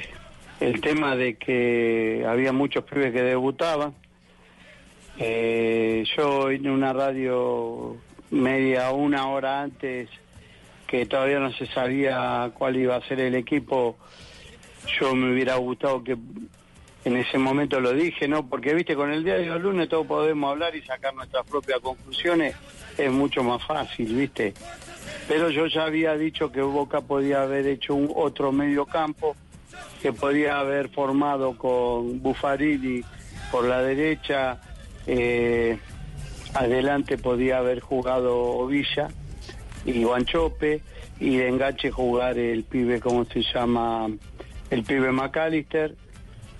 el 0.59 0.79
tema 0.79 1.15
de 1.15 1.37
que 1.37 2.23
había 2.27 2.53
muchos 2.53 2.83
pibes 2.83 3.11
que 3.11 3.23
debutaban. 3.23 3.95
Eh, 5.17 6.03
yo 6.15 6.51
en 6.51 6.69
una 6.69 6.93
radio 6.93 7.97
media 8.29 8.91
una 8.91 9.27
hora 9.27 9.63
antes 9.63 10.07
que 10.85 11.07
todavía 11.07 11.39
no 11.39 11.51
se 11.51 11.65
sabía 11.65 12.51
cuál 12.53 12.77
iba 12.77 12.95
a 12.95 13.01
ser 13.01 13.19
el 13.19 13.33
equipo, 13.33 13.97
yo 14.99 15.15
me 15.15 15.33
hubiera 15.33 15.55
gustado 15.55 16.03
que 16.03 16.15
en 17.05 17.17
ese 17.17 17.39
momento 17.39 17.79
lo 17.79 17.91
dije, 17.91 18.27
¿no? 18.27 18.47
Porque, 18.47 18.75
viste, 18.75 18.95
con 18.95 19.11
el 19.11 19.23
día 19.23 19.39
de 19.39 19.47
los 19.47 19.59
lunes 19.59 19.89
todos 19.89 20.05
podemos 20.05 20.51
hablar 20.51 20.75
y 20.75 20.83
sacar 20.83 21.15
nuestras 21.15 21.43
propias 21.47 21.79
conclusiones, 21.79 22.55
es 22.99 23.11
mucho 23.11 23.43
más 23.43 23.65
fácil, 23.65 24.13
¿viste? 24.13 24.53
Pero 25.27 25.49
yo 25.49 25.67
ya 25.67 25.85
había 25.85 26.15
dicho 26.15 26.51
que 26.51 26.61
Boca 26.61 27.01
podía 27.01 27.43
haber 27.43 27.65
hecho 27.67 27.95
un 27.95 28.11
otro 28.15 28.51
medio 28.51 28.85
campo, 28.85 29.35
que 30.01 30.11
podía 30.11 30.59
haber 30.59 30.89
formado 30.89 31.57
con 31.57 32.21
Buffarini 32.21 33.01
por 33.51 33.65
la 33.65 33.81
derecha, 33.81 34.59
eh, 35.07 35.77
adelante 36.53 37.17
podía 37.17 37.59
haber 37.59 37.79
jugado 37.79 38.67
Villa 38.67 39.07
y 39.85 40.03
Guanchope, 40.03 40.81
y 41.19 41.37
de 41.37 41.47
enganche 41.47 41.89
jugar 41.89 42.37
el 42.37 42.63
pibe, 42.63 42.99
¿cómo 42.99 43.25
se 43.25 43.41
llama? 43.41 44.09
El 44.69 44.83
pibe 44.83 45.11
McAllister. 45.11 45.95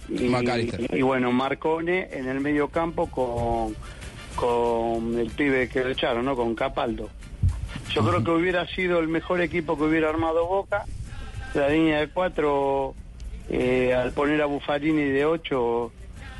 Y, 0.09 1.01
bueno, 1.01 1.31
Marcone 1.31 2.09
en 2.11 2.27
el 2.27 2.39
medio 2.41 2.67
campo 2.67 3.07
con, 3.07 3.75
con 4.35 5.17
el 5.17 5.31
pibe 5.31 5.69
que 5.69 5.83
lo 5.83 5.89
echaron, 5.89 6.25
¿no? 6.25 6.35
Con 6.35 6.55
Capaldo. 6.55 7.09
Yo 7.93 8.01
creo 8.03 8.23
que 8.23 8.31
hubiera 8.31 8.67
sido 8.67 8.99
el 8.99 9.07
mejor 9.07 9.41
equipo 9.41 9.77
que 9.77 9.83
hubiera 9.83 10.09
armado 10.09 10.47
Boca. 10.47 10.85
La 11.53 11.69
línea 11.69 11.99
de 11.99 12.07
cuatro, 12.07 12.95
eh, 13.49 13.93
al 13.93 14.11
poner 14.13 14.41
a 14.41 14.47
Buffarini 14.47 15.03
de 15.03 15.25
ocho, 15.25 15.91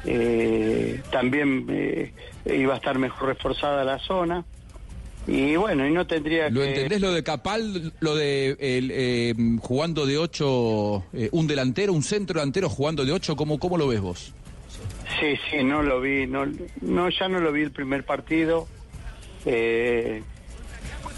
eh, 0.05 1.01
también 1.11 1.67
eh, 1.69 2.11
iba 2.45 2.73
a 2.73 2.77
estar 2.77 2.97
mejor 2.97 3.29
reforzada 3.29 3.83
la 3.83 3.99
zona. 3.99 4.43
Y 5.27 5.55
bueno, 5.55 5.87
y 5.87 5.91
no 5.91 6.07
tendría 6.07 6.49
¿Lo 6.49 6.61
que... 6.61 6.69
entendés 6.69 6.99
lo 6.99 7.13
de 7.13 7.23
Capal, 7.23 7.93
lo 7.99 8.15
de 8.15 8.57
eh, 8.59 9.33
jugando 9.61 10.05
de 10.07 10.17
ocho, 10.17 11.05
un 11.31 11.47
delantero, 11.47 11.93
un 11.93 12.03
centro 12.03 12.39
delantero 12.39 12.67
jugando 12.67 13.05
de 13.05 13.11
ocho? 13.11 13.35
¿Cómo, 13.35 13.59
cómo 13.59 13.77
lo 13.77 13.87
ves 13.87 14.01
vos? 14.01 14.33
Sí, 15.19 15.35
sí, 15.49 15.63
no 15.63 15.83
lo 15.83 16.01
vi, 16.01 16.25
no, 16.25 16.45
no 16.81 17.09
ya 17.09 17.29
no 17.29 17.39
lo 17.39 17.51
vi 17.51 17.61
el 17.61 17.71
primer 17.71 18.03
partido. 18.03 18.67
Eh, 19.45 20.23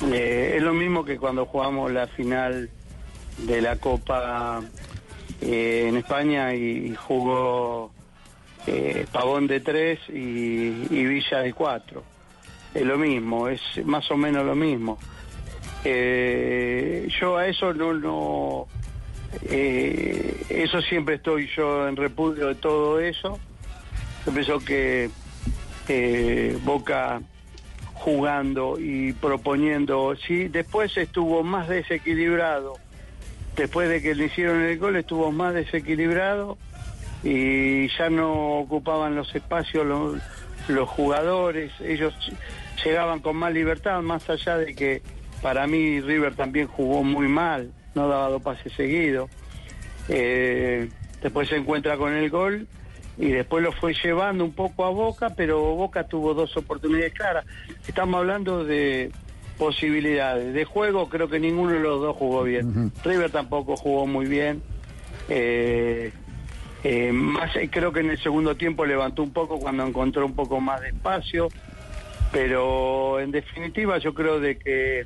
eh, 0.03 0.53
es 0.57 0.63
lo 0.63 0.73
mismo 0.73 1.05
que 1.05 1.17
cuando 1.17 1.45
jugamos 1.45 1.91
la 1.91 2.07
final 2.07 2.69
de 3.37 3.61
la 3.61 3.77
Copa 3.77 4.61
eh, 5.41 5.85
en 5.87 5.97
España 5.97 6.53
y 6.53 6.93
jugó 6.95 7.91
eh, 8.67 9.05
Pavón 9.11 9.47
de 9.47 9.61
tres 9.61 9.99
y, 10.09 10.87
y 10.89 11.05
Villa 11.05 11.39
de 11.39 11.53
cuatro. 11.53 12.03
Es 12.73 12.83
lo 12.83 12.97
mismo, 12.97 13.47
es 13.47 13.61
más 13.85 14.09
o 14.11 14.17
menos 14.17 14.45
lo 14.45 14.55
mismo. 14.55 14.97
Yo 15.83 17.37
a 17.37 17.47
eso 17.47 17.73
no, 17.73 17.93
no 17.93 18.67
eso 19.49 20.81
siempre 20.81 21.15
estoy 21.15 21.47
yo 21.55 21.87
en 21.87 21.95
repudio 21.95 22.47
de 22.47 22.55
todo 22.55 22.99
eso. 22.99 23.39
Yo 24.25 24.31
pienso 24.33 24.59
que 24.59 25.09
Boca 26.63 27.21
jugando 28.05 28.77
y 28.77 29.13
proponiendo, 29.13 30.15
sí, 30.27 30.47
después 30.47 30.95
estuvo 30.95 31.41
más 31.41 31.67
desequilibrado, 31.67 32.73
después 33.55 33.89
de 33.89 33.99
que 33.99 34.13
le 34.13 34.25
hicieron 34.25 34.61
el 34.61 34.77
gol 34.77 34.95
estuvo 34.95 35.31
más 35.31 35.55
desequilibrado 35.55 36.55
y 37.23 37.87
ya 37.97 38.11
no 38.11 38.59
ocupaban 38.59 39.15
los 39.15 39.33
espacios 39.33 39.87
los, 40.67 40.87
jugadores, 40.87 41.71
ellos 41.81 42.13
llegaban 42.83 43.21
con 43.21 43.37
más 43.37 43.51
libertad, 43.51 44.03
más 44.03 44.29
allá 44.29 44.59
de 44.59 44.75
que 44.75 45.01
para 45.41 45.65
mí 45.65 45.99
River 45.99 46.35
también 46.35 46.67
jugó 46.67 47.01
muy 47.01 47.27
mal, 47.27 47.71
no 47.95 48.07
daba 48.07 48.29
dos 48.29 48.43
pases 48.43 48.71
seguidos. 48.73 49.31
Eh, 50.09 50.89
después 51.23 51.49
se 51.49 51.55
encuentra 51.55 51.97
con 51.97 52.13
el 52.13 52.29
gol 52.29 52.67
y 53.17 53.31
después 53.31 53.63
lo 53.63 53.71
fue 53.71 53.93
llevando 53.93 54.43
un 54.43 54.53
poco 54.53 54.85
a 54.85 54.89
Boca, 54.89 55.29
pero 55.29 55.59
Boca 55.75 56.07
tuvo 56.07 56.33
dos 56.33 56.55
oportunidades 56.57 57.13
claras. 57.13 57.45
Estamos 57.87 58.19
hablando 58.19 58.65
de 58.65 59.11
posibilidades. 59.57 60.53
De 60.53 60.65
juego 60.65 61.09
creo 61.09 61.29
que 61.29 61.39
ninguno 61.39 61.71
de 61.71 61.79
los 61.79 62.01
dos 62.01 62.15
jugó 62.15 62.43
bien. 62.43 62.91
River 63.03 63.31
tampoco 63.31 63.77
jugó 63.77 64.05
muy 64.05 64.25
bien. 64.25 64.61
Eh, 65.29 66.11
eh, 66.83 67.11
más 67.11 67.55
eh, 67.55 67.69
creo 67.71 67.91
que 67.91 68.01
en 68.01 68.11
el 68.11 68.21
segundo 68.21 68.55
tiempo 68.55 68.85
levantó 68.85 69.23
un 69.23 69.31
poco 69.31 69.59
cuando 69.59 69.85
encontró 69.87 70.25
un 70.25 70.35
poco 70.35 70.59
más 70.59 70.81
de 70.81 70.89
espacio, 70.89 71.47
pero 72.31 73.19
en 73.19 73.31
definitiva 73.31 73.97
yo 73.97 74.13
creo 74.13 74.39
de 74.39 74.57
que 74.57 75.05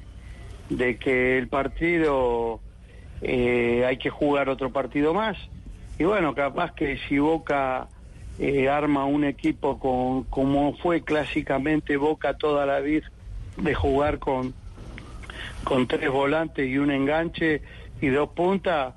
de 0.69 0.97
que 0.97 1.37
el 1.37 1.47
partido 1.47 2.59
hay 3.21 3.97
que 3.97 4.09
jugar 4.09 4.49
otro 4.49 4.71
partido 4.71 5.13
más 5.13 5.35
y 5.97 6.03
bueno 6.03 6.35
capaz 6.35 6.73
que 6.73 6.97
si 7.07 7.17
Boca 7.17 7.87
eh, 8.39 8.69
arma 8.69 9.05
un 9.05 9.23
equipo 9.25 9.77
con 9.79 10.23
como 10.23 10.75
fue 10.77 11.01
clásicamente 11.03 11.97
Boca 11.97 12.35
toda 12.37 12.65
la 12.65 12.79
vida 12.79 13.11
de 13.57 13.75
jugar 13.75 14.19
con 14.19 14.53
con 15.63 15.87
tres 15.87 16.09
volantes 16.09 16.67
y 16.67 16.77
un 16.77 16.89
enganche 16.91 17.61
y 18.01 18.07
dos 18.07 18.29
puntas 18.29 18.93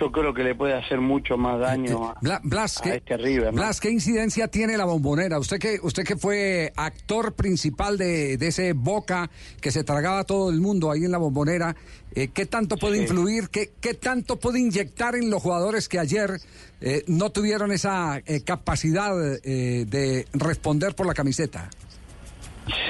yo 0.00 0.10
creo 0.10 0.34
que 0.34 0.42
le 0.42 0.54
puede 0.56 0.74
hacer 0.74 1.00
mucho 1.00 1.36
más 1.36 1.60
daño 1.60 2.08
a, 2.08 2.14
Bla- 2.20 2.40
Blas, 2.42 2.78
a 2.78 2.82
¿qué, 2.82 2.94
este 2.96 3.16
River. 3.16 3.46
¿no? 3.54 3.60
Blas, 3.62 3.80
¿qué 3.80 3.88
incidencia 3.90 4.48
tiene 4.48 4.76
la 4.76 4.84
bombonera? 4.84 5.38
Usted 5.38 5.58
que, 5.60 5.78
usted 5.80 6.02
que 6.04 6.16
fue 6.16 6.72
actor 6.76 7.34
principal 7.34 7.96
de, 7.96 8.36
de 8.36 8.48
ese 8.48 8.72
Boca 8.72 9.30
que 9.60 9.70
se 9.70 9.84
tragaba 9.84 10.20
a 10.20 10.24
todo 10.24 10.50
el 10.50 10.60
mundo 10.60 10.90
ahí 10.90 11.04
en 11.04 11.12
la 11.12 11.18
bombonera, 11.18 11.76
eh, 12.16 12.28
¿qué 12.34 12.46
tanto 12.46 12.76
puede 12.78 12.96
Sí. 12.96 13.02
influir? 13.02 13.48
¿Qué, 13.50 13.70
¿Qué 13.80 13.92
tanto 13.94 14.40
puede 14.40 14.58
inyectar 14.58 15.14
en 15.14 15.30
los 15.30 15.42
jugadores 15.42 15.88
que 15.88 15.98
ayer 15.98 16.40
eh, 16.80 17.04
no 17.06 17.30
tuvieron 17.30 17.70
esa 17.72 18.18
eh, 18.26 18.42
capacidad 18.42 19.12
de 19.14 20.26
responder 20.32 20.94
por 20.94 21.06
la 21.06 21.14
camiseta? 21.14 21.68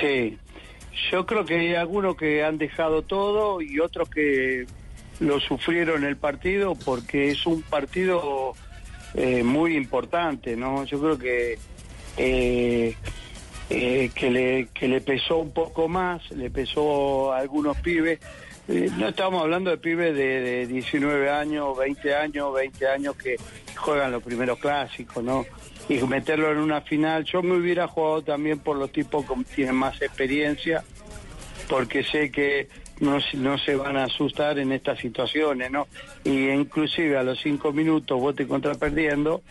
Sí, 0.00 0.38
yo 1.10 1.26
creo 1.26 1.44
que 1.44 1.58
hay 1.58 1.74
algunos 1.74 2.16
que 2.16 2.42
han 2.44 2.56
dejado 2.56 3.02
todo 3.02 3.60
y 3.60 3.80
otros 3.80 4.08
que 4.08 4.64
lo 5.20 5.40
sufrieron 5.40 6.04
el 6.04 6.16
partido 6.16 6.74
porque 6.76 7.30
es 7.30 7.44
un 7.46 7.62
partido 7.62 8.54
muy 9.44 9.76
importante, 9.76 10.56
¿no? 10.56 10.84
Yo 10.84 11.00
creo 11.00 11.18
que 11.18 11.58
que 12.16 12.94
le 14.30 14.68
que 14.72 14.88
le 14.88 15.00
pesó 15.00 15.38
un 15.38 15.52
poco 15.52 15.88
más, 15.88 16.30
le 16.30 16.50
pesó 16.50 17.32
a 17.32 17.38
algunos 17.38 17.76
pibes 17.78 18.20
eh, 18.68 18.90
no 18.96 19.08
estamos 19.08 19.42
hablando 19.42 19.70
de 19.70 19.78
pibes 19.78 20.14
de, 20.14 20.40
de 20.40 20.66
19 20.66 21.30
años, 21.30 21.76
20 21.76 22.14
años, 22.14 22.54
20 22.54 22.88
años 22.88 23.16
que 23.16 23.36
juegan 23.76 24.12
los 24.12 24.22
primeros 24.22 24.58
clásicos, 24.58 25.22
¿no? 25.22 25.46
Y 25.88 25.98
meterlo 26.02 26.50
en 26.50 26.58
una 26.58 26.80
final, 26.80 27.24
yo 27.24 27.42
me 27.42 27.56
hubiera 27.56 27.86
jugado 27.86 28.22
también 28.22 28.58
por 28.58 28.76
los 28.76 28.90
tipos 28.90 29.24
que 29.24 29.34
tienen 29.54 29.76
más 29.76 30.02
experiencia, 30.02 30.82
porque 31.68 32.02
sé 32.02 32.30
que 32.30 32.68
no, 33.00 33.18
no 33.34 33.58
se 33.58 33.76
van 33.76 33.96
a 33.96 34.04
asustar 34.04 34.58
en 34.58 34.72
estas 34.72 34.98
situaciones, 34.98 35.70
¿no? 35.70 35.86
Y 36.24 36.48
inclusive 36.48 37.16
a 37.16 37.22
los 37.22 37.40
cinco 37.40 37.72
minutos 37.72 38.18
vos 38.20 38.34
te 38.34 38.44
encontrás 38.44 38.78
perdiendo, 38.78 39.42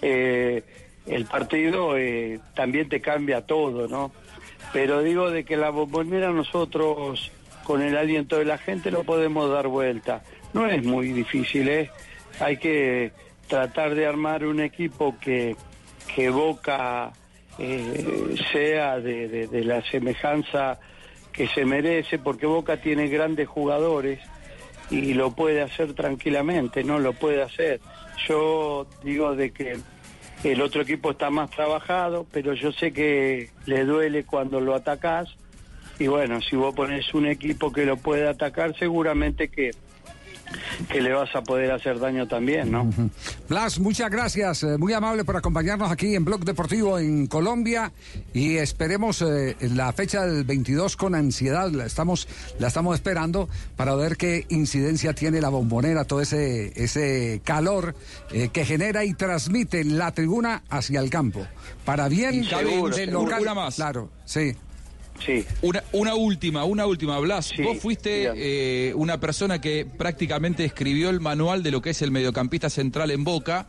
eh, 0.00 0.62
el 1.06 1.26
partido 1.26 1.98
eh, 1.98 2.40
también 2.54 2.88
te 2.88 3.00
cambia 3.00 3.42
todo, 3.42 3.88
¿no? 3.88 4.12
Pero 4.72 5.02
digo 5.02 5.30
de 5.30 5.44
que 5.44 5.56
la 5.56 5.70
bombonera 5.70 6.30
nosotros, 6.30 7.30
con 7.64 7.82
el 7.82 7.96
aliento 7.96 8.38
de 8.38 8.44
la 8.44 8.58
gente, 8.58 8.90
lo 8.90 9.02
podemos 9.04 9.50
dar 9.50 9.66
vuelta. 9.68 10.22
No 10.52 10.66
es 10.66 10.84
muy 10.84 11.08
difícil, 11.12 11.68
¿eh? 11.68 11.90
Hay 12.40 12.58
que 12.58 13.10
tratar 13.48 13.94
de 13.94 14.06
armar 14.06 14.44
un 14.44 14.60
equipo 14.60 15.16
que, 15.20 15.56
que 16.14 16.30
Boca 16.30 17.12
eh, 17.58 18.34
sea 18.52 18.98
de, 19.00 19.46
de- 19.48 19.64
la 19.64 19.82
semejanza 19.90 20.78
que 21.32 21.48
se 21.48 21.64
merece, 21.64 22.18
porque 22.18 22.46
Boca 22.46 22.76
tiene 22.76 23.08
grandes 23.08 23.48
jugadores 23.48 24.20
y 24.90 25.14
lo 25.14 25.32
puede 25.32 25.62
hacer 25.62 25.94
tranquilamente, 25.94 26.84
no 26.84 26.98
lo 26.98 27.12
puede 27.12 27.42
hacer. 27.42 27.80
Yo 28.28 28.86
digo 29.02 29.34
de 29.34 29.50
que 29.52 29.76
el 30.44 30.60
otro 30.60 30.82
equipo 30.82 31.10
está 31.12 31.30
más 31.30 31.50
trabajado, 31.50 32.26
pero 32.30 32.52
yo 32.54 32.70
sé 32.72 32.92
que 32.92 33.50
le 33.66 33.84
duele 33.84 34.24
cuando 34.24 34.60
lo 34.60 34.74
atacás 34.74 35.34
y 35.98 36.06
bueno, 36.08 36.40
si 36.42 36.56
vos 36.56 36.74
pones 36.74 37.12
un 37.14 37.26
equipo 37.26 37.72
que 37.72 37.84
lo 37.84 37.96
puede 37.96 38.28
atacar, 38.28 38.74
seguramente 38.78 39.48
que, 39.48 39.70
que 40.88 41.00
le 41.00 41.12
vas 41.12 41.34
a 41.34 41.42
poder 41.42 41.70
hacer 41.72 41.98
daño 41.98 42.28
también, 42.28 42.70
¿no? 42.70 42.88
Blas, 43.48 43.78
muchas 43.80 44.10
gracias, 44.10 44.62
eh, 44.62 44.76
muy 44.78 44.92
amable 44.92 45.24
por 45.24 45.36
acompañarnos 45.36 45.90
aquí 45.90 46.14
en 46.14 46.24
Blog 46.24 46.44
Deportivo 46.44 46.98
en 46.98 47.26
Colombia 47.26 47.92
y 48.32 48.56
esperemos 48.56 49.22
eh, 49.22 49.56
la 49.60 49.92
fecha 49.92 50.26
del 50.26 50.44
22 50.44 50.96
con 50.96 51.14
ansiedad, 51.14 51.70
la 51.70 51.86
estamos, 51.86 52.28
la 52.58 52.68
estamos 52.68 52.94
esperando 52.94 53.48
para 53.76 53.94
ver 53.94 54.16
qué 54.16 54.46
incidencia 54.48 55.12
tiene 55.14 55.40
la 55.40 55.48
bombonera, 55.48 56.04
todo 56.04 56.20
ese, 56.20 56.72
ese 56.82 57.40
calor 57.44 57.94
eh, 58.32 58.48
que 58.52 58.64
genera 58.64 59.04
y 59.04 59.14
transmite 59.14 59.82
la 59.84 60.12
tribuna 60.12 60.62
hacia 60.68 61.00
el 61.00 61.08
campo, 61.10 61.46
para 61.84 62.08
bien 62.08 62.44
un- 62.80 62.90
del 62.90 63.10
local. 63.10 63.44
más. 63.54 63.76
Claro, 63.76 64.10
sí. 64.24 64.54
Sí. 65.24 65.44
Una, 65.62 65.82
una 65.92 66.14
última, 66.14 66.64
una 66.64 66.86
última, 66.86 67.18
Blas. 67.18 67.52
Vos 67.62 67.78
fuiste 67.78 68.30
eh, 68.34 68.92
una 68.94 69.18
persona 69.20 69.60
que 69.60 69.86
prácticamente 69.86 70.64
escribió 70.64 71.08
el 71.10 71.20
manual 71.20 71.62
de 71.62 71.70
lo 71.70 71.80
que 71.80 71.90
es 71.90 72.02
el 72.02 72.10
mediocampista 72.10 72.68
central 72.68 73.10
en 73.10 73.24
Boca. 73.24 73.66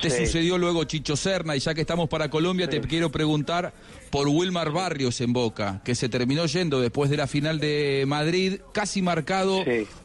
Te 0.00 0.10
Sí. 0.10 0.26
sucedió 0.26 0.58
luego 0.58 0.84
Chicho 0.84 1.16
Serna 1.16 1.56
y 1.56 1.60
ya 1.60 1.74
que 1.74 1.80
estamos 1.80 2.08
para 2.10 2.28
Colombia 2.28 2.68
te 2.68 2.80
quiero 2.82 3.10
preguntar 3.10 3.72
por 4.10 4.28
Wilmar 4.28 4.70
Barrios 4.70 5.20
en 5.22 5.32
Boca, 5.32 5.80
que 5.84 5.94
se 5.94 6.08
terminó 6.10 6.44
yendo 6.44 6.80
después 6.82 7.08
de 7.08 7.16
la 7.16 7.26
final 7.26 7.58
de 7.60 8.04
Madrid, 8.06 8.60
casi 8.72 9.00
marcado 9.00 9.64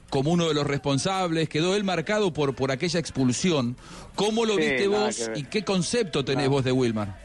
como 0.09 0.31
uno 0.31 0.47
de 0.47 0.53
los 0.53 0.65
responsables, 0.65 1.49
quedó 1.49 1.75
él 1.75 1.83
marcado 1.83 2.31
por, 2.31 2.55
por 2.55 2.71
aquella 2.71 2.99
expulsión. 3.01 3.75
¿Cómo 4.15 4.45
lo 4.45 4.55
viste 4.55 4.87
vos 4.87 5.29
y 5.35 5.43
qué 5.43 5.63
concepto 5.63 6.23
tenés 6.23 6.47
vos 6.47 6.63
de 6.63 6.71
Wilmar? 6.71 7.17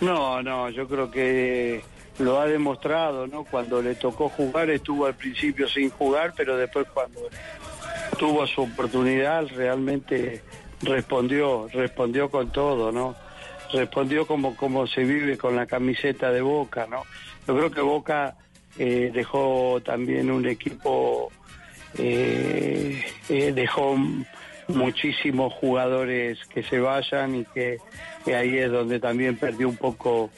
No, 0.00 0.42
no, 0.42 0.68
yo 0.70 0.86
creo 0.86 1.10
que 1.10 1.82
lo 2.18 2.40
ha 2.40 2.46
demostrado, 2.46 3.26
¿no? 3.26 3.44
Cuando 3.44 3.80
le 3.80 3.94
tocó 3.94 4.28
jugar, 4.28 4.70
estuvo 4.70 5.06
al 5.06 5.14
principio 5.14 5.68
sin 5.68 5.90
jugar, 5.90 6.32
pero 6.36 6.56
después 6.56 6.86
cuando 6.92 7.20
tuvo 8.18 8.46
su 8.46 8.62
oportunidad, 8.62 9.46
realmente 9.54 10.42
respondió, 10.82 11.68
respondió 11.72 12.30
con 12.30 12.50
todo, 12.50 12.92
¿no? 12.92 13.14
Respondió 13.72 14.26
como, 14.26 14.56
como 14.56 14.86
se 14.86 15.04
vive 15.04 15.36
con 15.36 15.54
la 15.54 15.66
camiseta 15.66 16.32
de 16.32 16.40
Boca, 16.40 16.86
¿no? 16.88 17.04
Yo 17.46 17.56
creo 17.56 17.70
que 17.70 17.80
Boca 17.80 18.36
eh, 18.78 19.10
dejó 19.12 19.80
también 19.84 20.30
un 20.30 20.46
equipo, 20.46 21.30
eh, 21.96 23.04
eh, 23.28 23.52
dejó 23.52 23.96
muchísimos 24.68 25.52
jugadores 25.54 26.38
que 26.52 26.62
se 26.62 26.78
vayan 26.78 27.36
y 27.36 27.44
que, 27.46 27.78
que 28.24 28.34
ahí 28.34 28.58
es 28.58 28.70
donde 28.70 29.00
también 29.00 29.36
perdió 29.36 29.68
un 29.68 29.76
poco 29.76 30.30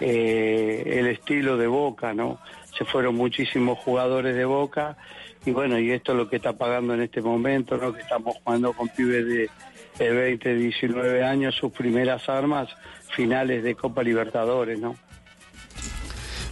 eh, 0.00 0.82
el 0.86 1.06
estilo 1.06 1.56
de 1.56 1.66
Boca, 1.66 2.14
¿no? 2.14 2.38
Se 2.76 2.84
fueron 2.84 3.14
muchísimos 3.16 3.78
jugadores 3.78 4.34
de 4.34 4.44
Boca 4.44 4.96
y 5.44 5.52
bueno, 5.52 5.78
y 5.78 5.90
esto 5.90 6.12
es 6.12 6.18
lo 6.18 6.28
que 6.28 6.36
está 6.36 6.52
pagando 6.52 6.94
en 6.94 7.02
este 7.02 7.22
momento, 7.22 7.76
¿no? 7.76 7.92
Que 7.92 8.02
estamos 8.02 8.36
jugando 8.42 8.72
con 8.72 8.88
pibes 8.88 9.26
de, 9.26 9.50
de 9.98 10.10
20, 10.10 10.54
19 10.54 11.24
años, 11.24 11.54
sus 11.54 11.72
primeras 11.72 12.28
armas, 12.28 12.68
finales 13.14 13.62
de 13.62 13.74
Copa 13.74 14.02
Libertadores, 14.02 14.78
¿no? 14.78 14.96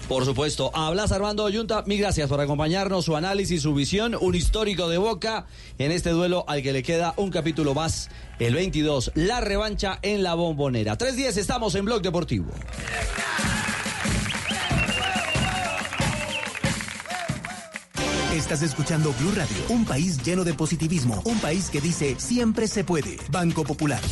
Por 0.09 0.25
supuesto. 0.25 0.71
Hablas 0.75 1.13
Armando 1.13 1.45
Oyunta, 1.45 1.83
mil 1.87 1.99
gracias 1.99 2.31
por 2.31 2.41
acompañarnos, 2.41 3.05
su 3.05 3.15
análisis, 3.15 3.61
su 3.61 3.75
visión, 3.75 4.17
un 4.19 4.35
histórico 4.35 4.89
de 4.89 4.97
Boca 4.97 5.47
en 5.77 5.93
este 5.93 6.11
duelo 6.11 6.47
al 6.49 6.63
que 6.63 6.73
le 6.73 6.83
queda 6.83 7.13
un 7.17 7.31
capítulo 7.31 7.75
más, 7.75 8.09
el 8.39 8.55
22, 8.55 9.13
la 9.15 9.43
revancha 9.43 9.99
en 10.01 10.23
la 10.23 10.33
bombonera. 10.33 10.97
3.10, 10.97 11.37
estamos 11.37 11.75
en 11.75 11.85
Blog 11.85 12.01
Deportivo. 12.01 12.51
Estás 18.33 18.61
escuchando 18.61 19.15
Blue 19.19 19.33
Radio, 19.35 19.57
un 19.71 19.87
país 19.87 20.23
lleno 20.23 20.45
de 20.45 20.53
positivismo, 20.53 21.23
un 21.25 21.41
país 21.41 21.71
que 21.71 21.81
dice 21.81 22.15
siempre 22.19 22.69
se 22.69 22.85
puede. 22.85 23.17
Banco 23.31 23.65
Popular. 23.65 24.03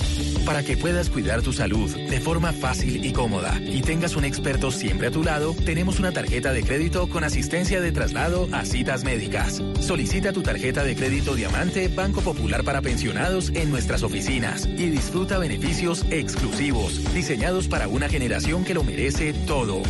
Para 0.46 0.62
que 0.62 0.78
puedas 0.78 1.10
cuidar 1.10 1.42
tu 1.42 1.52
salud 1.52 1.94
de 1.94 2.18
forma 2.20 2.54
fácil 2.54 3.04
y 3.04 3.12
cómoda 3.12 3.60
y 3.60 3.82
tengas 3.82 4.16
un 4.16 4.24
experto 4.24 4.70
siempre 4.70 5.08
a 5.08 5.10
tu 5.10 5.22
lado, 5.22 5.54
tenemos 5.66 5.98
una 5.98 6.12
tarjeta 6.12 6.54
de 6.54 6.62
crédito 6.62 7.10
con 7.10 7.24
asistencia 7.24 7.82
de 7.82 7.92
traslado 7.92 8.48
a 8.52 8.64
citas 8.64 9.04
médicas. 9.04 9.62
Solicita 9.80 10.32
tu 10.32 10.42
tarjeta 10.42 10.82
de 10.82 10.96
crédito 10.96 11.34
Diamante 11.34 11.88
Banco 11.88 12.22
Popular 12.22 12.64
para 12.64 12.80
pensionados 12.80 13.50
en 13.50 13.70
nuestras 13.70 14.02
oficinas 14.02 14.64
y 14.64 14.88
disfruta 14.88 15.36
beneficios 15.36 16.06
exclusivos 16.10 17.12
diseñados 17.12 17.68
para 17.68 17.86
una 17.86 18.08
generación 18.08 18.64
que 18.64 18.72
lo 18.72 18.82
merece 18.82 19.34
todo. 19.34 19.82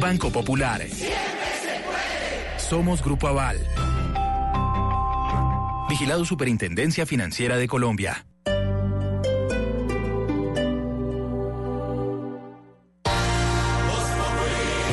Banco 0.00 0.30
Popular. 0.30 0.86
Somos 2.68 3.02
Grupo 3.02 3.28
Aval. 3.28 3.58
Vigilado 5.88 6.24
Superintendencia 6.24 7.04
Financiera 7.04 7.58
de 7.58 7.68
Colombia. 7.68 8.24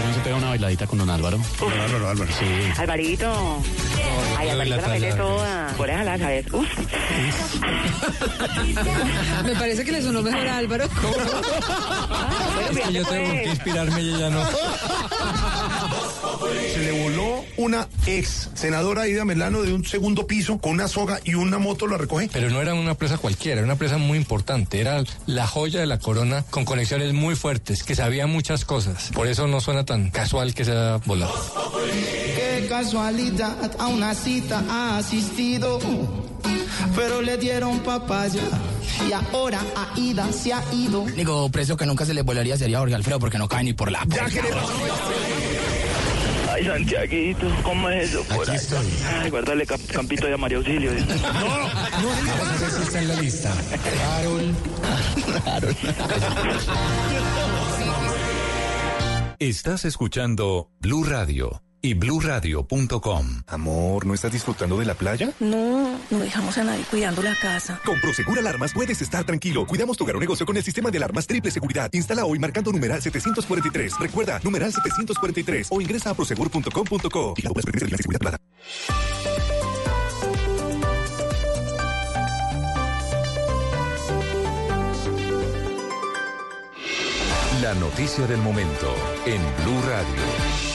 ¿No 0.06 0.14
se 0.14 0.19
pega 0.22 0.35
una 0.35 0.49
bailadita 0.49 0.85
con 0.85 0.99
don 0.99 1.10
Álvaro? 1.10 1.39
Don 1.60 1.72
Álvaro, 1.72 2.10
Álvaro. 2.10 2.30
Sí. 2.38 2.45
Alvarito. 2.77 3.64
Ay, 4.38 4.49
Alvarito 4.49 4.81
la 4.81 4.88
mete 4.89 5.14
toda. 5.14 5.73
Por 5.77 5.89
esa 5.89 6.03
la 6.03 6.18
sabes. 6.18 6.45
Uf. 6.52 6.68
Me 9.45 9.56
parece 9.56 9.85
que 9.85 9.91
le 9.93 10.02
sonó 10.02 10.22
mejor 10.22 10.45
a 10.48 10.57
Álvaro. 10.57 10.84
Es 12.69 12.77
que 12.80 12.93
yo 12.93 13.06
tengo 13.06 13.31
que 13.31 13.43
inspirarme 13.45 14.02
y 14.02 14.14
ella 14.14 14.30
no. 14.30 14.43
Se 16.73 16.80
le 16.80 17.03
voló 17.03 17.43
una 17.57 17.88
ex 18.05 18.49
senadora 18.53 19.07
Ida 19.07 19.26
Melano 19.26 19.61
de 19.61 19.73
un 19.73 19.85
segundo 19.85 20.26
piso 20.26 20.57
con 20.57 20.73
una 20.73 20.88
soga 20.88 21.19
y 21.23 21.35
una 21.35 21.59
moto 21.59 21.88
la 21.88 21.97
recoge. 21.97 22.30
Pero 22.31 22.49
no 22.49 22.61
era 22.61 22.73
una 22.73 22.95
presa 22.95 23.18
cualquiera, 23.18 23.59
era 23.59 23.65
una 23.65 23.76
presa 23.76 23.97
muy 23.97 24.18
importante. 24.18 24.80
Era 24.80 25.03
la 25.27 25.47
joya 25.47 25.80
de 25.80 25.85
la 25.85 25.99
corona 25.99 26.43
con 26.49 26.65
conexiones 26.65 27.13
muy 27.13 27.35
fuertes, 27.35 27.84
que 27.84 27.95
sabía 27.95 28.27
muchas 28.27 28.65
cosas. 28.65 29.11
Por 29.13 29.27
eso 29.27 29.47
no 29.47 29.61
suena 29.61 29.85
tan 29.85 30.09
casual 30.09 30.53
que 30.53 30.65
se 30.65 30.72
haya 30.72 30.97
volado. 31.05 31.34
Qué 32.35 32.65
casualidad, 32.68 33.72
a 33.77 33.88
una 33.88 34.15
cita 34.15 34.63
ha 34.69 34.97
asistido, 34.97 35.80
pero 36.95 37.22
le 37.22 37.38
dieron 37.38 37.80
papaya 37.80 38.41
y 39.07 39.13
ahora 39.13 39.61
Aida 39.95 40.31
se 40.31 40.53
ha 40.53 40.63
ido. 40.73 41.05
Digo, 41.05 41.49
precio 41.49 41.77
que 41.77 41.85
nunca 41.85 42.05
se 42.05 42.13
le 42.13 42.22
volaría 42.23 42.57
sería 42.57 42.80
Jorge 42.80 42.95
Alfredo 42.95 43.19
porque 43.19 43.38
no 43.38 43.47
cae 43.47 43.63
ni 43.63 43.73
por 43.73 43.91
la 43.91 44.05
puerta. 44.05 44.27
Ay, 46.53 46.65
Santiaguito, 46.65 47.48
¿cómo 47.64 47.90
es 47.90 48.10
eso? 48.10 48.23
Por 48.26 48.49
ahí? 48.49 48.57
Ay, 49.22 49.30
guárdale 49.30 49.65
cap- 49.65 49.80
campito 49.91 50.28
de 50.28 50.36
María 50.38 50.57
Auxilio. 50.57 50.91
Ver 50.91 51.02
si 52.72 52.82
está 52.84 52.99
en 52.99 53.07
la 53.07 53.15
lista. 53.15 53.53
Carol. 54.06 54.56
Estás 59.40 59.86
escuchando 59.86 60.69
Blue 60.80 61.03
Radio. 61.03 61.64
Y 61.82 61.94
bluradio.com. 61.94 63.44
Amor, 63.48 64.06
¿no 64.06 64.14
estás 64.14 64.32
disfrutando 64.32 64.78
de 64.78 64.86
la 64.86 64.94
playa? 64.94 65.32
No, 65.40 65.98
no 66.10 66.20
dejamos 66.20 66.58
a 66.58 66.64
nadie 66.64 66.84
cuidando 66.90 67.22
la 67.22 67.36
casa. 67.36 67.80
Con 67.86 67.99
Prosegur 68.02 68.40
Alarmas 68.40 68.74
puedes 68.74 69.02
estar 69.02 69.26
tranquilo. 69.26 69.66
Cuidamos 69.66 69.98
tu 69.98 70.03
hogar 70.03 70.16
o 70.16 70.20
negocio 70.20 70.45
con 70.45 70.58
el 70.58 70.64
sistema 70.64 70.91
de 70.91 70.98
alarmas 70.98 71.28
triple 71.28 71.52
seguridad. 71.52 71.90
Instala 71.94 72.26
hoy 72.26 72.40
marcando 72.40 72.72
numeral 72.72 73.02
743. 73.02 73.99
Recuerda, 73.99 74.40
numeral 74.44 74.72
743 74.72 75.68
o 75.72 75.82
ingresa 75.82 76.12
a 76.12 76.14
prosegur.com.co. 76.14 77.34
Y 77.38 77.41
la 77.41 77.49
de 77.49 77.90
la 77.90 77.98
seguridad 77.98 78.20
privada. 78.20 78.38
La 87.62 87.76
noticia 87.76 88.26
del 88.26 88.40
momento 88.40 88.95
en 89.26 89.40
Blue 89.64 89.82
Radio. 89.88 90.70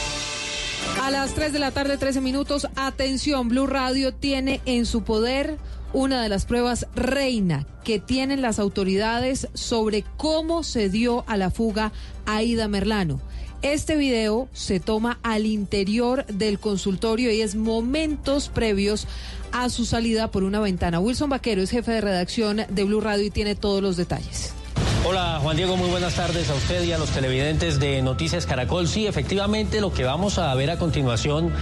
A 1.07 1.11
las 1.12 1.35
3 1.35 1.53
de 1.53 1.61
la 1.61 1.70
tarde, 1.70 1.99
13 1.99 2.20
minutos. 2.20 2.66
Atención, 2.74 3.49
Blue 3.49 3.69
Radio 3.69 4.12
tiene 4.12 4.61
en 4.66 4.85
su 4.87 5.05
poder 5.05 5.57
una 5.93 6.20
de 6.20 6.28
las 6.28 6.47
pruebas 6.47 6.89
reina 6.97 7.65
que 7.85 8.01
tienen 8.01 8.43
las 8.43 8.59
autoridades 8.59 9.47
sobre 9.55 10.03
cómo 10.16 10.65
se 10.65 10.89
dio 10.89 11.23
a 11.28 11.37
la 11.37 11.53
fuga 11.53 11.93
Aida 12.27 12.66
Merlano. 12.66 13.20
Este 13.62 13.95
video 13.95 14.49
se 14.53 14.81
toma 14.81 15.20
al 15.23 15.47
interior 15.47 16.27
del 16.27 16.59
consultorio 16.59 17.31
y 17.31 17.41
es 17.41 17.55
momentos 17.55 18.49
previos 18.49 19.07
a 19.53 19.69
su 19.69 19.85
salida 19.85 20.33
por 20.33 20.43
una 20.43 20.59
ventana. 20.59 20.99
Wilson 20.99 21.31
Vaquero 21.31 21.62
es 21.62 21.70
jefe 21.70 21.93
de 21.93 22.01
redacción 22.01 22.62
de 22.69 22.83
Blue 22.83 23.01
Radio 23.01 23.24
y 23.27 23.31
tiene 23.31 23.55
todos 23.55 23.81
los 23.81 23.97
detalles. 23.97 24.57
Hola 25.09 25.39
Juan 25.41 25.57
Diego, 25.57 25.77
muy 25.77 25.89
buenas 25.89 26.16
tardes 26.16 26.51
a 26.51 26.55
usted 26.55 26.83
y 26.83 26.91
a 26.91 26.99
los 26.99 27.11
televidentes 27.11 27.78
de 27.78 28.03
Noticias 28.03 28.45
Caracol. 28.45 28.89
Sí, 28.89 29.07
efectivamente 29.07 29.81
lo 29.81 29.93
que 29.93 30.03
vamos 30.03 30.37
a 30.39 30.53
ver 30.57 30.69
a 30.69 30.78
continuación 30.78 31.53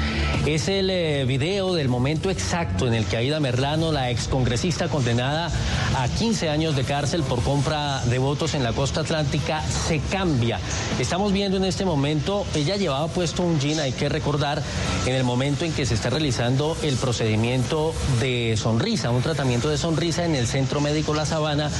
es 0.46 0.68
el 0.68 0.88
eh, 0.88 1.26
video 1.26 1.74
del 1.74 1.90
momento 1.90 2.30
exacto 2.30 2.86
en 2.86 2.94
el 2.94 3.04
que 3.04 3.18
Aida 3.18 3.40
Merlano, 3.40 3.92
la 3.92 4.08
excongresista 4.08 4.88
condenada 4.88 5.50
a 5.94 6.08
15 6.08 6.48
años 6.48 6.74
de 6.74 6.84
cárcel 6.84 7.22
por 7.22 7.42
compra 7.42 8.02
de 8.06 8.18
votos 8.18 8.54
en 8.54 8.62
la 8.62 8.72
costa 8.72 9.02
atlántica, 9.02 9.60
se 9.60 9.98
cambia. 9.98 10.58
Estamos 10.98 11.30
viendo 11.34 11.58
en 11.58 11.64
este 11.64 11.84
momento, 11.84 12.46
ella 12.54 12.76
llevaba 12.76 13.08
puesto 13.08 13.42
un 13.42 13.60
jean, 13.60 13.78
hay 13.78 13.92
que 13.92 14.08
recordar, 14.08 14.62
en 15.04 15.14
el 15.14 15.22
momento 15.22 15.66
en 15.66 15.72
que 15.74 15.84
se 15.84 15.92
está 15.92 16.08
realizando 16.08 16.78
el 16.82 16.96
procedimiento 16.96 17.92
de 18.20 18.56
sonrisa, 18.56 19.10
un 19.10 19.20
tratamiento 19.20 19.68
de 19.68 19.76
sonrisa 19.76 20.24
en 20.24 20.34
el 20.34 20.46
Centro 20.46 20.80
Médico 20.80 21.12
La 21.12 21.26
Sabana, 21.26 21.70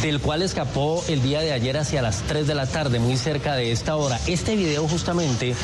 del 0.00 0.18
cual 0.20 0.40
escapó 0.40 1.04
el 1.12 1.22
día 1.22 1.40
de 1.40 1.52
ayer 1.52 1.76
hacia 1.76 2.02
las 2.02 2.22
3 2.22 2.46
de 2.46 2.54
la 2.54 2.66
tarde, 2.66 2.98
muy 2.98 3.16
cerca 3.16 3.54
de 3.54 3.72
esta 3.72 3.96
hora. 3.96 4.20
Este 4.26 4.56
video 4.56 4.86
justamente, 4.86 5.54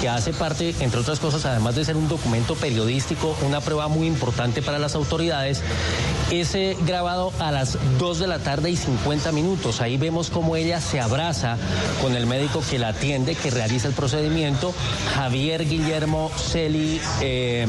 que 0.00 0.08
hace 0.08 0.32
parte, 0.32 0.74
entre 0.80 1.00
otras 1.00 1.20
cosas, 1.20 1.44
además 1.44 1.74
de 1.74 1.84
ser 1.84 1.96
un 1.96 2.08
documento 2.08 2.54
periodístico, 2.54 3.36
una 3.44 3.60
prueba 3.60 3.88
muy 3.88 4.06
importante 4.06 4.62
para 4.62 4.78
las 4.78 4.94
autoridades, 4.94 5.62
es 6.30 6.56
grabado 6.86 7.32
a 7.38 7.50
las 7.52 7.78
2 7.98 8.18
de 8.18 8.26
la 8.26 8.38
tarde 8.38 8.70
y 8.70 8.76
50 8.76 9.32
minutos. 9.32 9.80
Ahí 9.80 9.96
vemos 9.96 10.30
cómo 10.30 10.56
ella 10.56 10.80
se 10.80 11.00
abraza 11.00 11.56
con 12.00 12.16
el 12.16 12.26
médico 12.26 12.62
que 12.68 12.78
la 12.78 12.88
atiende, 12.88 13.34
que 13.34 13.50
realiza 13.50 13.88
el 13.88 13.94
procedimiento, 13.94 14.74
Javier 15.14 15.68
Guillermo 15.68 16.30
Celi. 16.36 17.00
eh, 17.20 17.66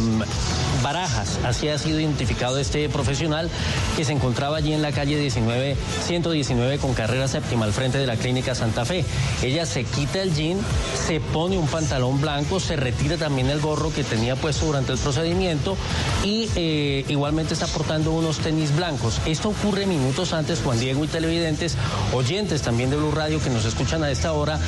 Barajas, 0.84 1.40
así 1.46 1.68
ha 1.70 1.78
sido 1.78 2.00
identificado 2.00 2.58
este 2.58 2.88
profesional 2.90 3.50
que 3.96 4.06
se 4.06 4.14
encontraba 4.14 4.58
allí 4.58 4.74
en 4.74 4.82
la 4.82 4.92
calle 4.92 5.18
19, 5.18 5.76
119 6.06 6.78
con 6.78 6.94
carrera 6.94 7.28
séptima 7.28 7.66
al 7.66 7.74
frente 7.74 7.98
de 7.98 8.08
la 8.08 8.16
clínica 8.16 8.56
Santa 8.56 8.86
Fe. 8.86 9.06
Ella 9.44 9.66
se 9.66 9.84
quita 9.84 10.22
el 10.22 10.34
jean, 10.34 10.60
se 11.08 11.20
pone 11.20 11.58
un 11.58 11.68
pantalón 11.68 12.22
blanco, 12.22 12.60
se 12.60 12.76
retira 12.76 13.18
también 13.18 13.50
el 13.50 13.60
gorro 13.60 13.94
que 13.94 14.04
tenía 14.04 14.36
puesto 14.36 14.66
durante 14.66 14.92
el 14.92 14.98
procedimiento 14.98 15.78
y 16.24 16.50
eh, 16.56 17.06
igualmente 17.08 17.54
está 17.54 17.68
portando 17.68 18.12
unos 18.12 18.40
tenis 18.40 18.76
blancos. 18.76 19.20
Esto 19.26 19.50
ocurre 19.50 19.86
minutos 19.86 20.34
antes, 20.34 20.62
Juan 20.62 20.80
Diego 20.80 21.04
y 21.04 21.08
televidentes, 21.08 21.78
oyentes 22.14 22.62
también 22.62 22.90
de 22.90 22.98
Blue 22.98 23.12
Radio 23.12 23.42
que 23.42 23.50
nos 23.50 23.66
escuchan 23.66 24.04
a 24.04 24.12
esta 24.12 24.34
hora, 24.34 24.60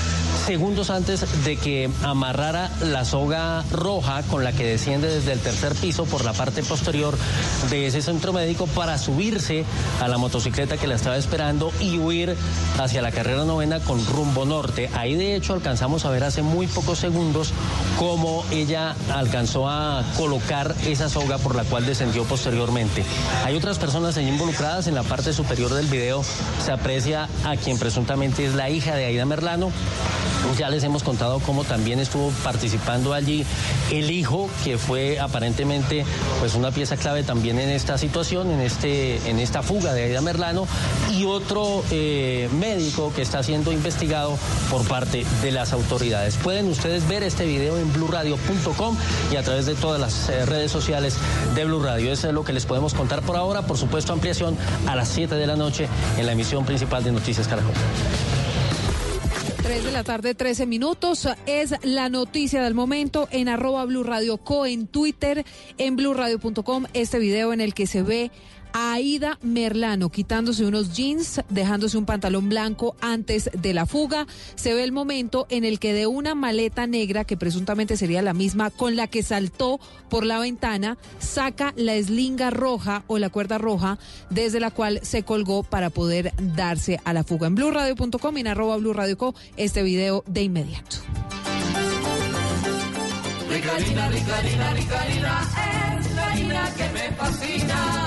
segundos 0.48 0.90
antes 0.92 1.44
de 1.44 1.58
que 1.58 1.90
amarrara 2.04 2.72
la 2.80 3.04
soga 3.04 3.66
roja 3.70 4.24
con 4.24 4.46
la 4.46 4.54
que 4.54 4.64
desciende 4.64 5.10
desde 5.10 5.34
el 5.34 5.40
tercer 5.42 5.76
piso 5.76 6.06
por 6.06 6.24
la 6.24 6.32
parte 6.32 6.64
posterior 6.64 7.18
de 7.70 7.86
ese 7.86 8.02
centro 8.02 8.32
médico 8.32 8.66
para 8.68 8.98
subirse 8.98 9.66
a 10.02 10.08
la 10.08 10.18
motocicleta 10.18 10.78
que 10.78 10.88
la 10.88 10.96
estaba 10.96 11.18
esperando 11.18 11.74
y 11.82 11.98
huir 11.98 12.38
hacia 12.80 13.02
la 13.02 13.12
carrera 13.12 13.44
novena 13.44 13.82
con 13.82 14.06
rumbo 14.06 14.46
norte. 14.46 14.90
Ahí 14.94 15.16
de 15.16 15.36
hecho 15.36 15.52
alcanzamos 15.52 16.06
a 16.06 16.12
ver 16.12 16.24
hace 16.24 16.44
muy 16.44 16.68
pocos 16.68 17.00
segundos 17.00 17.52
cómo 18.00 18.46
ella 18.50 18.96
alcanzó 19.14 19.68
a 19.68 20.02
colocar 20.16 20.74
esa 20.86 21.10
soga 21.10 21.40
por 21.40 21.56
la 21.56 21.66
cual 21.66 21.86
descendió 21.86 22.24
posteriormente. 22.24 23.04
Hay 23.44 23.54
otras 23.58 23.80
personas 23.80 24.16
allí 24.16 24.30
involucradas 24.30 24.88
en 24.88 24.96
la 24.96 25.04
parte 25.04 25.34
superior 25.34 25.74
del 25.74 25.88
video. 25.88 26.24
Se 26.64 26.72
aprecia 26.72 27.28
a 27.44 27.58
quien 27.58 27.78
presuntamente 27.78 28.46
es 28.46 28.56
la 28.56 28.70
hija 28.70 28.96
de 28.96 29.04
Aida 29.04 29.26
Merlano. 29.26 29.74
Ya 30.58 30.70
les 30.70 30.84
hemos 30.84 31.04
contado 31.04 31.40
cómo 31.40 31.64
también 31.64 32.00
estuvo 32.00 32.32
participando 32.44 33.14
allí 33.14 33.46
el 33.92 34.10
hijo, 34.12 34.50
que 34.64 34.78
fue 34.78 35.20
aparentemente 35.20 36.06
pues 36.40 36.56
una 36.56 36.72
pieza 36.72 36.98
clave 36.98 37.24
también 37.24 37.60
en 37.60 37.70
esta 37.70 37.98
situación, 37.98 38.52
en, 38.52 38.62
este, 38.62 39.30
en 39.30 39.40
esta 39.40 39.62
fuga 39.62 39.94
de 39.94 40.04
Aida 40.04 40.22
Merlano, 40.22 40.68
y 41.12 41.26
otro 41.26 41.84
eh, 41.92 42.50
médico 42.60 43.12
que 43.16 43.22
está 43.22 43.44
siendo 43.44 43.72
investigado 43.72 44.38
por 44.72 44.88
parte 44.88 45.26
de 45.42 45.52
las 45.52 45.74
autoridades. 45.74 46.36
Pueden 46.38 46.70
ustedes 46.70 47.08
ver 47.08 47.24
este 47.24 47.46
video 47.46 47.78
en 47.78 47.92
blurradio.com 47.94 48.96
y 49.32 49.36
a 49.36 49.44
través 49.44 49.66
de 49.66 49.76
todas 49.76 50.00
las 50.00 50.30
eh, 50.30 50.46
redes 50.46 50.72
sociales 50.72 51.18
de 51.56 51.66
Blue 51.66 51.82
Radio. 51.82 52.12
Eso 52.12 52.28
es 52.28 52.34
lo 52.34 52.44
que 52.44 52.54
les 52.54 52.66
podemos 52.66 52.94
contar 52.94 53.22
por 53.22 53.36
ahora. 53.36 53.62
Por 53.64 53.78
supuesto, 53.78 54.14
ampliación 54.14 54.58
a 54.88 54.96
las 54.96 55.10
7 55.10 55.36
de 55.36 55.48
la 55.48 55.56
noche 55.56 55.88
en 56.18 56.26
la 56.26 56.32
emisión 56.32 56.66
principal 56.66 57.04
de 57.04 57.12
Noticias 57.12 57.48
Caracol. 57.48 57.74
3 59.68 59.84
de 59.84 59.92
la 59.92 60.06
tarde, 60.06 60.34
13 60.34 60.66
minutos. 60.66 61.28
Es 61.46 61.76
la 61.84 62.08
noticia 62.08 62.64
del 62.64 62.74
momento 62.74 63.28
en 63.32 63.50
arroba 63.50 63.84
Blue 63.84 64.06
Radio 64.06 64.38
Co, 64.38 64.66
en 64.66 64.88
Twitter, 64.88 65.46
en 65.78 65.98
blurradio.com. 65.98 66.86
Este 66.94 67.20
video 67.20 67.52
en 67.52 67.60
el 67.60 67.74
que 67.74 67.86
se 67.86 68.02
ve 68.02 68.32
Aida 68.74 69.38
Merlano 69.42 70.10
quitándose 70.10 70.66
unos 70.66 70.94
jeans, 70.94 71.42
dejándose 71.50 71.98
un 71.98 72.06
pantalón 72.06 72.50
blanco 72.50 72.96
antes 73.02 73.50
de 73.54 73.74
la 73.74 73.86
fuga. 73.86 74.28
Se 74.56 74.74
ve 74.74 74.84
el 74.84 74.92
momento 74.92 75.48
en 75.50 75.64
el 75.64 75.80
que 75.80 75.94
de 75.94 76.08
una 76.08 76.36
maleta 76.36 76.88
negra, 76.88 77.24
que 77.24 77.38
presuntamente 77.38 77.98
sería 77.98 78.22
la 78.22 78.34
misma 78.34 78.70
con 78.70 78.96
la 78.96 79.08
que 79.08 79.24
saltó 79.24 79.80
por 80.10 80.26
la 80.26 80.40
ventana, 80.40 80.98
saca 81.20 81.74
la 81.76 81.96
eslinga 81.96 82.50
roja 82.50 83.04
o 83.08 83.18
la 83.18 83.30
cuerda 83.30 83.58
roja 83.58 83.98
desde 84.30 84.60
la 84.60 84.72
cual 84.72 85.00
se 85.04 85.24
colgó 85.24 85.64
para 85.64 85.90
poder 85.90 86.34
darse 86.56 87.00
a 87.04 87.14
la 87.14 87.24
fuga. 87.24 87.48
En 87.48 87.56
blurradio.com 87.56 88.38
y 88.38 88.42
en 88.42 88.48
arroba 88.48 88.78
este 89.58 89.84
video 89.84 90.24
de 90.28 90.44
inmediato. 90.44 90.98
Rica 93.50 93.76
harina, 93.76 94.10
rica 94.10 94.38
harina, 94.38 94.74
rica 94.74 95.02
harina, 95.02 96.00
es 96.00 96.48
la 96.48 96.74
que 96.76 96.94
me 96.94 97.12
fascina. 97.16 98.07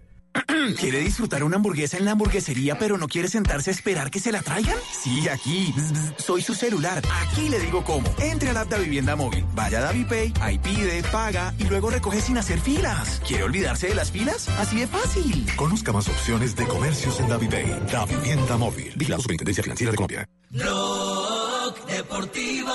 ¿Quiere 0.79 0.99
disfrutar 0.99 1.43
una 1.43 1.57
hamburguesa 1.57 1.97
en 1.97 2.05
la 2.05 2.11
hamburguesería 2.11 2.77
pero 2.77 2.97
no 2.97 3.07
quiere 3.07 3.27
sentarse 3.27 3.69
a 3.69 3.73
esperar 3.73 4.11
que 4.11 4.19
se 4.19 4.31
la 4.31 4.41
traigan? 4.41 4.77
Sí, 4.91 5.27
aquí. 5.27 5.73
Soy 6.17 6.41
su 6.41 6.53
celular. 6.53 7.01
Aquí 7.21 7.49
le 7.49 7.59
digo 7.59 7.83
cómo. 7.83 8.13
Entre 8.19 8.49
a 8.49 8.53
la 8.53 8.61
app 8.61 8.69
de 8.69 8.79
Vivienda 8.79 9.15
Móvil, 9.15 9.45
vaya 9.53 9.79
a 9.79 9.81
DaviPay, 9.81 10.33
ahí 10.41 10.57
pide, 10.59 11.03
paga 11.03 11.53
y 11.57 11.65
luego 11.65 11.89
recoge 11.89 12.21
sin 12.21 12.37
hacer 12.37 12.59
filas. 12.59 13.21
¿Quiere 13.27 13.43
olvidarse 13.43 13.87
de 13.87 13.95
las 13.95 14.11
filas? 14.11 14.47
Así 14.59 14.79
de 14.79 14.87
fácil. 14.87 15.47
Conozca 15.55 15.91
más 15.91 16.07
opciones 16.07 16.55
de 16.55 16.65
comercios 16.65 17.19
en 17.19 17.27
DaviPay. 17.27 17.87
La 17.91 18.05
vivienda 18.05 18.57
móvil. 18.57 18.93
Vigilado 18.95 19.21
Superintendencia 19.21 19.63
Financiera 19.63 19.91
de 19.91 19.97
Colombia. 19.97 20.27
Rock 20.51 21.85
Deportivo. 21.87 22.73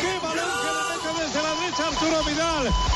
¡Qué 0.00 0.26
balón 0.26 0.67
Arturo! 1.98 2.18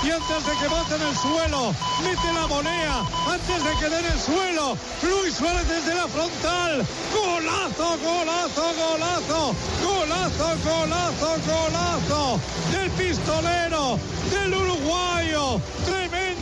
Y 0.04 0.10
antes 0.10 0.46
de 0.46 0.52
que 0.58 0.68
bote 0.68 0.94
en 0.94 1.02
el 1.02 1.16
suelo, 1.16 1.74
mete 2.04 2.32
la 2.34 2.46
volea. 2.46 3.00
Antes 3.26 3.64
de 3.64 3.70
que 3.80 3.88
dé 3.88 3.98
en 3.98 4.06
el 4.06 4.20
suelo, 4.20 4.76
Luis 5.02 5.34
Suárez 5.34 5.66
desde 5.68 5.94
la 5.94 6.06
frontal. 6.06 6.86
¡Golazo, 7.12 7.98
golazo, 7.98 8.74
golazo! 8.78 9.54
¡Golazo, 9.82 10.56
golazo, 10.64 11.36
golazo! 11.46 12.40
Del 12.70 12.90
pistolero, 12.92 13.98
del 14.30 14.54
uruguayo. 14.54 15.60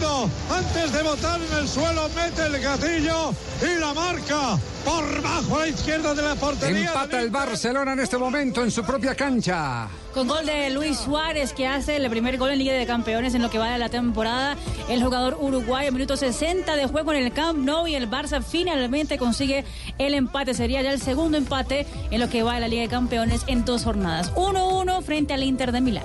Antes 0.02 0.92
de 0.92 1.02
botar 1.02 1.38
en 1.40 1.58
el 1.58 1.68
suelo, 1.68 2.08
mete 2.14 2.46
el 2.46 2.62
gatillo 2.62 3.34
y 3.60 3.78
la 3.78 3.92
marca 3.92 4.58
por 4.82 5.22
bajo 5.22 5.56
a 5.56 5.60
la 5.60 5.68
izquierda 5.68 6.14
de 6.14 6.22
la 6.22 6.34
portería. 6.36 6.86
Empata 6.86 7.20
el 7.20 7.28
Barcelona 7.28 7.92
en 7.92 8.00
este 8.00 8.16
momento 8.16 8.64
en 8.64 8.70
su 8.70 8.82
propia 8.82 9.14
cancha. 9.14 9.88
Con 10.14 10.26
gol 10.26 10.46
de 10.46 10.70
Luis 10.70 10.96
Suárez, 10.96 11.52
que 11.52 11.66
hace 11.66 11.96
el 11.96 12.08
primer 12.08 12.38
gol 12.38 12.50
en 12.50 12.60
Liga 12.60 12.72
de 12.72 12.86
Campeones 12.86 13.34
en 13.34 13.42
lo 13.42 13.50
que 13.50 13.58
va 13.58 13.70
de 13.70 13.78
la 13.78 13.90
temporada. 13.90 14.56
El 14.88 15.02
jugador 15.02 15.36
uruguayo, 15.38 15.88
en 15.88 15.94
minuto 15.94 16.16
60 16.16 16.76
de 16.76 16.86
juego 16.86 17.12
en 17.12 17.22
el 17.22 17.32
Camp 17.32 17.58
Nou 17.58 17.86
y 17.86 17.94
el 17.94 18.08
Barça 18.08 18.42
finalmente 18.42 19.18
consigue 19.18 19.64
el 19.98 20.14
empate. 20.14 20.54
Sería 20.54 20.80
ya 20.80 20.92
el 20.92 21.00
segundo 21.00 21.36
empate 21.36 21.86
en 22.10 22.20
lo 22.20 22.30
que 22.30 22.42
va 22.42 22.54
de 22.54 22.60
la 22.60 22.68
Liga 22.68 22.82
de 22.82 22.88
Campeones 22.88 23.42
en 23.48 23.66
dos 23.66 23.84
jornadas. 23.84 24.32
1-1 24.34 25.02
frente 25.02 25.34
al 25.34 25.42
Inter 25.42 25.72
de 25.72 25.82
Milán. 25.82 26.04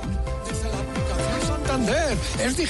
Es 2.39 2.55
de 2.55 2.65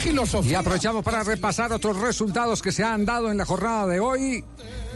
Y 0.48 0.56
aprovechamos 0.56 1.04
para 1.04 1.22
repasar 1.24 1.72
otros 1.72 1.98
resultados 1.98 2.64
que 2.64 2.72
se 2.72 2.84
han 2.84 3.06
dado 3.06 3.30
en 3.30 3.38
la 3.38 3.46
jornada 3.46 3.86
de 3.86 4.00
hoy 4.00 4.44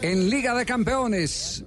en 0.02 0.28
Liga 0.28 0.52
de 0.54 0.66
Campeones. 0.66 1.64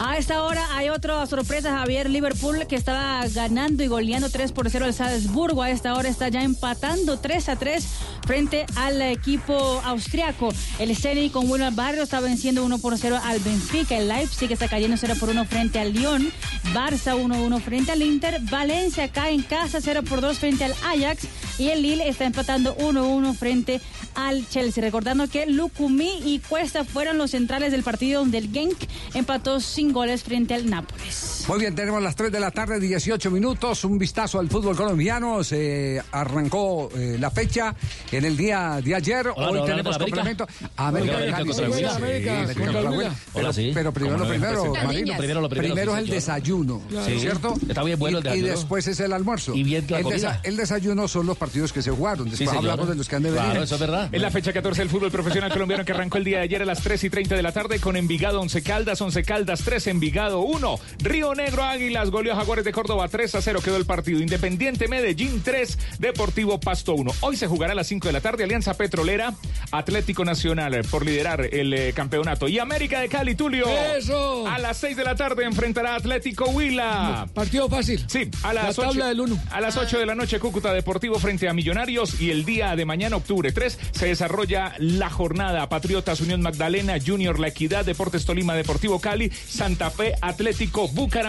A 0.00 0.18
esta 0.18 0.42
hora 0.42 0.66
hay 0.76 0.88
otra 0.88 1.24
sorpresa, 1.26 1.78
Javier 1.78 2.10
Liverpool, 2.10 2.66
que 2.66 2.76
estaba 2.76 3.26
ganando 3.28 3.82
y 3.82 3.86
goleando 3.86 4.28
3 4.28 4.52
por 4.52 4.68
0 4.68 4.86
al 4.86 4.94
Salzburgo. 4.94 5.62
A 5.62 5.70
esta 5.70 5.94
hora 5.94 6.08
está 6.08 6.28
ya 6.28 6.42
empatando 6.42 7.18
3 7.18 7.48
a 7.48 7.56
3 7.56 7.86
frente 8.26 8.66
al 8.76 9.00
equipo 9.02 9.54
austriaco. 9.84 10.52
El 10.78 10.96
Zenit 10.96 11.32
con 11.32 11.50
Wilmar 11.50 11.74
Barrio 11.74 12.02
está 12.02 12.20
venciendo 12.20 12.64
1 12.64 12.78
por 12.78 12.98
0 12.98 13.18
al 13.22 13.38
Benfica. 13.40 13.96
El 13.96 14.08
Leipzig 14.08 14.50
está 14.52 14.68
cayendo 14.68 14.96
0 14.96 15.14
por 15.18 15.30
1 15.30 15.44
frente 15.46 15.78
al 15.78 15.92
Lyon. 15.92 16.32
Barça 16.72 17.14
1-1 17.14 17.60
frente 17.60 17.92
al 17.92 18.02
Inter. 18.02 18.40
Valencia 18.50 19.08
cae 19.08 19.32
en 19.32 19.42
casa 19.42 19.80
0 19.80 20.02
por 20.02 20.20
2 20.20 20.38
frente 20.38 20.64
al 20.64 20.74
Ajax. 20.84 21.26
Y 21.58 21.68
el 21.68 21.82
Lille 21.82 22.08
está 22.08 22.24
empatando 22.24 22.76
1-1 22.78 23.34
frente 23.34 23.80
al 24.14 24.48
Chelsea. 24.48 24.82
Recordando 24.82 25.28
que 25.28 25.46
Lukumi 25.46 26.20
y 26.24 26.40
Cuesta 26.40 26.84
fueron 26.84 27.16
los 27.16 27.30
centrales 27.30 27.70
del 27.72 27.82
partido 27.82 28.20
donde 28.20 28.38
el 28.38 28.50
Genk 28.50 28.76
empató 29.14 29.60
goles 29.92 30.22
frente 30.22 30.54
al 30.54 30.68
Nápoles. 30.68 31.43
Muy 31.46 31.58
bien, 31.58 31.74
tenemos 31.74 32.02
las 32.02 32.16
3 32.16 32.32
de 32.32 32.40
la 32.40 32.50
tarde, 32.50 32.80
18 32.80 33.30
minutos. 33.30 33.84
Un 33.84 33.98
vistazo 33.98 34.38
al 34.38 34.48
fútbol 34.48 34.74
colombiano. 34.74 35.44
Se 35.44 36.02
arrancó 36.10 36.88
eh, 36.96 37.18
la 37.20 37.30
fecha 37.30 37.74
en 38.10 38.24
el 38.24 38.34
día 38.34 38.80
de 38.82 38.94
ayer. 38.94 39.26
Hola, 39.36 39.48
Hoy 39.50 39.58
¿no 39.58 39.64
tenemos 39.66 39.98
de 39.98 40.04
complemento. 40.04 40.46
América? 40.78 41.16
América, 41.18 41.96
América. 41.96 43.14
Hola. 43.34 43.50
Pero 43.74 43.92
primero 43.92 44.16
¿Cómo 44.16 44.24
lo 44.24 44.30
primero, 44.30 44.72
Marino. 44.72 45.16
Primero 45.18 45.40
lo 45.42 45.48
primero, 45.50 45.74
Primero 45.74 45.96
es 45.96 46.02
el 46.04 46.08
desayuno, 46.08 46.80
Sí. 47.06 47.20
¿cierto? 47.20 47.54
Está 47.68 47.82
bien 47.82 47.98
bueno 47.98 48.18
el 48.18 48.24
Y- 48.24 48.28
Y 48.28 48.30
desayuno. 48.30 48.52
después 48.60 48.86
es 48.86 49.00
el 49.00 49.12
almuerzo. 49.12 49.54
Y 49.54 49.62
bien 49.64 49.84
la 49.90 50.40
el, 50.44 50.56
desayuno 50.56 51.08
son 51.08 51.26
los 51.26 51.36
partidos 51.36 51.74
que 51.74 51.82
se 51.82 51.90
jugaron. 51.90 52.30
Después 52.30 52.48
hablamos 52.56 52.88
de 52.88 52.94
los 52.94 53.06
que 53.06 53.16
han 53.16 53.22
de 53.22 53.30
venir. 53.32 53.44
Claro, 53.44 53.62
eso 53.64 53.74
es 53.74 53.80
verdad. 53.82 54.08
En 54.12 54.22
la 54.22 54.30
fecha 54.30 54.50
14 54.54 54.80
del 54.80 54.88
fútbol 54.88 55.10
profesional 55.10 55.52
colombiano 55.52 55.84
que 55.84 55.92
arrancó 55.92 56.16
el 56.16 56.24
día 56.24 56.38
de 56.38 56.44
ayer 56.44 56.62
a 56.62 56.64
las 56.64 56.80
3 56.80 57.04
y 57.04 57.10
30 57.10 57.36
de 57.36 57.42
la 57.42 57.52
tarde 57.52 57.80
con 57.80 57.96
Envigado 57.96 58.40
11 58.40 58.62
Caldas, 58.62 58.98
11 59.02 59.22
Caldas 59.24 59.60
3, 59.62 59.88
Envigado 59.88 60.40
1. 60.40 60.78
Río 61.00 61.33
Negro 61.34 61.62
Águilas 61.64 62.10
goleó 62.10 62.32
a 62.32 62.36
Jaguares 62.36 62.64
de 62.64 62.72
Córdoba 62.72 63.08
3 63.08 63.34
a 63.34 63.42
0 63.42 63.60
quedó 63.64 63.76
el 63.76 63.86
partido. 63.86 64.20
Independiente 64.20 64.88
Medellín 64.88 65.42
3, 65.42 65.78
Deportivo 65.98 66.60
Pasto 66.60 66.94
1. 66.94 67.10
Hoy 67.20 67.36
se 67.36 67.46
jugará 67.46 67.72
a 67.72 67.74
las 67.74 67.86
5 67.88 68.08
de 68.08 68.12
la 68.12 68.20
tarde 68.20 68.44
Alianza 68.44 68.74
Petrolera, 68.74 69.34
Atlético 69.72 70.24
Nacional 70.24 70.74
eh, 70.74 70.82
por 70.84 71.04
liderar 71.04 71.48
el 71.52 71.74
eh, 71.74 71.92
campeonato. 71.92 72.46
Y 72.48 72.58
América 72.58 73.00
de 73.00 73.08
Cali, 73.08 73.34
Tulio. 73.34 73.66
Eso. 73.68 74.46
A 74.46 74.58
las 74.58 74.76
6 74.78 74.96
de 74.96 75.04
la 75.04 75.16
tarde 75.16 75.44
enfrentará 75.44 75.96
Atlético 75.96 76.46
Huila. 76.50 77.26
Partido 77.34 77.68
fácil. 77.68 78.04
Sí, 78.08 78.30
a 78.42 78.52
las, 78.52 78.76
La 78.76 78.84
tabla 78.84 79.04
8, 79.04 79.08
del 79.08 79.20
uno. 79.20 79.38
a 79.50 79.60
las 79.60 79.76
8 79.76 79.98
de 79.98 80.06
la 80.06 80.14
noche 80.14 80.38
Cúcuta 80.38 80.72
Deportivo 80.72 81.18
frente 81.18 81.48
a 81.48 81.52
Millonarios 81.52 82.20
y 82.20 82.30
el 82.30 82.44
día 82.44 82.76
de 82.76 82.84
mañana, 82.84 83.16
octubre 83.16 83.50
3, 83.50 83.78
se 83.92 84.06
desarrolla 84.06 84.74
la 84.78 85.10
jornada 85.10 85.68
Patriotas 85.68 86.20
Unión 86.20 86.42
Magdalena, 86.42 86.94
Junior 87.04 87.40
La 87.40 87.48
Equidad, 87.48 87.84
Deportes 87.84 88.24
Tolima, 88.24 88.54
Deportivo 88.54 89.00
Cali, 89.00 89.30
Santa 89.30 89.90
Fe, 89.90 90.14
Atlético 90.20 90.88
Bucaramanga. 90.88 91.23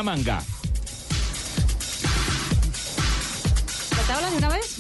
¿La 3.96 4.04
tabla 4.08 4.30
de 4.30 4.38
una 4.38 4.50
vez? 4.50 4.75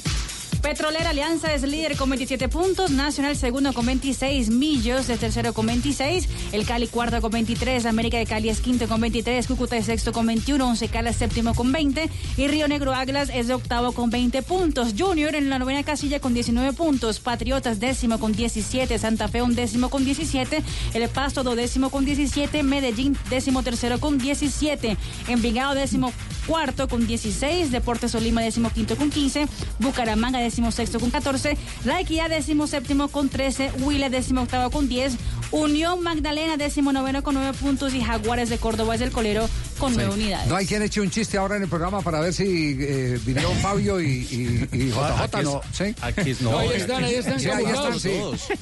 Petrolera 0.66 1.12
Alianza 1.12 1.54
es 1.54 1.62
líder 1.62 1.96
con 1.96 2.10
27 2.10 2.50
puntos, 2.50 2.90
Nacional 2.90 3.36
segundo 3.36 3.72
con 3.72 3.86
26, 3.86 4.50
Millos 4.50 5.10
es 5.10 5.20
tercero 5.20 5.54
con 5.54 5.68
26, 5.68 6.28
el 6.54 6.66
Cali 6.66 6.88
cuarto 6.88 7.22
con 7.22 7.30
23, 7.30 7.86
América 7.86 8.18
de 8.18 8.26
Cali 8.26 8.50
es 8.50 8.62
quinto 8.62 8.88
con 8.88 9.00
23, 9.00 9.46
Cúcuta 9.46 9.78
es 9.78 9.86
sexto 9.86 10.12
con 10.12 10.26
21, 10.26 10.68
Once 10.68 10.88
Caldas 10.88 11.18
séptimo 11.18 11.54
con 11.54 11.72
20 11.72 12.10
y 12.38 12.48
Río 12.48 12.68
Negro 12.68 12.96
Águilas 12.96 13.30
es 13.32 13.52
octavo 13.52 13.92
con 13.92 14.10
20 14.10 14.42
puntos. 14.42 14.96
Junior 14.98 15.36
en 15.36 15.52
la 15.52 15.60
novena 15.60 15.84
casilla 15.84 16.20
con 16.20 16.34
19 16.34 16.74
puntos, 16.74 17.20
Patriotas 17.20 17.80
décimo 17.80 18.20
con 18.20 18.32
17, 18.32 18.98
Santa 18.98 19.28
Fe 19.28 19.44
un 19.44 19.54
décimo 19.54 19.92
con 19.92 20.04
17, 20.04 20.64
El 20.96 21.10
Pasto 21.10 21.44
décimo 21.44 21.92
con 21.92 22.06
17, 22.06 22.64
Medellín 22.64 23.16
décimo 23.30 23.62
tercero 23.62 24.00
con 24.00 24.18
17, 24.18 24.98
Envigado 25.28 25.76
décimo 25.76 26.12
cuarto 26.48 26.88
con 26.88 27.06
16, 27.06 27.72
Deportes 27.72 28.16
Olima 28.16 28.42
décimo 28.42 28.72
quinto 28.72 28.96
con 28.96 29.12
15, 29.12 29.48
Bucaramanga 29.80 30.40
décimo 30.40 30.55
sexto 30.72 30.99
con 30.99 31.10
14, 31.10 31.57
La 31.84 31.99
Equidad 31.99 32.30
décimo 32.30 32.68
séptimo 32.68 33.07
con 33.10 33.30
13, 33.30 33.72
Huila 33.80 34.10
décimo 34.10 34.41
octavo 34.41 34.69
con 34.69 34.88
10, 34.88 35.15
Unión 35.52 36.02
Magdalena 36.04 36.58
décimo 36.58 36.92
noveno 36.92 37.24
con 37.24 37.36
9 37.36 37.58
puntos 37.60 37.94
y 37.94 38.02
Jaguares 38.02 38.50
de 38.50 38.58
Córdoba 38.58 38.96
es 38.96 39.02
el 39.02 39.12
colero 39.12 39.48
con 39.78 39.94
9 39.94 40.14
unidades. 40.14 40.48
No 40.48 40.56
hay 40.56 40.66
quien 40.66 40.82
eche 40.82 41.02
un 41.02 41.10
chiste 41.10 41.38
ahora 41.38 41.56
en 41.58 41.64
el 41.64 41.70
programa 41.70 42.02
para 42.02 42.20
ver 42.20 42.34
si 42.34 42.76
eh, 42.80 43.20
vinieron 43.26 43.56
Fabio 43.58 44.00
y, 44.02 44.06
y, 44.08 44.70
y 44.72 44.90
JJ, 44.90 45.22
Aquí 45.24 45.38
es- 45.40 45.44
¿no? 45.46 45.62
¿Sí? 45.72 45.96
aquí 46.02 46.30
es- 46.32 46.42
no. 46.42 46.58
Ahí 46.60 46.70
están, 46.76 47.04
ahí 47.04 47.16
están. 47.16 47.40
Sí, 47.40 47.50
ahí 47.50 47.66
están, 47.66 48.00
sí. 48.00 48.12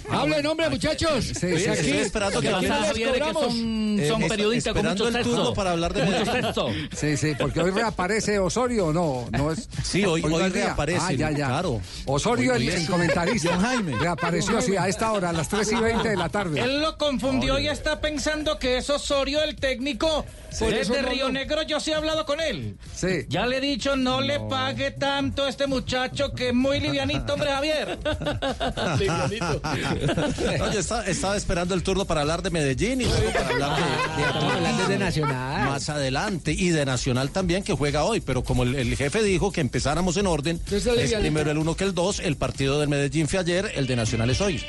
Hablen, 0.10 0.46
hombre, 0.46 0.70
muchachos. 0.70 1.24
Sí, 1.26 1.34
sí, 1.36 1.46
Aquí, 1.48 1.58
sí. 1.64 1.70
aquí 1.70 1.80
Estoy 1.80 1.98
esperando 2.00 2.42
que 2.42 2.52
Javier, 2.52 3.14
que 3.14 3.34
son, 3.34 4.00
Eh, 4.00 4.08
son 4.08 4.28
periodistas 4.28 4.74
con 4.74 4.80
esperando 4.86 5.04
mucho 5.06 5.08
el 5.08 5.14
texto. 5.24 5.36
turno 5.36 5.54
para 5.54 5.72
hablar 5.72 5.94
de 5.94 6.04
Mucho 6.04 6.32
texto. 6.32 6.68
Sí, 6.96 7.18
sí, 7.18 7.34
porque 7.40 7.62
hoy 7.62 7.72
reaparece 7.72 8.40
Osorio, 8.40 8.92
¿no? 8.94 9.26
no 9.32 9.52
es, 9.52 9.68
Sí, 9.84 10.04
hoy- 10.06 10.22
reaparece, 10.22 11.00
Ah, 11.02 11.12
ya, 11.14 11.32
ya. 11.32 11.48
claro. 11.48 11.82
Osorio, 12.06 12.54
Hoy- 12.54 12.68
el, 12.68 12.74
el 12.74 12.88
comentarista. 12.88 13.58
Jaime. 13.60 13.96
Reapareció, 13.98 14.62
sí, 14.62 14.76
a 14.76 14.88
esta 14.88 15.12
hora, 15.12 15.30
a 15.30 15.34
las 15.34 15.48
3 15.50 15.72
y 15.72 15.76
20 15.76 16.10
de 16.10 16.16
la 16.18 16.30
tarde. 16.30 16.62
Lo 16.84 16.98
confundió 16.98 17.58
y 17.58 17.68
está 17.68 18.00
pensando 18.02 18.60
que 18.60 18.78
es 18.78 18.90
Osorio 18.90 19.42
el 19.42 19.56
técnico. 19.56 20.26
Por 20.60 20.72
es 20.74 20.82
eso 20.82 20.94
de 20.94 21.02
no 21.02 21.10
Río 21.10 21.26
lo- 21.28 21.32
Negro, 21.34 21.62
yo 21.64 21.80
sí 21.80 21.90
he 21.92 21.96
hablado 21.96 22.26
con 22.26 22.40
él. 22.40 22.78
Sí. 22.96 23.26
Ya 23.30 23.48
le 23.48 23.58
he 23.58 23.62
dicho, 23.62 23.96
no, 23.96 24.22
le 24.22 24.40
pague 24.40 24.92
tanto 24.92 25.46
a 25.46 25.50
este 25.50 25.66
muchacho 25.66 26.32
que 26.34 26.50
es 26.50 26.54
muy 26.54 26.80
livianito, 26.80 27.34
hombre, 27.34 27.50
Javier. 27.50 27.98
livianito. 29.00 29.62
No, 30.60 30.72
yo 30.72 30.80
estaba, 30.80 31.06
estaba 31.06 31.38
esperando 31.38 31.74
el 31.74 31.82
turno 31.84 32.06
para 32.06 32.22
hablar 32.22 32.42
de 32.44 32.50
Medellín 32.52 33.02
y 33.02 33.06
luego 33.06 33.32
para 33.32 33.48
hablar 33.50 33.80
de, 34.88 34.94
de 34.94 35.00
Nacional. 35.00 35.70
más 35.70 35.90
adelante 35.90 36.52
y 36.52 36.70
de 36.70 36.86
Nacional 36.86 37.32
también 37.32 37.64
que 37.64 37.74
juega 37.74 38.04
hoy, 38.04 38.20
pero 38.22 38.44
como 38.44 38.64
el, 38.64 38.76
el 38.76 38.96
jefe 38.96 39.24
dijo 39.24 39.52
que 39.52 39.62
empezáramos 39.62 40.18
en 40.18 40.28
orden, 40.28 40.62
es 40.70 41.14
primero 41.16 41.50
el 41.50 41.58
uno 41.58 41.76
que 41.76 41.84
el 41.86 41.94
dos, 41.96 42.20
el 42.20 42.36
partido 42.36 42.80
del 42.80 42.90
Medellín 42.90 43.28
fue 43.28 43.40
ayer, 43.40 43.72
el 43.76 43.88
de 43.88 43.96
Nacional 43.96 44.30
es 44.30 44.42
hoy. 44.42 44.62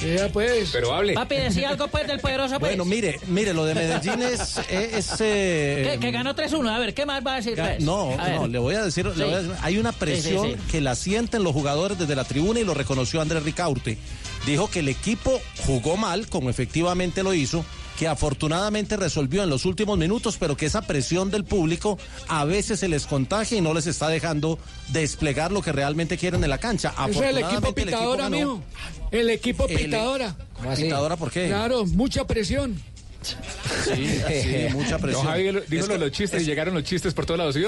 Ya, 0.00 0.28
pues. 0.28 0.70
Pero 0.72 0.92
hable. 0.94 1.14
Papi, 1.14 1.36
decía 1.36 1.70
algo 1.70 1.88
pues 1.88 2.06
del 2.06 2.20
poderoso 2.20 2.58
pues. 2.58 2.70
Bueno, 2.72 2.84
mire, 2.84 3.18
mire, 3.26 3.52
lo 3.54 3.64
de 3.64 3.74
Medellín 3.74 4.22
es... 4.22 4.58
es, 4.68 5.14
eh, 5.20 5.90
que, 5.94 6.00
que 6.00 6.10
ganó 6.10 6.34
3-1, 6.34 6.68
a 6.68 6.78
ver, 6.78 6.94
¿qué 6.94 7.04
más 7.06 7.24
va 7.26 7.34
a 7.34 7.36
decir? 7.36 7.54
Pues? 7.56 7.80
No, 7.82 8.12
A 8.18 8.28
no, 8.30 8.46
le 8.48 8.58
voy 8.58 8.74
a 8.74 8.84
decir, 8.84 9.06
le 9.06 9.14
Sí. 9.14 9.22
voy 9.22 9.32
a 9.34 9.38
decir, 9.38 9.54
hay 9.62 9.78
una 9.78 9.92
presión 9.92 10.46
Sí, 10.46 10.52
sí, 10.54 10.58
sí. 10.64 10.70
que 10.70 10.80
la 10.80 10.94
sienten 10.94 11.42
los 11.42 11.52
jugadores 11.52 11.98
desde 11.98 12.14
la 12.16 12.24
tribuna 12.24 12.60
y 12.60 12.64
lo 12.64 12.74
reconoció 12.74 13.20
Andrés 13.20 13.42
Ricaurte. 13.42 13.98
Dijo 14.46 14.68
que 14.70 14.80
el 14.80 14.88
equipo 14.88 15.40
jugó 15.66 15.96
mal, 15.96 16.28
como 16.28 16.50
efectivamente 16.50 17.22
lo 17.22 17.34
hizo, 17.34 17.64
que 17.98 18.06
afortunadamente 18.06 18.96
resolvió 18.96 19.42
en 19.42 19.50
los 19.50 19.64
últimos 19.64 19.98
minutos, 19.98 20.36
pero 20.38 20.56
que 20.56 20.66
esa 20.66 20.82
presión 20.82 21.30
del 21.30 21.44
público 21.44 21.98
a 22.28 22.44
veces 22.44 22.78
se 22.80 22.86
les 22.88 23.06
contagia 23.06 23.58
y 23.58 23.60
no 23.60 23.74
les 23.74 23.86
está 23.88 24.08
dejando 24.08 24.58
desplegar 24.92 25.50
lo 25.50 25.62
que 25.62 25.72
realmente 25.72 26.16
quieren 26.16 26.44
en 26.44 26.50
la 26.50 26.58
cancha. 26.58 26.94
Es 27.08 27.16
el 27.16 27.38
equipo 27.38 27.46
Afortunadamente, 27.68 27.80
el 27.82 27.86
pitadora, 27.88 28.22
ganó. 28.24 28.36
mijo. 28.36 28.62
El 29.10 29.30
equipo 29.30 29.66
El- 29.68 29.76
pitadora. 29.76 30.36
¿Pitadora 30.76 31.16
por 31.16 31.30
qué? 31.32 31.48
Claro, 31.48 31.86
mucha 31.86 32.24
presión. 32.26 32.80
Sí, 33.20 34.20
sí, 34.42 34.56
mucha 34.72 34.96
presión. 34.98 35.24
No, 35.24 35.30
Javi 35.30 35.44
dijo 35.68 35.84
Es 35.84 35.88
que- 35.88 35.98
los 35.98 36.12
chistes 36.12 36.42
y 36.42 36.44
llegaron 36.46 36.74
los 36.74 36.84
chistes 36.84 37.12
por 37.14 37.26
todos 37.26 37.38
lados, 37.38 37.54
¿sí? 37.56 37.64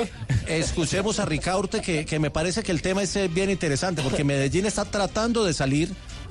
Escuchemos 0.47 1.19
a 1.19 1.24
Ricaurte 1.24 1.81
que, 1.81 2.05
que 2.07 2.19
me 2.20 2.31
parece 2.31 2.62
que 2.62 2.70
el 2.73 2.82
tema 2.82 3.02
es 3.02 3.16
eh, 3.16 3.27
bien 3.28 3.51
interesante 3.51 4.01
porque 4.02 4.23
Medellín 4.23 4.66
está 4.66 4.85
tratando 4.85 5.44
de 5.44 5.52
salir, 5.52 5.90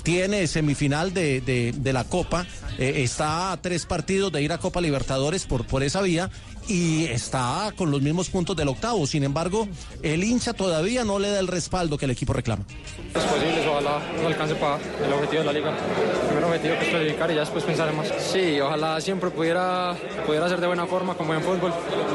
tiene 0.09 0.47
semifinal 0.47 1.13
de, 1.13 1.39
de- 1.41 1.71
de 1.71 1.93
la 1.93 2.03
Copa, 2.03 2.43
eh, 2.79 3.03
está 3.03 3.51
a 3.51 3.57
tres 3.61 3.85
partidos 3.85 4.31
de 4.31 4.41
ir 4.41 4.51
a 4.51 4.57
Copa 4.57 4.81
Libertadores 4.81 5.45
por, 5.45 5.65
por 5.67 5.83
esa 5.83 6.01
vía 6.01 6.31
y 6.67 7.05
está 7.05 7.71
con 7.75 7.91
los 7.91 8.01
mismos 8.01 8.29
puntos 8.29 8.55
del 8.55 8.69
octavo. 8.69 9.05
Sin 9.05 9.23
embargo, 9.23 9.67
el 10.01 10.23
hincha 10.23 10.53
todavía 10.53 11.03
no 11.03 11.19
le 11.19 11.29
da 11.29 11.39
el 11.39 11.47
respaldo 11.47 11.95
que 11.99 12.05
el 12.05 12.11
equipo 12.11 12.33
reclama. 12.33 12.63
Es 13.13 13.23
posible, 13.23 13.67
ojalá 13.69 13.99
nos 14.17 14.25
alcance 14.25 14.55
para 14.55 14.77
el 15.05 15.13
objetivo 15.13 15.41
de 15.41 15.45
la 15.45 15.53
liga. 15.53 15.69
El 15.77 16.27
primer 16.27 16.43
objetivo 16.45 16.73
que 16.79 16.85
es 16.85 16.89
clasificar 16.89 17.29
y 17.31 17.33
ya 17.35 17.39
después 17.41 17.63
pensaremos. 17.63 18.07
Sí, 18.33 18.59
ojalá 18.61 18.99
siempre 19.01 19.29
pudiera, 19.29 19.95
pudiera 20.25 20.47
hacer 20.47 20.59
de 20.59 20.67
buena 20.67 20.87
forma, 20.87 21.13
como 21.13 21.35
en 21.35 21.41
fútbol. 21.43 21.71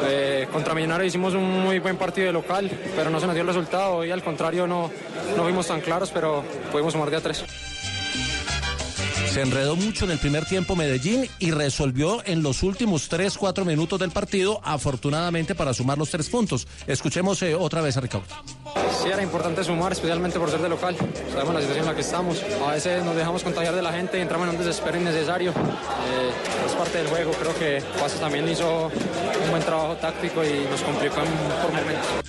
Eh, 0.08 0.48
contra 0.52 0.74
Millonarios 0.74 1.08
hicimos 1.08 1.34
un 1.34 1.62
muy 1.62 1.78
buen 1.78 1.96
partido 1.96 2.26
de 2.26 2.32
local, 2.32 2.68
pero 2.96 3.08
no 3.10 3.20
se 3.20 3.26
nos 3.26 3.34
dio 3.36 3.42
el 3.42 3.48
resultado 3.48 4.04
y 4.04 4.10
al 4.10 4.22
contrario 4.24 4.66
no, 4.66 4.90
no 5.36 5.42
fuimos 5.44 5.68
tan 5.68 5.80
claros, 5.80 6.10
pero 6.12 6.42
pudimos 6.72 6.92
sumar 6.92 7.08
de 7.10 7.16
a 7.18 7.20
tres. 7.20 7.44
Se 9.34 9.42
enredó 9.42 9.74
mucho 9.74 10.04
en 10.04 10.12
el 10.12 10.18
primer 10.18 10.44
tiempo 10.44 10.76
Medellín 10.76 11.28
y 11.40 11.50
resolvió 11.50 12.22
en 12.24 12.44
los 12.44 12.62
últimos 12.62 13.08
3, 13.08 13.36
4 13.36 13.64
minutos 13.64 13.98
del 13.98 14.12
partido, 14.12 14.60
afortunadamente 14.62 15.56
para 15.56 15.74
sumar 15.74 15.98
los 15.98 16.08
tres 16.08 16.28
puntos. 16.28 16.68
Escuchemos 16.86 17.42
eh, 17.42 17.56
otra 17.56 17.80
vez 17.80 17.96
a 17.96 18.00
Ricardo. 18.00 18.24
Sí, 19.02 19.08
era 19.08 19.24
importante 19.24 19.64
sumar, 19.64 19.90
especialmente 19.90 20.38
por 20.38 20.52
ser 20.52 20.60
de 20.62 20.68
local. 20.68 20.96
Sabemos 21.32 21.52
la 21.52 21.60
situación 21.62 21.84
en 21.84 21.90
la 21.90 21.94
que 21.96 22.02
estamos. 22.02 22.40
A 22.64 22.70
veces 22.70 23.02
nos 23.04 23.16
dejamos 23.16 23.42
contagiar 23.42 23.74
de 23.74 23.82
la 23.82 23.92
gente 23.92 24.20
entramos 24.20 24.46
en 24.48 24.54
un 24.54 24.64
desespero 24.64 25.00
innecesario. 25.00 25.50
Eh, 25.50 26.30
es 26.68 26.72
parte 26.74 26.98
del 26.98 27.08
juego. 27.08 27.32
Creo 27.32 27.58
que 27.58 27.82
Paso 27.98 28.20
también 28.20 28.48
hizo 28.48 28.86
un 28.86 29.50
buen 29.50 29.64
trabajo 29.64 29.96
táctico 29.96 30.44
y 30.44 30.64
nos 30.70 30.80
complicó 30.82 31.16
en- 31.22 31.26
por. 31.26 32.23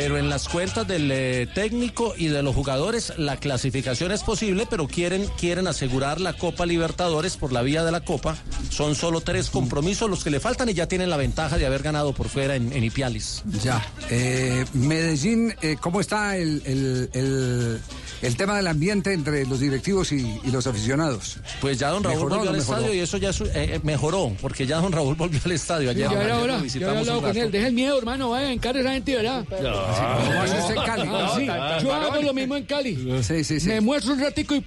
Pero 0.00 0.16
en 0.16 0.30
las 0.30 0.48
cuentas 0.48 0.88
del 0.88 1.10
eh, 1.12 1.46
técnico 1.54 2.14
y 2.16 2.28
de 2.28 2.42
los 2.42 2.54
jugadores 2.54 3.12
la 3.18 3.36
clasificación 3.36 4.12
es 4.12 4.22
posible, 4.22 4.66
pero 4.68 4.88
quieren, 4.88 5.26
quieren 5.38 5.66
asegurar 5.66 6.20
la 6.22 6.32
Copa 6.32 6.64
Libertadores 6.64 7.36
por 7.36 7.52
la 7.52 7.60
vía 7.60 7.84
de 7.84 7.92
la 7.92 8.00
Copa. 8.00 8.36
Son 8.70 8.94
solo 8.94 9.20
tres 9.20 9.50
compromisos 9.50 10.08
los 10.08 10.24
que 10.24 10.30
le 10.30 10.40
faltan 10.40 10.70
y 10.70 10.74
ya 10.74 10.86
tienen 10.88 11.10
la 11.10 11.18
ventaja 11.18 11.58
de 11.58 11.66
haber 11.66 11.82
ganado 11.82 12.14
por 12.14 12.28
fuera 12.30 12.56
en, 12.56 12.72
en 12.72 12.82
Ipialis. 12.82 13.42
Ya. 13.62 13.84
Eh, 14.08 14.64
Medellín, 14.72 15.54
eh, 15.60 15.76
¿cómo 15.78 16.00
está 16.00 16.36
el, 16.38 16.62
el- 16.64 17.10
el- 17.12 17.80
el 18.22 18.36
tema 18.36 18.56
del 18.56 18.66
ambiente 18.66 19.12
entre 19.12 19.46
los 19.46 19.60
directivos 19.60 20.12
y, 20.12 20.40
y 20.44 20.50
los 20.50 20.66
aficionados? 20.66 21.38
Pues 21.60 21.78
ya 21.78 21.88
don 21.90 22.02
Raúl 22.04 22.16
¿Mejoró 22.16 22.36
volvió 22.36 22.44
no 22.44 22.50
al 22.50 22.56
mejoró? 22.58 22.78
estadio 22.78 22.94
y 22.94 22.98
eso 23.00 23.16
ya 23.16 23.32
su- 23.32 23.44
eh, 23.46 23.50
eh, 23.54 23.80
mejoró, 23.82 24.32
porque 24.40 24.66
ya 24.66 24.78
don 24.78 24.92
Raúl 24.92 25.14
volvió 25.16 25.40
al 25.44 25.52
estadio 25.52 25.90
ayer. 25.90 26.10
Ya 26.10 26.22
era 26.22 26.38
hora, 26.38 26.56
ya 26.56 26.62
visitamos 26.62 26.88
había 26.90 27.00
hablado 27.00 27.18
un 27.18 27.24
con 27.24 27.34
rato. 27.34 27.46
él. 27.46 27.52
Deja 27.52 27.66
el 27.68 27.72
miedo, 27.74 27.98
hermano, 27.98 28.30
vaya, 28.30 28.52
encare 28.52 28.80
esa 28.80 28.92
gente, 28.92 29.16
¿verdad? 29.16 29.44
¿Cómo 29.48 30.42
hace 30.42 30.58
usted 30.58 30.74
en 30.76 30.82
Cali? 30.84 31.08
Ah, 31.10 31.32
sí, 31.36 31.46
No, 31.46 31.80
yo 31.82 31.94
hago 31.94 32.22
lo 32.22 32.34
mismo 32.34 32.56
en 32.56 32.64
Cali. 32.64 33.22
Sí, 33.22 33.44
sí, 33.44 33.60
sí. 33.60 33.68
Me 33.68 33.80
muestro 33.80 34.12
un 34.14 34.20
ratico 34.20 34.54
y 34.54 34.64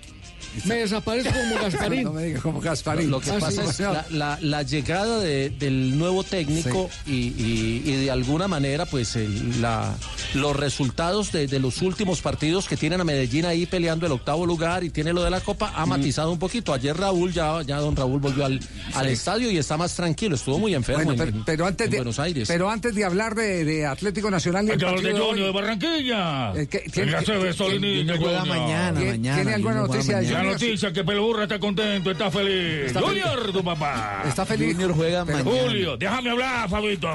me 0.66 0.76
desaparezco 0.76 1.32
como 1.34 1.56
Gasparín. 1.62 2.04
No 2.04 2.14
me 2.14 2.24
diga 2.24 2.40
como 2.42 2.60
Gasparín. 2.62 3.10
Lo 3.12 3.20
que 3.20 3.32
Ah, 3.32 3.38
pasa 3.40 3.64
sí. 3.64 3.70
es 3.70 3.80
la, 3.80 4.06
la- 4.12 4.38
la 4.42 4.64
llegada 4.64 5.20
de- 5.20 5.50
del 5.50 5.98
nuevo 5.98 6.24
técnico 6.24 6.90
y, 7.06 7.12
y- 7.14 7.82
y 7.86 7.96
de 8.06 8.12
alguna 8.12 8.48
manera, 8.48 8.86
pues 8.86 9.16
el- 9.16 9.62
la- 9.62 9.96
los 10.34 10.56
resultados 10.56 11.32
de, 11.32 11.48
de 11.48 11.60
los 11.60 11.82
últimos 11.82 12.22
partidos 12.22 12.68
que 12.68 12.76
tienen 12.78 13.02
a 13.02 13.04
Medellín 13.04 13.46
ahí 13.46 13.66
peleando 13.66 14.06
el 14.06 14.12
octavo 14.12 14.46
lugar 14.46 14.84
y 14.84 14.90
tiene 14.90 15.14
lo 15.14 15.24
de 15.24 15.30
la 15.30 15.40
Copa 15.42 15.72
ha 15.76 15.86
matizado 15.86 16.32
un 16.32 16.40
poquito. 16.40 16.74
Ayer 16.74 16.96
Raúl, 16.96 17.32
ya, 17.32 17.62
ya 17.62 17.78
don 17.78 17.96
Raúl 17.96 18.20
volvió 18.20 18.46
al, 18.46 18.60
al 18.94 19.08
estadio 19.08 19.50
y 19.52 19.58
está 19.58 19.78
más 19.78 19.96
tranquilo. 19.96 20.36
Estuvo 20.36 20.60
muy 20.60 20.74
enfermo 20.76 21.04
Bueno, 21.06 21.12
en- 21.14 21.18
pero, 21.28 21.38
en- 21.38 21.46
pero 21.46 21.66
antes 21.68 21.86
en 21.86 21.92
de, 21.92 21.98
Buenos 21.98 22.20
Aires. 22.20 22.48
pero 22.48 22.70
antes 22.70 22.96
de 22.96 23.06
hablar 23.06 23.36
de, 23.36 23.64
de 23.66 23.86
Atlético 23.86 24.30
Nacional 24.32 24.66
y 24.68 24.72
el 24.72 24.80
partido 24.80 25.02
de 25.02 25.14
hoy, 25.14 25.30
Junior 25.30 25.48
de 25.48 25.54
Barranquilla. 25.54 26.54
Eh, 26.56 26.68
¿qué- 26.68 26.80
tiene- 26.92 27.12
Ya 27.12 27.22
se 27.24 27.32
ve 27.38 27.54
Solinilla, 27.54 27.98
Junior 28.14 28.18
juega 28.20 28.40
Junior. 28.42 28.58
mañana, 28.58 29.00
¿Tiene- 29.00 29.12
mañana, 29.12 29.36
tiene 29.38 29.54
alguna 29.54 29.76
noticia 29.76 30.18
de 30.20 30.28
La 30.46 30.52
noticia 30.54 30.94
que 30.94 31.04
Pelburra 31.04 31.44
está 31.44 31.60
contento, 31.60 32.12
está 32.12 32.30
feliz. 32.32 32.88
Está 32.88 33.02
feliz. 33.02 33.24
Junior, 33.24 33.52
tu 33.52 33.64
papá. 33.64 34.24
Está 34.28 34.46
feliz. 34.46 34.74
Junior 34.74 34.94
juega 34.96 35.26
Pero- 35.26 35.44
mañana. 35.44 35.62
Julio, 35.64 35.98
déjame 35.98 36.30
hablar, 36.30 36.70
Fabito. 36.70 37.10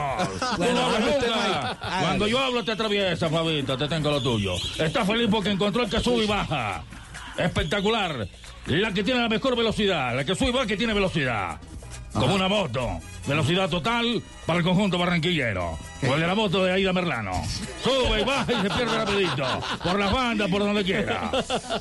Bueno. 0.56 0.88
Cuando 2.00 2.26
yo 2.26 2.38
hablo 2.38 2.64
te 2.64 2.72
atraviesa, 2.72 3.28
Fabito, 3.28 3.76
te 3.76 3.88
tengo 3.88 4.10
lo 4.10 4.22
tuyo. 4.22 4.54
Está 4.78 5.04
feliz 5.04 5.28
porque 5.30 5.50
encontró 5.50 5.82
el 5.82 5.90
que 5.90 6.00
sube 6.00 6.24
y 6.24 6.26
baja. 6.26 6.82
Espectacular. 7.36 8.28
La 8.66 8.92
que 8.92 9.02
tiene 9.02 9.20
la 9.20 9.28
mejor 9.28 9.56
velocidad, 9.56 10.14
la 10.14 10.24
que 10.24 10.34
sube 10.34 10.48
y 10.48 10.52
baja 10.52 10.66
que 10.66 10.76
tiene 10.76 10.92
velocidad. 10.92 11.58
Como 12.12 12.34
una 12.34 12.48
moto. 12.48 13.00
Velocidad 13.28 13.68
total 13.68 14.22
para 14.46 14.58
el 14.60 14.64
conjunto 14.64 14.96
barranquillero. 14.98 15.78
O 16.08 16.14
el 16.14 16.20
de 16.20 16.26
la 16.26 16.34
moto 16.34 16.64
de 16.64 16.72
Aida 16.72 16.92
Merlano. 16.92 17.32
Sube 17.84 18.20
y 18.20 18.24
baja 18.24 18.52
y 18.52 18.56
se 18.62 18.70
pierde 18.70 18.96
rapidito. 18.96 19.44
Por 19.84 19.98
las 19.98 20.12
bandas, 20.12 20.48
por 20.50 20.60
donde 20.60 20.82
quiera. 20.84 21.30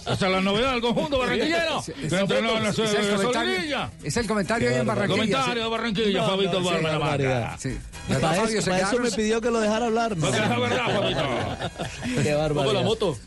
Esa 0.01 0.13
es 0.13 0.21
la 0.21 0.41
novedad 0.41 0.71
del 0.73 0.81
conjunto 0.81 1.19
barranquillero. 1.19 1.83
Que 1.85 2.17
entrenó 2.19 2.57
en 2.57 2.63
la 2.63 2.69
es 2.69 2.79
el 2.79 2.85
de 2.85 3.15
comentario- 3.15 3.53
Solinilla. 3.55 3.89
Es 4.03 4.17
el 4.17 4.27
comentario 4.27 4.69
ahí 4.69 4.75
en 4.75 4.85
Barranquilla. 4.87 5.17
Comentario 5.21 5.63
de 5.63 5.69
Barranquilla, 5.69 6.21
No, 6.21 6.27
Fabito 6.27 6.59
no, 6.59 6.65
Barba 6.65 6.91
la 6.91 6.97
banca. 6.97 7.55
Sí. 7.59 7.77
Para 8.21 8.43
eso, 8.43 8.69
para 8.69 8.79
eso 8.89 8.99
me 8.99 9.11
pidió 9.11 9.41
que 9.41 9.51
lo 9.51 9.59
dejara 9.59 9.85
hablar. 9.85 10.15
¿no? 10.17 10.25
Porque 10.25 10.37
es 10.41 10.49
la 10.49 10.59
verdad, 10.59 10.85
Fabito. 10.85 12.23
Qué 12.23 12.33
barbaridad. 12.33 12.73
la 12.73 12.81
moto. 12.81 13.17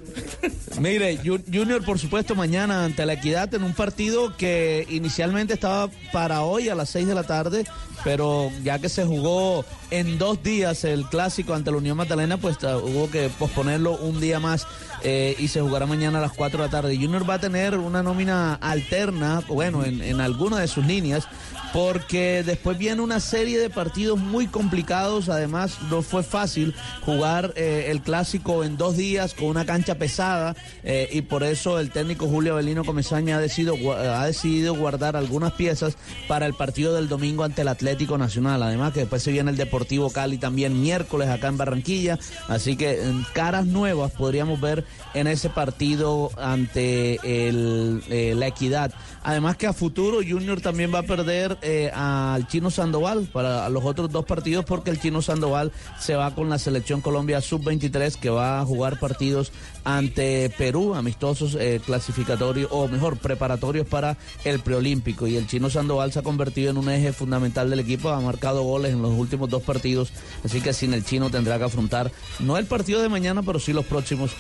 Mire, 0.81 1.19
Ju- 1.23 1.43
Junior, 1.53 1.85
por 1.85 1.99
supuesto, 1.99 2.35
mañana 2.35 2.85
ante 2.85 3.05
la 3.07 3.13
Equidad 3.15 3.53
en 3.55 3.63
un 3.63 3.75
partido 3.75 4.37
que 4.37 4.87
inicialmente 4.91 5.55
estaba 5.55 5.89
para 6.13 6.43
hoy 6.43 6.69
a 6.69 6.75
las 6.75 6.89
6 6.91 7.07
de 7.07 7.15
la 7.15 7.23
tarde, 7.25 7.65
pero 8.05 8.51
ya 8.63 8.79
que 8.79 8.89
se 8.89 9.05
jugó 9.05 9.65
en 9.91 10.19
dos 10.19 10.43
días 10.43 10.85
el 10.85 11.07
clásico 11.07 11.55
ante 11.55 11.71
la 11.71 11.79
Unión 11.79 11.97
Magdalena, 11.97 12.37
pues 12.37 12.59
hubo 12.63 13.11
que 13.11 13.31
posponerlo 13.39 13.93
un 13.97 14.21
día 14.21 14.41
más 14.41 14.67
eh, 15.03 15.35
y 15.39 15.49
se 15.49 15.61
jugará 15.61 15.87
mañana 15.87 16.19
a 16.19 16.23
las 16.23 16.33
4 16.33 16.59
de 16.59 16.65
la 16.65 16.71
tarde. 16.71 16.97
Junior 16.97 17.29
va 17.29 17.35
a 17.35 17.41
tener 17.41 17.77
una 17.77 18.03
nómina 18.03 18.55
alterna, 18.55 19.43
bueno, 19.49 19.85
en, 19.85 20.03
en 20.03 20.21
alguna 20.21 20.59
de 20.59 20.69
sus 20.69 20.87
líneas, 20.87 21.29
porque 21.73 22.43
después 22.45 22.79
viene 22.79 23.01
una 23.03 23.21
serie 23.21 23.59
de 23.59 23.71
partidos 23.71 24.19
muy 24.19 24.47
complicados. 24.47 25.29
Además, 25.29 25.79
no 25.91 26.03
fue 26.03 26.23
fácil 26.23 26.75
jugar 27.05 27.53
eh, 27.57 27.87
el 27.89 28.01
clásico 28.03 28.65
en 28.65 28.77
dos 28.77 28.97
días 28.97 29.35
con 29.35 29.49
una 29.49 29.65
cancha 29.65 29.95
pesada 29.97 30.57
eh, 30.83 31.09
y 31.13 31.23
por 31.23 31.43
eso 31.43 31.79
el 31.79 31.91
técnico 31.91 32.27
Julio 32.27 32.55
Avelino 32.55 32.85
Comesaña 32.85 33.37
ha 33.37 33.41
decidido, 33.41 33.77
gua- 33.77 33.99
ha 34.21 34.27
decidido 34.27 34.75
guardar 34.75 35.17
algunas 35.17 35.53
piezas 35.53 35.97
para 36.29 36.47
el 36.47 36.55
partido 36.55 36.95
del 36.95 37.09
domingo 37.09 37.45
ante 37.45 37.63
el 37.63 37.69
Atlético 37.69 38.19
Nacional. 38.19 38.63
Además, 38.63 38.93
que 38.93 39.01
después 39.01 39.23
se 39.23 39.31
viene 39.33 39.51
el 39.51 39.57
Deportivo 39.57 40.11
Cali 40.11 40.39
también 40.39 40.81
miércoles 40.81 41.29
acá 41.29 41.49
en 41.49 41.57
Barranquilla. 41.59 42.19
Así 42.49 42.77
que 42.77 43.03
en 43.03 43.25
caras 43.33 43.67
nuevas 43.67 44.13
podríamos 44.13 44.61
ver 44.61 44.85
en 45.15 45.27
ese 45.27 45.51
partido 45.51 46.31
ante 46.37 47.19
eh, 47.23 48.35
la 48.37 48.47
Equidad. 48.47 48.93
Además 49.23 49.57
que 49.57 49.67
a 49.67 49.73
futuro 49.73 50.19
Junior 50.27 50.61
también 50.61 50.93
va 50.95 51.01
a 51.01 51.03
perder 51.03 51.59
eh, 51.63 51.91
al 51.93 52.47
Chino 52.49 52.71
Sandoval 52.71 53.29
para 53.33 53.69
los 53.69 53.85
otros 53.85 54.11
dos 54.11 54.25
partidos 54.25 54.65
porque 54.65 54.91
el 54.91 55.01
Chino 55.01 55.21
Sandoval 55.23 55.73
se 55.99 56.17
va 56.17 56.35
con 56.35 56.49
la 56.49 56.59
selección 56.59 57.01
Colombia 57.01 57.41
sub-23 57.41 58.17
que 58.17 58.31
va 58.31 58.61
a 58.61 58.65
jugar 58.65 58.99
partidos 58.99 59.53
ante 59.85 60.51
Perú, 60.57 60.95
amistosos 60.95 61.57
eh, 61.59 61.81
clasificatorios 61.85 62.71
o 62.73 62.89
mejor 62.89 63.19
preparatorios 63.19 63.87
para 63.87 64.17
el 64.45 64.61
preolímpico 64.61 65.27
y 65.27 65.37
el 65.37 65.47
Chino 65.47 65.71
Sandoval 65.71 66.13
se 66.13 66.21
ha 66.21 66.23
convertido 66.23 66.71
en 66.71 66.79
un 66.79 66.91
eje 66.91 67.13
fundamental 67.13 67.71
del 67.71 67.81
equipo, 67.81 68.11
ha 68.11 68.21
marcado 68.21 68.63
goles 68.63 68.93
en 68.93 69.03
los 69.03 69.13
últimos 69.13 69.49
dos 69.49 69.63
partidos, 69.63 70.13
así 70.45 70.61
que 70.61 70.73
sin 70.73 70.95
el 70.95 71.05
Chino 71.05 71.31
tendrá 71.31 71.59
que 71.59 71.65
afrontar 71.65 72.11
no 72.39 72.57
el 72.57 72.67
partido 72.67 73.03
de 73.03 73.09
mañana, 73.09 73.43
pero 73.43 73.59
sí 73.59 73.73
los 73.73 73.87
próximos 73.87 74.31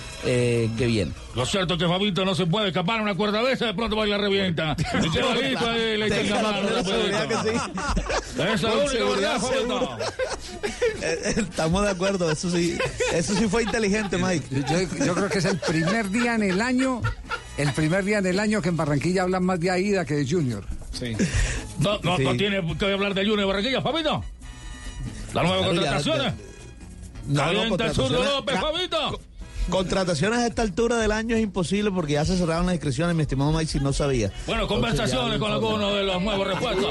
que. 0.76 1.08
Lo 1.34 1.46
cierto 1.46 1.74
es 1.74 1.80
que 1.80 1.86
Fabito 1.88 2.24
no 2.24 2.34
se 2.34 2.46
puede 2.46 2.68
escapar 2.68 2.98
a 2.98 3.02
una 3.02 3.14
cuerda 3.14 3.42
de 3.42 3.52
esa, 3.52 3.66
de 3.66 3.74
pronto 3.74 3.96
va 3.96 4.06
y 4.06 4.10
la 4.10 4.18
revienta. 4.18 4.76
Y 4.78 5.18
ahí, 5.18 5.96
le 5.96 6.24
la 6.28 6.42
mano. 6.42 6.68
Esa 6.68 8.54
es 8.54 8.62
la 8.62 8.72
única 8.74 9.04
verdad, 9.04 9.40
Fabito. 9.40 9.98
Eh, 11.02 11.34
Estamos 11.36 11.82
de 11.82 11.90
acuerdo, 11.90 12.30
eso 12.30 12.50
sí, 12.50 12.76
eso 13.12 13.34
sí 13.34 13.46
fue 13.48 13.62
inteligente, 13.62 14.18
Mike. 14.18 14.46
Yo, 14.68 15.04
yo 15.04 15.14
creo 15.14 15.28
que 15.28 15.38
es 15.38 15.44
el 15.44 15.58
primer 15.58 16.10
día 16.10 16.34
en 16.34 16.42
el 16.42 16.60
año, 16.60 17.00
el 17.56 17.72
primer 17.72 18.04
día 18.04 18.18
en 18.18 18.26
el 18.26 18.38
año 18.40 18.60
que 18.60 18.68
en 18.70 18.76
Barranquilla 18.76 19.22
hablan 19.22 19.44
más 19.44 19.58
de 19.60 19.70
Aida 19.70 20.04
que 20.04 20.14
de 20.14 20.28
Junior. 20.28 20.64
Sí. 20.92 21.16
No, 21.78 21.98
no, 22.02 22.16
Sí. 22.16 22.24
no 22.24 22.36
tiene 22.36 22.76
que 22.76 22.92
hablar 22.92 23.14
de 23.14 23.20
Junior 23.22 23.38
de 23.40 23.44
Barranquilla, 23.46 23.80
Fabito. 23.82 24.24
Las 25.32 25.44
nuevas 25.44 25.60
Claro, 25.60 25.74
ya, 25.74 25.80
contrataciones. 25.80 26.34
No, 27.26 27.34
no, 27.34 27.40
Calienta 27.44 27.86
el 27.86 27.92
zurdo 27.94 28.08
contrataciones- 28.18 28.34
López, 28.36 28.60
Fabito. 28.60 29.20
Contrataciones 29.68 30.38
a 30.40 30.46
esta 30.46 30.62
altura 30.62 30.96
del 30.96 31.12
año 31.12 31.36
es 31.36 31.42
imposible 31.42 31.90
porque 31.90 32.14
ya 32.14 32.24
se 32.24 32.36
cerraron 32.36 32.66
las 32.66 32.74
inscripciones, 32.74 33.14
mi 33.14 33.22
estimado 33.22 33.52
Mike, 33.52 33.66
si 33.70 33.78
no 33.80 33.92
sabía. 33.92 34.32
Bueno, 34.46 34.62
Entonces, 34.62 34.68
conversaciones 34.68 35.38
con 35.38 35.52
algunos 35.52 35.94
de 35.94 36.02
los 36.04 36.22
nuevos 36.22 36.46
año. 36.48 36.88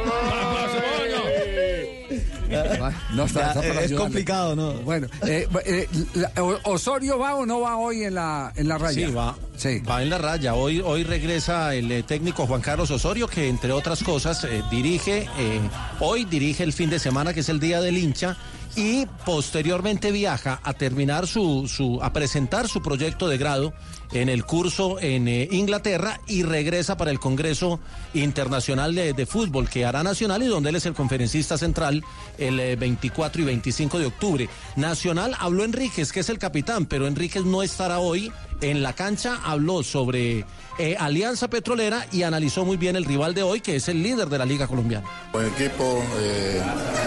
No 3.14 3.26
está, 3.26 3.48
está 3.50 3.54
para 3.62 3.72
es 3.74 3.78
ayudarle. 3.78 3.96
complicado, 3.96 4.56
¿no? 4.56 4.74
Bueno, 4.82 5.08
eh, 5.28 5.48
eh, 5.66 5.88
la- 6.16 6.32
O- 6.44 6.60
¿Osorio 6.72 7.20
va 7.20 7.36
o 7.36 7.46
no 7.46 7.60
va 7.62 7.78
hoy 7.78 8.04
en 8.04 8.16
la, 8.16 8.52
en 8.56 8.68
la 8.68 8.78
raya? 8.78 9.08
Sí, 9.08 9.14
va. 9.14 9.36
Sí. 9.56 9.80
Va 9.88 10.02
en 10.02 10.10
la 10.10 10.18
raya. 10.18 10.56
Hoy, 10.56 10.80
hoy 10.84 11.04
regresa 11.04 11.76
el 11.76 11.92
eh, 11.92 12.02
técnico 12.04 12.48
Juan 12.48 12.62
Carlos 12.62 12.90
Osorio, 12.92 13.28
que 13.28 13.50
entre 13.50 13.72
otras 13.72 14.04
cosas 14.04 14.44
eh, 14.46 14.64
dirige, 14.72 15.28
eh, 15.38 15.60
hoy 16.00 16.26
dirige 16.26 16.64
el 16.64 16.74
fin 16.74 16.90
de 16.90 16.98
semana, 16.98 17.34
que 17.34 17.42
es 17.42 17.50
el 17.50 17.60
Día 17.60 17.82
del 17.82 17.98
Hincha, 17.98 18.36
y 18.80 19.06
posteriormente 19.26 20.10
viaja 20.10 20.62
a 20.64 20.74
terminar 20.74 21.28
su, 21.28 21.68
su 21.68 22.00
a 22.02 22.14
presentar 22.14 22.70
su 22.70 22.82
proyecto 22.82 23.28
de 23.28 23.38
grado 23.38 23.74
en 24.14 24.30
el 24.30 24.46
curso 24.46 25.02
en 25.02 25.28
eh, 25.28 25.50
Inglaterra 25.52 26.22
y 26.28 26.44
regresa 26.44 26.96
para 26.96 27.12
el 27.12 27.20
Congreso 27.20 27.82
Internacional 28.14 28.96
de, 28.96 29.12
de 29.12 29.26
Fútbol 29.26 29.68
que 29.68 29.84
hará 29.84 30.02
Nacional 30.02 30.44
y 30.44 30.48
donde 30.48 30.70
él 30.70 30.78
es 30.78 30.86
el 30.86 30.94
conferencista 30.94 31.58
central 31.58 32.06
el 32.38 32.58
eh, 32.58 32.78
24 32.78 33.42
y 33.42 33.46
25 33.46 34.00
de 34.00 34.06
octubre. 34.06 34.50
Nacional 34.78 35.36
habló 35.38 35.66
Enríquez, 35.66 36.14
que 36.14 36.22
es 36.22 36.30
el 36.30 36.40
capitán, 36.40 36.86
pero 36.86 37.06
Enríquez 37.06 37.44
no 37.44 37.62
estará 37.62 38.00
hoy 38.00 38.32
en 38.62 38.84
la 38.84 38.94
cancha, 38.94 39.40
habló 39.44 39.84
sobre 39.84 40.46
eh, 40.78 40.96
Alianza 40.98 41.50
Petrolera 41.50 42.06
y 42.12 42.24
analizó 42.24 42.66
muy 42.66 42.78
bien 42.78 42.96
el 42.96 43.06
rival 43.06 43.34
de 43.34 43.44
hoy, 43.44 43.62
que 43.62 43.76
es 43.76 43.90
el 43.90 44.02
líder 44.02 44.30
de 44.30 44.38
la 44.38 44.46
Liga 44.46 44.68
Colombiana. 44.68 45.08
Buen 45.32 45.48
equipo, 45.48 46.04
eh, 46.20 46.62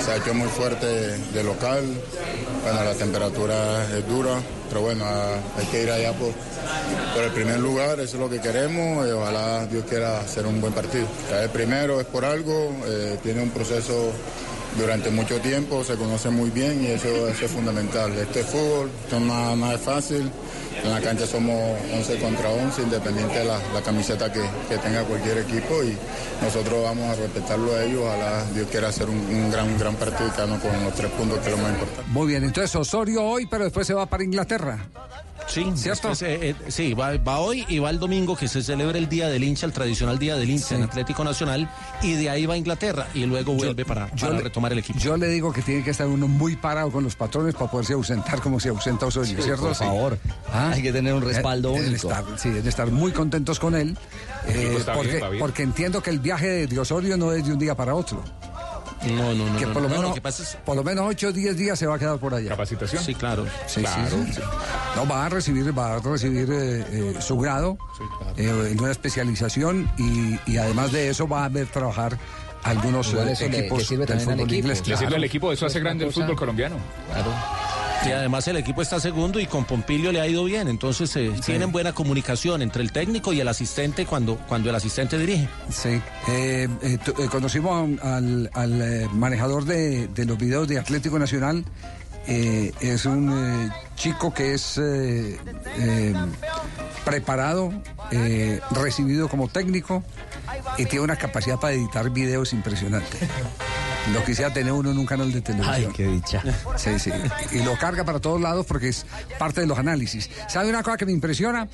se 0.05 0.11
ha 0.11 0.17
hecho 0.17 0.35
muy 0.35 0.49
fuerte 0.49 0.87
de 0.87 1.45
local, 1.45 1.85
bueno, 2.63 2.85
la 2.85 2.95
temperatura 2.95 3.85
es 3.97 4.07
dura, 4.07 4.41
pero 4.69 4.83
bueno, 4.83 5.05
ah, 5.07 5.37
hay 5.59 5.67
que 5.67 5.83
ir 5.83 5.91
allá 5.91 6.13
por, 6.13 6.33
el 7.23 7.31
primer 7.33 7.61
lugar, 7.61 8.01
eso 8.01 8.17
es 8.17 8.21
lo 8.21 8.29
que 8.29 8.41
queremos 8.41 9.07
y 9.07 9.11
ojalá 9.11 9.67
Dios 9.67 9.85
quiera 9.89 10.21
hacer 10.21 10.47
un 10.47 10.61
buen 10.61 10.73
partido. 10.73 11.07
Caer 11.29 11.51
primero 11.51 12.01
es 12.01 12.07
por 12.07 12.25
algo, 12.25 12.75
eh, 12.87 13.19
tiene 13.23 13.43
un 13.43 13.51
proceso 13.51 14.13
durante 14.79 15.11
mucho 15.11 15.39
tiempo, 15.41 15.85
se 15.85 15.97
conoce 15.97 16.31
muy 16.31 16.51
bien 16.51 16.83
y 16.85 16.87
eso, 16.87 17.29
es 17.29 17.51
fundamental. 17.51 18.13
Este 18.13 18.41
es 18.41 18.47
fútbol, 18.47 18.91
esto 19.05 19.19
es 19.73 19.81
fácil. 19.81 20.31
En 20.83 20.91
la 20.91 21.01
cancha 21.01 21.27
somos 21.27 21.79
11 21.93 22.19
contra 22.19 22.51
11, 22.51 22.83
independiente 22.83 23.39
de 23.39 23.45
la, 23.45 23.59
la 23.73 23.83
camiseta 23.83 24.33
que, 24.33 24.41
que, 24.69 24.79
tenga 24.79 25.03
cualquier 25.05 25.39
equipo 25.39 25.83
y 25.83 25.97
nosotros 26.43 26.83
vamos 26.83 27.11
a 27.11 27.15
respetarlo 27.15 27.75
a 27.75 27.85
ellos. 27.85 28.03
Ojalá 28.05 28.45
Dios 28.55 28.69
quiera 28.71 28.89
hacer 28.89 29.09
un, 29.09 29.17
un 29.17 29.51
gran, 29.51 29.79
gran 29.79 29.95
partido 29.97 30.29
y 30.29 30.61
con 30.61 30.85
los 30.85 30.95
tres 30.95 31.11
puntos 31.13 31.39
que 31.39 31.51
es 31.51 31.57
lo 31.57 31.63
más 31.63 31.73
importante. 31.73 32.11
Muy 32.11 32.27
bien, 32.29 32.45
entonces 32.45 32.75
Osorio 32.75 33.25
hoy, 33.25 33.47
pero 33.47 33.65
después 33.65 33.87
se 33.87 33.95
va 33.95 34.07
para 34.07 34.25
Inglaterra. 34.25 34.79
Sí, 35.47 35.65
¿cierto? 35.75 36.09
Después, 36.09 36.23
eh, 36.23 36.51
eh, 36.51 36.55
sí, 36.69 36.95
va, 36.95 37.17
va, 37.19 37.39
hoy 37.39 37.65
y 37.69 37.79
va 37.79 37.91
el 37.91 37.99
domingo 37.99 38.37
que 38.37 38.49
se 38.49 38.63
celebra 38.63 38.99
el 38.99 39.09
Día 39.09 39.29
del 39.29 39.45
Hincha, 39.45 39.67
el 39.67 39.73
tradicional 39.73 40.19
Día 40.19 40.37
del 40.37 40.49
Hincha 40.49 40.69
sí. 40.69 40.75
en 40.75 40.83
Atlético 40.83 41.25
Nacional, 41.25 41.71
y 42.03 42.15
de 42.15 42.31
ahí 42.31 42.47
va 42.47 42.55
a 42.55 42.57
Inglaterra 42.57 43.09
y 43.15 43.25
luego 43.27 43.53
vuelve 43.53 43.83
yo, 43.83 43.87
para, 43.87 44.07
para 44.09 44.33
le, 44.35 44.43
retomar 44.43 44.73
el 44.73 44.79
equipo. 44.79 44.99
Yo 44.99 45.17
le 45.17 45.29
digo 45.29 45.53
que 45.53 45.63
tiene 45.63 45.85
que 45.85 45.91
estar 45.91 46.07
uno 46.07 46.29
muy 46.29 46.57
parado 46.57 46.91
con 46.91 47.05
los 47.05 47.17
patrones 47.17 47.55
para 47.55 47.71
poderse 47.71 47.93
ausentar 47.93 48.41
como 48.41 48.61
se 48.61 48.69
ausenta 48.69 49.07
Osorio, 49.07 49.37
sí, 49.37 49.43
¿cierto? 49.43 49.65
Por 49.65 49.75
favor, 49.75 50.19
¿Ah? 50.53 50.71
hay 50.75 50.83
que 50.83 50.93
tener 50.93 51.15
un 51.15 51.23
respaldo 51.23 51.73
deben 51.73 51.89
único. 51.91 52.09
Estar, 52.09 52.25
sí, 52.39 52.49
deben 52.51 52.69
estar 52.69 52.91
muy 52.91 53.13
contentos 53.13 53.59
con 53.59 53.75
él, 53.75 53.97
eh, 54.47 54.79
porque, 54.95 55.17
bien, 55.17 55.31
bien. 55.31 55.39
porque 55.39 55.63
entiendo 55.63 56.03
que 56.03 56.11
el 56.11 56.21
viaje 56.21 56.67
de 56.67 56.79
Osorio 56.79 57.17
no 57.17 57.33
es 57.33 57.45
de 57.45 57.53
un 57.53 57.59
día 57.59 57.75
para 57.75 57.95
otro. 57.95 58.23
No, 59.11 59.35
no, 59.35 59.47
no. 59.47 59.59
Que 59.59 59.67
no, 59.67 59.73
por, 59.73 59.83
lo 59.83 59.89
no, 59.89 59.95
menos, 59.95 60.09
lo 60.11 60.15
que 60.15 60.21
pasa 60.21 60.43
es... 60.43 60.57
por 60.65 60.77
lo 60.77 60.85
menos 60.85 61.07
8 61.09 61.29
o 61.29 61.33
10 61.33 61.57
días 61.57 61.79
se 61.79 61.87
va 61.87 61.97
a 61.97 61.99
quedar 61.99 62.19
por 62.19 62.35
allá. 62.35 62.51
¿Capacitación? 62.51 63.03
Sí, 63.03 63.15
claro. 63.15 63.47
Sí, 63.67 63.81
claro. 63.81 64.17
Sí, 64.27 64.33
sí. 64.35 64.41
No, 64.97 65.07
va 65.07 65.27
a 65.27 65.29
recibir, 65.29 65.77
va 65.77 65.95
a 65.95 65.99
recibir 65.99 66.49
eh, 66.51 66.85
eh, 66.91 67.15
su 67.21 67.39
grado 67.39 67.77
claro. 68.37 68.67
en 68.67 68.81
una 68.81 68.93
especialización 68.93 69.91
y, 69.99 70.39
y, 70.51 70.57
además 70.57 70.93
de 70.93 71.09
eso 71.09 71.27
va 71.27 71.45
a 71.45 71.49
ver 71.49 71.67
trabajar 71.67 72.19
algunos 72.63 73.13
bueno, 73.13 73.31
equipos 73.31 73.79
le, 73.79 73.85
sirve 73.85 74.07
del 74.07 74.21
fútbol 74.21 74.41
equipo. 74.41 74.55
inglés. 74.55 74.83
Claro. 74.83 75.01
Le 75.01 75.07
sirve 75.07 75.17
al 75.17 75.25
equipo, 75.25 75.53
eso 75.53 75.67
hace 75.67 75.81
grande 75.81 76.05
el 76.07 76.13
fútbol 76.13 76.37
colombiano. 76.37 76.77
Claro. 77.11 77.33
Y 78.05 78.11
además 78.11 78.49
el 78.49 78.57
equipo 78.57 78.83
está 78.83 78.99
segundo 78.99 79.39
y 79.39 79.47
con 79.47 79.65
Pompilio 79.65 80.11
le 80.11 80.21
ha 80.21 80.27
ido 80.27 80.45
bien, 80.45 80.67
entonces 80.67 81.15
eh, 81.17 81.31
sí. 81.37 81.43
tienen 81.43 81.71
buena 81.71 81.93
comunicación 81.93 82.61
entre 82.61 82.83
el 82.83 82.91
técnico 82.91 83.33
y 83.33 83.41
el 83.41 83.47
asistente 83.47 84.07
cuando, 84.07 84.37
cuando 84.49 84.71
el 84.71 84.77
asistente 84.77 85.17
dirige. 85.19 85.49
Sí, 85.71 86.01
eh, 86.29 86.69
eh, 86.83 86.99
conocimos 87.31 88.01
al, 88.03 88.51
al 88.55 89.09
manejador 89.13 89.65
de, 89.65 90.09
de, 90.09 90.25
los 90.25 90.37
videos 90.37 90.67
de 90.67 90.81
Atlético 90.81 91.19
Nacional, 91.19 91.65
es 92.27 93.05
un 93.05 93.73
chico 93.97 94.33
que 94.33 94.55
es 94.55 94.81
preparado, 97.05 97.73
recibido 98.71 99.29
como 99.29 99.49
técnico 99.49 100.05
y 100.79 100.87
tiene 100.87 101.05
una 101.05 101.17
capacidad 101.17 101.59
para 101.59 101.75
editar 101.75 102.11
videos 102.11 102.53
impresionante. 102.53 103.19
Lo 104.13 104.25
quisiera 104.25 104.53
tener 104.53 104.73
uno 104.73 104.91
en 104.91 104.99
un 104.99 105.07
canal 105.07 105.33
de 105.33 105.41
televisión. 105.41 105.75
Ay, 105.75 105.89
qué 105.95 106.07
dicha. 106.07 106.43
Sí, 106.77 106.99
sí. 106.99 107.11
Y 107.53 107.63
lo 107.63 107.77
carga 107.79 108.05
para 108.05 108.19
todos 108.21 108.41
lados 108.41 108.67
porque 108.67 108.89
es 108.89 109.07
parte 109.39 109.61
de 109.61 109.67
los 109.67 109.79
análisis. 109.79 110.29
¿Sabe 110.49 110.69
una 110.71 110.83
cosa 110.83 110.97
que 110.97 111.07
me 111.07 111.13
impresiona? 111.13 111.69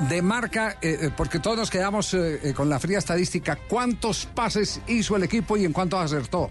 De 0.00 0.22
marca, 0.22 0.76
eh, 0.82 1.10
porque 1.16 1.38
todos 1.38 1.56
nos 1.56 1.70
quedamos 1.70 2.12
eh, 2.14 2.52
con 2.54 2.68
la 2.68 2.78
fría 2.78 2.98
estadística, 2.98 3.56
¿cuántos 3.68 4.26
pases 4.26 4.80
hizo 4.86 5.16
el 5.16 5.22
equipo 5.22 5.56
y 5.56 5.64
en 5.64 5.72
cuántos 5.72 6.00
acertó? 6.04 6.50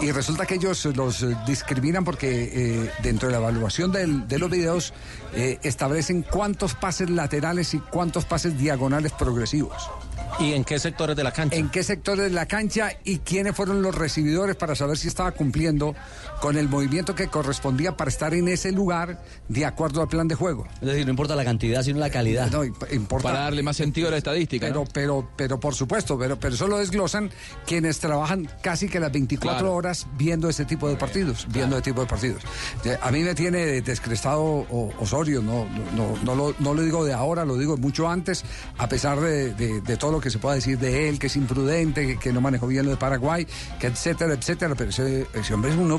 Y 0.00 0.12
resulta 0.12 0.44
que 0.44 0.56
ellos 0.56 0.84
los 0.94 1.24
discriminan 1.46 2.04
porque 2.04 2.84
eh, 2.84 2.90
dentro 3.02 3.28
de 3.28 3.32
la 3.32 3.38
evaluación 3.38 3.92
del, 3.92 4.28
de 4.28 4.38
los 4.38 4.50
videos 4.50 4.92
eh, 5.34 5.58
establecen 5.62 6.22
cuántos 6.22 6.74
pases 6.74 7.08
laterales 7.08 7.72
y 7.72 7.78
cuántos 7.78 8.24
pases 8.26 8.58
diagonales 8.58 9.12
progresivos. 9.12 9.90
¿Y 10.38 10.52
en 10.52 10.64
qué 10.64 10.78
sectores 10.78 11.16
de 11.16 11.24
la 11.24 11.32
cancha? 11.32 11.56
¿En 11.56 11.70
qué 11.70 11.82
sectores 11.82 12.24
de 12.24 12.30
la 12.30 12.46
cancha 12.46 12.90
y 13.04 13.18
quiénes 13.18 13.54
fueron 13.54 13.82
los 13.82 13.94
recibidores 13.94 14.56
para 14.56 14.74
saber 14.74 14.98
si 14.98 15.08
estaba 15.08 15.32
cumpliendo 15.32 15.94
con 16.40 16.56
el 16.56 16.68
movimiento 16.68 17.14
que 17.14 17.28
correspondía 17.28 17.96
para 17.96 18.08
estar 18.08 18.34
en 18.34 18.48
ese 18.48 18.72
lugar 18.72 19.22
de 19.48 19.64
acuerdo 19.64 20.02
al 20.02 20.08
plan 20.08 20.28
de 20.28 20.34
juego? 20.34 20.66
Es 20.80 20.88
decir, 20.88 21.04
no 21.04 21.10
importa 21.10 21.36
la 21.36 21.44
cantidad, 21.44 21.82
sino 21.82 21.98
la 21.98 22.10
calidad. 22.10 22.50
No, 22.50 22.64
importa. 22.64 23.28
Para 23.28 23.40
darle 23.40 23.62
más 23.62 23.76
sentido 23.76 24.08
a 24.08 24.10
la 24.10 24.18
estadística. 24.18 24.66
Pero, 24.66 24.80
¿no? 24.80 24.90
pero, 24.92 25.28
pero 25.36 25.60
por 25.60 25.74
supuesto, 25.74 26.18
pero, 26.18 26.38
pero 26.38 26.54
eso 26.54 26.66
lo 26.66 26.78
desglosan 26.78 27.30
quienes 27.66 27.98
trabajan 27.98 28.48
casi 28.62 28.88
que 28.88 29.00
las 29.00 29.12
24 29.12 29.58
claro. 29.58 29.74
horas 29.74 30.06
viendo 30.16 30.48
ese 30.48 30.64
tipo 30.64 30.88
de 30.88 30.96
partidos, 30.96 31.38
claro. 31.38 31.52
viendo 31.52 31.76
ese 31.76 31.84
tipo 31.84 32.00
de 32.00 32.06
partidos. 32.06 32.42
A 33.00 33.10
mí 33.10 33.22
me 33.22 33.34
tiene 33.34 33.80
descrestado 33.82 34.66
Osorio, 34.98 35.42
no, 35.42 35.66
no, 35.94 36.16
no, 36.24 36.34
lo, 36.34 36.54
no 36.58 36.74
lo 36.74 36.82
digo 36.82 37.04
de 37.04 37.12
ahora, 37.12 37.44
lo 37.44 37.56
digo 37.56 37.76
mucho 37.76 38.08
antes, 38.08 38.44
a 38.78 38.88
pesar 38.88 39.20
de, 39.20 39.54
de, 39.54 39.80
de 39.80 39.96
todo 39.96 40.12
lo 40.12 40.20
que 40.20 40.30
se 40.30 40.38
pueda 40.38 40.54
decir 40.54 40.78
de 40.78 41.08
él, 41.08 41.18
que 41.18 41.28
es 41.28 41.36
imprudente, 41.36 42.06
que, 42.06 42.18
que, 42.18 42.32
no 42.32 42.40
manejó 42.40 42.66
bien 42.66 42.84
lo 42.84 42.90
de 42.90 42.96
Paraguay, 42.96 43.46
que 43.78 43.86
etcétera, 43.86 44.34
etcétera. 44.34 44.74
Pero 44.74 44.90
ese, 44.90 45.26
ese 45.34 45.54
hombre 45.54 45.70
es 45.70 45.76
un 45.76 45.92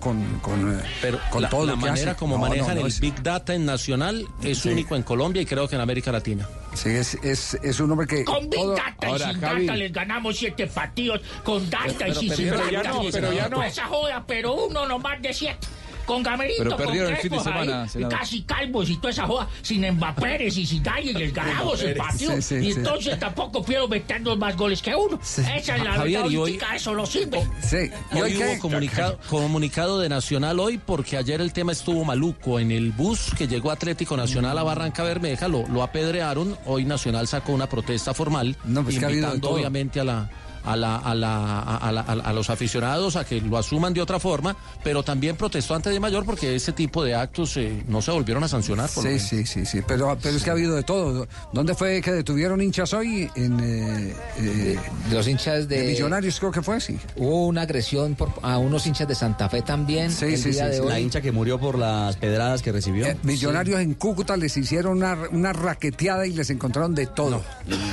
con, 0.00 0.22
con, 0.40 0.82
pero 1.00 1.18
con 1.30 1.42
la, 1.42 1.48
todo 1.48 1.66
la 1.66 1.72
lo 1.72 1.78
que 1.78 1.86
manera 1.86 2.10
hace. 2.12 2.18
como 2.18 2.36
No, 2.36 2.42
manejan 2.42 2.68
no, 2.68 2.74
no, 2.74 2.80
el 2.82 2.86
es- 2.92 3.00
Big 3.00 3.22
Data 3.22 3.54
en 3.54 3.64
Nacional 3.66 4.26
es 4.42 4.58
Sí. 4.58 4.68
único 4.70 4.96
en 4.96 5.02
Colombia 5.02 5.42
y 5.42 5.46
creo 5.46 5.68
que 5.68 5.74
en 5.76 5.80
América 5.80 6.12
Latina. 6.12 6.48
Sí, 6.74 6.90
es, 6.90 7.14
es, 7.22 7.54
es 7.62 7.80
un 7.80 7.90
hombre 7.90 8.06
que. 8.06 8.24
Con 8.24 8.48
Big 8.50 8.60
todo- 8.60 8.74
Data 8.74 8.94
Ahora, 9.06 9.30
y 9.30 9.32
sin 9.32 9.40
Javi. 9.40 9.66
Data 9.66 9.76
les 9.78 9.92
ganamos 9.92 10.36
siete 10.36 10.66
partidos. 10.66 11.20
Con 11.44 11.68
Data 11.70 11.86
Pero- 11.98 12.10
y 12.22 12.28
sin 12.30 12.48
pero- 12.48 12.56
pero 12.58 12.70
ya 12.70 12.82
Data. 12.82 12.88
no, 12.94 13.02
pero 13.10 13.32
ya 13.32 13.48
no. 13.48 13.62
Esa 13.62 13.86
joda, 13.86 14.24
pero 14.26 14.52
uno 14.66 14.86
nomás 14.86 15.20
de 15.22 15.32
siete. 15.32 15.66
Con 16.06 16.22
Gamerito, 16.22 16.62
Pero 16.62 16.76
con 16.76 16.84
perdieron 16.86 17.10
el 17.10 17.16
fin 17.18 17.32
de 17.32 17.40
semana, 17.40 17.80
ahí, 17.82 17.86
y 17.86 17.88
senador. 17.90 18.18
casi 18.18 18.42
calvos 18.42 18.88
y 18.88 18.96
toda 18.96 19.10
esa 19.10 19.26
joda, 19.26 19.48
sin 19.62 19.90
Mbappé 19.90 20.46
y 20.46 20.50
sin 20.66 20.82
nadie, 20.82 21.10
y 21.10 21.14
les 21.14 21.34
ganamos 21.34 21.82
el 21.82 21.96
partido. 21.96 22.32
Sí, 22.36 22.42
sí, 22.42 22.54
y 22.56 22.72
sí. 22.72 22.78
entonces 22.78 23.18
tampoco 23.18 23.62
puedo 23.62 23.88
meter 23.88 24.22
más 24.36 24.56
goles 24.56 24.80
que 24.80 24.94
uno. 24.94 25.18
Esa 25.22 25.42
es 25.56 25.66
la 25.68 25.92
Javier, 25.92 26.20
verdad, 26.20 26.30
y 26.30 26.36
hoy- 26.36 26.50
política, 26.52 26.76
eso 26.76 26.94
no 26.94 27.04
sirve. 27.06 27.46
Sí. 27.60 27.90
Hoy 28.12 28.36
hubo 28.36 28.58
comunicado, 28.60 29.18
comunicado 29.28 29.98
de 29.98 30.08
Nacional 30.08 30.60
hoy 30.60 30.78
porque 30.78 31.16
ayer 31.16 31.40
el 31.40 31.52
tema 31.52 31.72
estuvo 31.72 32.04
maluco. 32.04 32.60
En 32.60 32.70
el 32.70 32.92
bus 32.92 33.32
que 33.36 33.48
llegó 33.48 33.70
Atlético 33.70 34.16
Nacional 34.16 34.56
a 34.58 34.62
Barranca 34.62 35.02
Bermeja 35.02 35.48
lo, 35.48 35.66
lo 35.68 35.82
apedrearon. 35.82 36.56
Hoy 36.66 36.84
Nacional 36.84 37.26
sacó 37.26 37.52
una 37.52 37.68
protesta 37.68 38.14
formal 38.14 38.56
pues 38.62 39.02
ha 39.02 39.06
habido 39.06 39.08
de 39.08 39.12
invitando 39.16 39.48
todo. 39.48 39.56
obviamente 39.58 40.00
a 40.00 40.04
la... 40.04 40.30
A, 40.66 40.76
la, 40.76 40.96
a, 40.96 41.14
la, 41.14 41.60
a, 41.60 41.92
la- 41.92 42.00
a 42.02 42.32
los 42.32 42.50
aficionados 42.50 43.16
a 43.16 43.24
que 43.24 43.40
lo 43.40 43.56
asuman 43.56 43.94
de 43.94 44.00
otra 44.02 44.18
forma, 44.18 44.56
pero 44.82 45.02
también 45.02 45.36
protestó 45.36 45.74
ante 45.74 45.90
de 45.90 46.00
mayor 46.00 46.24
porque 46.24 46.54
ese 46.56 46.72
tipo 46.72 47.04
de 47.04 47.14
actos 47.14 47.56
eh, 47.56 47.84
no 47.88 48.02
se 48.02 48.10
volvieron 48.10 48.42
a 48.44 48.48
sancionar. 48.48 48.90
por 48.90 49.04
lo 49.04 49.10
Sí, 49.10 49.14
menos. 49.16 49.28
sí, 49.28 49.46
sí, 49.46 49.66
sí, 49.66 49.80
pero, 49.86 50.18
pero 50.20 50.36
es 50.36 50.42
que 50.42 50.50
ha 50.50 50.54
habido 50.54 50.74
de 50.74 50.82
todo. 50.82 51.26
¿Dónde 51.52 51.74
fue 51.74 52.00
que 52.02 52.12
detuvieron 52.12 52.60
hinchas 52.60 52.92
hoy? 52.94 53.30
En, 53.36 53.60
eh, 53.60 54.14
eh, 54.38 54.78
De 55.08 55.14
los 55.14 55.26
hinchas 55.28 55.68
de... 55.68 55.84
Millonarios 55.86 56.38
creo 56.40 56.50
que 56.52 56.62
fue, 56.62 56.80
sí. 56.80 56.98
Hubo 57.16 57.46
una 57.46 57.62
agresión 57.62 58.14
por, 58.16 58.30
a 58.42 58.58
unos 58.58 58.86
hinchas 58.86 59.06
de 59.08 59.14
Santa 59.14 59.48
Fe 59.48 59.62
también. 59.62 60.10
Sí, 60.10 60.24
el 60.26 60.38
sí, 60.38 60.50
día 60.50 60.64
sí, 60.64 60.70
de 60.70 60.74
sí. 60.76 60.80
hoy. 60.82 60.88
La 60.88 61.00
hincha 61.00 61.20
que 61.20 61.30
murió 61.32 61.58
por 61.58 61.78
las 61.78 62.16
pedradas 62.16 62.62
que 62.62 62.72
recibió. 62.72 63.06
Eh, 63.06 63.16
millonarios 63.22 63.80
en 63.80 63.94
Cúcuta 63.94 64.36
les 64.36 64.56
hicieron 64.56 64.98
una, 64.98 65.16
una 65.30 65.52
raqueteada 65.52 66.26
y 66.26 66.32
les 66.32 66.50
encontraron 66.50 66.94
de 66.94 67.06
todo. 67.06 67.42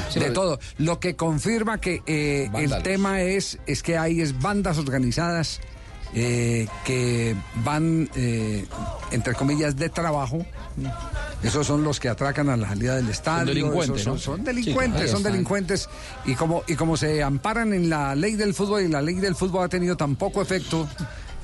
Sí, 0.10 0.20
de 0.20 0.32
todo. 0.32 0.60
Lo 0.80 1.00
que 1.00 1.16
confirma 1.16 1.80
que 1.80 2.02
el 2.64 2.84
tema 2.84 3.22
es, 3.22 3.60
es 3.66 3.84
que 3.84 3.98
hay 3.98 4.22
es 4.22 4.40
bandas 4.40 4.78
organizadas 4.78 5.60
eh, 6.16 6.68
que 6.86 7.36
van, 7.64 8.08
eh, 8.16 8.66
entre 9.12 9.34
comillas, 9.34 9.76
de 9.76 9.90
trabajo. 9.90 10.46
Esos 11.42 11.66
son 11.66 11.84
los 11.84 12.00
que 12.00 12.08
atracan 12.08 12.50
a 12.50 12.58
la 12.58 12.70
salida 12.70 12.96
del 12.96 13.10
estadio. 13.10 13.48
delincuentes, 13.48 14.04
son, 14.04 14.14
¿no? 14.14 14.20
son 14.20 14.44
delincuentes, 14.44 15.02
Sí, 15.02 15.08
son 15.08 15.24
delincuentes. 15.24 15.90
Y 16.26 16.36
como, 16.36 16.64
y 16.68 16.76
como 16.76 16.98
se 16.98 17.24
amparan 17.24 17.74
en 17.74 17.90
la 17.90 18.14
ley 18.16 18.36
del 18.36 18.54
fútbol 18.54 18.84
y 18.84 18.88
la 18.90 19.02
ley 19.02 19.16
del 19.16 19.36
fútbol 19.36 19.66
ha 19.66 19.70
tenido 19.70 19.98
tan 19.98 20.16
poco 20.16 20.42
efecto 20.42 20.88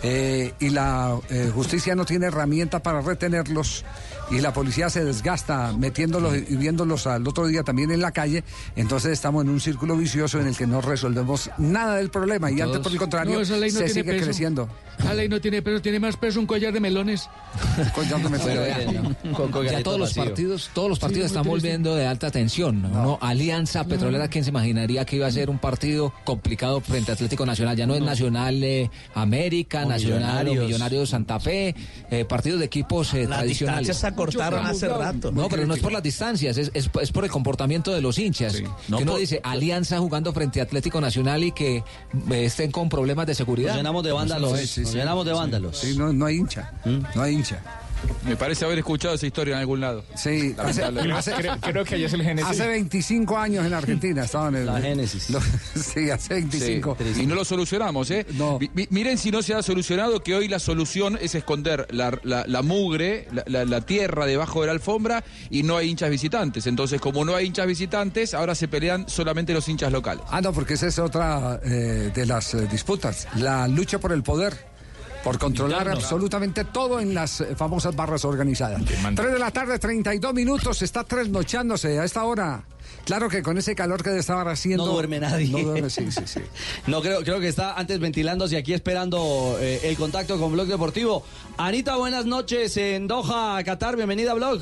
eh, 0.03 0.53
y 0.59 0.69
la 0.69 1.17
eh, 1.29 1.51
justicia 1.53 1.95
no 1.95 2.05
tiene 2.05 2.27
herramienta 2.27 2.79
para 2.79 3.01
retenerlos 3.01 3.83
y 4.31 4.41
la 4.41 4.53
policía 4.53 4.89
se 4.89 5.03
desgasta 5.03 5.73
metiéndolos 5.73 6.35
y 6.35 6.55
viéndolos 6.55 7.07
al 7.07 7.27
otro 7.27 7.47
día 7.47 7.63
también 7.63 7.91
en 7.91 8.01
la 8.01 8.11
calle, 8.11 8.43
entonces 8.75 9.11
estamos 9.11 9.43
en 9.43 9.49
un 9.49 9.59
círculo 9.59 9.97
vicioso 9.97 10.39
en 10.39 10.47
el 10.47 10.55
que 10.55 10.67
no 10.67 10.81
resolvemos 10.81 11.49
nada 11.57 11.95
del 11.95 12.09
problema 12.09 12.51
y 12.51 12.61
antes 12.61 12.79
por 12.79 12.91
el 12.91 12.97
contrario 12.97 13.35
No, 13.35 13.41
esa 13.41 13.57
ley 13.57 13.71
no 13.71 13.79
se 13.79 13.85
tiene 13.85 14.01
sigue 14.01 14.13
peso. 14.13 14.25
creciendo. 14.25 14.69
La 15.03 15.13
ley 15.13 15.29
no 15.29 15.39
tiene 15.39 15.61
peso, 15.61 15.81
tiene 15.81 15.99
más 15.99 16.17
peso 16.17 16.39
un 16.39 16.45
collar 16.45 16.73
de 16.73 16.79
melones. 16.79 17.29
Collar 17.95 18.21
de 18.21 18.29
melones. 18.29 19.71
ya 19.71 19.83
todos 19.83 19.99
los 19.99 20.13
partidos, 20.13 20.69
todos 20.73 20.89
los 20.89 20.99
partidos 20.99 21.27
están 21.27 21.45
volviendo 21.45 21.95
de 21.95 22.05
alta 22.05 22.29
tensión. 22.31 22.81
¿no? 22.81 23.17
Alianza 23.21 23.85
Petrolera, 23.85 24.27
¿quién 24.27 24.43
se 24.43 24.49
imaginaría 24.49 25.05
que 25.05 25.15
iba 25.15 25.27
a 25.27 25.31
ser 25.31 25.49
un 25.49 25.57
partido 25.57 26.13
complicado 26.25 26.81
frente 26.81 27.11
a 27.11 27.13
Atlético 27.15 27.45
Nacional? 27.45 27.75
Ya 27.75 27.87
no 27.87 27.95
es 27.95 28.01
Nacional 28.01 28.63
eh, 28.63 28.89
América, 29.15 29.85
Nacional 29.89 30.47
o 30.47 30.51
Millonarios. 30.51 30.65
Millonarios 30.67 31.09
Santa 31.09 31.39
Fe, 31.39 31.75
eh, 32.09 32.25
partidos 32.25 32.59
de 32.59 32.65
equipos 32.65 33.13
eh, 33.13 33.25
Las 33.27 33.39
tradicionales. 33.39 33.87
distancias 33.87 33.97
se 33.97 34.07
acortaron 34.07 34.65
hace 34.65 34.87
rato. 34.87 35.31
No, 35.31 35.49
pero 35.49 35.65
no 35.65 35.73
es 35.73 35.81
por 35.81 35.91
las 35.91 36.03
distancias, 36.03 36.57
es, 36.57 36.71
es- 36.73 36.89
es 37.01 37.11
por 37.11 37.23
el 37.25 37.29
comportamiento 37.31 37.91
de 37.93 38.01
los 38.01 38.17
hinchas. 38.17 38.53
No 38.87 38.97
que 38.97 39.03
uno 39.03 39.11
por- 39.13 39.19
dice 39.21 39.41
Alianza 39.43 39.97
jugando 39.99 40.31
frente 40.33 40.59
a 40.59 40.63
Atlético 40.63 41.01
Nacional 41.01 41.43
y 41.43 41.51
que 41.51 41.77
eh, 41.77 42.45
estén 42.45 42.71
con 42.71 42.87
problemas 42.89 43.27
de 43.27 43.35
seguridad. 43.35 43.69
Nos 43.69 43.77
llenamos 43.77 44.03
de 44.03 44.11
vándalos, 44.11 44.51
nos 44.51 44.93
llenamos 44.93 45.25
de 45.25 45.33
vándalos. 45.33 45.77
Sí, 45.77 45.95
no, 45.97 46.13
no 46.13 46.25
hay 46.25 46.37
hincha, 46.37 46.71
no 47.15 47.21
hay 47.21 47.35
hincha. 47.35 47.61
Me 48.25 48.35
parece 48.35 48.65
haber 48.65 48.77
escuchado 48.79 49.15
esa 49.15 49.25
historia 49.25 49.55
en 49.55 49.59
algún 49.61 49.79
lado. 49.79 50.03
Sí, 50.15 50.53
hace, 50.57 50.81
Lamentablemente. 50.81 51.13
hace- 51.17 51.31
Hace 52.49 52.67
25 52.67 53.37
años 53.37 53.65
en 53.65 53.73
Argentina 53.73 54.23
estaban 54.23 54.55
en 54.55 54.65
La 54.65 54.79
Génesis. 54.79 55.29
Lo- 55.29 55.39
sí, 55.75 56.09
hace 56.11 56.35
25. 56.35 56.97
Sí, 57.15 57.21
Y 57.23 57.25
no 57.25 57.35
lo 57.35 57.43
solucionamos, 57.45 58.11
¿eh? 58.11 58.25
Mi- 58.73 58.87
miren 58.91 59.17
si 59.17 59.31
no 59.31 59.41
se 59.41 59.53
ha 59.53 59.63
solucionado 59.63 60.21
que 60.21 60.35
hoy 60.35 60.47
la 60.47 60.59
solución 60.59 61.17
es 61.21 61.33
esconder 61.35 61.87
la, 61.91 62.17
la- 62.23 62.45
la 62.45 62.61
mugre, 62.61 63.27
la, 63.31 63.43
la- 63.47 63.65
la 63.65 63.81
tierra 63.81 64.25
debajo 64.25 64.61
de 64.61 64.67
la 64.67 64.73
alfombra 64.73 65.23
y 65.49 65.63
no 65.63 65.77
hay 65.77 65.89
hinchas 65.89 66.09
visitantes. 66.09 66.67
Entonces, 66.67 66.99
como 67.01 67.25
no 67.25 67.35
hay 67.35 67.47
hinchas 67.47 67.65
visitantes, 67.67 68.33
ahora 68.33 68.53
se 68.53 68.67
pelean 68.67 69.07
solamente 69.09 69.53
los 69.53 69.67
hinchas 69.69 69.91
locales. 69.91 70.23
Ah, 70.29 70.41
no, 70.41 70.51
porque 70.53 70.73
esa 70.75 70.87
es 70.87 70.99
otra 70.99 71.59
eh, 71.63 72.11
de 72.13 72.25
las 72.25 72.53
eh, 72.53 72.67
disputas, 72.71 73.27
la 73.37 73.67
lucha 73.67 73.97
por 73.99 74.11
el 74.11 74.23
poder. 74.23 74.53
Por 75.23 75.37
controlar 75.37 75.81
Interno. 75.81 75.99
absolutamente 75.99 76.63
todo 76.65 76.99
en 76.99 77.13
las 77.13 77.41
eh, 77.41 77.55
famosas 77.55 77.95
barras 77.95 78.23
organizadas. 78.25 78.81
3 78.85 79.15
de 79.33 79.39
la 79.39 79.51
tarde, 79.51 79.77
32 79.77 80.33
minutos, 80.33 80.81
está 80.81 81.03
trasnochándose 81.03 81.99
a 81.99 82.05
esta 82.05 82.23
hora. 82.23 82.63
Claro 83.05 83.29
que 83.29 83.41
con 83.41 83.57
ese 83.57 83.75
calor 83.75 84.03
que 84.03 84.17
estaba 84.17 84.49
haciendo. 84.51 84.85
No 84.85 84.93
duerme 84.93 85.19
nadie. 85.19 85.49
No 85.49 85.59
duerme, 85.59 85.89
sí, 85.89 86.11
sí, 86.11 86.21
sí. 86.25 86.39
No, 86.87 87.01
creo, 87.01 87.21
creo 87.23 87.39
que 87.39 87.47
está 87.47 87.73
antes 87.73 87.99
ventilándose 87.99 88.57
aquí 88.57 88.73
esperando 88.73 89.57
eh, 89.59 89.81
el 89.83 89.97
contacto 89.97 90.39
con 90.39 90.51
Blog 90.53 90.67
Deportivo. 90.67 91.23
Anita, 91.57 91.95
buenas 91.97 92.25
noches 92.25 92.75
en 92.77 93.07
Doha, 93.07 93.61
Qatar. 93.63 93.95
Bienvenida 93.95 94.31
a 94.31 94.35
Blog. 94.35 94.61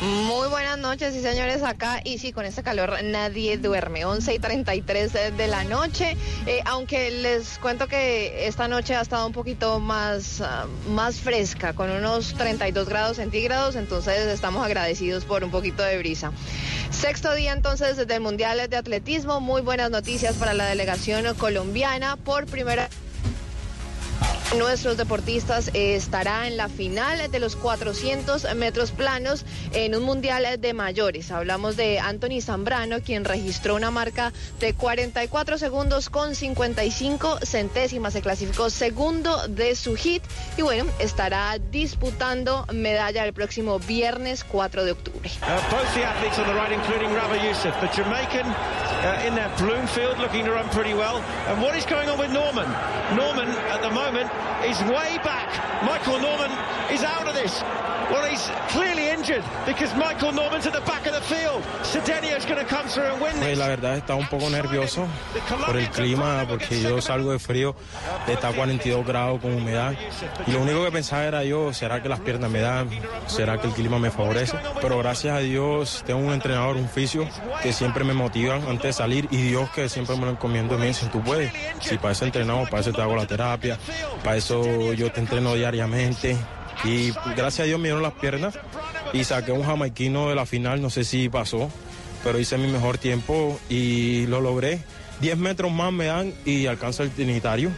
Muy 0.00 0.48
buenas 0.48 0.78
noches, 0.78 1.12
sí 1.12 1.20
señores, 1.20 1.64
acá 1.64 2.00
y 2.04 2.18
sí, 2.18 2.32
con 2.32 2.44
este 2.44 2.62
calor 2.62 3.02
nadie 3.02 3.58
duerme, 3.58 4.04
11 4.04 4.32
y 4.32 4.38
33 4.38 5.12
de 5.36 5.48
la 5.48 5.64
noche, 5.64 6.16
Eh, 6.46 6.60
aunque 6.64 7.10
les 7.10 7.58
cuento 7.58 7.88
que 7.88 8.46
esta 8.46 8.68
noche 8.68 8.94
ha 8.94 9.00
estado 9.00 9.26
un 9.26 9.32
poquito 9.32 9.80
más, 9.80 10.40
ah, 10.40 10.66
más 10.88 11.16
fresca, 11.16 11.72
con 11.72 11.90
unos 11.90 12.34
32 12.34 12.88
grados 12.88 13.16
centígrados, 13.16 13.74
entonces 13.74 14.28
estamos 14.28 14.64
agradecidos 14.64 15.24
por 15.24 15.42
un 15.42 15.50
poquito 15.50 15.82
de 15.82 15.98
brisa. 15.98 16.32
Sexto 16.90 17.34
día 17.34 17.52
entonces 17.52 17.96
del 18.06 18.20
Mundial 18.20 18.70
de 18.70 18.76
Atletismo, 18.76 19.40
muy 19.40 19.62
buenas 19.62 19.90
noticias 19.90 20.36
para 20.36 20.54
la 20.54 20.66
delegación 20.66 21.34
colombiana, 21.34 22.16
por 22.16 22.46
primera 22.46 22.88
Nuestros 24.56 24.96
deportistas 24.96 25.70
estará 25.74 26.46
en 26.46 26.56
la 26.56 26.70
final 26.70 27.30
de 27.30 27.38
los 27.38 27.54
400 27.54 28.54
metros 28.54 28.92
planos 28.92 29.44
en 29.72 29.94
un 29.94 30.04
mundial 30.04 30.58
de 30.58 30.72
mayores. 30.72 31.30
Hablamos 31.30 31.76
de 31.76 31.98
Anthony 31.98 32.40
Zambrano, 32.40 33.02
quien 33.02 33.26
registró 33.26 33.74
una 33.74 33.90
marca 33.90 34.32
de 34.58 34.72
44 34.72 35.58
segundos 35.58 36.08
con 36.08 36.34
55 36.34 37.40
centésimas. 37.42 38.14
Se 38.14 38.22
clasificó 38.22 38.70
segundo 38.70 39.46
de 39.48 39.74
su 39.74 39.96
hit 39.96 40.22
y 40.56 40.62
bueno, 40.62 40.86
estará 40.98 41.58
disputando 41.70 42.64
medalla 42.72 43.26
el 43.26 43.34
próximo 43.34 43.78
viernes 43.78 44.44
4 44.44 44.84
de 44.84 44.92
octubre. 44.92 45.30
Uh? 45.42 45.58
Norman, 53.14 53.48
at 53.48 53.80
the 53.80 53.90
moment, 53.90 54.30
is 54.68 54.80
way 54.82 55.18
back. 55.24 55.48
Michael 55.84 56.20
Norman 56.20 56.50
is 56.92 57.02
out 57.04 57.26
of 57.28 57.34
this. 57.34 57.62
Well, 58.10 58.24
he's 58.24 58.50
clearly 58.70 59.10
injured 59.10 59.44
because 59.66 59.94
Michael 59.94 60.32
Norman's 60.32 60.66
at 60.66 60.72
the 60.72 60.80
back 60.80 61.06
of 61.06 61.12
the 61.12 61.20
field. 61.20 61.62
Going 62.48 62.58
to 62.60 62.64
come 62.64 62.88
through 62.88 63.04
and 63.04 63.20
win 63.20 63.32
Pues 63.34 63.48
this. 63.50 63.58
la 63.58 63.68
verdad 63.68 63.96
estaba 63.98 64.18
un 64.18 64.26
poco 64.28 64.48
nervioso 64.48 65.06
por 65.66 65.76
el 65.76 65.90
clima, 65.90 66.46
porque 66.48 66.80
yo 66.80 67.00
salgo 67.02 67.32
de 67.32 67.38
frío, 67.38 67.74
está 68.26 68.48
a 68.48 68.52
42 68.54 69.04
grados 69.06 69.40
con 69.42 69.52
humedad. 69.52 69.92
Y 70.46 70.52
lo 70.52 70.62
único 70.62 70.82
que 70.84 70.90
pensaba 70.92 71.24
era 71.24 71.44
yo, 71.44 71.74
¿será 71.74 72.02
que 72.02 72.08
las 72.08 72.20
piernas 72.20 72.50
me 72.50 72.60
dan? 72.60 72.88
¿Será 73.26 73.58
que 73.58 73.66
el 73.66 73.74
clima 73.74 73.98
me 73.98 74.10
favorece? 74.10 74.56
Pero 74.80 74.96
gracias 74.98 75.36
a 75.36 75.40
Dios 75.40 76.02
tengo 76.06 76.20
un 76.20 76.32
entrenador, 76.32 76.76
un 76.76 76.88
fisio, 76.88 77.28
que 77.62 77.72
siempre 77.74 78.04
me 78.04 78.14
motivan 78.14 78.62
antes 78.62 78.82
de 78.84 78.92
salir 78.94 79.28
y 79.30 79.36
Dios 79.42 79.68
que 79.70 79.88
siempre 79.90 80.16
me 80.16 80.22
lo 80.24 80.30
encomiendo 80.30 80.76
y 80.76 80.78
me 80.78 80.86
dice, 80.86 81.06
tú 81.12 81.20
puedes. 81.20 81.52
Si 81.80 81.98
para 81.98 82.12
eso 82.12 82.24
entrenamos, 82.24 82.70
para 82.70 82.80
eso 82.80 82.92
te 82.92 83.02
hago 83.02 83.14
la 83.16 83.26
terapia, 83.26 83.76
para 84.28 84.36
eso 84.36 84.92
yo 84.92 85.10
te 85.10 85.20
entreno 85.20 85.54
diariamente. 85.54 86.36
Y 86.84 87.12
gracias 87.34 87.60
a 87.60 87.62
Dios 87.62 87.80
me 87.80 87.84
dieron 87.84 88.02
las 88.02 88.12
piernas 88.12 88.58
y 89.14 89.24
saqué 89.24 89.52
un 89.52 89.64
jamaiquino 89.64 90.28
de 90.28 90.34
la 90.34 90.44
final, 90.44 90.82
no 90.82 90.90
sé 90.90 91.04
si 91.04 91.30
pasó, 91.30 91.70
pero 92.22 92.38
hice 92.38 92.58
mi 92.58 92.70
mejor 92.70 92.98
tiempo 92.98 93.58
y 93.70 94.26
lo 94.26 94.42
logré. 94.42 94.82
10 95.22 95.38
metros 95.38 95.72
más 95.72 95.94
me 95.94 96.04
dan 96.04 96.34
y 96.44 96.66
alcanzo 96.66 97.04
el 97.04 97.10
trinitario. 97.10 97.70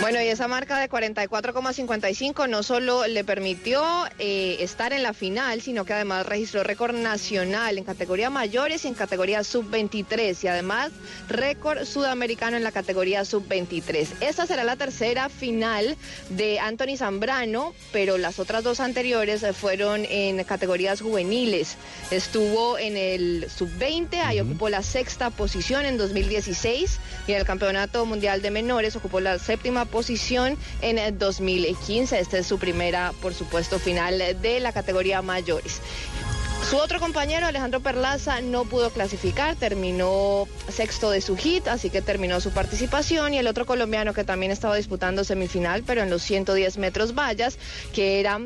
Bueno, 0.00 0.20
y 0.20 0.26
esa 0.26 0.48
marca 0.48 0.80
de 0.80 0.90
44,55 0.90 2.48
no 2.48 2.64
solo 2.64 3.06
le 3.06 3.22
permitió 3.22 3.84
eh, 4.18 4.56
estar 4.60 4.92
en 4.92 5.04
la 5.04 5.12
final, 5.12 5.62
sino 5.62 5.84
que 5.84 5.92
además 5.92 6.26
registró 6.26 6.64
récord 6.64 6.94
nacional 6.94 7.78
en 7.78 7.84
categoría 7.84 8.28
mayores 8.28 8.84
y 8.84 8.88
en 8.88 8.94
categoría 8.94 9.44
sub-23 9.44 10.42
y 10.42 10.48
además 10.48 10.90
récord 11.28 11.84
sudamericano 11.84 12.56
en 12.56 12.64
la 12.64 12.72
categoría 12.72 13.24
sub-23. 13.24 14.08
Esta 14.20 14.46
será 14.46 14.64
la 14.64 14.74
tercera 14.74 15.28
final 15.28 15.96
de 16.30 16.58
Anthony 16.58 16.96
Zambrano, 16.96 17.72
pero 17.92 18.18
las 18.18 18.40
otras 18.40 18.64
dos 18.64 18.80
anteriores 18.80 19.44
fueron 19.56 20.04
en 20.04 20.42
categorías 20.44 21.00
juveniles. 21.00 21.76
Estuvo 22.10 22.76
en 22.76 22.96
el 22.96 23.46
sub-20, 23.48 24.20
ahí 24.24 24.40
ocupó 24.40 24.68
la 24.68 24.82
sexta 24.82 25.30
posición 25.30 25.84
en 25.84 25.96
2016 25.96 26.98
y 27.28 27.32
en 27.32 27.38
el 27.38 27.44
Campeonato 27.44 28.04
Mundial 28.04 28.42
de 28.42 28.50
Menores 28.50 28.96
ocupó 28.96 29.20
la 29.20 29.38
séptima 29.38 29.75
posición 29.84 30.56
en 30.80 30.98
el 30.98 31.18
2015. 31.18 32.18
Esta 32.18 32.38
es 32.38 32.46
su 32.46 32.58
primera, 32.58 33.12
por 33.20 33.34
supuesto, 33.34 33.78
final 33.78 34.18
de 34.18 34.60
la 34.60 34.72
categoría 34.72 35.22
mayores. 35.22 35.80
Su 36.68 36.78
otro 36.78 36.98
compañero, 36.98 37.46
Alejandro 37.46 37.78
Perlaza, 37.78 38.40
no 38.40 38.64
pudo 38.64 38.90
clasificar, 38.90 39.54
terminó 39.54 40.48
sexto 40.68 41.10
de 41.10 41.20
su 41.20 41.36
hit, 41.36 41.68
así 41.68 41.90
que 41.90 42.02
terminó 42.02 42.40
su 42.40 42.50
participación. 42.50 43.34
Y 43.34 43.38
el 43.38 43.46
otro 43.46 43.66
colombiano 43.66 44.12
que 44.12 44.24
también 44.24 44.50
estaba 44.50 44.74
disputando 44.74 45.22
semifinal, 45.22 45.84
pero 45.86 46.02
en 46.02 46.10
los 46.10 46.22
110 46.22 46.78
metros 46.78 47.14
vallas, 47.14 47.56
que 47.92 48.18
era 48.18 48.40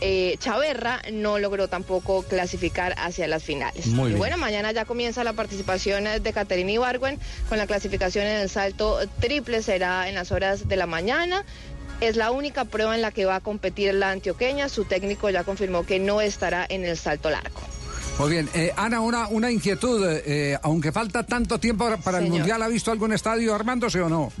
eh, 0.00 0.36
Chaverra, 0.38 1.02
no 1.12 1.38
logró 1.38 1.68
tampoco 1.68 2.22
clasificar 2.22 2.94
hacia 2.98 3.26
las 3.28 3.42
finales. 3.42 3.86
Muy 3.88 4.04
y 4.04 4.06
bien. 4.08 4.18
bueno, 4.18 4.36
mañana 4.38 4.72
ya 4.72 4.84
comienza 4.84 5.24
la 5.24 5.32
participación 5.32 6.06
eh, 6.06 6.20
de 6.20 6.32
Caterina 6.32 6.72
Ibargüen 6.72 7.18
con 7.48 7.58
la 7.58 7.66
clasificación 7.66 8.26
en 8.26 8.36
el 8.40 8.48
salto 8.50 8.98
triple, 9.20 9.62
será 9.62 10.08
en 10.08 10.14
las 10.14 10.32
horas 10.32 10.68
de 10.68 10.76
la 10.76 10.86
mañana. 10.86 11.44
Es 12.00 12.16
la 12.16 12.30
única 12.30 12.64
prueba 12.64 12.94
en 12.94 13.02
la 13.02 13.10
que 13.10 13.26
va 13.26 13.36
a 13.36 13.40
competir 13.40 13.92
la 13.94 14.10
antioqueña. 14.10 14.68
Su 14.70 14.84
técnico 14.86 15.28
ya 15.28 15.44
confirmó 15.44 15.84
que 15.84 15.98
no 15.98 16.22
estará 16.22 16.64
en 16.68 16.84
el 16.86 16.96
salto 16.96 17.28
largo. 17.28 17.60
Muy 18.18 18.30
bien, 18.30 18.48
Eh, 18.54 18.72
Ana, 18.76 19.00
una, 19.00 19.28
una 19.28 19.50
inquietud, 19.50 20.06
eh, 20.06 20.58
aunque 20.62 20.92
falta 20.92 21.24
tanto 21.24 21.58
tiempo 21.58 21.88
para- 22.02 22.18
el. 22.18 22.28
Mundial, 22.30 22.62
¿ha 22.62 22.68
visto 22.68 22.90
algún 22.90 23.12
estadio 23.12 23.54
armándose 23.54 24.00
o 24.00 24.08
no? 24.08 24.32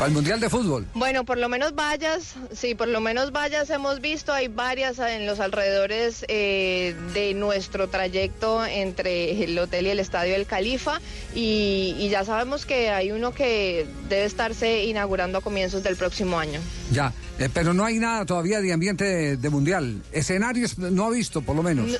Para 0.00 0.08
el 0.08 0.14
Mundial 0.14 0.40
de 0.40 0.48
Fútbol. 0.48 0.86
Bueno, 0.94 1.26
por 1.26 1.36
lo 1.36 1.50
menos 1.50 1.74
vallas, 1.74 2.32
sí, 2.54 2.74
por 2.74 2.88
lo 2.88 3.02
menos 3.02 3.32
vallas 3.32 3.68
hemos 3.68 4.00
visto, 4.00 4.32
hay 4.32 4.48
varias 4.48 4.98
en 4.98 5.26
los 5.26 5.40
alrededores 5.40 6.24
eh, 6.28 6.96
de 7.12 7.34
nuestro 7.34 7.86
trayecto 7.90 8.64
entre 8.64 9.44
el 9.44 9.58
hotel 9.58 9.88
y 9.88 9.90
el 9.90 10.00
estadio 10.00 10.32
del 10.32 10.46
Califa 10.46 11.02
y, 11.34 11.94
y 11.98 12.08
ya 12.08 12.24
sabemos 12.24 12.64
que 12.64 12.88
hay 12.88 13.12
uno 13.12 13.32
que 13.34 13.86
debe 14.08 14.24
estarse 14.24 14.84
inaugurando 14.84 15.36
a 15.36 15.40
comienzos 15.42 15.82
del 15.82 15.96
próximo 15.96 16.38
año. 16.38 16.60
Ya, 16.90 17.12
eh, 17.38 17.50
pero 17.52 17.74
no 17.74 17.84
hay 17.84 17.98
nada 17.98 18.24
todavía 18.24 18.62
de 18.62 18.72
ambiente 18.72 19.04
de, 19.04 19.36
de 19.36 19.50
Mundial. 19.50 20.02
Escenarios 20.12 20.78
no 20.78 21.04
ha 21.04 21.10
visto, 21.10 21.42
por 21.42 21.56
lo 21.56 21.62
menos. 21.62 21.90
No, 21.90 21.98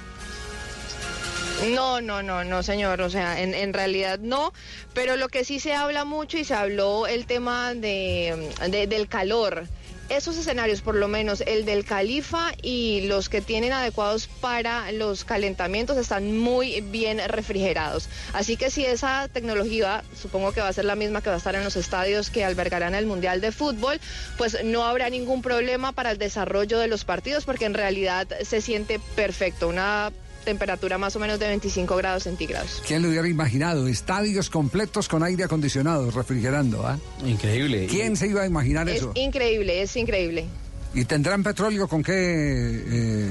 no, 2.01 2.23
no, 2.23 2.45
no, 2.45 2.63
señor. 2.63 3.01
O 3.03 3.11
sea, 3.11 3.41
en, 3.41 3.55
en 3.55 3.73
realidad 3.73 4.19
no. 4.19 4.53
Pero 4.95 5.17
lo 5.17 5.29
que 5.29 5.45
sí 5.45 5.61
se 5.61 5.75
habla 5.75 6.05
mucho 6.05 6.39
y 6.39 6.45
se 6.45 6.55
habló 6.55 7.07
el 7.07 7.27
tema 7.27 7.75
de, 7.75 8.51
de- 8.69 8.87
del 8.87 9.09
calor. 9.09 9.67
Esos 10.09 10.37
escenarios, 10.37 10.81
por 10.81 10.97
lo 10.97 11.07
menos 11.07 11.41
el 11.43 11.65
del 11.65 11.85
Califa 11.85 12.51
y 12.63 13.03
los 13.03 13.29
que 13.29 13.41
tienen 13.41 13.73
adecuados 13.73 14.27
para 14.27 14.91
los 14.91 15.25
calentamientos, 15.25 15.97
están 15.99 16.37
muy 16.37 16.81
bien 16.81 17.21
refrigerados. 17.29 18.09
Así 18.33 18.57
que 18.57 18.71
si 18.73 18.85
esa 18.85 19.29
tecnología, 19.29 20.03
supongo 20.21 20.51
que 20.51 20.61
va 20.63 20.67
a 20.67 20.73
ser 20.73 20.85
la 20.87 20.97
misma 20.97 21.23
que 21.23 21.29
va 21.29 21.37
a 21.37 21.39
estar 21.39 21.55
en 21.55 21.63
los 21.63 21.77
estadios 21.77 22.29
que 22.31 22.45
albergarán 22.45 22.97
el 22.97 23.07
Mundial 23.07 23.41
de 23.41 23.53
Fútbol, 23.53 24.01
pues 24.37 24.65
no 24.65 24.83
habrá 24.83 25.09
ningún 25.11 25.43
problema 25.43 25.93
para 25.93 26.11
el 26.11 26.19
desarrollo 26.19 26.81
de 26.81 26.89
los 26.89 27.05
partidos 27.05 27.45
porque 27.45 27.67
en 27.67 27.75
realidad 27.75 28.27
se 28.43 28.61
siente 28.61 28.99
perfecto. 29.15 29.69
Una 29.69 30.11
temperatura 30.45 30.99
más 30.99 31.15
o 31.17 31.19
menos 31.21 31.39
de 31.39 31.49
25 31.49 31.97
grados 31.97 32.25
centígrados. 32.25 32.83
¿Quién 32.87 33.03
lo 33.03 33.09
hubiera 33.09 33.29
imaginado? 33.29 33.87
Estadios 33.89 34.51
completos 34.51 35.09
con 35.09 35.23
aire 35.23 35.45
acondicionado, 35.45 36.11
refrigerando, 36.11 36.87
¿ah? 36.87 36.99
Increíble. 37.27 37.87
¿Quién 37.91 38.17
se 38.17 38.27
iba 38.29 38.43
a 38.43 38.47
imaginar 38.47 38.89
Es 38.89 38.97
eso? 38.97 39.13
increíble, 39.15 39.83
es 39.83 39.95
increíble. 39.97 40.47
¿Y 40.93 41.05
tendrán 41.05 41.45
petróleo 41.45 41.87
con 41.87 42.03
qué 42.03 42.13
eh, 42.15 43.31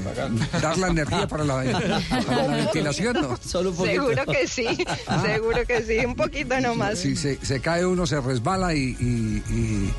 dar 0.62 0.78
la 0.78 0.88
energía 0.88 1.28
para 1.28 1.44
la, 1.44 1.56
para 2.26 2.46
la 2.48 2.56
ventilación? 2.56 3.14
¿no? 3.20 3.36
Seguro 3.36 4.24
que 4.24 4.46
sí, 4.48 4.66
seguro 5.26 5.66
que 5.66 5.82
sí, 5.82 5.98
un 6.06 6.14
poquito 6.14 6.58
nomás. 6.58 7.00
Si 7.00 7.16
se, 7.16 7.36
se 7.44 7.60
cae 7.60 7.84
uno, 7.84 8.06
se 8.06 8.18
resbala 8.20 8.74
y, 8.74 8.96
y, 8.98 9.42
y- 9.52 9.92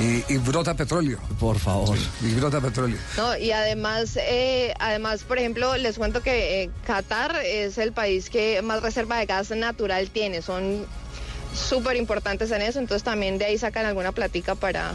y- 0.00 0.24
y 0.32 0.38
brota 0.38 0.74
petróleo. 0.74 1.18
Por 1.38 1.58
favor. 1.58 1.96
y 2.22 2.34
brota 2.34 2.60
petróleo. 2.60 2.98
No, 3.16 3.36
y 3.36 3.52
además, 3.52 4.16
eh, 4.16 4.74
además, 4.78 5.22
por 5.24 5.38
ejemplo, 5.38 5.76
les 5.76 5.98
cuento 5.98 6.22
que 6.22 6.62
eh, 6.62 6.70
Qatar 6.86 7.36
es 7.44 7.78
el 7.78 7.92
país 7.92 8.30
que 8.30 8.62
más 8.62 8.82
reserva 8.82 9.18
de 9.18 9.26
gas 9.26 9.50
natural 9.50 10.08
tiene. 10.10 10.42
Son 10.42 10.86
súper 11.54 11.96
importantes 11.96 12.50
en 12.50 12.62
eso, 12.62 12.78
entonces 12.78 13.02
también 13.02 13.38
de 13.38 13.44
ahí 13.44 13.58
sacan 13.58 13.84
alguna 13.86 14.12
platica 14.12 14.54
para, 14.54 14.92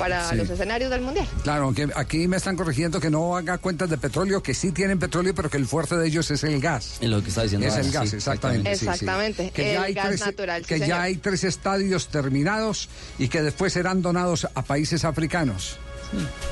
para 0.00 0.28
Sí. 0.30 0.36
los 0.36 0.50
escenarios 0.50 0.90
del 0.90 1.00
mundial. 1.02 1.26
Claro, 1.44 1.64
aunque 1.64 1.88
aquí 1.94 2.26
me 2.26 2.36
están 2.38 2.56
corrigiendo 2.56 2.98
que 3.00 3.10
no 3.10 3.36
haga 3.36 3.58
cuentas 3.58 3.88
de 3.88 3.98
petróleo, 3.98 4.42
que 4.42 4.54
sí 4.54 4.72
tienen 4.72 4.98
petróleo, 4.98 5.34
pero 5.34 5.48
que 5.50 5.56
el 5.58 5.66
fuerte 5.66 5.96
de 5.96 6.08
ellos 6.08 6.30
es 6.30 6.42
el 6.42 6.60
gas. 6.60 6.96
Es 7.00 7.08
lo 7.08 7.22
que 7.22 7.28
está 7.28 7.42
diciendo 7.44 7.66
Es 7.68 7.76
el 7.76 7.92
gas, 7.92 8.10
sí, 8.10 8.16
exactamente. 8.16 8.74
sí, 8.74 8.80
sí. 8.84 8.90
Exactamente, 8.90 9.50
Que 9.52 9.62
ya 9.74 9.78
el 9.78 9.84
hay 9.84 9.94
gas 9.94 10.06
tres, 10.08 10.20
natural, 10.22 10.62
sí, 10.62 10.68
Que 10.68 10.74
señor. 10.74 10.88
ya 10.88 11.02
hay 11.02 11.16
tres 11.16 11.44
estadios 11.44 12.08
terminados 12.08 12.88
y 13.18 13.28
que 13.28 13.42
después 13.42 13.72
serán 13.72 14.02
donados 14.02 14.48
a 14.54 14.62
países 14.62 15.04
africanos. 15.04 15.78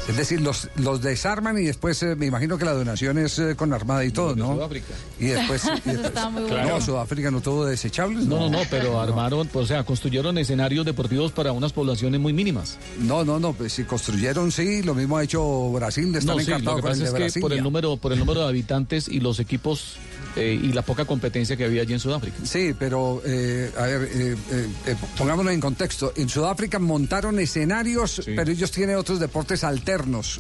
Es 0.09 0.17
decir, 0.17 0.41
los, 0.41 0.69
los 0.77 1.03
desarman 1.03 1.59
y 1.59 1.65
después 1.65 2.03
eh, 2.03 2.15
me 2.17 2.27
imagino 2.27 2.57
que 2.59 2.65
la 2.65 2.73
donación 2.73 3.19
es 3.19 3.39
eh, 3.39 3.55
con 3.57 3.73
armada 3.73 4.05
y 4.05 4.11
todo, 4.11 4.35
¿no? 4.37 4.55
Sudáfrica. 4.55 4.95
Y 5.19 5.27
después. 5.27 5.63
y 5.85 5.91
No. 5.91 6.81
Sudáfrica 6.81 7.31
no 7.31 7.41
tuvo 7.41 7.67
desechables. 7.67 8.25
No, 8.27 8.39
no, 8.41 8.51
no, 8.51 8.59
pero 8.71 9.01
armaron, 9.01 9.49
o 9.53 9.67
sea, 9.67 9.85
construyeron 9.85 10.39
escenarios 10.39 10.87
deportivos 10.87 11.33
para 11.33 11.53
unas 11.53 11.73
poblaciones 11.73 12.21
muy 12.21 12.33
mínimas. 12.33 12.79
No, 13.01 13.25
no, 13.25 13.39
no, 13.39 13.53
pues 13.53 13.73
si 13.73 13.85
construyeron, 13.85 14.51
sí, 14.53 14.83
lo 14.83 14.95
mismo 14.95 15.17
ha 15.19 15.25
hecho 15.25 15.71
Brasil, 15.73 16.15
están 16.15 16.37
No, 16.37 16.43
sí, 16.43 16.51
lo 16.51 16.59
que 16.59 16.65
con 16.65 16.77
el 16.77 16.83
pasa 16.83 16.97
de 16.97 17.05
es 17.05 17.13
que 17.13 17.19
Brasil. 17.19 17.43
por 17.43 17.53
el 17.53 17.63
número, 17.63 17.97
por 17.97 18.13
el 18.13 18.19
número 18.19 18.41
de 18.43 18.49
habitantes 18.49 19.09
y 19.09 19.21
los 19.21 19.41
equipos 19.41 19.97
eh, 20.39 20.61
y 20.63 20.73
la 20.73 20.83
poca 20.83 21.05
competencia 21.05 21.57
que 21.57 21.65
había 21.65 21.83
allí 21.83 21.93
en 21.95 22.01
Sudáfrica. 22.01 22.37
Sí, 22.45 22.75
pero 22.79 23.21
eh, 23.25 23.71
a 23.77 23.83
ver, 23.83 24.03
eh, 24.13 24.37
eh, 24.53 24.69
eh, 24.87 24.97
pongámoslo 25.17 25.51
en 25.51 25.61
contexto. 25.61 26.13
En 26.17 26.29
Sudáfrica 26.29 26.79
montaron 26.79 27.39
escenarios, 27.39 28.23
pero 28.25 28.51
ellos 28.51 28.71
tienen 28.71 28.97
otros 28.97 29.21
deportes 29.21 29.65
alternos. 29.65 30.39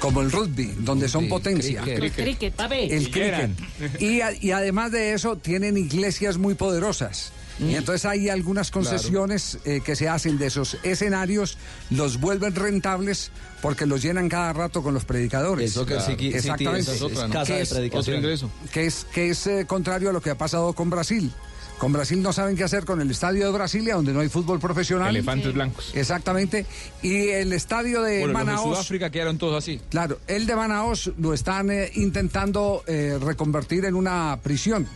Como 0.00 0.20
el 0.20 0.30
rugby, 0.30 0.74
donde 0.80 1.08
son 1.08 1.26
potencia. 1.28 1.80
Cricket, 1.82 2.54
papi. 2.54 2.74
El 2.90 3.10
cricket. 3.10 3.50
Y, 3.98 4.20
a- 4.20 4.32
y 4.38 4.50
además 4.50 4.92
de 4.92 5.14
eso, 5.14 5.36
tienen 5.36 5.78
iglesias 5.78 6.36
muy 6.36 6.54
poderosas. 6.54 7.32
Y 7.58 7.74
entonces 7.74 8.04
hay 8.04 8.28
algunas 8.28 8.70
concesiones 8.70 9.58
eh, 9.64 9.80
que 9.84 9.96
se 9.96 10.08
hacen 10.08 10.36
de 10.38 10.46
esos 10.46 10.76
escenarios, 10.82 11.56
los 11.90 12.20
vuelven 12.20 12.54
rentables 12.54 13.30
porque 13.62 13.86
los 13.86 14.02
llenan 14.02 14.28
cada 14.28 14.52
rato 14.52 14.82
con 14.82 14.92
los 14.92 15.04
predicadores. 15.06 15.70
Eso 15.70 15.86
que 15.86 15.98
sí, 16.00 16.14
sí, 16.18 16.28
Exactamente. 16.34 16.80
esa 16.82 16.94
es 16.94 17.02
otra, 17.02 17.26
¿no? 17.28 17.32
casa 17.32 17.46
Que 17.46 17.52
de 17.54 17.62
es- 17.62 17.68
predicación. 17.70 18.00
Otro 18.00 18.14
ingreso. 18.16 18.50
Que 18.72 18.86
es, 18.86 19.06
que 19.12 19.30
es 19.30 19.46
eh, 19.46 19.64
contrario 19.66 20.10
a 20.10 20.12
lo 20.12 20.20
que 20.20 20.30
ha 20.30 20.36
pasado 20.38 20.72
con 20.74 20.90
Brasil. 20.90 21.32
Con 21.78 21.92
Brasil 21.92 22.22
no 22.22 22.32
saben 22.32 22.56
qué 22.56 22.64
hacer 22.64 22.86
con 22.86 23.02
el 23.02 23.10
estadio 23.10 23.44
de 23.46 23.52
Brasilia, 23.52 23.96
donde 23.96 24.12
no 24.14 24.20
hay 24.20 24.30
fútbol 24.30 24.58
profesional. 24.58 25.10
Elefantes 25.10 25.52
blancos. 25.52 25.90
Exactamente. 25.94 26.64
Y 27.02 27.28
el 27.28 27.52
estadio 27.52 28.00
de 28.02 28.20
Bueno, 28.20 28.32
los 28.32 28.40
de 28.40 28.44
Manaos. 28.46 28.76
Sudáfrica 28.76 29.10
quedaron 29.10 29.36
todos 29.36 29.58
así. 29.62 29.80
Claro, 29.90 30.18
el 30.26 30.46
de 30.46 30.56
Manaos 30.56 31.10
lo 31.18 31.34
están 31.34 31.70
eh, 31.70 31.90
intentando 31.96 32.82
eh, 32.86 33.18
reconvertir 33.20 33.84
en 33.84 33.94
una 33.94 34.38
prisión. 34.42 34.86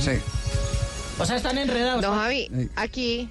Sí. 0.00 0.12
O 1.18 1.26
sea, 1.26 1.36
están 1.36 1.58
enredados. 1.58 2.02
No, 2.02 2.14
Javi, 2.14 2.48
aquí, 2.76 3.28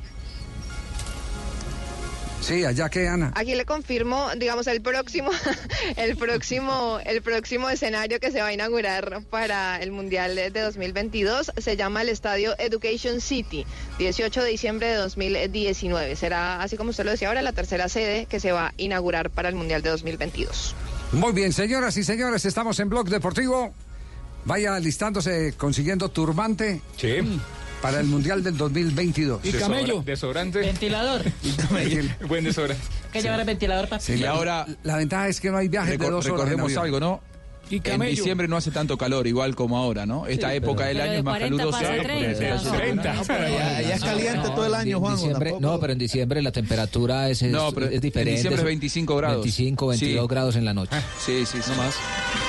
Sí, 2.41 2.63
allá 2.63 2.87
que 2.89 3.07
Ana. 3.07 3.33
aquí 3.35 3.55
le 3.55 3.65
confirmo, 3.65 4.29
digamos, 4.37 4.67
el 4.67 4.81
próximo, 4.81 5.31
el 5.97 6.15
próximo, 6.15 6.99
el 7.03 7.21
próximo 7.21 7.69
escenario 7.69 8.19
que 8.19 8.31
se 8.31 8.39
va 8.41 8.47
a 8.47 8.53
inaugurar 8.53 9.21
para 9.29 9.81
el 9.81 9.91
Mundial 9.91 10.35
de 10.35 10.61
2022 10.61 11.51
se 11.57 11.75
llama 11.75 12.03
el 12.03 12.09
Estadio 12.09 12.55
Education 12.59 13.19
City, 13.21 13.65
18 13.97 14.43
de 14.43 14.49
diciembre 14.49 14.87
de 14.87 14.95
2019. 14.95 16.15
Será, 16.15 16.61
así 16.61 16.77
como 16.77 16.91
usted 16.91 17.03
lo 17.03 17.11
decía 17.11 17.27
ahora, 17.27 17.41
la 17.41 17.53
tercera 17.53 17.89
sede 17.89 18.27
que 18.27 18.39
se 18.39 18.51
va 18.51 18.67
a 18.67 18.73
inaugurar 18.77 19.29
para 19.29 19.49
el 19.49 19.55
Mundial 19.55 19.81
de 19.81 19.89
2022. 19.89 20.75
Muy 21.13 21.33
bien, 21.33 21.51
señoras 21.51 21.97
y 21.97 22.03
señores, 22.03 22.45
estamos 22.45 22.79
en 22.79 22.89
Blog 22.89 23.09
Deportivo. 23.09 23.73
Vaya 24.45 24.75
alistándose, 24.75 25.53
consiguiendo 25.57 26.07
turbante. 26.09 26.81
Para 27.81 27.99
el 27.99 28.07
Mundial 28.07 28.43
del 28.43 28.57
2022. 28.57 29.41
Desodora- 29.43 30.03
Desodorante. 30.03 30.59
Ventilador. 30.59 31.21
Buen 32.27 32.43
desodorante. 32.43 32.83
que 33.13 33.21
llevar 33.21 33.39
el 33.39 33.45
ventilador 33.45 33.87
para 33.87 34.01
Sí, 34.01 34.13
Y 34.13 34.17
la- 34.17 34.31
ahora 34.31 34.65
La 34.83 34.97
ventaja 34.97 35.27
es 35.27 35.39
que 35.39 35.51
no 35.51 35.57
hay 35.57 35.67
viajes 35.67 35.91
de 35.91 36.09
dos 36.09 36.25
horas. 36.25 36.39
recordemos 36.49 36.75
algo, 36.77 36.99
¿no? 36.99 37.21
Y 37.69 37.81
En 37.83 37.99
diciembre 38.01 38.47
no 38.47 38.55
hace 38.57 38.71
tanto 38.71 38.97
calor, 38.97 39.27
igual 39.27 39.55
como 39.55 39.77
ahora, 39.77 40.05
¿no? 40.05 40.25
Esta 40.27 40.53
época 40.53 40.85
del 40.85 41.01
año 41.01 41.11
de 41.11 41.17
es 41.19 41.23
más 41.23 41.37
40 41.37 41.57
calurosa. 41.57 41.79
pasa 41.79 41.93
a 41.93 42.03
30. 42.03 42.77
30. 42.77 43.13
No, 43.13 43.21
pero 43.27 43.45
allá, 43.45 43.77
allá 43.77 43.95
es 43.95 44.03
caliente 44.03 44.49
todo 44.49 44.65
el 44.65 44.73
año, 44.73 44.99
Juan. 44.99 45.15
diciembre- 45.15 45.53
no, 45.59 45.79
pero 45.79 45.93
en 45.93 45.99
diciembre 45.99 46.41
la 46.41 46.51
temperatura 46.51 47.29
es, 47.29 47.41
es, 47.41 47.51
No, 47.51 47.71
pero 47.71 47.87
es 47.87 48.01
diferente. 48.01 48.31
en 48.31 48.35
diciembre 48.37 48.55
es 48.55 48.59
son 48.61 48.67
25 48.67 49.15
grados. 49.17 49.37
25, 49.37 49.87
22 49.87 50.21
Sí. 50.23 50.27
grados 50.29 50.55
en 50.55 50.65
la 50.65 50.73
noche. 50.73 50.95
Sí, 51.25 51.45
sí, 51.45 51.57
sí. 51.61 51.71
más. 51.77 51.95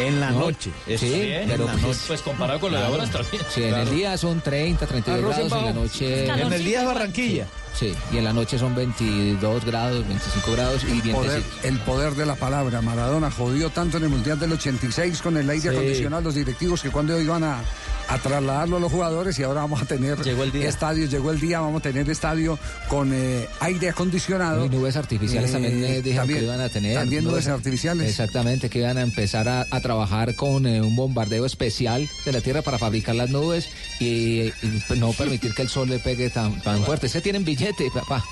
En 0.00 0.20
la 0.20 0.30
No, 0.30 0.40
noche. 0.40 0.70
Sí, 0.96 1.06
Bien, 1.08 1.44
pero 1.48 1.64
en 1.64 1.66
la 1.66 1.72
pues, 1.72 1.82
noche. 1.82 1.98
Pues 2.06 2.22
comparado 2.22 2.60
con 2.60 2.72
lo 2.72 2.78
de 2.78 2.84
ahora 2.84 3.04
está 3.04 3.18
bien. 3.30 3.42
sí, 3.52 3.62
en 3.64 3.74
el 3.74 3.90
día 3.90 4.16
son 4.18 4.40
30, 4.40 4.86
32 4.86 5.18
Arroz 5.34 5.38
en 5.38 5.48
grados, 5.48 5.68
en 5.68 5.74
la 5.74 5.80
noche... 5.82 6.42
En 6.44 6.52
el 6.52 6.64
día 6.64 6.80
es 6.80 6.86
Barranquilla. 6.86 7.46
Sí, 7.74 7.94
y 8.12 8.16
en 8.18 8.24
la 8.24 8.32
noche 8.32 8.58
son 8.58 8.74
22 8.74 9.64
grados, 9.64 10.06
25 10.08 10.52
grados 10.52 10.82
y 10.84 11.00
El 11.08 11.14
poder, 11.14 11.42
el 11.62 11.78
poder 11.80 12.14
de 12.14 12.26
la 12.26 12.34
palabra. 12.34 12.82
Maradona 12.82 13.30
jodió 13.30 13.70
tanto 13.70 13.98
en 13.98 14.04
el 14.04 14.08
Mundial 14.08 14.38
del 14.40 14.52
86 14.52 15.22
con 15.22 15.36
el 15.36 15.48
aire 15.48 15.62
Sí. 15.62 15.68
acondicionado, 15.68 16.22
los 16.22 16.34
directivos 16.34 16.82
que 16.82 16.90
cuando 16.90 17.20
iban 17.20 17.44
a, 17.44 17.60
a 18.08 18.18
trasladarlo 18.18 18.78
a 18.78 18.80
los 18.80 18.90
jugadores 18.90 19.38
y 19.38 19.42
ahora 19.42 19.60
vamos 19.60 19.82
a 19.82 19.84
tener 19.84 20.18
Llegó 20.22 20.42
el 20.44 20.52
día. 20.52 20.68
estadio, 20.68 21.06
llegó 21.06 21.30
el 21.30 21.40
día, 21.40 21.60
vamos 21.60 21.80
a 21.80 21.82
tener 21.82 22.08
estadio 22.08 22.58
con 22.88 23.12
eh, 23.12 23.46
aire 23.60 23.90
acondicionado. 23.90 24.64
Y 24.64 24.68
nubes 24.70 24.96
artificiales 24.96 25.50
Eh, 25.50 25.52
también 25.52 25.84
eh, 25.84 26.02
dijeron 26.02 26.16
también- 26.22 26.38
que 26.40 26.44
iban 26.46 26.60
a 26.60 26.68
tener. 26.68 26.94
También 26.96 27.24
nubes 27.24 27.46
artificiales. 27.48 28.08
Exactamente, 28.08 28.70
que 28.70 28.78
iban 28.80 28.96
a 28.98 29.02
empezar 29.02 29.48
a, 29.48 29.66
a 29.70 29.80
trabajar 29.80 30.34
con 30.34 30.66
eh, 30.66 30.80
un 30.80 30.96
bombardeo 30.96 31.44
especial 31.46 32.08
de 32.24 32.32
la 32.32 32.40
Tierra 32.40 32.62
para 32.62 32.78
fabricar 32.78 33.14
las 33.14 33.30
nubes 33.30 33.68
y, 34.00 34.40
y 34.62 34.82
no 34.96 35.12
permitir 35.12 35.54
que 35.54 35.62
el 35.62 35.68
sol 35.68 35.88
le 35.88 35.98
pegue 35.98 36.30
tan, 36.30 36.60
tan 36.62 36.82
fuerte. 36.84 37.08
Se 37.08 37.20
tienen 37.20 37.44
billete, 37.44 37.90
papá. 37.92 38.24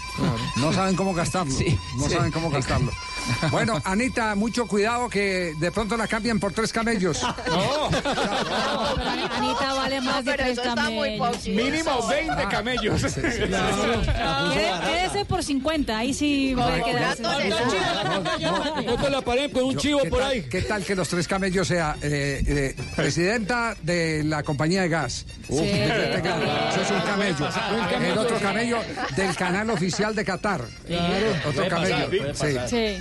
No 0.57 0.73
saben 0.73 0.97
cómo 0.97 1.12
gastarlo. 1.12 1.53
Sí, 1.53 1.77
no 1.98 2.09
sí. 2.09 2.15
saben 2.15 2.32
cómo 2.32 2.51
gastarlo. 2.51 2.90
Bueno, 3.51 3.82
Anita, 3.85 4.36
mucho 4.36 4.69
cuidado 4.69 5.09
que 5.09 5.53
de 5.59 5.73
pronto 5.73 5.97
la 5.97 6.07
cambian 6.07 6.39
por 6.39 6.53
tres 6.53 6.73
camellos. 6.73 7.23
Anita 9.36 9.65
vale 9.74 10.01
más 10.01 10.24
de 10.24 10.32
tres 10.34 10.60
camellos. 10.60 11.47
Mínimo 11.47 12.06
20 12.09 12.48
camellos. 12.51 13.02
Quede- 13.02 13.51
Quédese 14.86 15.24
por 15.26 15.43
50, 15.43 15.97
ahí 15.97 16.12
sí 16.14 16.55
puede 16.56 16.82
quedarse. 16.82 17.22
No 17.22 18.97
te 18.97 19.10
la 19.10 19.20
paren 19.22 19.51
con 19.51 19.64
un 19.64 19.76
chivo 19.76 20.01
¿Qué 20.02 20.10
por 20.10 20.20
tal- 20.20 20.30
ahí. 20.30 20.43
¿Qué 20.43 20.62
tal 20.62 20.84
que 20.84 20.94
los 20.94 21.09
tres 21.09 21.26
camellos 21.28 21.68
sea 21.68 21.97
eh, 22.02 22.43
eh, 22.47 22.74
presidenta 22.94 23.74
de 23.82 24.22
la 24.24 24.43
compañía 24.43 24.82
de 24.82 24.88
gas? 24.88 25.26
Eso 25.48 25.62
es 25.64 26.90
un 26.90 27.01
camello. 27.01 27.48
El 28.10 28.18
otro 28.18 28.38
camello 28.38 28.78
del 29.16 29.34
canal 29.36 29.70
oficial 29.70 30.14
de 30.14 30.24
Qatar. 30.24 30.62
Otro 31.47 31.68
camello. 31.68 32.09
Sí. 32.68 32.98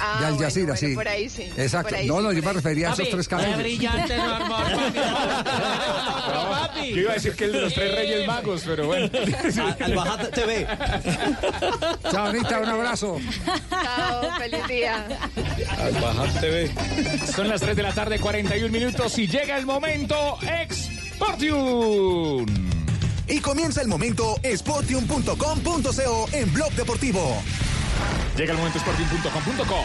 Ah, 0.00 0.18
de 0.20 0.26
Al 0.26 0.38
Jazeera, 0.38 0.74
bueno, 0.74 0.88
sí. 0.88 0.94
por 0.94 1.08
ahí 1.08 1.28
sí, 1.28 1.50
Exacto. 1.56 1.94
ahí 1.96 2.06
no, 2.06 2.18
sí, 2.18 2.22
no, 2.24 2.32
yo 2.32 2.42
me 2.42 2.52
refería 2.52 2.90
a 2.90 2.92
esos 2.94 3.08
tres 3.10 3.28
qué 3.28 3.36
camellos. 3.36 3.58
brillante 3.58 4.14
amor, 4.14 4.64
papi. 6.50 6.90
Yo 6.90 6.96
iba 7.00 7.10
a 7.10 7.14
decir 7.14 7.34
que 7.34 7.44
el 7.44 7.52
de 7.52 7.60
los 7.62 7.74
tres 7.74 7.94
reyes 7.94 8.26
magos, 8.26 8.62
pero 8.64 8.86
bueno. 8.86 9.08
Al 9.80 9.94
Bajat 9.94 10.30
TV. 10.34 10.66
Chao, 12.10 12.26
Anita, 12.26 12.60
un 12.60 12.68
abrazo. 12.68 13.18
Chao, 13.70 14.38
feliz 14.38 14.66
día. 14.68 15.06
Al 15.78 15.92
Bajat 15.94 16.40
TV. 16.40 16.70
Son 17.34 17.48
las 17.48 17.60
3 17.60 17.76
de 17.76 17.82
la 17.82 17.92
tarde, 17.92 18.18
41 18.18 18.72
minutos 18.72 19.18
y 19.18 19.26
llega 19.26 19.56
el 19.56 19.66
momento 19.66 20.38
Exportium. 20.42 22.46
Y 23.26 23.40
comienza 23.40 23.82
el 23.82 23.88
momento 23.88 24.36
sportium.com.co 24.42 26.28
en 26.32 26.52
Blog 26.54 26.72
Deportivo. 26.72 27.42
Llega 28.36 28.52
el 28.52 28.58
momento 28.58 28.78
Sportium.com.co. 28.78 29.84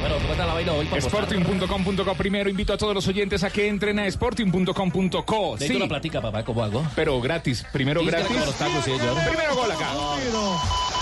Bueno, 0.00 0.16
¿cómo 0.20 0.32
está 0.32 0.46
la 0.46 0.54
vaina 0.54 0.72
hoy? 0.72 0.86
Sportium.com.co. 1.00 2.14
Primero 2.14 2.48
invito 2.50 2.72
a 2.72 2.76
todos 2.76 2.94
los 2.94 3.08
oyentes 3.08 3.42
a 3.42 3.50
que 3.50 3.66
entren 3.68 3.98
a 3.98 4.10
Sportium.com.co. 4.10 5.52
Necesito 5.54 5.66
Sí, 5.66 5.76
una 5.76 5.88
platica, 5.88 6.20
papá, 6.20 6.44
¿cómo 6.44 6.62
hago? 6.62 6.86
pero 6.94 7.20
gratis. 7.20 7.64
Primero 7.72 8.00
Sí, 8.00 8.06
gratis. 8.06 8.28
como 8.28 8.44
los 8.44 8.54
tacos, 8.54 8.84
sí, 8.84 8.90
señor. 8.96 9.14
Primero 9.28 9.54
gol 9.56 9.70
acá. 9.72 9.92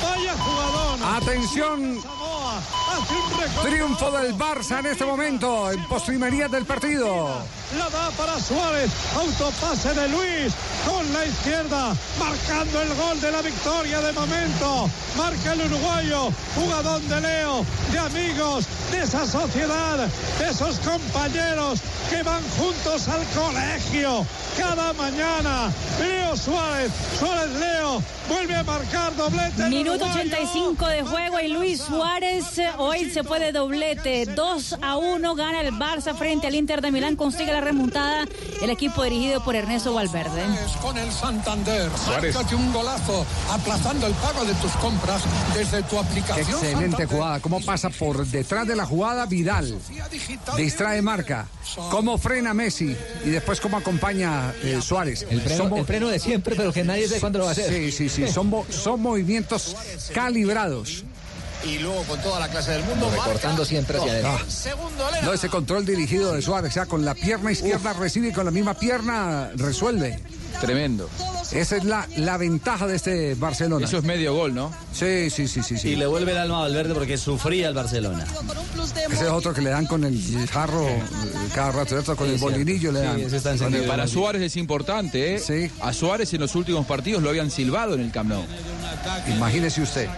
Vaya 0.03 0.35
jugador. 0.39 1.23
Atención. 1.23 2.03
Samoa 2.03 2.59
hace 2.59 3.15
un 3.15 3.41
récord. 3.41 3.69
Triunfo 3.69 4.11
del 4.11 4.35
Barça 4.35 4.79
en 4.81 4.87
este 4.87 5.05
momento, 5.05 5.71
en 5.71 5.85
postrimería 5.85 6.49
del 6.49 6.65
partido. 6.65 7.43
La 7.79 7.89
da 7.91 8.11
para 8.11 8.39
Suárez. 8.39 8.91
Autopase 9.16 9.95
de 9.95 10.09
Luis 10.09 10.53
con 10.87 11.12
la 11.12 11.27
izquierda. 11.27 11.95
Marcando 12.19 12.83
el 12.83 12.95
gol 12.95 13.21
de 13.21 13.33
la 13.33 13.43
victoria 13.43 14.01
de 14.01 14.12
momento. 14.12 14.89
Marca 15.16 15.53
el 15.53 15.62
uruguayo. 15.62 16.31
Jugadón 16.55 17.09
de 17.09 17.21
Leo. 17.21 17.65
De 17.91 17.99
amigos. 17.99 18.66
De 18.93 19.03
esa 19.03 19.27
sociedad. 19.27 20.09
De 20.39 20.49
esos 20.49 20.79
compañeros 20.81 21.81
que 22.11 22.23
van 22.23 22.43
juntos 22.59 23.09
al 23.09 23.25
colegio. 23.35 24.25
Cada 24.57 24.93
mañana. 24.93 25.73
Leo 25.99 26.37
Suárez. 26.37 26.93
Suárez 27.19 27.51
Leo. 27.59 28.03
Vuelve 28.29 28.55
a 28.55 28.62
marcar 28.62 29.16
doblete. 29.16 29.62
Minuto 29.85 30.06
uruguayo. 30.06 30.20
85 30.24 30.89
de 30.89 31.02
juego 31.02 31.40
y 31.40 31.48
Luis 31.48 31.81
Suárez 31.82 32.59
eh, 32.59 32.70
hoy 32.78 33.11
se 33.11 33.23
puede 33.23 33.52
doblete. 33.52 34.24
2 34.24 34.77
a 34.81 34.97
1 34.97 35.35
gana 35.35 35.61
el 35.61 35.73
Barça 35.74 36.16
frente 36.16 36.47
al 36.47 36.55
Inter 36.55 36.81
de 36.81 36.90
Milán. 36.90 37.16
Consigue 37.16 37.52
la 37.52 37.61
remontada 37.61 38.24
el 38.62 38.70
equipo 38.70 39.05
dirigido 39.05 39.44
por 39.44 39.55
Ernesto 39.55 39.93
Valverde. 39.93 40.43
Con 40.81 40.97
el 40.97 41.12
Santander. 41.12 41.90
Suárez. 42.02 42.35
Un 42.55 42.73
golazo 42.73 43.27
aplazando 43.51 44.06
el 44.06 44.15
pago 44.15 44.44
de 44.44 44.55
tus 44.55 44.73
compras 44.73 45.23
desde 45.55 45.82
tu 45.82 45.98
aplicación. 45.98 46.48
Excelente 46.48 47.05
jugada. 47.05 47.40
¿Cómo 47.40 47.61
pasa 47.61 47.90
por 47.90 48.27
detrás 48.27 48.66
de 48.66 48.77
la 48.77 48.86
jugada 48.86 49.27
Vidal? 49.27 49.78
Distrae 50.56 51.02
marca. 51.02 51.47
¿Cómo 51.90 52.16
frena 52.16 52.55
Messi? 52.55 52.97
Y 53.24 53.31
después 53.31 53.61
cómo 53.61 53.77
acompaña 53.77 54.55
eh, 54.62 54.81
Suárez. 54.81 55.27
El 55.28 55.43
freno, 55.43 55.77
el 55.77 56.11
de 56.11 56.19
siempre, 56.19 56.55
pero 56.56 56.73
que 56.73 56.85
nadie 56.85 57.06
sabe 57.06 57.20
cuándo 57.20 57.40
lo 57.40 57.44
va 57.44 57.51
a 57.51 57.52
hacer. 57.52 57.70
Sí, 57.70 57.93
sí, 57.93 58.09
sí. 58.09 58.27
Son 58.28 59.01
movimientos 59.01 59.74
calibrados. 60.13 61.05
Y 61.65 61.79
luego 61.79 62.03
con 62.03 62.21
toda 62.21 62.41
la 62.41 62.49
clase 62.49 62.73
del 62.73 62.85
mundo. 62.85 63.11
Recortando 63.11 63.65
siempre 63.65 63.99
hacia 63.99 64.13
adentro. 64.13 64.51
Segundo 64.51 65.07
No, 65.23 65.33
ese 65.33 65.49
control 65.49 65.87
dirigido 65.87 66.33
de 66.33 66.43
Suárez, 66.43 66.73
o 66.73 66.75
sea, 66.75 66.87
con 66.87 67.05
la 67.05 67.15
pierna 67.15 67.53
izquierda 67.53 67.93
recibe 67.95 68.29
y 68.29 68.33
con 68.33 68.45
la 68.45 68.51
misma 68.51 68.75
pierna 68.75 69.51
resuelve. 69.55 70.21
Tremendo. 70.60 71.09
Esa 71.52 71.76
es 71.76 71.85
la, 71.85 72.09
la 72.16 72.36
ventaja 72.36 72.86
de 72.86 72.97
este 72.97 73.35
Barcelona. 73.35 73.86
Eso 73.86 73.98
es 73.98 74.05
medio 74.05 74.35
gol, 74.35 74.55
¿no? 74.55 74.72
Sí, 74.93 75.31
sí, 75.31 75.47
sí, 75.47 75.62
sí. 75.62 75.76
sí. 75.78 75.90
Y 75.90 75.97
le 75.97 76.06
vuelve 76.06 76.32
el 76.32 76.39
alma 76.39 76.56
a 76.59 76.60
Valverde 76.62 76.94
porque 76.94 77.16
sufría 77.18 77.68
el 77.68 77.74
Barcelona. 77.74 78.26
Ese 79.10 79.24
es 79.24 79.31
otro 79.31 79.52
que 79.52 79.60
le 79.60 79.70
dan 79.70 79.86
con 79.86 80.05
el 80.05 80.48
jarro 80.48 80.86
cada 81.55 81.70
rato, 81.72 81.90
¿cierto? 81.90 82.16
con 82.16 82.26
Sí, 82.28 82.35
el 82.35 82.40
bolinillo 82.40 82.90
le 82.93 83.01
Sí, 83.01 83.06
dan. 83.06 83.20
ese 83.20 83.36
está 83.36 83.55
Para 83.86 84.06
Suárez 84.09 84.43
es 84.43 84.56
importante, 84.56 85.36
¿eh? 85.36 85.70
A 85.82 85.93
Suárez 85.93 86.32
en 86.35 86.40
los 86.40 86.55
últimos 86.55 86.86
partidos 86.86 87.22
lo 87.22 87.28
habían 87.28 87.51
silbado 87.51 87.94
en 87.94 88.01
el 88.01 88.10
Camp 88.10 88.31
Nou. 88.31 88.43
Imagínese 89.36 89.82
usted. 89.82 90.09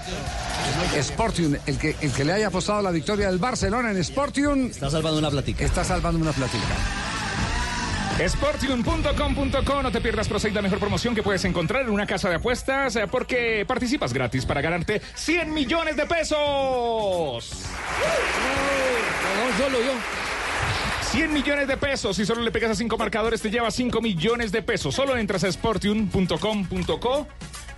Sportium, 1.03 1.57
el 1.67 1.79
que, 1.79 1.97
el 2.01 2.13
que 2.13 2.25
le 2.25 2.33
haya 2.33 2.49
apostado 2.49 2.83
la 2.83 2.91
victoria 2.91 3.29
del 3.29 3.39
Barcelona 3.39 3.91
en 3.91 4.03
Sportium. 4.03 4.67
Está 4.67 4.91
salvando 4.91 5.19
una 5.19 5.31
platica. 5.31 5.65
Está 5.65 5.85
salvando 5.85 6.21
una 6.21 6.33
platica. 6.33 6.65
Sportium.com.co, 8.19 9.83
no 9.83 9.93
te 9.93 10.01
pierdas 10.01 10.27
Pro 10.27 10.39
6, 10.39 10.55
la 10.55 10.63
mejor 10.63 10.79
promoción 10.79 11.15
que 11.15 11.23
puedes 11.23 11.45
encontrar 11.45 11.83
en 11.83 11.91
una 11.91 12.07
casa 12.07 12.31
de 12.31 12.37
apuestas 12.37 12.97
eh, 12.97 13.07
porque 13.11 13.65
participas 13.67 14.15
gratis 14.15 14.47
para 14.47 14.63
ganarte 14.63 15.03
100 15.15 15.53
millones 15.53 15.97
de 15.97 16.07
pesos. 16.07 16.39
No, 19.37 19.65
solo 19.65 19.79
yo. 19.81 19.93
100 21.13 21.33
millones 21.33 21.69
de 21.69 21.77
pesos. 21.77 22.17
Si 22.17 22.25
solo 22.25 22.41
le 22.43 22.51
pegas 22.51 22.71
a 22.71 22.75
5 22.75 22.97
marcadores, 22.97 23.43
te 23.43 23.51
lleva 23.51 23.71
5 23.71 24.01
millones 24.01 24.51
de 24.51 24.63
pesos. 24.63 24.95
Solo 24.95 25.17
entras 25.17 25.45
a 25.45 25.53
sportium.com.co. 25.53 27.27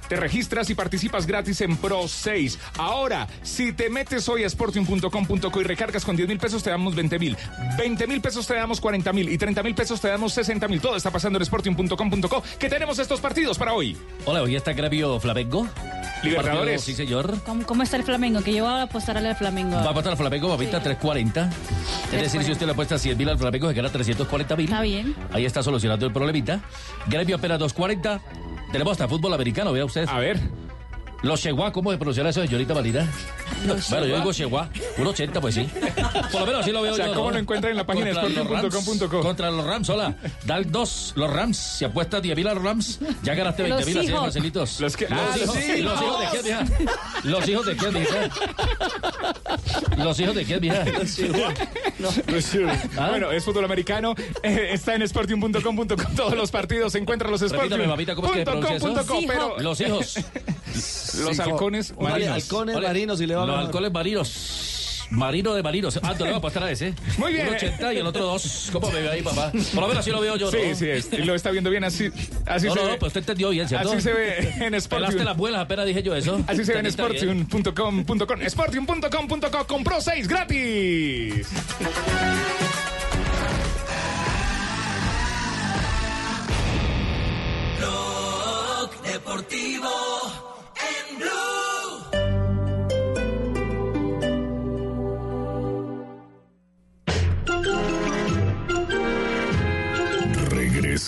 Te 0.09 0.17
registras 0.17 0.71
y 0.71 0.75
participas 0.75 1.27
gratis 1.27 1.61
en 1.61 1.77
Pro 1.77 2.09
6. 2.09 2.59
Ahora, 2.79 3.27
si 3.43 3.73
te 3.73 3.91
metes 3.91 4.29
hoy 4.29 4.45
a 4.45 4.49
sportium.com.co 4.49 5.61
y 5.61 5.65
recargas 5.65 6.05
con 6.05 6.17
10 6.17 6.29
mil 6.29 6.39
pesos, 6.39 6.63
te 6.63 6.71
damos 6.71 6.95
20 6.95 7.19
mil. 7.19 7.37
20 7.77 8.07
mil 8.07 8.21
pesos 8.21 8.47
te 8.47 8.55
damos 8.55 8.81
40 8.81 9.13
mil. 9.13 9.29
Y 9.29 9.37
30 9.37 9.63
mil 9.63 9.75
pesos 9.75 10.01
te 10.01 10.09
damos 10.09 10.33
60 10.33 10.67
mil. 10.69 10.81
Todo 10.81 10.97
está 10.97 11.11
pasando 11.11 11.39
en 11.39 11.45
sportium.com.co. 11.45 12.43
Que 12.59 12.69
tenemos 12.69 12.99
estos 12.99 13.21
partidos 13.21 13.59
para 13.59 13.75
hoy. 13.75 13.97
Hola, 14.25 14.43
hoy 14.43 14.57
está 14.57 14.73
Gremio 14.73 15.21
Flamengo. 15.21 15.69
Libertadores. 16.23 16.81
Partido, 16.81 16.89
Sí, 16.89 16.95
señor. 16.95 17.43
¿Cómo, 17.45 17.65
cómo 17.67 17.83
está 17.83 17.97
el 17.97 18.03
Flamengo? 18.03 18.41
Que 18.43 18.55
yo 18.55 18.65
voy 18.65 18.73
a 18.73 18.83
apostarle 18.83 19.29
al 19.29 19.37
Flamengo. 19.37 19.77
Va 19.77 19.83
a 19.85 19.91
apostar 19.91 20.13
al 20.13 20.19
Flamengo, 20.19 20.49
papita, 20.49 20.83
340. 20.83 21.51
Es 22.13 22.23
decir, 22.23 22.43
si 22.43 22.53
usted 22.53 22.67
le 22.67 22.73
apuesta 22.73 22.99
100 22.99 23.17
mil 23.19 23.29
al 23.29 23.39
Flamengo, 23.39 23.69
se 23.69 23.75
gana 23.75 23.91
340 23.91 24.57
mil. 24.57 24.65
Está 24.67 24.81
bien. 24.81 25.15
Ahí 25.33 25.45
está 25.45 25.63
solucionando 25.63 26.07
el 26.07 26.13
problemita. 26.13 26.61
Gremio 27.07 27.37
apenas 27.37 27.59
240. 27.59 28.21
Tenemos 28.71 28.93
hasta 28.93 29.09
fútbol 29.09 29.33
americano, 29.35 29.73
vea 29.73 29.85
usted. 29.85 30.07
A 30.09 30.19
ver. 30.19 30.39
Los 31.23 31.41
Cheguá, 31.41 31.73
¿cómo 31.73 31.91
se 31.91 31.99
pronunciará 31.99 32.31
eso, 32.31 32.41
señorita 32.43 32.75
Marina? 32.75 33.05
Los 33.67 33.91
Bueno, 33.91 34.07
yo 34.07 34.17
digo 34.19 34.33
Cheguá. 34.33 34.69
Un 34.99 35.07
80, 35.09 35.41
pues 35.41 35.55
sí. 35.57 35.69
Por 36.31 36.41
lo 36.43 36.47
menos 36.47 36.61
así 36.63 36.71
lo 36.71 36.81
veo 36.83 36.93
O 36.93 36.97
sea, 36.97 37.07
yo. 37.07 37.15
¿cómo 37.15 37.27
¿no? 37.27 37.33
lo 37.33 37.39
encuentran 37.41 37.73
en 37.73 37.77
la 37.77 37.85
página 37.87 38.07
de 38.07 38.15
Contra 38.15 38.29
los 38.45 38.49
Rams, 38.49 38.75
sportium.com.co? 38.75 39.21
Contra 39.21 39.51
los 39.51 39.65
Rams, 39.67 39.89
hola. 39.91 40.15
Dan 40.45 40.71
dos, 40.71 41.13
los 41.17 41.29
Rams. 41.33 41.57
Si 41.57 41.85
apuestas 41.85 42.23
10 42.23 42.37
mil 42.37 42.47
a 42.47 42.55
los 42.55 42.63
Rams, 42.63 43.01
ya 43.25 43.35
ganaste 43.35 43.63
20 43.65 43.79
Los 43.81 43.87
mil, 43.89 43.99
así 43.99 44.13
facilitos. 44.13 44.81
Los 44.81 44.97
que- 44.97 45.09
los, 45.09 45.19
Ah, 45.19 45.35
hijos, 45.37 45.57
los 45.57 45.65
¿Y 45.65 45.83
los 45.83 47.49
hijos 47.49 47.67
de 47.67 47.77
quién, 47.77 47.95
mija? 47.95 48.29
Los 50.05 50.21
hijos 50.21 50.35
de 50.37 50.45
quién, 50.45 50.61
mija? 50.61 50.85
Los 50.85 51.19
hijos 51.19 51.37
de 51.37 52.43
quién, 52.43 52.67
mija? 52.67 52.75
¿Ah? 52.97 53.09
Bueno, 53.11 53.33
es 53.33 53.45
fútbol 53.45 53.65
americano. 53.65 54.15
eh, 54.45 54.69
está 54.73 54.95
en 54.95 55.07
sportium.com.co. 55.09 55.97
Todos 56.17 56.35
los 56.37 56.51
partidos 56.53 56.93
se 56.93 56.99
encuentran 56.99 57.31
los 57.33 57.41
Repítame, 57.41 57.87
mamita, 57.89 58.15
¿cómo 58.15 58.29
es 58.29 58.35
que 58.35 58.45
pronuncia 58.45 58.77
eso? 58.77 58.87
sportium.com.co. 58.89 59.27
Pero 59.27 59.59
Los 59.61 59.81
hijos. 59.81 60.15
los 61.19 61.41
halcones 61.41 61.95
marinos. 61.99 62.35
halcones 62.35 62.77
Hola, 62.77 62.89
marinos 62.89 63.21
y 63.21 63.27
le 63.27 63.35
va 63.35 63.47
Los 63.47 63.59
halcones 63.59 63.93
marinos. 63.93 64.75
Marino 65.11 65.55
de 65.55 65.63
marinos. 65.63 65.99
Ah, 66.03 66.13
te 66.13 66.19
lo 66.21 66.25
voy 66.27 66.35
a 66.35 66.37
apostar 66.37 66.63
a 66.65 66.71
ese. 66.71 66.93
Muy 67.17 67.33
bien. 67.33 67.49
Un 67.49 67.55
80 67.55 67.95
y 67.95 67.97
el 67.97 68.07
otro 68.07 68.27
dos. 68.27 68.69
¿Cómo 68.73 68.91
me 68.91 69.01
ve 69.01 69.09
ahí, 69.09 69.23
papá? 69.23 69.51
Por 69.53 69.83
lo 69.83 69.89
menos 69.89 69.99
así 69.99 70.11
lo 70.11 70.21
veo 70.21 70.37
yo, 70.37 70.51
¿no? 70.51 70.53
Sí, 70.53 70.75
sí, 70.75 70.89
es. 70.89 71.09
Y 71.13 71.25
lo 71.25 71.35
está 71.35 71.51
viendo 71.51 71.71
bien 71.71 71.85
así. 71.85 72.11
Así 72.47 72.67
no, 72.67 72.75
se 72.75 72.81
no, 72.81 72.87
ve. 72.87 72.93
no, 72.93 72.99
pues 72.99 73.11
usted 73.11 73.21
entendió 73.21 73.49
bien, 73.51 73.69
¿cierto? 73.69 73.91
Así 73.91 74.03
se 74.03 74.13
ve 74.13 74.39
en 74.39 74.57
Pelaste 74.59 74.81
Sportium. 74.81 75.25
las 75.25 75.37
muelas, 75.37 75.63
apenas 75.63 75.87
dije 75.87 76.03
yo 76.03 76.15
eso. 76.15 76.43
Así 76.47 76.65
se 76.65 76.75
ve 76.75 76.81
en 76.81 76.93
sportium.com.com. 76.93 78.41
Sportium.com.co. 78.47 79.67
Compró 79.67 80.01
6 80.01 80.29
gratis. 80.29 81.49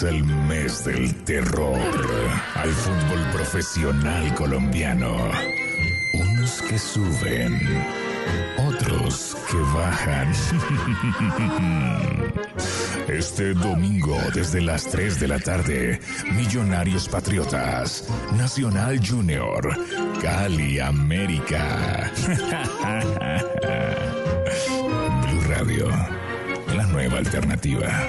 El 0.02 0.24
mes 0.24 0.84
del 0.84 1.14
terror 1.24 1.78
al 2.54 2.70
fútbol 2.70 3.20
profesional 3.34 4.34
colombiano. 4.34 5.14
Unos 6.14 6.62
que 6.62 6.78
suben, 6.78 7.60
otros 8.56 9.36
que 9.50 9.58
bajan. 9.58 10.28
Este 13.08 13.52
domingo 13.52 14.18
desde 14.32 14.62
las 14.62 14.86
3 14.86 15.20
de 15.20 15.28
la 15.28 15.38
tarde, 15.38 16.00
Millonarios 16.32 17.06
Patriotas, 17.08 18.08
Nacional 18.38 18.98
Junior, 19.06 19.68
Cali 20.22 20.80
América. 20.80 22.10
Blue 25.26 25.42
Radio, 25.48 25.88
la 26.74 26.86
nueva 26.86 27.18
alternativa 27.18 28.08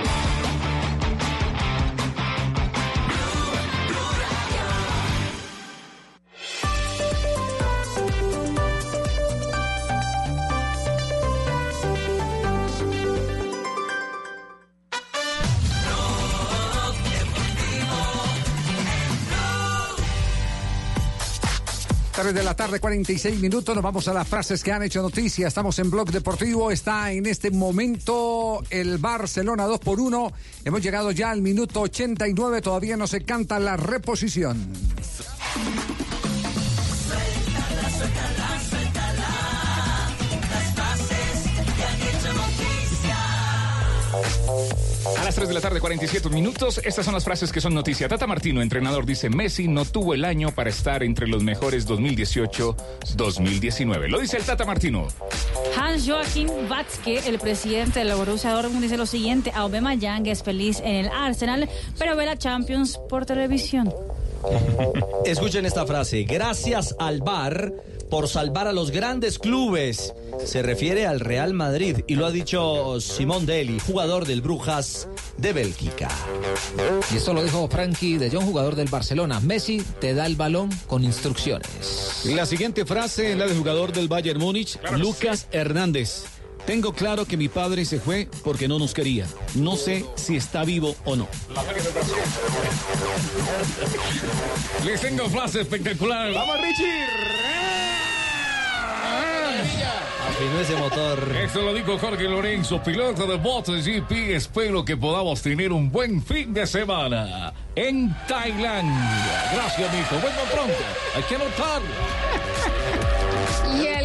De 22.33 22.43
la 22.43 22.55
tarde, 22.55 22.79
46 22.79 23.41
minutos. 23.41 23.75
Nos 23.75 23.83
vamos 23.83 24.07
a 24.07 24.13
las 24.13 24.25
frases 24.25 24.63
que 24.63 24.71
han 24.71 24.81
hecho 24.83 25.01
noticia. 25.01 25.49
Estamos 25.49 25.77
en 25.79 25.91
Blog 25.91 26.11
Deportivo. 26.11 26.71
Está 26.71 27.11
en 27.11 27.25
este 27.25 27.51
momento 27.51 28.63
el 28.69 28.99
Barcelona 28.99 29.65
2 29.65 29.79
por 29.79 29.99
1. 29.99 30.31
Hemos 30.63 30.81
llegado 30.81 31.11
ya 31.11 31.31
al 31.31 31.41
minuto 31.41 31.81
89. 31.81 32.61
Todavía 32.61 32.95
no 32.95 33.05
se 33.05 33.25
canta 33.25 33.59
la 33.59 33.75
reposición. 33.75 34.71
A 45.05 45.23
las 45.23 45.35
3 45.35 45.47
de 45.47 45.53
la 45.53 45.61
tarde, 45.61 45.79
47 45.79 46.29
minutos. 46.29 46.81
Estas 46.83 47.05
son 47.05 47.13
las 47.13 47.23
frases 47.23 47.49
que 47.51 47.61
son 47.61 47.73
noticia. 47.73 48.07
Tata 48.07 48.27
Martino, 48.27 48.61
entrenador, 48.61 49.03
dice: 49.05 49.29
Messi 49.29 49.67
no 49.67 49.85
tuvo 49.85 50.13
el 50.13 50.23
año 50.25 50.51
para 50.51 50.69
estar 50.69 51.01
entre 51.03 51.27
los 51.27 51.43
mejores 51.43 51.87
2018-2019. 51.87 54.09
Lo 54.09 54.19
dice 54.19 54.37
el 54.37 54.43
Tata 54.43 54.65
Martino. 54.65 55.07
Hans 55.77 56.07
Joachim 56.07 56.49
Watzke, 56.69 57.27
el 57.27 57.39
presidente 57.39 57.99
del 57.99 58.13
Borussia 58.15 58.51
Dortmund, 58.51 58.83
dice 58.83 58.97
lo 58.97 59.07
siguiente: 59.07 59.51
Aubameyang 59.55 60.27
es 60.27 60.43
feliz 60.43 60.79
en 60.81 60.95
el 60.95 61.09
Arsenal, 61.09 61.69
pero 61.97 62.15
ve 62.15 62.25
la 62.25 62.37
Champions 62.37 62.99
por 63.09 63.25
televisión. 63.25 63.91
Escuchen 65.25 65.65
esta 65.65 65.85
frase. 65.85 66.23
Gracias 66.23 66.95
al 66.99 67.21
VAR 67.21 67.73
por 68.11 68.27
salvar 68.27 68.67
a 68.67 68.73
los 68.73 68.91
grandes 68.91 69.39
clubes. 69.39 70.13
Se 70.45 70.61
refiere 70.61 71.07
al 71.07 71.21
Real 71.21 71.53
Madrid 71.53 72.01
y 72.07 72.15
lo 72.15 72.25
ha 72.25 72.31
dicho 72.31 72.99
Simón 72.99 73.45
Deli, 73.45 73.79
jugador 73.79 74.27
del 74.27 74.41
Brujas 74.41 75.07
de 75.37 75.53
Bélgica. 75.53 76.09
Y 77.11 77.17
esto 77.17 77.33
lo 77.33 77.41
dijo 77.41 77.67
Frankie 77.69 78.17
de 78.17 78.29
Jong, 78.29 78.43
jugador 78.43 78.75
del 78.75 78.89
Barcelona. 78.89 79.39
Messi 79.39 79.81
te 80.01 80.13
da 80.13 80.25
el 80.25 80.35
balón 80.35 80.69
con 80.87 81.05
instrucciones. 81.05 82.23
La 82.25 82.45
siguiente 82.45 82.85
frase 82.85 83.31
es 83.31 83.37
la 83.37 83.47
del 83.47 83.57
jugador 83.57 83.93
del 83.93 84.09
Bayern 84.09 84.39
Múnich, 84.39 84.77
Lucas 84.97 85.47
Hernández. 85.51 86.25
Tengo 86.65 86.93
claro 86.93 87.25
que 87.25 87.37
mi 87.37 87.47
padre 87.47 87.85
se 87.85 87.99
fue 87.99 88.27
porque 88.43 88.67
no 88.67 88.77
nos 88.77 88.93
quería. 88.93 89.25
No 89.55 89.77
sé 89.77 90.05
si 90.15 90.35
está 90.35 90.65
vivo 90.65 90.95
o 91.05 91.15
no. 91.15 91.27
Les 94.85 94.99
tengo 94.99 95.29
frase 95.29 95.61
espectacular. 95.61 96.33
¡Vamos, 96.33 96.57
Richie! 96.57 97.90
Afinó 100.27 100.59
ese 100.59 100.75
motor. 100.75 101.35
Esto 101.35 101.61
lo 101.61 101.73
dijo 101.73 101.97
Jorge 101.97 102.23
Lorenzo, 102.23 102.81
piloto 102.81 103.25
de 103.25 103.37
MotoGP. 103.37 104.11
Espero 104.35 104.85
que 104.85 104.97
podamos 104.97 105.41
tener 105.41 105.71
un 105.71 105.91
buen 105.91 106.23
fin 106.23 106.53
de 106.53 106.67
semana 106.67 107.53
en 107.75 108.15
Tailandia. 108.27 109.51
Gracias, 109.53 109.93
mijo. 109.93 110.15
Vuelvo 110.21 110.41
pronto. 110.51 110.83
Hay 111.15 111.23
que 111.23 111.35
anotarlo. 111.35 111.87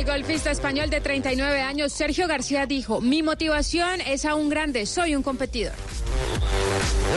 Golfista 0.07 0.53
español 0.53 0.89
de 0.89 1.01
39 1.01 1.61
años, 1.61 1.93
Sergio 1.93 2.29
García, 2.29 2.65
dijo, 2.67 3.01
mi 3.01 3.25
motivación 3.25 4.01
es 4.01 4.25
aún 4.25 4.49
grande, 4.49 4.87
soy 4.87 5.17
un 5.17 5.23
competidor. 5.25 5.75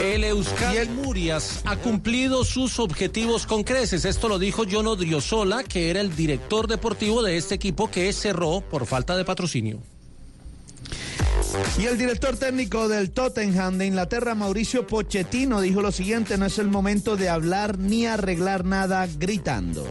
El 0.02 0.24
Euskadi 0.24 0.88
Murias 0.88 1.60
ha 1.66 1.76
cumplido 1.76 2.44
sus 2.44 2.80
objetivos 2.80 3.46
con 3.46 3.62
creces. 3.62 4.04
Esto 4.04 4.28
lo 4.28 4.40
dijo 4.40 4.64
John 4.70 4.88
Odriozola, 4.88 5.62
que 5.62 5.90
era 5.90 6.00
el 6.00 6.16
director 6.16 6.66
deportivo 6.66 7.22
de 7.22 7.36
este 7.36 7.54
equipo 7.54 7.90
que 7.90 8.12
cerró 8.12 8.60
por 8.60 8.86
falta 8.86 9.16
de 9.16 9.24
patrocinio. 9.24 9.78
Y 11.78 11.86
el 11.86 11.98
director 11.98 12.36
técnico 12.36 12.88
del 12.88 13.10
Tottenham 13.10 13.78
de 13.78 13.86
Inglaterra, 13.86 14.34
Mauricio 14.34 14.86
Pochettino, 14.86 15.60
dijo 15.60 15.82
lo 15.82 15.92
siguiente, 15.92 16.38
no 16.38 16.46
es 16.46 16.58
el 16.58 16.68
momento 16.68 17.16
de 17.16 17.28
hablar 17.28 17.78
ni 17.78 18.06
arreglar 18.06 18.64
nada 18.64 19.08
gritando. 19.18 19.86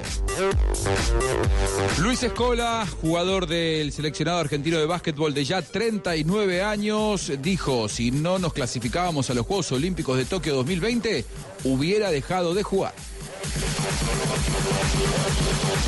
Luis 2.00 2.24
Escola, 2.24 2.88
jugador 3.02 3.48
del 3.48 3.92
seleccionado 3.92 4.40
argentino 4.40 4.78
de 4.78 4.86
básquetbol 4.86 5.34
de 5.34 5.46
ya 5.46 5.62
39 5.62 6.64
años, 6.64 7.32
dijo, 7.42 7.90
si 7.90 8.12
no 8.12 8.40
nos 8.40 8.54
clasificábamos 8.54 9.30
a 9.30 9.34
los 9.34 9.46
Juegos 9.46 9.72
Olímpicos 9.72 10.18
de 10.18 10.26
Tokio 10.26 10.56
2020, 10.56 11.26
hubiera 11.64 12.12
dejado 12.12 12.54
de 12.54 12.64
jugar. 12.64 12.94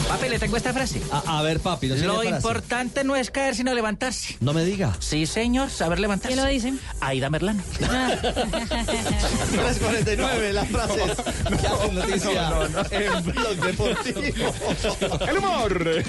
Papi, 0.08 0.30
le 0.30 0.40
tengo 0.40 0.58
esta 0.58 0.74
frase. 0.74 1.02
A, 1.12 1.40
a 1.40 1.42
ver, 1.42 1.60
papi, 1.60 1.88
no 1.88 1.96
sé 1.96 2.06
Lo 2.06 2.24
importante 2.24 3.04
no 3.04 3.16
es 3.16 3.32
caer, 3.32 3.56
sino 3.56 3.74
levantarse. 3.74 4.38
No 4.40 4.54
me 4.54 4.64
diga. 4.66 4.96
Sí, 5.00 5.26
señor, 5.26 5.70
saber 5.70 6.00
levantarse. 6.00 6.34
¿Quién 6.36 6.46
lo 6.46 6.52
dice? 6.52 6.74
Aida 7.00 7.30
Merlano. 7.30 7.64
349, 7.80 10.54
las 10.54 10.68
frases 10.70 11.12
que 11.62 11.68
hacen 11.68 11.96
noticia 11.96 12.52
en 12.92 13.24
Blog 13.24 13.56
Deportivo. 13.56 14.22
¡El 15.28 15.38
humor! 15.38 16.04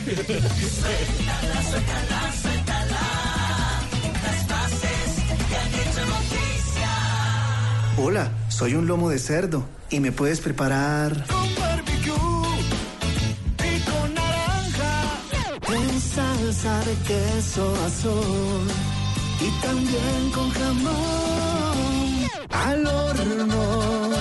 Hola, 7.98 8.30
soy 8.52 8.74
un 8.74 8.86
lomo 8.86 9.08
de 9.08 9.18
cerdo 9.18 9.64
y 9.90 9.98
me 10.00 10.12
puedes 10.12 10.40
preparar 10.40 11.26
Con 11.26 11.54
barbecue 11.54 12.12
y 13.58 13.80
con 13.80 14.14
naranja. 14.14 15.58
con 15.66 16.00
salsa 16.00 16.80
de 16.84 16.94
queso 17.06 17.74
azul 17.86 18.68
y 19.40 19.50
también 19.62 20.30
con 20.34 20.50
jamón 20.50 20.92
al 22.50 22.86
horno 22.86 24.12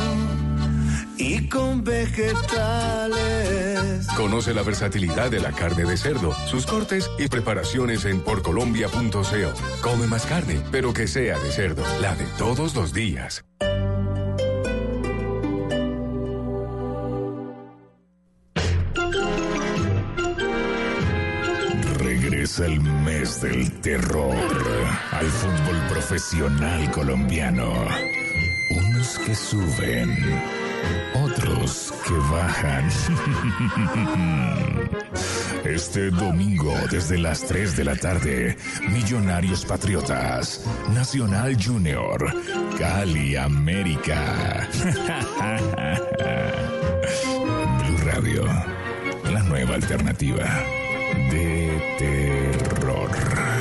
y 1.18 1.48
con 1.50 1.84
vegetales. 1.84 3.18
Conoce 4.18 4.54
la 4.56 4.64
versatilidad 4.64 5.30
de 5.30 5.40
la 5.40 5.52
carne 5.52 5.84
de 5.86 5.98
cerdo, 5.98 6.34
sus 6.48 6.66
cortes 6.66 7.12
y 7.20 7.28
preparaciones 7.28 8.06
en 8.06 8.22
porcolombia.co. 8.22 9.82
Come 9.82 10.08
más 10.08 10.26
carne, 10.26 10.64
pero 10.72 10.94
que 10.94 11.06
sea 11.08 11.38
de 11.38 11.52
cerdo, 11.52 11.84
la 12.02 12.16
de 12.16 12.26
todos 12.40 12.74
los 12.74 12.92
días. 12.94 13.46
El 22.64 22.80
mes 22.80 23.42
del 23.42 23.72
terror 23.82 24.36
al 25.12 25.26
fútbol 25.26 25.76
profesional 25.90 26.92
colombiano. 26.92 27.74
Unos 28.70 29.18
que 29.20 29.34
suben, 29.34 30.16
otros 31.14 31.94
que 32.08 32.14
bajan. 32.14 32.90
Este 35.64 36.10
domingo 36.10 36.74
desde 36.90 37.20
las 37.20 37.46
3 37.46 37.78
de 37.78 37.84
la 37.84 37.96
tarde, 37.96 38.58
Millonarios 38.90 39.64
Patriotas, 39.66 40.66
Nacional 40.94 41.56
Junior, 41.64 42.34
Cali 42.78 43.36
América. 43.36 44.68
Blue 47.86 47.98
Radio, 48.04 48.44
la 49.32 49.44
nueva 49.44 49.76
alternativa 49.76 50.81
de 51.30 51.82
terror. 51.98 53.61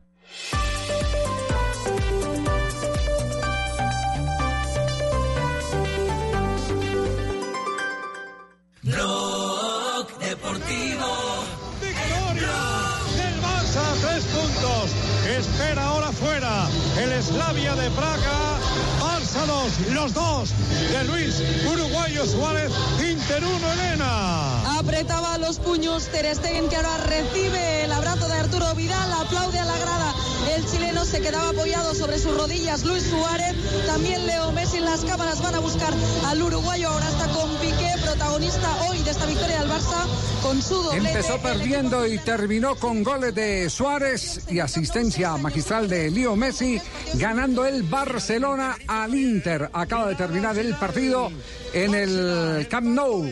Slavia 17.21 17.75
de 17.75 17.89
Praga. 17.91 18.57
Barça 18.99 19.45
2, 19.45 19.93
los 19.93 20.13
dos 20.13 20.49
de 20.91 21.03
Luis 21.03 21.41
Uruguayo 21.71 22.25
Suárez, 22.25 22.71
Inter 22.99 23.43
1 23.43 23.73
Elena. 23.73 24.79
Apretaba 24.79 25.37
los 25.37 25.59
puños 25.59 26.07
Ter 26.07 26.33
Stegen 26.35 26.67
que 26.69 26.75
ahora 26.75 26.97
recibe 26.97 27.83
el 27.83 27.91
abrazo 27.91 28.27
de 28.27 28.33
Arturo 28.33 28.73
Vidal, 28.75 29.13
aplaude 29.13 29.59
a 29.59 29.65
la 29.65 29.77
grada. 29.77 30.15
El 30.55 30.65
chileno 30.65 31.05
se 31.05 31.21
quedaba 31.21 31.49
apoyado 31.49 31.93
sobre 31.93 32.17
sus 32.17 32.35
rodillas. 32.35 32.83
Luis 32.83 33.03
Suárez, 33.03 33.55
también 33.85 34.25
Leo 34.25 34.51
Messi 34.51 34.77
en 34.77 34.85
las 34.85 35.01
cámaras 35.01 35.41
van 35.41 35.55
a 35.55 35.59
buscar 35.59 35.93
al 36.27 36.41
uruguayo. 36.41 36.89
Ahora 36.89 37.07
está 37.07 37.27
con 37.27 37.49
Piqué, 37.57 37.93
protagonista 38.21 38.77
hoy 38.87 38.99
de 38.99 39.11
esta 39.11 39.25
victoria 39.25 39.59
del 39.61 39.69
Barça 39.69 40.05
con 40.43 40.61
su 40.61 40.75
doblete. 40.75 41.07
Empezó 41.07 41.39
perdiendo 41.39 42.05
y 42.05 42.19
terminó 42.19 42.75
con 42.75 43.03
goles 43.03 43.33
de 43.33 43.67
Suárez 43.69 44.41
y 44.49 44.59
asistencia 44.59 45.35
magistral 45.37 45.89
de 45.89 46.11
Leo 46.11 46.35
Messi, 46.35 46.79
ganando 47.15 47.65
el 47.65 47.81
Barcelona 47.83 48.77
al 48.87 49.15
Inter. 49.15 49.69
Acaba 49.73 50.07
de 50.07 50.15
terminar 50.15 50.57
el 50.59 50.75
partido 50.75 51.31
en 51.73 51.95
el 51.95 52.67
Camp 52.69 52.87
Nou 52.87 53.25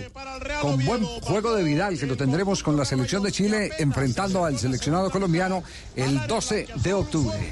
con 0.61 0.83
buen 0.85 1.03
juego 1.03 1.53
de 1.53 1.63
Vidal 1.63 1.99
que 1.99 2.05
lo 2.05 2.15
tendremos 2.15 2.63
con 2.63 2.77
la 2.77 2.85
selección 2.85 3.21
de 3.21 3.31
Chile 3.31 3.71
enfrentando 3.77 4.45
al 4.45 4.57
seleccionado 4.57 5.11
colombiano 5.11 5.63
el 5.95 6.25
12 6.25 6.67
de 6.75 6.93
octubre. 6.93 7.51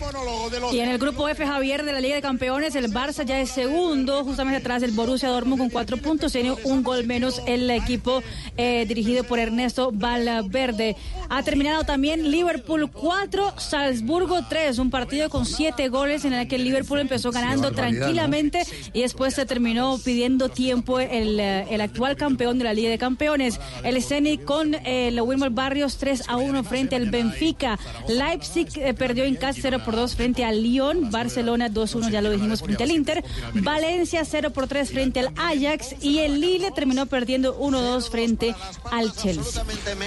Y 0.72 0.80
en 0.80 0.90
el 0.90 0.98
grupo 0.98 1.28
F, 1.28 1.46
Javier, 1.46 1.84
de 1.84 1.94
la 1.94 2.00
Liga 2.00 2.16
de 2.16 2.22
Campeones, 2.22 2.76
el 2.76 2.92
Barça 2.92 3.26
ya 3.26 3.40
es 3.40 3.52
segundo, 3.52 4.24
justamente 4.24 4.60
atrás 4.60 4.82
del 4.82 4.92
Borussia 4.92 5.30
Dortmund 5.30 5.60
con 5.60 5.70
cuatro 5.70 5.98
puntos. 5.98 6.32
Tiene 6.32 6.54
un 6.64 6.84
gol 6.84 7.06
menos 7.06 7.27
el 7.46 7.70
equipo 7.70 8.24
eh, 8.58 8.86
dirigido 8.88 9.24
por 9.24 9.40
Ernesto 9.40 9.92
Valverde. 9.94 10.96
Ha 11.30 11.44
terminado 11.44 11.84
también 11.84 12.32
Liverpool 12.32 12.90
4, 12.92 13.54
Salzburgo 13.58 14.40
3, 14.48 14.80
un 14.80 14.90
partido 14.90 15.30
con 15.30 15.46
siete 15.46 15.90
goles 15.90 16.26
en 16.26 16.34
el 16.34 16.48
que 16.48 16.56
el 16.56 16.64
Liverpool 16.64 17.00
empezó 17.00 17.32
ganando 17.32 17.72
tranquilamente 17.72 18.64
y 18.94 19.02
después 19.02 19.34
se 19.34 19.46
terminó 19.46 20.00
pidiendo 20.04 20.50
tiempo 20.50 21.00
el, 21.00 21.40
eh, 21.40 21.66
el 21.70 21.82
actual 21.82 22.16
campeón 22.16 22.58
de 22.58 22.64
la 22.64 22.74
Liga 22.74 22.90
de 22.90 22.98
Campeones, 22.98 23.60
el 23.84 24.02
Zenit 24.02 24.44
con 24.44 24.74
eh, 24.76 25.10
el 25.10 25.22
Wilmer 25.22 25.50
Barrios 25.50 25.98
3 25.98 26.24
a 26.28 26.38
1 26.38 26.64
frente 26.64 26.96
al 26.96 27.10
Benfica. 27.10 27.78
Leipzig 28.08 28.68
eh, 28.78 28.94
perdió 28.94 29.26
en 29.26 29.36
casa 29.36 29.60
0 29.62 29.82
por 29.84 29.96
2 29.96 30.16
frente 30.16 30.46
al 30.46 30.62
Lyon, 30.62 31.12
Barcelona 31.12 31.70
2-1, 31.70 32.10
ya 32.12 32.22
lo 32.22 32.32
dijimos, 32.32 32.62
frente 32.62 32.84
al 32.84 32.92
Inter, 32.92 33.24
Valencia 33.54 34.24
0 34.24 34.52
por 34.52 34.68
3 34.68 34.92
frente 34.92 35.20
al 35.20 35.32
Ajax. 35.36 35.96
Y 36.02 36.20
el 36.20 36.40
Lille 36.40 36.72
terminó 36.72 37.06
perdiendo 37.06 37.17
1-2 37.26 38.10
frente 38.10 38.56
al 38.92 39.14
Chelsea. 39.14 39.64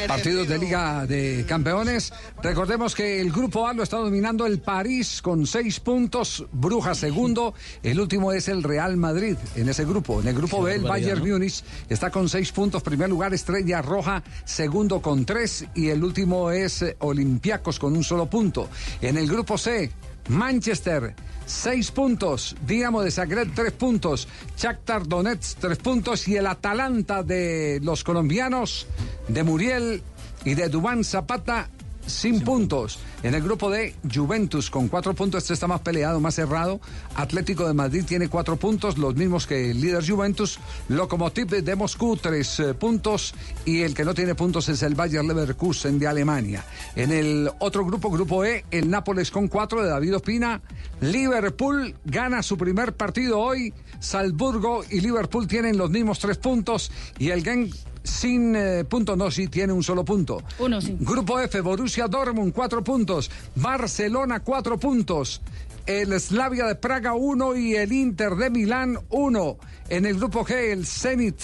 Partidos 0.06 0.48
de 0.48 0.58
Liga 0.58 1.06
de 1.06 1.44
Campeones. 1.48 2.12
Recordemos 2.42 2.94
que 2.94 3.20
el 3.20 3.32
grupo 3.32 3.66
A 3.66 3.72
lo 3.72 3.82
está 3.82 3.96
dominando 3.96 4.46
el 4.46 4.60
París 4.60 5.20
con 5.22 5.46
seis 5.46 5.80
puntos, 5.80 6.44
Bruja 6.52 6.94
segundo, 6.94 7.54
el 7.82 8.00
último 8.00 8.32
es 8.32 8.48
el 8.48 8.62
Real 8.62 8.96
Madrid 8.96 9.36
en 9.56 9.68
ese 9.68 9.84
grupo. 9.84 10.20
En 10.20 10.28
el 10.28 10.34
grupo 10.34 10.62
B 10.62 10.74
el 10.74 10.82
Bayern 10.82 11.20
¿no? 11.20 11.32
Múnich 11.32 11.62
está 11.88 12.10
con 12.10 12.28
seis 12.28 12.52
puntos, 12.52 12.82
primer 12.82 13.08
lugar 13.08 13.34
Estrella 13.34 13.82
Roja, 13.82 14.22
segundo 14.44 15.00
con 15.00 15.24
tres 15.24 15.64
y 15.74 15.88
el 15.88 16.04
último 16.04 16.50
es 16.50 16.82
eh, 16.82 16.96
Olympiacos 17.00 17.78
con 17.78 17.96
un 17.96 18.04
solo 18.04 18.26
punto. 18.26 18.68
En 19.00 19.16
el 19.16 19.26
grupo 19.28 19.58
C 19.58 19.90
Manchester, 20.30 21.14
seis 21.44 21.90
puntos. 21.90 22.54
Dinamo 22.64 23.02
de 23.02 23.10
Zagreb, 23.10 23.52
tres 23.52 23.72
puntos. 23.72 24.28
Shakhtar 24.56 25.06
Donetsk, 25.06 25.58
tres 25.58 25.78
puntos. 25.78 26.28
Y 26.28 26.36
el 26.36 26.46
Atalanta 26.46 27.22
de 27.24 27.80
los 27.82 28.04
colombianos, 28.04 28.86
de 29.26 29.42
Muriel 29.42 30.02
y 30.44 30.54
de 30.54 30.68
Dubán 30.68 31.02
Zapata, 31.02 31.68
sin 32.10 32.40
puntos. 32.40 32.98
En 33.22 33.34
el 33.34 33.42
grupo 33.42 33.70
de 33.70 33.94
Juventus 34.12 34.70
con 34.70 34.88
cuatro 34.88 35.14
puntos, 35.14 35.42
este 35.42 35.54
está 35.54 35.66
más 35.66 35.80
peleado, 35.80 36.20
más 36.20 36.34
cerrado. 36.34 36.80
Atlético 37.14 37.66
de 37.66 37.74
Madrid 37.74 38.04
tiene 38.06 38.28
cuatro 38.28 38.56
puntos, 38.56 38.98
los 38.98 39.14
mismos 39.14 39.46
que 39.46 39.70
el 39.70 39.80
líder 39.80 40.08
Juventus. 40.08 40.58
Lokomotiv 40.88 41.48
de 41.48 41.76
Moscú, 41.76 42.16
tres 42.16 42.60
eh, 42.60 42.74
puntos. 42.74 43.34
Y 43.64 43.82
el 43.82 43.94
que 43.94 44.04
no 44.04 44.14
tiene 44.14 44.34
puntos 44.34 44.68
es 44.68 44.82
el 44.82 44.94
Bayer 44.94 45.24
Leverkusen 45.24 45.98
de 45.98 46.06
Alemania. 46.06 46.64
En 46.96 47.12
el 47.12 47.50
otro 47.58 47.84
grupo, 47.84 48.10
grupo 48.10 48.44
E, 48.44 48.64
el 48.70 48.90
Nápoles 48.90 49.30
con 49.30 49.48
cuatro 49.48 49.82
de 49.82 49.88
David 49.88 50.16
Ospina. 50.16 50.60
Liverpool 51.00 51.94
gana 52.04 52.42
su 52.42 52.56
primer 52.56 52.94
partido 52.94 53.38
hoy. 53.38 53.72
Salzburgo 53.98 54.84
y 54.90 55.00
Liverpool 55.00 55.46
tienen 55.46 55.76
los 55.76 55.90
mismos 55.90 56.18
tres 56.18 56.38
puntos. 56.38 56.90
Y 57.18 57.30
el 57.30 57.44
Genk 57.44 57.74
sin 58.02 58.54
eh, 58.56 58.84
punto, 58.84 59.16
no, 59.16 59.30
sí 59.30 59.48
tiene 59.48 59.72
un 59.72 59.82
solo 59.82 60.04
punto. 60.04 60.42
Uno, 60.58 60.80
sí. 60.80 60.96
Grupo 61.00 61.38
F, 61.40 61.60
Borussia 61.60 62.06
Dortmund, 62.06 62.52
cuatro 62.52 62.82
puntos. 62.82 63.30
Barcelona, 63.54 64.40
cuatro 64.40 64.78
puntos. 64.78 65.40
El 65.86 66.18
Slavia 66.20 66.66
de 66.66 66.74
Praga, 66.74 67.14
uno. 67.14 67.54
Y 67.56 67.74
el 67.74 67.92
Inter 67.92 68.34
de 68.36 68.50
Milán, 68.50 68.98
uno. 69.10 69.58
En 69.88 70.06
el 70.06 70.16
grupo 70.16 70.44
G, 70.44 70.72
el 70.72 70.86
Zenit, 70.86 71.40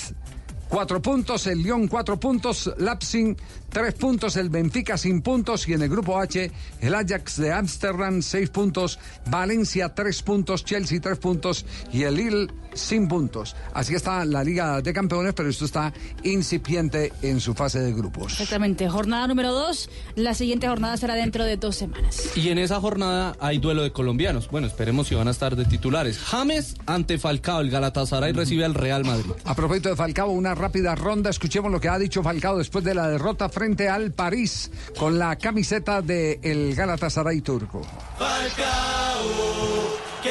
cuatro 0.69 1.01
puntos. 1.01 1.47
El 1.47 1.63
Lyon, 1.63 1.89
cuatro 1.89 2.19
puntos. 2.19 2.73
Leipzig, 2.79 3.37
tres 3.71 3.95
puntos. 3.95 4.37
El 4.37 4.51
Benfica, 4.51 4.97
sin 4.97 5.23
puntos. 5.23 5.69
Y 5.69 5.75
en 5.75 5.83
el 5.83 5.89
grupo 5.89 6.19
H, 6.19 6.51
el 6.81 6.95
Ajax 6.95 7.37
de 7.39 7.53
Ámsterdam, 7.53 8.23
seis 8.23 8.51
puntos. 8.51 8.99
Valencia, 9.31 9.95
tres 9.95 10.23
puntos. 10.23 10.65
Chelsea, 10.65 11.01
tres 11.01 11.19
puntos. 11.19 11.65
Y 11.93 12.03
el 12.03 12.17
Lille, 12.17 12.49
sin 12.75 13.09
puntos. 13.09 13.57
Así 13.75 13.95
está 13.95 14.25
la 14.25 14.45
Liga 14.45 14.81
de 14.81 14.93
Campeones, 14.93 15.35
pero 15.35 15.49
esto 15.49 15.65
está 15.65 15.93
incipiente 16.23 17.13
en 17.23 17.41
su 17.41 17.55
fase 17.55 17.81
de 17.81 17.93
grupos. 17.93 18.33
Exactamente, 18.33 18.89
jornada 18.89 19.27
número 19.27 19.53
2. 19.53 19.91
La 20.17 20.35
siguiente 20.35 20.69
jornada 20.69 20.97
será 20.97 21.15
dentro 21.15 21.45
de 21.45 21.57
dos 21.57 21.77
semanas. 21.77 22.37
Y 22.37 22.49
en 22.49 22.59
esa 22.59 22.81
jornada 22.81 23.37
hay 23.41 23.59
duelo 23.59 23.83
de 23.83 23.93
colombianos. 23.93 24.49
Bueno, 24.51 24.67
esperemos 24.67 25.09
si 25.09 25.15
van 25.15 25.29
a 25.29 25.31
estar 25.31 25.57
de 25.57 25.65
titulares. 25.65 26.19
James 26.19 26.75
ante 26.87 27.19
Falcao, 27.19 27.61
el 27.61 27.71
Galatasaray 27.71 28.33
recibe 28.33 28.65
al 28.65 28.75
Real 28.75 29.05
Madrid. 29.05 29.33
A 29.45 29.55
propósito 29.55 29.89
de 29.89 29.97
Falcao, 29.97 30.31
una 30.31 30.55
rápida 30.57 30.95
ronda. 30.95 31.31
Escuchemos 31.31 31.71
lo 31.71 31.81
que 31.81 31.89
ha 31.89 31.99
dicho 31.99 32.23
Falcao 32.23 32.59
después 32.59 32.85
de 32.85 32.95
la 32.95 33.09
derrota 33.09 33.49
frente 33.49 33.89
al 33.89 34.13
París 34.13 34.71
con 34.99 35.19
la 35.19 35.37
camiseta 35.37 36.03
del 36.03 36.75
Galatasaray 36.75 37.41
turco. 37.41 37.83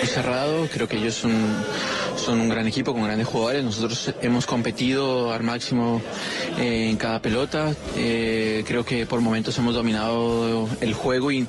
Cerrado, 0.04 0.68
creo 0.72 0.88
que 0.88 0.98
ellos 0.98 1.16
son, 1.16 1.34
son 2.16 2.40
un 2.40 2.50
gran 2.50 2.68
equipo 2.68 2.94
con 2.94 3.04
grandes 3.04 3.28
jugadores. 3.28 3.64
Nosotros 3.64 4.14
hemos 4.22 4.46
competido 4.46 5.34
al 5.34 5.44
máximo 5.44 6.02
eh, 6.58 6.90
en 6.90 6.98
cada 6.98 7.22
pelota. 7.22 7.74
Eh, 7.96 8.64
creo 8.68 8.86
que 8.86 9.06
por 9.06 9.22
momentos 9.22 9.58
hemos 9.58 9.76
dominado 9.76 10.68
el 10.82 10.94
juego 10.94 11.32
y, 11.32 11.48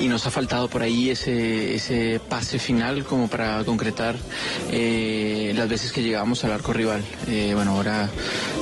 y 0.00 0.08
nos 0.08 0.26
ha 0.26 0.30
faltado 0.30 0.68
por 0.68 0.82
ahí 0.82 1.10
ese, 1.10 1.74
ese 1.74 2.20
pase 2.28 2.58
final 2.58 3.04
como 3.04 3.28
para 3.28 3.62
concretar 3.64 4.16
eh, 4.70 5.52
las 5.56 5.68
veces 5.68 5.92
que 5.92 6.02
llegamos 6.02 6.44
al 6.44 6.52
arco 6.52 6.72
rival. 6.72 7.02
Eh, 7.28 7.52
bueno, 7.54 7.72
ahora 7.72 8.08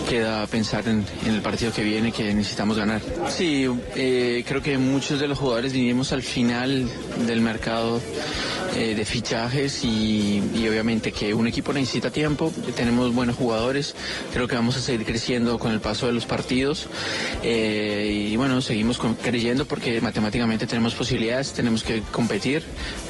queda 0.09 0.47
pensar 0.47 0.89
en, 0.89 1.05
el 1.27 1.41
partido 1.43 1.73
que 1.73 1.83
viene 1.83 2.13
que 2.13 2.35
necesitamos 2.35 2.77
ganar. 2.77 3.01
Sí, 3.29 3.69
creo 3.95 4.63
que 4.63 4.79
muchos 4.79 5.21
de 5.21 5.29
los 5.29 5.39
jugadores 5.39 5.73
vinimos 5.73 6.13
al 6.13 6.23
final 6.23 6.89
del 7.27 7.41
mercado 7.41 8.01
de 8.75 9.05
fichajes 9.15 9.85
y, 9.85 10.43
y 10.57 10.66
obviamente 10.69 11.12
que 11.12 11.32
un 11.35 11.47
equipo 11.47 11.73
necesita 11.73 12.11
tiempo, 12.11 12.53
tenemos 12.74 13.15
buenos 13.15 13.36
jugadores, 13.36 13.95
creo 14.32 14.49
que 14.49 14.57
vamos 14.57 14.77
a 14.77 14.81
seguir 14.81 15.07
creciendo 15.07 15.57
con 15.61 15.70
el 15.70 15.78
paso 15.81 16.07
de 16.07 16.12
los 16.12 16.27
partidos 16.27 16.89
eh, 17.45 18.28
y 18.32 18.36
bueno, 18.36 18.61
seguimos 18.61 18.99
con- 18.99 19.15
creyendo 19.15 19.66
porque 19.66 20.01
matemáticamente 20.01 20.66
tenemos 20.66 20.95
posibilidades, 20.97 21.53
tenemos 21.53 21.85
que 21.85 22.03
competir 22.11 22.65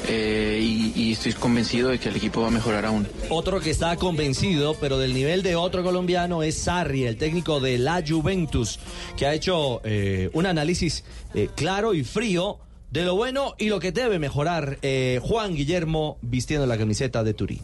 eh, 0.07 0.59
y, 0.61 0.93
y 0.95 1.11
estoy 1.13 1.33
convencido 1.33 1.89
de 1.89 1.97
que 1.97 2.09
el 2.09 2.15
equipo 2.17 2.41
va 2.41 2.49
a 2.49 2.51
mejorar 2.51 2.85
aún. 2.85 3.07
Otro 3.29 3.59
que 3.59 3.71
está 3.71 3.95
convencido, 3.95 4.75
pero 4.79 4.99
del 4.99 5.11
nivel 5.15 5.41
de 5.41 5.55
otro 5.55 5.81
colombiano, 5.83 6.43
es 6.43 6.55
Sarri, 6.55 7.05
el 7.05 7.17
técnico 7.17 7.59
de 7.59 7.79
la 7.79 8.03
Juventus, 8.07 8.77
que 9.17 9.25
ha 9.25 9.33
hecho 9.33 9.81
eh, 9.83 10.29
un 10.33 10.45
análisis 10.45 11.03
eh, 11.33 11.49
claro 11.55 11.95
y 11.95 12.03
frío 12.03 12.59
de 12.95 13.03
lo 13.03 13.13
bueno 13.13 13.55
y 13.57 13.67
lo 13.67 13.81
que 13.81 13.91
debe 13.91 14.19
mejorar 14.19 14.77
eh, 14.81 15.19
Juan 15.21 15.53
Guillermo 15.53 16.17
vistiendo 16.21 16.65
la 16.65 16.77
camiseta 16.77 17.25
de 17.25 17.33
Turín. 17.33 17.59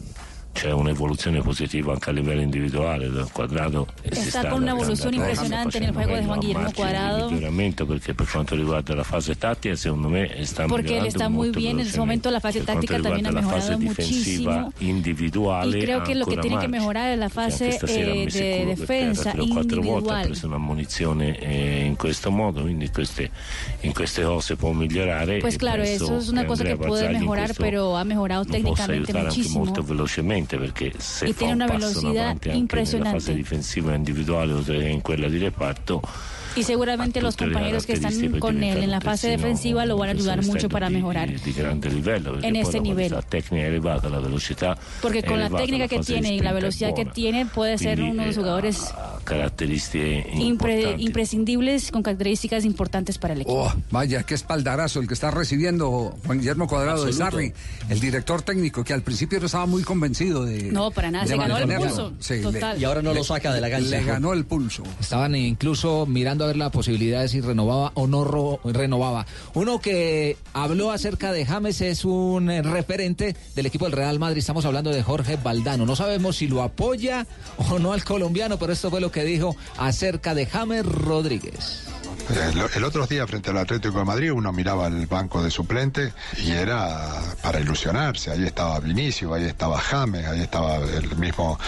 C'è 0.52 0.70
un'evoluzione 0.70 1.40
positiva 1.40 1.92
anche 1.92 2.10
a 2.10 2.12
livello 2.12 2.40
individuale 2.42 3.10
del 3.10 3.28
quadrato. 3.32 3.86
e 4.02 4.14
si 4.14 4.26
Está 4.28 4.40
sta 4.40 4.48
con 4.50 4.62
una 4.62 4.72
allargando 4.72 4.82
evolución 4.82 5.14
adesso, 5.14 5.42
impresionante 5.44 5.76
en 5.78 5.84
el 5.84 5.92
facendo 5.92 5.98
juego 5.98 6.14
de 6.14 6.20
meglio 6.20 6.26
Juan 6.26 6.38
a 6.38 6.40
Guillermo 6.40 6.62
margine 6.62 6.66
di 6.66 6.74
Cuadrado. 6.74 7.30
miglioramento 7.30 7.86
perché 7.86 8.14
per 8.14 8.28
quanto 8.30 8.54
riguarda 8.54 8.94
la 8.94 9.02
fase 9.04 9.36
tattica 9.36 9.74
secondo 9.76 10.08
me 10.08 10.44
sta 10.44 10.66
Porque 10.66 10.98
él 10.98 11.04
migliorando 11.04 11.08
está 11.08 11.28
muy 11.28 11.46
molto 11.46 11.58
bien 11.58 11.80
en 11.80 11.86
ese 11.86 11.98
momento 11.98 12.30
la 12.30 12.40
fase 12.40 12.60
Per 12.60 12.66
quanto 12.68 12.86
táctica 12.86 13.00
también 13.00 13.26
ha 13.26 13.30
riguarda 13.30 13.32
la 13.32 13.42
fase 13.42 13.76
mejorado 13.76 13.78
difensiva 13.78 14.52
muchísimo 14.60 14.72
individuale 14.80 15.78
y 15.78 15.82
creo 15.82 16.02
que 16.04 16.14
lo 16.14 16.26
que 16.26 16.36
ancora 16.36 16.40
tiene 16.42 16.56
que 16.58 16.68
margine. 16.68 16.78
mejorar 16.78 17.10
es 17.12 17.18
la 17.18 17.24
Anche 17.26 17.34
fase 17.34 17.72
stasera 17.72 18.12
ha 18.12 18.14
eh, 18.14 18.24
messo 18.24 18.38
de 18.38 18.44
il 18.44 18.56
culo 18.56 18.74
per 18.74 18.86
terra 18.86 18.92
defensa 18.94 19.30
tre 19.32 19.40
o 19.40 19.46
quattro 19.48 19.82
volte, 19.82 20.12
ha 20.12 20.20
individual 20.20 20.26
preso 20.26 20.46
una 20.46 20.58
munizione 20.58 21.38
eh, 21.38 21.84
in 21.86 21.96
questo 21.96 22.30
modo, 22.30 22.60
quindi 22.62 22.90
queste, 22.90 23.30
in 23.80 23.92
queste 23.92 24.22
cose 24.22 24.56
può 24.56 24.72
migliorare. 24.72 25.38
pues 25.38 25.54
e 25.54 25.58
claro 25.58 25.82
penso 25.82 26.04
eso 26.04 26.16
es 26.18 26.28
una 26.28 26.42
che 26.42 26.46
cosa 26.46 26.64
que 26.64 26.72
Andrea 26.72 26.88
puede 26.88 27.02
Barzagli 27.02 27.14
in 27.14 27.20
mejorar 27.20 27.46
questo 27.46 27.62
pero 27.62 27.96
ha 27.96 28.04
mejorado 28.04 28.42
lo 28.42 28.46
possa 28.46 28.52
técnicamente 28.58 29.10
aiutare 29.12 29.18
anche 29.18 29.36
muchísimo 29.38 29.64
molto 29.64 29.82
velocemente 29.82 30.41
perché 30.56 30.92
se 30.98 31.26
Y 31.26 31.32
fa 31.32 31.44
un 31.46 31.52
una 31.52 31.66
passo 31.66 32.08
avanti 32.08 32.50
anche 32.50 32.82
nella 32.82 33.10
fase 33.10 33.34
difensiva 33.34 33.94
individuale 33.94 34.52
che 34.52 34.88
in 34.88 35.00
quella 35.00 35.28
di 35.28 35.38
reparto 35.38 36.00
y 36.56 36.62
seguramente 36.64 37.20
los 37.22 37.36
compañeros 37.36 37.86
que 37.86 37.94
están 37.94 38.38
con 38.38 38.62
él 38.62 38.82
en 38.82 38.90
la 38.90 39.00
fase 39.00 39.28
defensiva 39.28 39.86
lo 39.86 39.96
van 39.96 40.10
a 40.10 40.12
ayudar 40.12 40.44
mucho 40.44 40.68
para 40.68 40.90
mejorar 40.90 41.28
En 41.30 42.56
este 42.56 42.80
nivel. 42.80 43.14
porque 45.00 45.22
con 45.22 45.40
la 45.40 45.48
técnica 45.50 45.88
que 45.88 46.00
tiene 46.00 46.34
y 46.34 46.40
la 46.40 46.52
velocidad 46.52 46.94
que 46.94 47.04
tiene 47.04 47.46
puede 47.46 47.78
ser 47.78 48.00
uno 48.02 48.22
de 48.22 48.28
los 48.28 48.36
eh, 48.36 48.40
jugadores 48.40 48.92
impre- 50.34 50.96
imprescindibles 50.98 51.90
con 51.90 52.02
características 52.02 52.64
importantes 52.64 53.18
para 53.18 53.34
el 53.34 53.42
equipo 53.42 53.52
Oh, 53.62 53.72
vaya, 53.90 54.22
qué 54.24 54.34
espaldarazo 54.34 54.98
el 55.00 55.06
que 55.06 55.14
está 55.14 55.30
recibiendo 55.30 56.16
Juan 56.26 56.38
Guillermo 56.38 56.66
Cuadrado 56.66 57.04
de. 57.04 57.12
Sarri, 57.12 57.52
el 57.88 58.00
director 58.00 58.42
técnico, 58.42 58.82
que 58.82 58.92
al 58.94 59.02
principio 59.02 59.38
no 59.40 59.46
estaba 59.46 59.66
muy 59.66 59.82
convencido 59.82 60.44
de. 60.44 60.72
No, 60.72 60.90
para 60.90 61.10
nada, 61.10 61.26
se 61.26 61.36
ganó 61.36 61.58
el 61.58 61.68
pulso, 61.76 62.12
Sí, 62.18 62.34
le- 62.34 62.42
total. 62.42 62.80
Y 62.80 62.84
ahora 62.84 63.02
no 63.02 63.10
le- 63.12 63.18
lo 63.18 63.24
saca 63.24 63.52
de 63.52 63.60
la 63.60 63.70
cancha. 63.70 63.90
Le 63.90 64.04
ganó 64.04 64.32
el 64.32 64.44
pulso. 64.44 64.82
Estaban 65.00 65.34
incluso 65.36 66.06
mirando 66.06 66.41
a 66.44 66.48
ver 66.48 66.56
la 66.56 66.70
posibilidad 66.70 67.20
de 67.20 67.28
si 67.28 67.40
renovaba 67.40 67.92
o 67.94 68.06
no 68.06 68.58
renovaba. 68.64 69.26
Uno 69.54 69.80
que 69.80 70.36
habló 70.52 70.90
acerca 70.90 71.32
de 71.32 71.46
James 71.46 71.80
es 71.80 72.04
un 72.04 72.50
eh, 72.50 72.62
referente 72.62 73.36
del 73.54 73.66
equipo 73.66 73.84
del 73.84 73.92
Real 73.92 74.18
Madrid. 74.18 74.38
Estamos 74.38 74.64
hablando 74.64 74.90
de 74.90 75.02
Jorge 75.02 75.38
Valdano. 75.42 75.86
No 75.86 75.96
sabemos 75.96 76.36
si 76.36 76.48
lo 76.48 76.62
apoya 76.62 77.26
o 77.56 77.78
no 77.78 77.92
al 77.92 78.04
colombiano, 78.04 78.58
pero 78.58 78.72
esto 78.72 78.90
fue 78.90 79.00
lo 79.00 79.10
que 79.10 79.24
dijo 79.24 79.56
acerca 79.76 80.34
de 80.34 80.46
James 80.46 80.84
Rodríguez. 80.84 81.92
El, 82.30 82.62
el 82.74 82.84
otro 82.84 83.06
día 83.06 83.26
frente 83.26 83.50
al 83.50 83.58
Atlético 83.58 83.98
de 83.98 84.04
Madrid 84.04 84.32
uno 84.32 84.52
miraba 84.52 84.86
el 84.86 85.06
banco 85.06 85.42
de 85.42 85.50
suplente 85.50 86.12
y 86.38 86.52
era 86.52 87.20
para 87.42 87.60
ilusionarse. 87.60 88.30
Ahí 88.30 88.44
estaba 88.44 88.78
Vinicio, 88.80 89.34
ahí 89.34 89.44
estaba 89.44 89.78
James, 89.78 90.26
ahí 90.26 90.40
estaba 90.40 90.76
el 90.76 91.16
mismo 91.16 91.58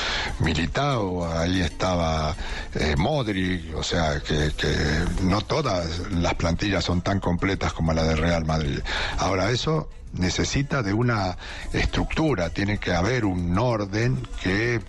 Militao, 0.40 1.26
ahí 1.38 1.60
estaba 1.60 2.34
eh, 2.74 2.94
Modric. 2.96 3.76
O 3.76 3.82
sea 3.82 4.20
que, 4.20 4.52
que 4.56 5.04
no 5.22 5.40
todas 5.42 6.10
las 6.10 6.34
plantillas 6.34 6.84
son 6.84 7.02
tan 7.02 7.20
completas 7.20 7.72
como 7.72 7.92
la 7.92 8.04
de 8.04 8.16
Real 8.16 8.44
Madrid. 8.44 8.80
Ahora 9.18 9.50
eso 9.50 9.88
necesita 10.12 10.82
de 10.82 10.92
una 10.92 11.36
estructura, 11.72 12.50
tiene 12.50 12.78
que 12.78 12.92
haber 12.92 13.24
un 13.24 13.58
orden 13.58 14.26
que 14.42 14.80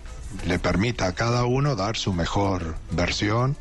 le 0.45 0.59
permita 0.59 1.07
a 1.07 1.11
cada 1.13 1.45
uno 1.45 1.75
dar 1.75 1.97
su 1.97 2.13
mejor 2.13 2.75
versión, 2.91 3.55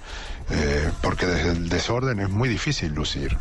eh, 0.50 0.90
porque 1.02 1.26
desde 1.26 1.52
el 1.52 1.68
desorden 1.68 2.20
es 2.20 2.30
muy 2.30 2.48
difícil 2.48 2.92
lucir. 2.94 3.36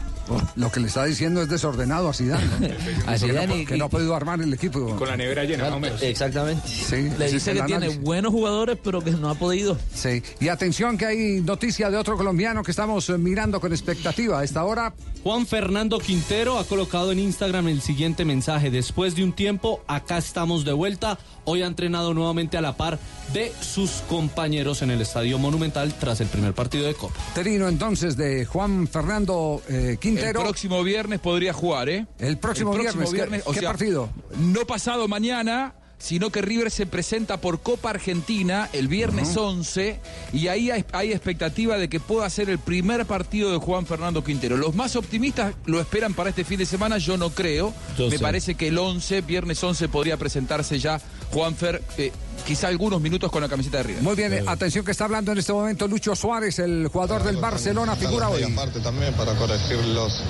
Lo 0.55 0.71
que 0.71 0.79
le 0.79 0.87
está 0.87 1.05
diciendo 1.05 1.41
es 1.41 1.49
desordenado 1.49 2.09
a 2.09 2.13
Zidane. 2.13 2.45
¿no? 2.45 2.55
A 2.55 2.59
Que 2.59 3.07
no- 3.07 3.17
Zidane 3.19 3.57
y- 3.61 3.65
que 3.65 3.77
no 3.77 3.85
ha 3.85 3.89
podido 3.89 4.15
armar 4.15 4.41
el 4.41 4.53
equipo. 4.53 4.95
Con 4.95 5.07
la 5.07 5.17
nevera 5.17 5.43
llena, 5.43 5.65
más 5.65 5.73
o 5.73 5.79
menos. 5.79 6.01
Exactamente. 6.01 6.67
Sí, 6.67 7.09
Le 7.17 7.31
dice 7.31 7.53
que 7.53 7.61
tiene 7.61 7.75
análisis. 7.75 8.01
buenos 8.01 8.31
jugadores, 8.31 8.77
pero 8.83 9.01
que 9.03 9.11
no 9.11 9.29
ha 9.29 9.35
podido. 9.35 9.77
Sí, 9.93 10.21
y 10.39 10.47
atención 10.47 10.97
que 10.97 11.05
hay 11.05 11.41
noticia 11.41 11.89
de 11.89 11.97
otro 11.97 12.17
colombiano 12.17 12.63
que 12.63 12.71
estamos 12.71 13.09
eh, 13.09 13.17
mirando 13.17 13.59
con 13.59 13.71
expectativa 13.71 14.39
a 14.39 14.43
esta 14.43 14.63
hora. 14.63 14.93
Juan 15.23 15.45
Fernando 15.47 15.99
Quintero 15.99 16.59
ha 16.59 16.65
colocado 16.65 17.11
en 17.13 17.19
Instagram 17.19 17.67
el 17.69 17.81
siguiente 17.81 18.25
mensaje. 18.25 18.69
Después 18.71 19.15
de 19.15 19.23
un 19.23 19.31
tiempo, 19.33 19.81
acá 19.87 20.17
estamos 20.17 20.65
de 20.65 20.73
vuelta. 20.73 21.17
Hoy 21.45 21.61
ha 21.61 21.67
entrenado 21.67 22.13
nuevamente 22.13 22.57
a 22.57 22.61
la 22.61 22.75
par 22.75 22.99
de 23.33 23.51
sus 23.61 24.01
compañeros 24.09 24.81
en 24.81 24.91
el 24.91 25.01
Estadio 25.01 25.37
Monumental 25.39 25.93
tras 25.99 26.19
el 26.21 26.27
primer 26.27 26.53
partido 26.53 26.85
de 26.87 26.93
Copa. 26.93 27.15
Terino 27.35 27.67
entonces 27.67 28.15
de 28.17 28.45
Juan 28.45 28.87
Fernando 28.87 29.61
eh, 29.69 29.97
Quintero. 29.99 30.22
El 30.27 30.33
próximo 30.33 30.83
viernes 30.83 31.19
podría 31.19 31.53
jugar, 31.53 31.89
¿eh? 31.89 32.05
El 32.19 32.37
próximo 32.37 32.73
viernes, 32.73 33.09
¿qué- 33.11 33.51
qué 33.53 33.61
partido? 33.65 34.09
No 34.39 34.65
pasado 34.65 35.07
mañana, 35.07 35.73
sino 35.99 36.31
que 36.31 36.41
River 36.41 36.69
se 36.69 36.85
presenta 36.85 37.37
por 37.39 37.61
Copa 37.61 37.89
Argentina 37.91 38.67
el 38.73 38.89
viernes 38.89 39.37
11 39.37 39.99
y 40.33 40.47
ahí 40.49 40.69
hay, 40.69 40.83
hay 40.91 41.13
expectativa 41.13 41.77
de 41.77 41.87
que 41.87 42.01
pueda 42.01 42.29
ser 42.29 42.49
el 42.49 42.59
primer 42.59 43.05
partido 43.05 43.51
de 43.53 43.57
Juan 43.57 43.85
Fernando 43.85 44.21
Quintero. 44.21 44.57
Los 44.57 44.75
más 44.75 44.97
optimistas 44.97 45.55
lo 45.65 45.79
esperan 45.79 46.13
para 46.13 46.29
este 46.31 46.43
fin 46.43 46.57
de 46.57 46.65
semana, 46.65 46.97
yo 46.97 47.15
no 47.17 47.29
creo. 47.29 47.73
Yo 47.97 48.09
Me 48.09 48.17
sé. 48.17 48.21
parece 48.23 48.55
que 48.55 48.67
el 48.67 48.77
11, 48.79 49.21
viernes 49.21 49.63
11, 49.63 49.87
podría 49.87 50.17
presentarse 50.17 50.77
ya 50.77 50.99
Juanfer, 51.34 51.81
eh, 51.97 52.11
quizá 52.45 52.68
algunos 52.68 53.01
minutos 53.01 53.31
con 53.31 53.41
la 53.41 53.49
camiseta 53.49 53.77
de 53.77 53.84
River. 53.84 54.03
Muy 54.03 54.15
bien, 54.15 54.34
eh, 54.34 54.43
atención 54.45 54.85
que 54.85 54.91
está 54.91 55.05
hablando 55.05 55.31
en 55.31 55.38
este 55.39 55.51
momento 55.53 55.88
Lucho 55.88 56.15
Suárez, 56.15 56.60
el 56.60 56.88
jugador 56.88 57.23
del 57.23 57.38
Barcelona, 57.38 57.95
figura 57.95 58.30
hoy. 58.30 58.43
aparte 58.43 58.80
también 58.81 59.14
para 59.14 59.34
corregir 59.34 59.77
los, 59.88 60.22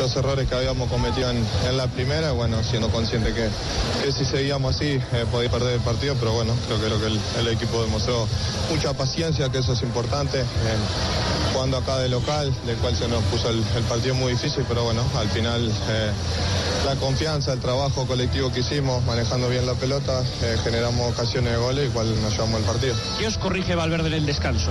los 0.00 0.16
errores 0.16 0.48
que 0.48 0.54
habíamos 0.54 0.88
cometido 0.90 1.30
en, 1.30 1.44
en 1.68 1.76
la 1.76 1.88
primera, 1.88 2.32
bueno, 2.32 2.62
siendo 2.62 2.88
consciente 2.90 3.32
que, 3.32 3.48
que 4.04 4.12
si 4.12 4.24
seguíamos 4.24 4.76
así 4.76 4.86
eh, 5.12 5.26
podía 5.30 5.50
perder 5.50 5.74
el 5.74 5.80
partido, 5.80 6.14
pero 6.18 6.32
bueno, 6.32 6.54
creo 6.66 6.78
que, 6.80 6.86
creo 6.86 7.00
que 7.00 7.06
el, 7.06 7.20
el 7.40 7.48
equipo 7.54 7.82
demostró 7.82 8.26
mucha 8.70 8.92
paciencia, 8.92 9.50
que 9.50 9.58
eso 9.58 9.72
es 9.72 9.82
importante, 9.82 10.40
eh, 10.40 10.44
jugando 11.52 11.76
acá 11.78 11.98
de 11.98 12.08
local, 12.08 12.54
del 12.66 12.76
cual 12.76 12.96
se 12.96 13.08
nos 13.08 13.22
puso 13.24 13.48
el, 13.50 13.62
el 13.76 13.82
partido 13.84 14.14
muy 14.14 14.32
difícil, 14.32 14.64
pero 14.68 14.84
bueno, 14.84 15.02
al 15.16 15.28
final 15.30 15.68
eh, 15.88 16.10
la 16.86 16.96
confianza, 16.96 17.52
el 17.52 17.60
trabajo 17.60 18.06
colectivo 18.06 18.52
que 18.52 18.60
hicimos, 18.60 19.04
manejando 19.04 19.48
bien 19.48 19.64
la 19.66 19.74
pelota, 19.74 20.22
eh, 20.52 20.58
generamos 20.62 21.12
ocasiones 21.12 21.52
de 21.52 21.58
goles, 21.58 21.90
igual 21.90 22.20
nos 22.22 22.32
llevamos 22.32 22.60
el 22.60 22.66
partido. 22.66 22.94
¿Qué 23.18 23.26
os 23.26 23.38
corrige 23.38 23.74
Valverde 23.74 24.08
en 24.08 24.14
el 24.14 24.26
descanso? 24.26 24.70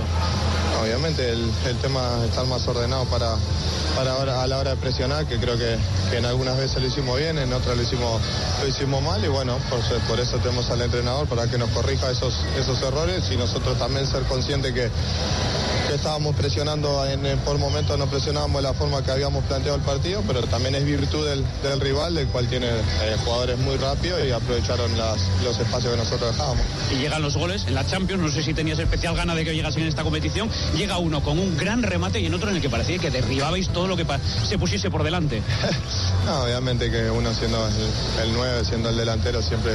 Obviamente 0.82 1.28
el, 1.30 1.50
el 1.66 1.76
tema 1.76 2.24
estar 2.24 2.44
más 2.46 2.66
ordenado 2.66 3.04
para, 3.04 3.36
para 3.94 4.12
ahora- 4.14 4.42
a 4.42 4.46
la 4.48 4.58
hora 4.58 4.70
de 4.70 4.76
presionar, 4.76 5.26
que 5.26 5.36
creo 5.38 5.56
que, 5.56 5.76
que 6.10 6.16
en 6.18 6.24
algunas 6.24 6.56
veces 6.58 6.80
lo 6.82 6.88
hicimos 6.88 7.18
bien, 7.18 7.38
en 7.38 7.52
otras 7.52 7.76
lo 7.76 7.82
hicimos, 7.82 8.20
lo 8.62 8.68
hicimos 8.68 9.02
mal 9.02 9.24
y 9.24 9.28
bueno, 9.28 9.58
por, 9.70 9.78
eso- 9.78 9.98
por 10.08 10.18
eso 10.18 10.38
tenemos 10.38 10.68
al 10.70 10.80
entrenador 10.82 11.26
para 11.28 11.46
que 11.46 11.56
nos 11.58 11.70
corrija 11.70 12.10
esos, 12.10 12.34
esos 12.58 12.80
errores 12.82 13.22
y 13.30 13.36
nosotros 13.36 13.78
también 13.78 14.06
ser 14.08 14.22
conscientes 14.24 14.72
que, 14.72 14.90
que 15.88 15.94
estábamos 15.94 16.34
presionando, 16.34 17.06
en, 17.06 17.24
en- 17.26 17.38
por 17.40 17.58
momentos 17.58 17.96
no 17.96 18.06
presionábamos 18.06 18.56
de 18.62 18.68
la 18.68 18.74
forma 18.74 19.02
que 19.04 19.12
habíamos 19.12 19.44
planteado 19.44 19.76
el 19.76 19.82
partido, 19.84 20.22
pero 20.26 20.42
también 20.42 20.74
es 20.74 20.84
virtud 20.84 21.24
del, 21.28 21.44
del 21.62 21.80
rival, 21.80 22.14
del 22.16 22.26
cual 22.26 22.48
tiene 22.48 22.66
eh, 22.68 23.16
jugadores 23.24 23.56
muy 23.58 23.76
rápidos 23.76 24.20
y 24.26 24.32
aprovecharon 24.32 24.98
las- 24.98 25.20
los 25.44 25.60
espacios 25.62 25.92
que 25.92 25.98
nosotros 25.98 26.32
dejábamos. 26.32 26.64
Y 26.90 26.96
llegan 26.96 27.22
los 27.22 27.36
goles 27.36 27.64
en 27.66 27.74
la 27.74 27.86
Champions, 27.86 28.22
no 28.22 28.28
sé 28.28 28.42
si 28.42 28.54
tenías 28.54 28.78
especial 28.78 29.16
gana 29.16 29.34
de 29.34 29.44
que 29.44 29.54
llegasen 29.54 29.82
en 29.82 29.88
esta 29.88 30.02
competición. 30.02 30.48
Llega 30.76 30.98
uno 30.98 31.22
con 31.22 31.38
un 31.38 31.56
gran 31.56 31.82
remate 31.82 32.20
y 32.20 32.26
en 32.26 32.34
otro 32.34 32.50
en 32.50 32.56
el 32.56 32.62
que 32.62 32.70
parecía 32.70 32.98
que 32.98 33.10
derribabais 33.10 33.68
todo 33.68 33.86
lo 33.86 33.96
que 33.96 34.06
se 34.48 34.58
pusiese 34.58 34.90
por 34.90 35.02
delante. 35.02 35.42
No, 36.24 36.44
obviamente 36.44 36.88
que 36.88 37.10
uno 37.10 37.34
siendo 37.34 37.66
el, 37.66 38.28
el 38.28 38.32
9, 38.32 38.64
siendo 38.64 38.90
el 38.90 38.96
delantero, 38.96 39.42
siempre, 39.42 39.72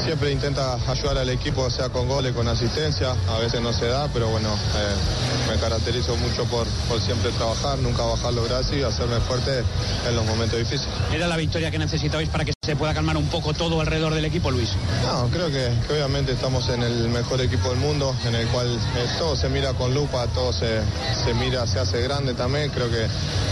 siempre 0.00 0.32
intenta 0.32 0.74
ayudar 0.90 1.18
al 1.18 1.28
equipo, 1.28 1.68
sea 1.70 1.88
con 1.88 2.08
goles, 2.08 2.32
con 2.32 2.48
asistencia. 2.48 3.14
A 3.28 3.38
veces 3.38 3.60
no 3.60 3.72
se 3.72 3.86
da, 3.86 4.08
pero 4.12 4.28
bueno, 4.28 4.48
eh, 4.48 5.50
me 5.52 5.60
caracterizo 5.60 6.16
mucho 6.16 6.44
por, 6.44 6.66
por 6.88 7.00
siempre 7.00 7.30
trabajar, 7.32 7.78
nunca 7.78 8.02
bajar 8.02 8.32
los 8.32 8.48
brazos 8.48 8.74
y 8.76 8.82
hacerme 8.82 9.20
fuerte 9.20 9.62
en 10.08 10.16
los 10.16 10.24
momentos 10.26 10.58
difíciles. 10.58 10.94
¿Era 11.12 11.28
la 11.28 11.36
victoria 11.36 11.70
que 11.70 11.78
necesitabais 11.78 12.28
para 12.28 12.44
que 12.44 12.52
se 12.64 12.76
pueda 12.76 12.94
calmar 12.94 13.16
un 13.16 13.26
poco 13.28 13.52
todo 13.52 13.80
alrededor 13.80 14.14
del 14.14 14.24
equipo, 14.24 14.50
Luis? 14.50 14.70
No, 15.02 15.28
creo 15.28 15.48
que, 15.48 15.70
que 15.86 15.94
obviamente 15.94 16.32
estamos 16.32 16.68
en 16.68 16.82
el 16.82 17.08
mejor 17.08 17.40
equipo 17.40 17.70
del 17.70 17.78
mundo, 17.78 18.14
en 18.24 18.34
el 18.34 18.46
cual 18.48 18.68
eh, 18.68 19.06
todo 19.18 19.36
se 19.36 19.48
mira 19.48 19.72
con 19.74 19.92
lupa, 19.94 20.26
todo 20.28 20.52
se, 20.52 20.80
se 21.24 21.34
mira, 21.34 21.66
se 21.66 21.78
hace 21.78 22.00
grande 22.02 22.34
también. 22.34 22.70
Creo 22.70 22.90
que, 22.90 23.06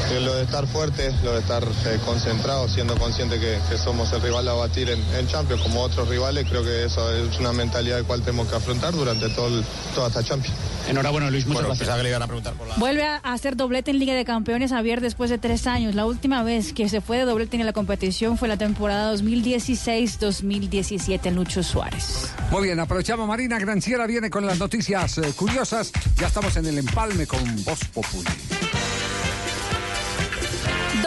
que 0.08 0.20
lo 0.20 0.34
de 0.34 0.44
estar 0.44 0.66
fuerte, 0.66 1.12
lo 1.24 1.32
de 1.32 1.40
estar 1.40 1.64
eh, 1.64 1.98
concentrado, 2.04 2.68
siendo 2.68 2.96
consciente 2.96 3.38
que, 3.40 3.58
que 3.68 3.78
somos 3.78 4.12
el 4.12 4.22
rival 4.22 4.48
a 4.48 4.54
batir 4.54 4.90
en, 4.90 5.02
en 5.14 5.26
Champions 5.26 5.62
como 5.62 5.82
otros 5.82 6.08
rivales, 6.08 6.37
creo 6.44 6.62
que 6.62 6.84
eso 6.84 7.10
es 7.12 7.36
una 7.38 7.52
mentalidad 7.52 7.96
de 7.96 8.02
cual 8.04 8.20
tenemos 8.22 8.46
que 8.48 8.56
afrontar 8.56 8.92
durante 8.94 9.28
todo 9.30 9.48
el- 9.48 9.64
toda 9.94 10.08
esta 10.08 10.22
Champions. 10.22 10.56
Enhorabuena, 10.88 11.30
Luis, 11.30 11.44
muchas 11.44 11.54
bueno, 11.62 11.68
gracias. 11.68 11.80
pensaba 11.86 11.98
que 11.98 12.02
le 12.04 12.08
iban 12.10 12.22
a 12.22 12.26
preguntar 12.26 12.54
por 12.54 12.66
la... 12.68 12.74
Vuelve 12.76 13.04
a 13.04 13.16
hacer 13.16 13.56
doblete 13.56 13.90
en 13.90 13.98
Liga 13.98 14.14
de 14.14 14.24
Campeones 14.24 14.70
Javier 14.70 15.00
después 15.02 15.28
de 15.30 15.36
tres 15.38 15.66
años. 15.66 15.94
La 15.94 16.06
última 16.06 16.42
vez 16.42 16.72
que 16.72 16.88
se 16.88 17.00
fue 17.02 17.18
de 17.18 17.24
doblete 17.24 17.56
en 17.58 17.66
la 17.66 17.72
competición 17.74 18.38
fue 18.38 18.48
la 18.48 18.56
temporada 18.56 19.12
2016-2017 19.14 21.26
en 21.26 21.34
Lucho 21.34 21.62
Suárez. 21.62 22.30
Muy 22.50 22.62
bien, 22.64 22.80
aprovechamos 22.80 23.28
Marina 23.28 23.58
Granciera 23.58 24.06
viene 24.06 24.30
con 24.30 24.46
las 24.46 24.58
noticias 24.58 25.18
eh, 25.18 25.32
curiosas. 25.36 25.92
Ya 26.18 26.28
estamos 26.28 26.56
en 26.56 26.64
el 26.66 26.78
empalme 26.78 27.26
con 27.26 27.40
Voz 27.64 27.80
Populi. 27.92 28.24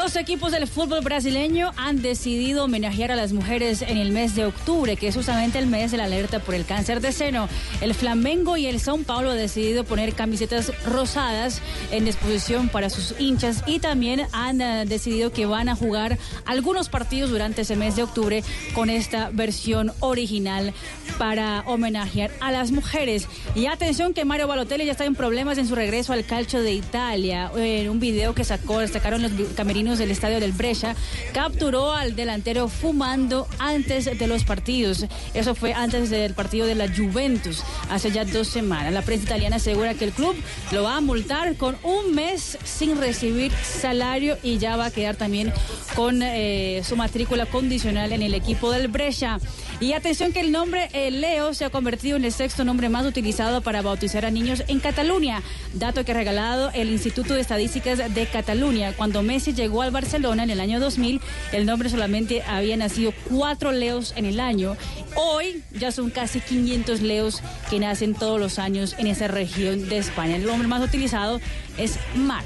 Dos 0.01 0.15
equipos 0.15 0.51
del 0.51 0.65
fútbol 0.65 1.01
brasileño 1.01 1.73
han 1.77 2.01
decidido 2.01 2.63
homenajear 2.63 3.11
a 3.11 3.15
las 3.15 3.33
mujeres 3.33 3.83
en 3.83 3.99
el 3.99 4.11
mes 4.11 4.33
de 4.33 4.45
octubre, 4.45 4.97
que 4.97 5.07
es 5.07 5.15
justamente 5.15 5.59
el 5.59 5.67
mes 5.67 5.91
de 5.91 5.97
la 5.97 6.05
alerta 6.05 6.39
por 6.39 6.55
el 6.55 6.65
cáncer 6.65 7.01
de 7.01 7.11
seno. 7.11 7.47
El 7.81 7.93
Flamengo 7.93 8.57
y 8.57 8.65
el 8.65 8.79
São 8.79 9.05
Paulo 9.05 9.29
han 9.29 9.37
decidido 9.37 9.83
poner 9.83 10.13
camisetas 10.13 10.71
rosadas 10.85 11.61
en 11.91 12.05
disposición 12.05 12.67
para 12.69 12.89
sus 12.89 13.13
hinchas 13.19 13.63
y 13.67 13.77
también 13.77 14.25
han 14.31 14.59
eh, 14.59 14.85
decidido 14.87 15.31
que 15.31 15.45
van 15.45 15.69
a 15.69 15.75
jugar 15.75 16.17
algunos 16.45 16.89
partidos 16.89 17.29
durante 17.29 17.61
ese 17.61 17.75
mes 17.75 17.95
de 17.95 18.01
octubre 18.01 18.43
con 18.73 18.89
esta 18.89 19.29
versión 19.31 19.93
original 19.99 20.73
para 21.19 21.61
homenajear 21.67 22.31
a 22.39 22.51
las 22.51 22.71
mujeres. 22.71 23.27
Y 23.53 23.67
atención 23.67 24.15
que 24.15 24.25
Mario 24.25 24.47
Balotelli 24.47 24.85
ya 24.85 24.93
está 24.93 25.05
en 25.05 25.13
problemas 25.13 25.59
en 25.59 25.67
su 25.67 25.75
regreso 25.75 26.11
al 26.11 26.25
calcio 26.25 26.63
de 26.63 26.73
Italia. 26.73 27.51
En 27.55 27.87
un 27.87 27.99
video 27.99 28.33
que 28.33 28.43
sacó, 28.43 28.79
destacaron 28.79 29.21
los 29.21 29.31
camerinos 29.55 29.90
del 29.99 30.11
estadio 30.11 30.39
del 30.39 30.51
Brescia, 30.51 30.95
capturó 31.33 31.93
al 31.93 32.15
delantero 32.15 32.67
fumando 32.67 33.47
antes 33.59 34.05
de 34.05 34.27
los 34.27 34.43
partidos. 34.43 35.05
Eso 35.33 35.55
fue 35.55 35.73
antes 35.73 36.09
del 36.09 36.33
partido 36.33 36.65
de 36.65 36.75
la 36.75 36.87
Juventus, 36.87 37.63
hace 37.89 38.11
ya 38.11 38.25
dos 38.25 38.47
semanas. 38.47 38.93
La 38.93 39.01
prensa 39.01 39.25
italiana 39.25 39.57
asegura 39.57 39.93
que 39.93 40.05
el 40.05 40.11
club 40.11 40.35
lo 40.71 40.83
va 40.83 40.97
a 40.97 41.01
multar 41.01 41.55
con 41.55 41.77
un 41.83 42.13
mes 42.13 42.57
sin 42.63 42.97
recibir 42.97 43.51
salario 43.63 44.37
y 44.43 44.57
ya 44.57 44.75
va 44.75 44.85
a 44.85 44.91
quedar 44.91 45.15
también 45.15 45.53
con 45.95 46.21
eh, 46.21 46.81
su 46.83 46.95
matrícula 46.95 47.45
condicional 47.45 48.11
en 48.13 48.21
el 48.21 48.33
equipo 48.33 48.71
del 48.71 48.87
Brescia. 48.87 49.39
Y 49.79 49.93
atención 49.93 50.31
que 50.31 50.41
el 50.41 50.51
nombre 50.51 50.89
eh, 50.93 51.09
Leo 51.09 51.53
se 51.53 51.65
ha 51.65 51.69
convertido 51.69 52.17
en 52.17 52.25
el 52.25 52.31
sexto 52.31 52.63
nombre 52.63 52.89
más 52.89 53.05
utilizado 53.05 53.61
para 53.61 53.81
bautizar 53.81 54.25
a 54.25 54.31
niños 54.31 54.63
en 54.67 54.79
Cataluña, 54.79 55.41
dato 55.73 56.05
que 56.05 56.11
ha 56.11 56.15
regalado 56.15 56.69
el 56.73 56.89
Instituto 56.91 57.33
de 57.33 57.41
Estadísticas 57.41 58.13
de 58.13 58.25
Cataluña. 58.27 58.93
Cuando 58.95 59.23
Messi 59.23 59.53
llegó 59.53 59.80
al 59.81 59.91
Barcelona 59.91 60.43
en 60.43 60.49
el 60.49 60.59
año 60.59 60.79
2000, 60.79 61.21
el 61.51 61.65
nombre 61.65 61.89
solamente 61.89 62.43
había 62.43 62.77
nacido 62.77 63.13
cuatro 63.29 63.71
Leos 63.71 64.13
en 64.15 64.25
el 64.25 64.39
año. 64.39 64.75
Hoy 65.15 65.63
ya 65.71 65.91
son 65.91 66.09
casi 66.09 66.39
500 66.39 67.01
Leos 67.01 67.41
que 67.69 67.79
nacen 67.79 68.13
todos 68.13 68.39
los 68.39 68.59
años 68.59 68.95
en 68.97 69.07
esa 69.07 69.27
región 69.27 69.89
de 69.89 69.97
España. 69.97 70.35
El 70.35 70.45
nombre 70.45 70.67
más 70.67 70.83
utilizado 70.83 71.39
es 71.77 71.97
Marc. 72.15 72.45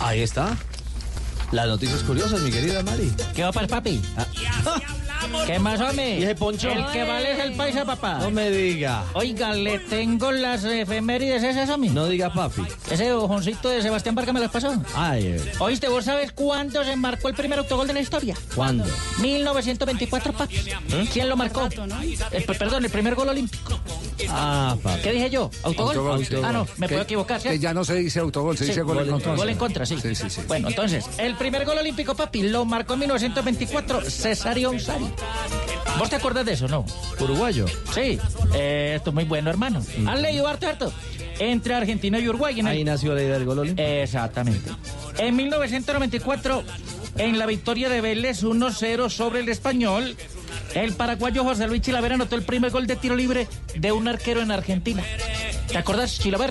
Ahí 0.00 0.20
está. 0.20 0.56
Las 1.52 1.66
noticias 1.66 2.02
curiosas, 2.02 2.40
mi 2.40 2.50
querida 2.50 2.82
Mari. 2.82 3.12
¿Qué 3.34 3.42
va 3.42 3.52
para 3.52 3.64
el 3.64 3.70
papi? 3.70 4.02
¿Qué 5.46 5.58
más, 5.58 5.80
hombre? 5.80 6.18
¿Y 6.18 6.22
ese 6.22 6.34
poncho? 6.34 6.70
El 6.70 6.86
que 6.92 7.04
vale 7.04 7.32
es 7.32 7.38
el 7.38 7.52
paisa, 7.54 7.84
papá. 7.84 8.18
No 8.18 8.30
me 8.30 8.50
diga. 8.50 9.04
Oiga, 9.14 9.52
le 9.52 9.78
tengo 9.78 10.32
las 10.32 10.64
efemérides 10.64 11.42
esas, 11.42 11.68
hombre. 11.70 11.90
No 11.90 12.06
diga 12.08 12.32
papi. 12.32 12.62
Ese 12.90 13.12
ojoncito 13.12 13.68
de 13.68 13.82
Sebastián 13.82 14.14
Vargas 14.14 14.34
me 14.34 14.40
las 14.40 14.50
pasó. 14.50 14.74
Ay, 14.94 15.26
eh. 15.26 15.52
Oíste, 15.58 15.88
¿vos 15.88 16.04
sabes 16.04 16.32
cuándo 16.32 16.82
se 16.84 16.96
marcó 16.96 17.28
el 17.28 17.34
primer 17.34 17.58
autogol 17.58 17.86
de 17.86 17.94
la 17.94 18.00
historia? 18.00 18.36
¿Cuándo? 18.54 18.84
1924, 19.20 20.32
papi. 20.32 20.56
¿Quién 21.12 21.28
lo 21.28 21.36
marcó? 21.36 21.68
Eh, 22.30 22.44
perdón, 22.58 22.84
el 22.84 22.90
primer 22.90 23.14
gol 23.14 23.28
olímpico. 23.28 23.78
Ah, 24.30 24.76
papi. 24.82 25.02
¿Qué 25.02 25.12
dije 25.12 25.30
yo? 25.30 25.50
¿Autogol? 25.62 25.96
Autogol, 25.96 26.26
sí. 26.26 26.34
Ah, 26.42 26.52
no, 26.52 26.66
me 26.76 26.86
Que- 26.86 26.94
puedo 26.94 27.02
equivocar, 27.02 27.40
ya 27.40 27.74
no 27.74 27.84
se 27.84 27.94
dice 27.94 28.20
autogol, 28.20 28.56
se 28.56 28.64
Sí, 28.64 28.70
dice 28.70 28.82
gol, 28.82 28.98
en 29.00 29.10
contra. 29.10 29.34
Gol 29.34 29.48
en 29.48 29.58
contra, 29.58 29.86
sí. 29.86 29.96
Sí, 30.00 30.14
sí, 30.14 30.30
sí. 30.30 30.40
Bueno, 30.46 30.68
entonces, 30.68 31.04
el 31.18 31.34
primer 31.36 31.64
gol 31.64 31.78
olímpico, 31.78 32.14
papi, 32.14 32.42
lo 32.44 32.64
marcó 32.64 32.94
en 32.94 33.00
1924 33.00 34.02
Cesario 34.10 34.70
Onsari. 34.70 35.06
¿Vos 35.98 36.10
te 36.10 36.16
acuerdas 36.16 36.44
de 36.44 36.52
eso, 36.54 36.66
no? 36.68 36.84
Uruguayo. 37.20 37.66
Sí. 37.94 38.18
Eh, 38.54 38.94
esto 38.96 39.10
es 39.10 39.14
muy 39.14 39.24
bueno, 39.24 39.50
hermano. 39.50 39.82
¿Han 40.06 40.22
leído 40.22 40.46
harto, 40.48 40.66
harto? 40.68 40.92
Entre 41.38 41.74
Argentina 41.74 42.18
y 42.18 42.28
Uruguay. 42.28 42.58
En 42.60 42.66
el- 42.66 42.72
Ahí 42.72 42.84
nació 42.84 43.14
la 43.14 43.22
idea 43.22 43.34
del 43.34 43.44
gol 43.44 43.60
olímpico. 43.60 43.88
Exactamente. 43.88 44.70
En 45.18 45.36
1994, 45.36 46.64
en 47.18 47.38
la 47.38 47.46
victoria 47.46 47.88
de 47.88 48.00
Vélez 48.00 48.42
1-0 48.42 49.08
sobre 49.08 49.40
el 49.40 49.48
español, 49.48 50.16
el 50.74 50.94
paraguayo 50.94 51.44
José 51.44 51.66
Luis 51.68 51.82
Chilaver 51.82 52.14
anotó 52.14 52.34
el 52.36 52.42
primer 52.42 52.70
gol 52.72 52.86
de 52.86 52.96
tiro 52.96 53.14
libre 53.14 53.46
de 53.76 53.92
un 53.92 54.08
arquero 54.08 54.40
en 54.42 54.50
Argentina. 54.50 55.02
¿Te 55.68 55.78
acordás, 55.78 56.18
Chilaver? 56.18 56.50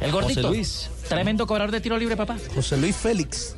El 0.00 0.10
gordito. 0.12 0.40
José 0.42 0.54
Luis. 0.54 0.90
Tremendo 1.08 1.46
cobrador 1.46 1.70
de 1.72 1.80
tiro 1.80 1.98
libre, 1.98 2.16
papá. 2.16 2.36
José 2.54 2.76
Luis 2.78 2.96
Félix. 2.96 3.56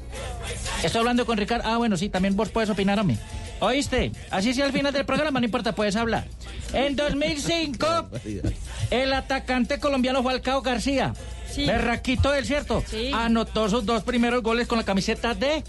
Estoy 0.83 0.99
hablando 1.01 1.25
con 1.27 1.39
Ricardo. 1.39 1.69
Ah, 1.69 1.77
bueno, 1.77 1.97
sí, 1.97 2.09
también 2.09 2.35
vos 2.37 2.49
puedes 2.49 2.69
opinar 2.71 2.99
a 2.99 3.05
mí. 3.05 3.17
¿Oíste? 3.63 4.11
Así 4.33 4.55
sea 4.55 4.65
al 4.65 4.73
final 4.73 4.93
del 4.93 5.05
programa, 5.07 5.39
no 5.39 5.45
importa, 5.47 5.73
puedes 5.73 5.95
hablar. 5.95 6.27
En 6.73 6.97
2005, 6.97 8.09
el 8.91 9.13
atacante 9.13 9.79
colombiano 9.79 10.21
Falcao 10.25 10.63
García, 10.63 11.15
Sí. 11.55 11.65
berraquito 11.65 12.33
del 12.33 12.45
cierto, 12.45 12.83
Sí. 12.91 13.13
anotó 13.15 13.69
sus 13.71 13.87
dos 13.87 14.03
primeros 14.03 14.43
goles 14.43 14.67
con 14.67 14.79
la 14.79 14.85
camiseta 14.85 15.35
de 15.35 15.63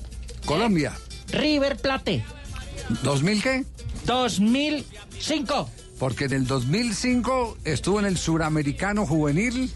Colombia. 0.45 0.93
River 1.27 1.77
Plate. 1.77 2.23
¿2000 3.03 3.41
qué? 3.43 3.63
2005. 4.05 5.69
Porque 5.99 6.25
en 6.25 6.33
el 6.33 6.47
2005 6.47 7.57
estuvo 7.63 7.99
en 7.99 8.07
el 8.07 8.17
Suramericano 8.17 9.05
Juvenil 9.05 9.71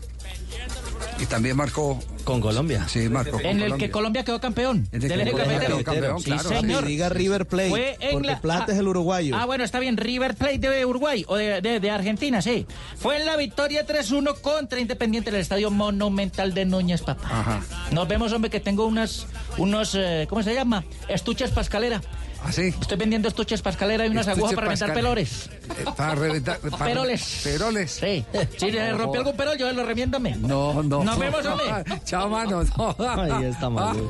y 1.19 1.25
también 1.25 1.55
marcó. 1.57 1.99
Con 2.23 2.41
Colombia. 2.41 2.85
Sí, 2.89 3.07
marcó. 3.07 3.31
con 3.37 3.45
En 3.45 3.61
el 3.61 3.77
que 3.77 3.89
Colombia. 3.89 3.91
Colombia 3.91 4.23
quedó 4.25 4.41
campeón. 4.41 4.87
En 4.91 5.01
el 5.01 5.07
del 5.07 5.23
que 5.23 5.31
Colombia 5.31 5.59
quedó 5.61 5.83
campeón, 5.83 6.19
Sí, 6.19 6.25
claro. 6.31 6.49
señor. 6.49 6.83
Y 6.83 6.87
diga 6.87 7.07
River 7.09 7.45
Plate. 7.45 7.69
Fue 7.69 7.97
en 8.01 8.11
porque 8.11 8.27
la- 8.27 8.41
Plata 8.41 8.65
ah, 8.67 8.73
es 8.73 8.79
el 8.79 8.87
uruguayo. 8.87 9.35
Ah, 9.37 9.45
bueno, 9.45 9.63
está 9.63 9.79
bien. 9.79 9.95
River 9.95 10.35
Plate 10.35 10.59
de 10.59 10.85
Uruguay 10.85 11.23
o 11.27 11.37
de, 11.37 11.61
de- 11.61 11.79
de 11.79 11.89
Argentina, 11.91 12.41
sí. 12.41 12.65
Fue 12.97 13.15
en 13.17 13.25
la 13.25 13.37
victoria 13.37 13.85
3-1 13.87 14.35
contra 14.41 14.79
Independiente 14.79 15.31
del 15.31 15.39
Estadio 15.39 15.71
Monumental 15.71 16.53
de 16.53 16.65
Núñez, 16.65 17.01
papá. 17.01 17.23
Ajá. 17.31 17.61
Nos 17.91 18.07
vemos, 18.09 18.33
hombre, 18.33 18.49
que 18.51 18.59
tengo 18.59 18.85
unas, 18.85 19.25
unos, 19.57 19.95
eh, 19.95 20.25
¿cómo 20.29 20.43
se 20.43 20.53
llama? 20.53 20.83
Estuches 21.07 21.51
pascalera. 21.51 22.01
Así. 22.43 22.73
Estoy 22.79 22.97
vendiendo 22.97 23.27
estuches 23.27 23.61
pascalera 23.61 24.05
y 24.05 24.09
unas 24.09 24.27
agujas 24.27 24.53
para 24.53 24.67
reventar 24.67 24.93
pelores. 24.93 25.49
Eh, 25.77 25.85
para 25.95 26.15
reventar. 26.15 26.59
para- 26.71 26.85
Peroles. 26.85 27.41
Peroles. 27.43 27.91
Sí. 27.91 28.25
Si 28.57 28.71
le 28.71 28.91
No. 28.91 28.97
rompió 28.97 29.19
algún 29.21 29.35
perol, 29.37 29.57
yo 29.57 29.71
lo 29.73 29.85
remiendo 29.85 30.17
a 30.17 30.19
mí. 30.19 30.33
No, 30.39 30.81
no. 30.83 31.03
Nos 31.03 31.17
vemos, 31.19 31.45
hombre. 31.45 31.67
Chao, 32.05 32.29
mano. 32.29 32.63
No. 32.77 32.95
Ahí 32.99 33.45
está 33.45 33.69
maluco. 33.71 34.09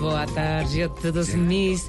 boa 0.00 0.26
tarde 0.34 0.84
a 0.84 0.88
todos 0.88 1.28
mis 1.34 1.82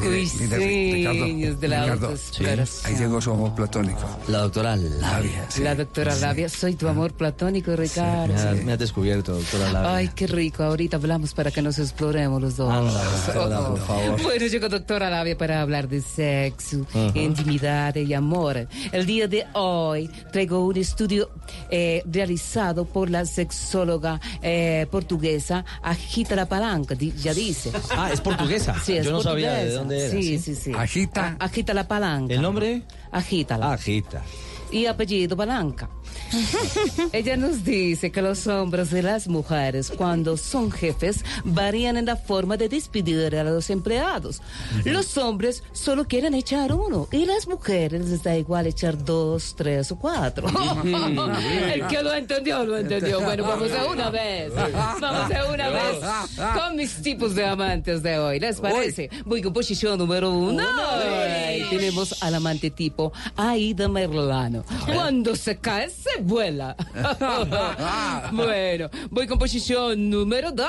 Mire, 0.00 0.10
mire, 0.40 1.08
uisinhos 1.10 1.60
de 1.60 1.68
la 1.68 1.82
Ricardo, 1.84 2.06
autoexploración. 2.08 2.92
Ahí 2.92 2.98
llegó 3.00 3.20
su 3.20 3.30
amor 3.30 3.54
platónico. 3.54 4.00
La 4.28 4.38
doctora 4.38 4.76
Labia. 4.76 5.46
sí. 5.48 5.62
La 5.62 5.74
doctora 5.74 6.14
Labia, 6.16 6.48
soy 6.48 6.74
tu 6.74 6.88
amor 6.88 7.12
platónico, 7.12 7.74
Ricardo. 7.76 8.32
Me 8.34 8.40
has, 8.40 8.56
me 8.64 8.72
has 8.72 8.78
descubierto, 8.78 9.32
doctora 9.34 9.72
Labia. 9.72 9.94
Ay, 9.96 10.08
qué 10.14 10.26
rico. 10.26 10.62
Ahorita 10.64 10.96
hablamos 10.96 11.32
para 11.34 11.50
que 11.50 11.62
nos 11.62 11.78
exploremos 11.78 12.40
los 12.42 12.56
dos. 12.56 12.72
Favor. 13.84 14.22
Bueno, 14.22 14.46
llegó 14.46 14.68
doctora 14.68 15.10
Labia 15.10 15.36
para 15.36 15.60
hablar 15.62 15.88
de 15.88 16.00
sexo, 16.00 16.86
Ajá. 16.90 17.12
intimidad 17.18 17.94
y 17.96 18.12
amor. 18.14 18.66
El 18.92 19.06
día 19.06 19.28
de 19.28 19.46
hoy 19.54 20.08
traigo 20.32 20.64
un 20.66 20.76
estudio 20.76 21.30
eh, 21.70 22.02
realizado 22.06 22.84
por 22.84 23.10
la 23.10 23.24
sexóloga 23.24 24.20
eh, 24.42 24.86
portuguesa 24.90 25.64
Agita 25.82 26.34
la 26.36 26.46
Palanca, 26.46 26.94
di- 26.94 27.12
ya 27.12 27.34
dice. 27.34 27.70
Ah, 27.96 28.10
es 28.12 28.20
portuguesa. 28.20 28.74
Sí, 28.84 28.96
es 28.96 29.06
Yo 29.06 29.12
no 29.12 29.22
sabía 29.22 29.52
de 29.52 29.56
portuguesa. 29.56 29.78
dónde 29.78 30.00
era, 30.06 30.10
Sí, 30.10 30.22
¿sí? 30.22 30.38
sí, 30.38 30.54
sí. 30.54 30.72
Agita. 30.76 31.36
A- 31.38 31.44
agita 31.44 31.74
la 31.74 31.86
palanca. 31.86 32.34
¿El 32.34 32.42
nombre? 32.42 32.82
Agítala. 33.12 33.72
Agita. 33.72 34.22
Y 34.72 34.86
apellido 34.86 35.36
Palanca. 35.36 35.88
Ella 37.12 37.36
nos 37.36 37.64
dice 37.64 38.10
que 38.10 38.22
los 38.22 38.46
hombres 38.46 38.92
y 38.92 39.02
las 39.02 39.28
mujeres, 39.28 39.92
cuando 39.96 40.36
son 40.36 40.70
jefes, 40.70 41.24
varían 41.44 41.96
en 41.96 42.06
la 42.06 42.16
forma 42.16 42.56
de 42.56 42.68
despedir 42.68 43.36
a 43.36 43.44
los 43.44 43.70
empleados. 43.70 44.40
Los 44.84 45.16
hombres 45.18 45.62
solo 45.72 46.06
quieren 46.06 46.34
echar 46.34 46.72
uno 46.72 47.08
y 47.12 47.24
las 47.24 47.46
mujeres 47.46 48.08
les 48.08 48.22
da 48.22 48.36
igual 48.36 48.66
echar 48.66 49.02
dos, 49.02 49.54
tres 49.56 49.90
o 49.92 49.96
cuatro. 49.96 50.48
El 51.74 51.86
que 51.86 52.02
lo 52.02 52.12
entendió, 52.14 52.64
lo 52.64 52.78
entendió. 52.78 53.20
Bueno, 53.20 53.44
vamos 53.44 53.70
a 53.72 53.86
una 53.86 54.10
vez. 54.10 54.52
Vamos 54.54 55.30
a 55.32 55.52
una 55.52 55.68
vez 55.68 55.96
con 56.54 56.76
mis 56.76 57.02
tipos 57.02 57.34
de 57.34 57.46
amantes 57.46 58.02
de 58.02 58.18
hoy. 58.18 58.40
¿Les 58.40 58.60
parece? 58.60 59.10
Voy 59.24 59.42
con 59.42 59.52
posición 59.52 59.98
número 59.98 60.30
uno. 60.32 60.64
Tenemos 61.70 62.22
al 62.22 62.34
amante 62.34 62.70
tipo 62.70 63.12
Aida 63.36 63.88
Merlano. 63.88 64.64
Cuando 64.86 65.36
se 65.36 65.56
cae, 65.58 65.90
se 66.04 66.20
vuela. 66.20 66.76
bueno, 68.32 68.90
voy 69.10 69.26
con 69.26 69.38
posición 69.38 70.10
número 70.10 70.52
dos. 70.52 70.68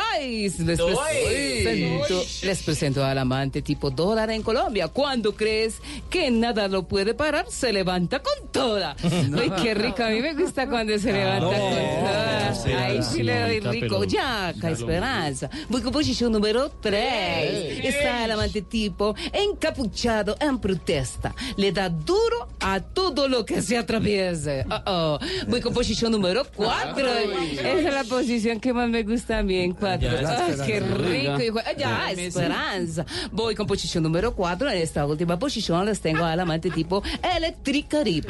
Les 0.60 0.80
presento, 0.80 2.24
les 2.44 2.64
presento 2.64 3.03
al 3.03 3.18
amante 3.18 3.62
tipo 3.62 3.90
dólar 3.90 4.30
en 4.30 4.41
Colombia. 4.41 4.88
Cuando 4.88 5.36
crees 5.36 5.76
que 6.10 6.32
nada 6.32 6.68
lo 6.68 6.88
puede 6.88 7.14
parar, 7.14 7.45
se 7.49 7.74
levanta 7.74 8.22
con 8.22 8.48
toda. 8.52 8.95
Ay, 9.03 9.52
qué 9.62 9.74
rico. 9.74 10.03
A 10.03 10.10
mí 10.10 10.22
me 10.22 10.34
gusta 10.34 10.70
cuando 10.70 10.98
se 10.98 11.12
levanta 11.12 11.45
con 11.48 11.70
toda. 11.70 12.86
Ay, 12.86 13.03
sí 13.03 13.24
le 13.24 13.40
doy 13.40 13.60
rico. 13.60 14.03
Ya, 14.06 14.52
esperanza. 14.52 15.49
Voy 15.70 15.82
con 15.82 15.91
posición 15.91 16.32
número 16.32 16.70
3. 16.70 17.86
Está 17.86 18.26
el 18.26 18.32
amante 18.32 18.62
tipo 18.62 19.16
encapuchado 19.34 20.38
en 20.40 20.60
protesta. 20.60 21.36
Le 21.57 21.72
da 21.72 21.90
duro 21.90 22.48
a 22.60 22.80
todo 22.80 23.28
lo 23.28 23.45
que 23.45 23.62
se 23.62 23.78
atraviese. 23.78 24.66
Oh, 24.70 24.82
oh. 24.86 25.25
Voy 25.48 25.62
con 25.62 25.74
posición 25.74 26.12
número 26.12 26.44
4. 26.56 27.08
Esa 27.08 27.72
es 27.72 27.94
la 27.94 28.04
posición 28.04 28.60
que 28.60 28.74
más 28.74 28.90
me 28.90 29.04
gusta 29.04 29.40
a 29.40 29.44
mí 29.44 29.58
en 29.60 29.74
4. 29.74 30.00
Ya, 30.10 30.18
Ah, 30.18 30.48
Esperanza. 30.50 30.66
qué 30.66 30.80
rico. 30.80 31.42
hijo. 31.42 31.60
Ah, 31.66 31.72
Ya, 31.78 32.12
esperanza. 32.12 33.06
Voy 33.32 33.56
con 33.56 33.68
posición 33.68 34.04
número 34.04 34.34
4. 34.36 34.70
En 34.70 34.78
esta 34.78 35.06
última 35.06 35.38
posición 35.40 35.86
les 35.86 36.00
tengo 36.02 36.24
al 36.24 36.40
amante 36.40 36.70
tipo 36.70 37.02
Electricaribe. 37.36 38.28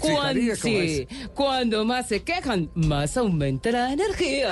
¿cómo 0.00 0.54
sí, 0.56 1.08
cuando 1.34 1.84
más 1.84 2.08
se 2.08 2.22
quejan, 2.22 2.70
más 2.74 3.16
aumenta 3.16 3.70
la 3.70 3.92
energía. 3.92 4.50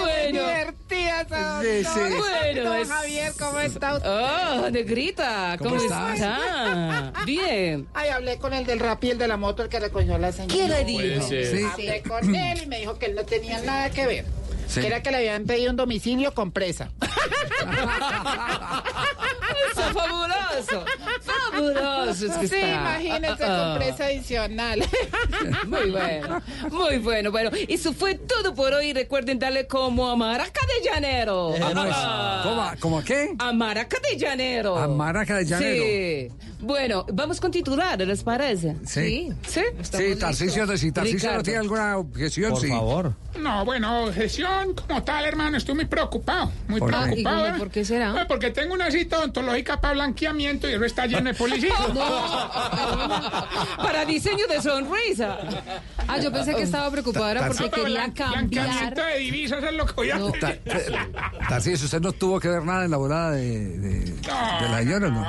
bueno. 0.00 0.40
divertida 0.40 1.20
esa 1.22 1.62
Sí, 1.62 1.84
sí. 1.84 2.00
Bueno, 2.18 2.70
Don 2.70 2.78
es- 2.80 2.88
Javier, 2.88 3.32
¿cómo 3.38 3.58
está 3.60 3.94
usted? 3.96 4.08
Oh, 4.10 4.70
negrita, 4.70 5.56
¿cómo, 5.58 5.70
¿Cómo 5.70 5.82
estás? 5.82 6.14
está? 6.14 7.12
Bien. 7.26 7.86
Ay, 7.94 8.08
hablé 8.10 8.38
con 8.38 8.52
el 8.52 8.66
del 8.66 8.80
rap 8.80 9.02
y 9.04 9.10
el 9.10 9.18
de 9.18 9.28
la 9.28 9.36
moto, 9.44 9.62
el 9.62 9.68
que 9.68 9.78
recogió 9.78 10.16
la 10.16 10.32
señora. 10.32 10.54
¿Qué 10.54 10.68
le 10.68 10.84
dijo? 10.84 11.28
Sí. 11.28 11.62
Hablé 11.70 12.02
con 12.02 12.34
él 12.34 12.62
y 12.62 12.66
me 12.66 12.78
dijo 12.78 12.98
que 12.98 13.06
él 13.06 13.14
no 13.14 13.24
tenía 13.24 13.60
nada 13.60 13.90
que 13.90 14.06
ver. 14.06 14.24
Sí. 14.66 14.80
Que 14.80 14.86
era 14.86 15.02
que 15.02 15.10
le 15.10 15.18
habían 15.18 15.44
pedido 15.44 15.70
un 15.70 15.76
domicilio 15.76 16.32
con 16.32 16.50
presa. 16.50 16.90
Fabuloso. 19.74 20.84
Fabuloso. 21.22 22.26
Es 22.26 22.32
que 22.38 22.48
sí, 22.48 22.54
está. 22.56 23.00
imagínense 23.02 23.44
Ah. 23.44 23.74
con 23.74 23.78
presa 23.78 24.04
adicional. 24.06 24.82
Muy 25.66 25.90
bueno, 25.90 26.42
muy 26.70 26.98
bueno. 26.98 27.30
Bueno, 27.30 27.50
eso 27.68 27.92
fue 27.92 28.14
todo 28.14 28.54
por 28.54 28.72
hoy. 28.72 28.92
Recuerden 28.92 29.38
darle 29.38 29.66
como 29.66 30.08
a 30.08 30.16
Maraca 30.16 30.60
de 30.66 30.88
Llanero. 30.88 31.54
¿Cómo 31.58 31.84
es? 31.84 31.96
¿Cómo, 32.42 32.70
cómo 32.80 33.04
qué? 33.04 33.34
A 33.38 33.52
Maraca 33.52 33.98
de 34.10 34.16
Llanero. 34.18 34.76
A 34.76 34.88
Maraca 34.88 35.36
de 35.36 35.44
Llanero. 35.46 35.84
Sí. 35.84 36.50
Bueno, 36.60 37.04
vamos 37.12 37.40
con 37.40 37.50
titulares, 37.50 38.06
¿les 38.08 38.22
parece? 38.22 38.76
Sí. 38.86 39.30
¿Sí? 39.46 39.60
Sí, 39.82 40.16
Tarcisio, 40.18 40.66
si 40.78 40.92
Tarcisio 40.92 41.32
no 41.32 41.42
tiene 41.42 41.58
alguna 41.58 41.98
objeción, 41.98 42.52
Por 42.52 42.60
sí. 42.62 42.68
favor. 42.68 43.12
No, 43.38 43.64
bueno, 43.66 44.04
objeción 44.04 44.74
como 44.74 45.02
tal, 45.02 45.26
hermano, 45.26 45.58
estoy 45.58 45.74
muy 45.74 45.84
preocupado, 45.84 46.50
muy 46.68 46.80
¿Por 46.80 46.88
preocupado. 46.90 47.16
¿Y 47.18 47.22
cómo, 47.24 47.46
¿eh? 47.56 47.58
por 47.58 47.70
qué 47.70 47.84
será? 47.84 48.14
Eh, 48.22 48.24
porque 48.26 48.50
tengo 48.50 48.72
una 48.72 48.90
cita 48.90 49.18
odontológica 49.18 49.43
para 49.80 49.94
blanqueamiento 49.94 50.68
y 50.68 50.74
eso 50.74 50.84
está 50.84 51.06
lleno 51.06 51.30
de 51.30 51.34
policías. 51.34 51.74
Para 53.76 54.04
diseño 54.04 54.46
de 54.46 54.60
sonrisa. 54.60 55.38
Ah, 56.08 56.18
yo 56.18 56.32
pensé 56.32 56.54
que 56.54 56.62
estaba 56.62 56.90
preocupada 56.90 57.30
era 57.32 57.46
porque 57.46 57.64
No, 57.64 57.70
quería 57.70 58.06
blan- 58.06 58.14
cambiar. 58.14 58.66
Blanqueamiento 58.66 59.02
de 59.04 59.18
divisas 59.18 59.64
es 59.64 59.72
lo 59.72 59.86
que 59.86 59.92
voy 59.92 60.10
a 60.10 60.16
hacer. 60.16 60.40
Ta- 60.40 61.60
eh, 61.70 61.74
¿usted 61.74 62.00
no 62.00 62.12
tuvo 62.12 62.40
que 62.40 62.48
ver 62.48 62.64
nada 62.64 62.84
en 62.84 62.90
la 62.90 62.96
volada 62.96 63.30
de, 63.32 63.78
de, 63.78 64.00
de 64.00 64.68
la 64.70 64.78
señora, 64.78 65.08
no? 65.10 65.24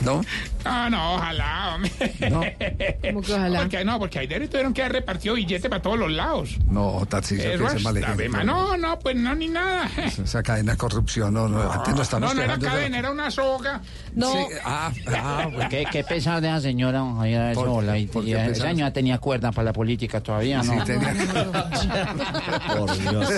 ¿No? 0.00 0.20
No, 0.64 0.90
no, 0.90 1.14
ojalá, 1.14 1.74
hombre. 1.74 1.90
No. 2.30 2.40
¿Cómo 3.02 3.22
que 3.22 3.32
ojalá? 3.34 3.60
Porque, 3.60 3.84
no, 3.84 3.98
porque 3.98 4.18
ayer 4.20 4.48
tuvieron 4.48 4.72
que 4.74 4.82
haber 4.82 4.92
repartido 4.92 5.34
billetes 5.34 5.68
para 5.68 5.82
todos 5.82 5.98
los 5.98 6.10
lados. 6.10 6.56
No, 6.70 7.04
Tarcisio, 7.08 7.44
que 7.50 7.54
Eso 7.54 7.66
ese 7.66 7.76
es, 7.78 7.82
mal 7.82 7.96
ejemplo. 7.96 8.44
no, 8.44 8.76
no, 8.76 8.98
pues 8.98 9.16
no, 9.16 9.34
ni 9.34 9.48
nada. 9.48 9.90
Esa 9.96 10.42
cadena 10.42 10.72
de 10.72 10.78
corrupción, 10.78 11.34
no, 11.34 11.48
no, 11.48 11.70
antes 11.70 11.94
no 11.94 12.02
estamos 12.02 12.30
No, 12.30 12.34
no 12.34 12.42
era 12.42 12.58
cadena, 12.58 12.98
era 12.98 13.10
una 13.10 13.30
soga. 13.30 13.80
No. 14.14 14.32
Sí, 14.32 14.38
ah, 14.64 14.92
ah, 15.08 15.48
bueno. 15.52 15.68
¿Qué, 15.70 15.84
qué 15.90 16.04
pesar 16.04 16.40
de 16.40 16.48
esa 16.48 16.60
señora, 16.60 16.98
don 16.98 17.16
Javier, 17.16 17.54
¿Por- 17.54 17.66
sola. 17.66 17.98
Y, 17.98 18.06
por 18.06 18.24
qué 18.24 18.30
y 18.30 18.34
esa 18.34 18.46
pesar? 18.46 18.68
señora 18.68 18.92
tenía 18.92 19.18
cuerda 19.18 19.52
para 19.52 19.66
la 19.66 19.72
política 19.72 20.20
todavía, 20.20 20.62
¿no? 20.62 20.72
Sí, 20.74 20.92
tenía- 20.92 21.14
Por 22.78 22.98
Dios. 22.98 23.28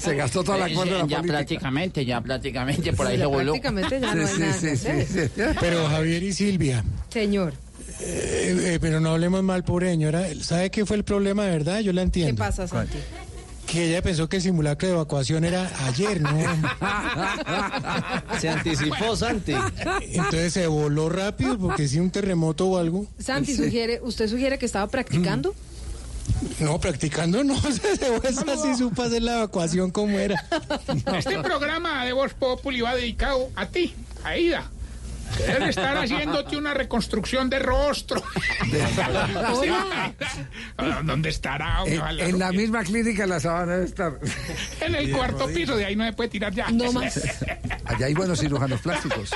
Se 0.00 0.14
gastó 0.16 0.42
toda 0.44 0.58
la 0.58 0.68
Sí, 0.68 0.74
cuerda 0.74 0.92
de 0.94 0.98
la 1.02 1.06
Ya 1.06 1.16
política. 1.18 1.32
prácticamente, 1.38 2.04
ya 2.04 2.20
prácticamente, 2.20 2.92
por 2.92 3.06
ahí 3.06 3.12
Sí, 3.14 3.18
se 3.18 3.22
ya 3.22 3.26
voló. 3.28 3.52
prácticamente 3.52 4.00
ya 4.00 4.14
no 4.14 4.26
hay 4.26 4.38
nada 4.38 4.60
que 4.60 4.70
hacer. 4.70 5.30
Pero 5.60 5.88
Javier 5.88 6.22
y 6.22 6.32
Silvia, 6.32 6.73
Señor, 7.10 7.52
eh, 8.00 8.74
eh, 8.74 8.78
pero 8.80 9.00
no 9.00 9.10
hablemos 9.10 9.42
mal, 9.42 9.64
pobre 9.64 9.90
señora. 9.90 10.26
¿Sabe 10.40 10.70
qué 10.70 10.86
fue 10.86 10.96
el 10.96 11.04
problema 11.04 11.44
de 11.44 11.50
verdad? 11.50 11.80
Yo 11.80 11.92
la 11.92 12.00
¿qué 12.00 12.04
entiendo. 12.04 12.38
pasa, 12.38 12.66
Santi? 12.66 12.98
Que 13.66 13.88
ella 13.88 14.02
pensó 14.02 14.28
que 14.28 14.36
el 14.36 14.42
simulacro 14.42 14.88
de 14.88 14.94
evacuación 14.94 15.44
era 15.44 15.70
ayer, 15.86 16.20
¿no? 16.20 16.30
Se 18.40 18.48
anticipó, 18.48 19.16
Santi. 19.16 19.54
Entonces 20.02 20.52
se 20.52 20.66
voló 20.66 21.08
rápido 21.08 21.58
porque 21.58 21.88
si 21.88 21.98
un 21.98 22.10
terremoto 22.10 22.66
o 22.66 22.78
algo. 22.78 23.06
Santi, 23.18 23.56
sugiere, 23.56 24.00
¿usted 24.02 24.28
sugiere 24.28 24.58
que 24.58 24.66
estaba 24.66 24.86
practicando? 24.88 25.54
No, 26.60 26.78
practicando 26.78 27.44
no, 27.44 27.60
se 27.72 27.96
fue 27.96 28.52
así 28.52 28.74
supo 28.76 29.02
hacer 29.02 29.22
la 29.22 29.36
evacuación 29.36 29.90
como 29.90 30.18
era. 30.18 30.44
Este 31.16 31.38
programa 31.38 32.04
de 32.04 32.12
Voz 32.12 32.34
Populi 32.34 32.80
va 32.80 32.94
dedicado 32.94 33.48
a 33.56 33.66
ti, 33.66 33.94
Aida. 34.24 34.60
Que 34.60 34.83
debes 35.38 35.70
estar 35.70 35.96
haciéndote 35.96 36.56
una 36.56 36.74
reconstrucción 36.74 37.50
de 37.50 37.58
rostro. 37.58 38.22
¿Dónde 41.04 41.28
estará? 41.28 41.84
En, 41.86 42.38
la 42.38 42.52
misma 42.52 42.84
clínica 42.84 43.26
la 43.26 43.40
sabana 43.40 43.74
debe 43.74 43.86
estar. 43.86 44.18
En 44.80 44.94
el 44.94 45.10
cuarto 45.10 45.46
piso, 45.46 45.76
de 45.76 45.86
ahí 45.86 45.96
no 45.96 46.04
se 46.04 46.12
puede 46.12 46.30
tirar 46.30 46.52
ya. 46.52 46.70
No 46.70 46.92
más. 46.92 47.20
Allá 47.84 48.06
hay 48.06 48.14
buenos 48.14 48.40
cirujanos 48.40 48.80
plásticos. 48.80 49.30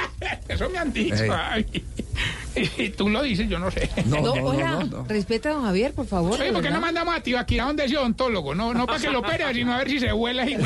Eso 0.49 0.69
me 0.71 0.79
han 0.79 0.93
dicho. 0.93 1.25
Ay. 1.31 1.85
Y 2.79 2.89
tú 2.91 3.09
lo 3.09 3.23
dices, 3.23 3.49
yo 3.49 3.59
no 3.59 3.71
sé. 3.71 3.89
No, 4.07 4.21
No, 4.21 4.33
hola, 4.33 4.87
respeta 5.09 5.51
a 5.51 5.53
don 5.53 5.65
Javier, 5.65 5.93
por 5.93 6.07
favor. 6.07 6.33
Oye, 6.35 6.45
de 6.47 6.53
¿por 6.53 6.63
qué 6.63 6.71
no 6.71 6.81
mandamos 6.81 7.15
a 7.15 7.21
Tibaquira 7.21 7.65
donde 7.67 7.85
ese 7.85 7.97
odontólogo? 7.97 8.55
No, 8.55 8.75
no 8.75 8.87
para 8.87 8.99
que 8.99 9.11
lo 9.11 9.21
opere, 9.21 9.53
sino 9.55 9.73
a 9.75 9.79
ver 9.79 9.89
si 9.91 10.01
se 10.01 10.11
vuela 10.13 10.45
y 10.49 10.57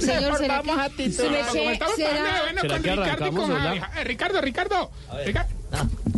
Señor, 0.00 0.22
Mejor 0.22 0.38
¿será 0.38 0.62
vamos 0.62 0.76
que- 0.76 0.82
a 0.82 0.88
titular. 0.90 1.32
¿será- 1.32 1.46
Como 1.48 1.70
estamos 1.70 1.94
será- 1.96 2.08
hablando 2.10 2.32
de 2.34 2.40
bueno 2.42 2.60
¿Será 2.60 2.74
con 2.74 2.82
que 2.82 2.90
Ricardo 2.90 3.32
con. 3.32 3.52
Eh, 3.52 4.04
Ricardo, 4.04 4.40
Ricardo. 4.40 4.90
Ricardo. 5.24 5.50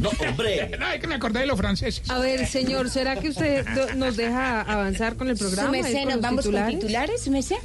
No, 0.01 0.11
hombre. 0.29 0.77
No, 0.79 0.91
es 0.91 1.01
que 1.01 1.07
me 1.07 1.15
acordé 1.15 1.41
de 1.41 1.47
los 1.47 1.57
franceses. 1.59 2.11
A 2.11 2.19
ver, 2.19 2.47
señor, 2.47 2.91
¿será 2.91 3.17
que 3.17 3.31
usted 3.31 3.65
nos 3.95 4.17
deja 4.17 4.61
avanzar 4.63 5.17
con 5.17 5.29
el 5.31 5.37
programa? 5.37 5.73
Su 5.77 5.83
¿nos 5.83 6.05
los 6.15 6.21
vamos 6.21 6.41
titulares? 6.45 6.71
con 6.75 6.81
titulares, 6.81 7.23
su 7.25 7.31
merced? 7.31 7.57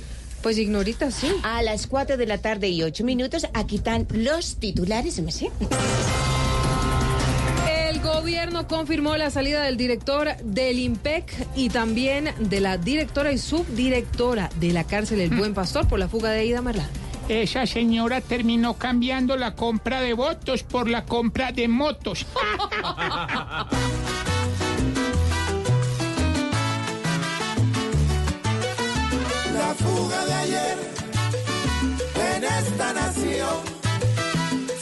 Pues 0.41 0.57
ignorita, 0.57 1.11
sí. 1.11 1.31
A 1.43 1.61
las 1.61 1.87
4 1.87 2.17
de 2.17 2.25
la 2.25 2.39
tarde 2.39 2.69
y 2.69 2.81
8 2.83 3.03
minutos, 3.03 3.47
aquí 3.53 3.75
están 3.77 4.07
los 4.11 4.55
titulares, 4.55 5.15
su 5.15 5.23
merced. 5.23 5.47
El 7.89 7.99
gobierno 7.99 8.67
confirmó 8.67 9.15
la 9.17 9.29
salida 9.29 9.63
del 9.63 9.77
director 9.77 10.35
del 10.43 10.79
IMPEC 10.79 11.47
y 11.55 11.69
también 11.69 12.33
de 12.39 12.59
la 12.59 12.77
directora 12.77 13.31
y 13.31 13.37
subdirectora 13.37 14.49
de 14.59 14.73
la 14.73 14.83
cárcel 14.83 15.19
El 15.19 15.29
Buen 15.31 15.53
Pastor 15.53 15.87
por 15.87 15.99
la 15.99 16.07
fuga 16.07 16.31
de 16.31 16.45
Ida 16.45 16.61
Marlán. 16.61 16.89
Esa 17.29 17.65
señora 17.65 18.19
terminó 18.19 18.73
cambiando 18.73 19.37
la 19.37 19.55
compra 19.55 20.01
de 20.01 20.13
votos 20.13 20.63
por 20.63 20.89
la 20.89 21.05
compra 21.05 21.51
de 21.51 21.67
motos. 21.67 22.25
La 29.61 29.75
fuga 29.75 30.25
de 30.25 30.33
ayer 30.33 30.77
en 32.33 32.43
esta 32.43 32.93
nación 32.93 33.57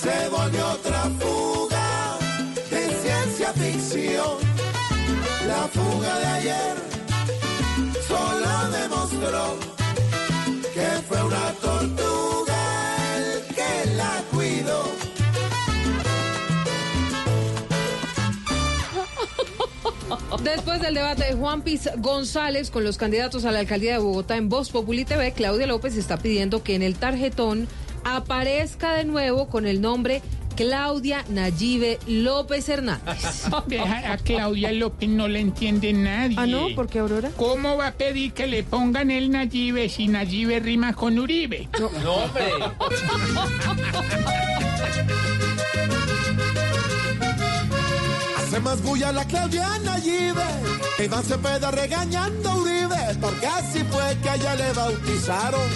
se 0.03 0.29
volvió 0.29 0.65
otra 0.77 1.03
fuga 1.19 2.17
de 2.71 2.83
ciencia 3.03 3.49
ficción. 3.53 4.37
La 5.47 5.63
fuga 5.75 6.13
de 6.19 6.27
ayer 6.39 6.75
solo 8.07 8.51
demostró 8.79 9.43
que 10.73 10.89
fue 11.07 11.23
una 11.23 11.51
tortuga 11.65 12.38
Después 20.43 20.81
del 20.81 20.93
debate 20.93 21.25
de 21.25 21.33
Juan 21.33 21.61
Piz 21.61 21.89
González 21.97 22.71
con 22.71 22.83
los 22.83 22.97
candidatos 22.97 23.45
a 23.45 23.51
la 23.51 23.59
alcaldía 23.59 23.93
de 23.93 23.99
Bogotá 23.99 24.37
en 24.37 24.49
Voz 24.49 24.69
Populi 24.69 25.05
TV, 25.05 25.33
Claudia 25.33 25.67
López 25.67 25.95
está 25.95 26.17
pidiendo 26.17 26.63
que 26.63 26.75
en 26.75 26.81
el 26.81 26.95
tarjetón 26.95 27.67
aparezca 28.03 28.93
de 28.93 29.05
nuevo 29.05 29.49
con 29.49 29.65
el 29.65 29.81
nombre 29.81 30.21
Claudia 30.55 31.23
Nayibe 31.29 31.99
López 32.07 32.67
Hernández. 32.67 33.45
A 34.05 34.17
Claudia 34.17 34.71
López 34.71 35.07
no 35.07 35.27
le 35.27 35.39
entiende 35.39 35.93
nadie. 35.93 36.35
Ah, 36.37 36.47
¿no? 36.47 36.67
¿Por 36.75 36.89
qué, 36.89 36.99
Aurora? 36.99 37.31
¿Cómo 37.37 37.77
va 37.77 37.87
a 37.87 37.93
pedir 37.93 38.33
que 38.33 38.45
le 38.45 38.63
pongan 38.63 39.09
el 39.09 39.31
Nayibe 39.31 39.87
si 39.89 40.07
Nayibe 40.07 40.59
rima 40.59 40.93
con 40.93 41.17
Uribe? 41.17 41.69
No, 41.79 42.13
hombre. 42.13 42.43
Más 48.63 48.81
bulla 48.81 49.11
la 49.11 49.25
Claudia 49.25 49.67
Nayibe. 49.79 50.43
Iván 50.99 51.23
Cepeda 51.23 51.71
regañando 51.71 52.55
Uribe. 52.55 53.17
Porque 53.21 53.47
así 53.47 53.83
fue 53.89 54.17
que 54.21 54.29
a 54.29 54.35
ella 54.35 54.55
le 54.55 54.73
bautizaron. 54.73 55.69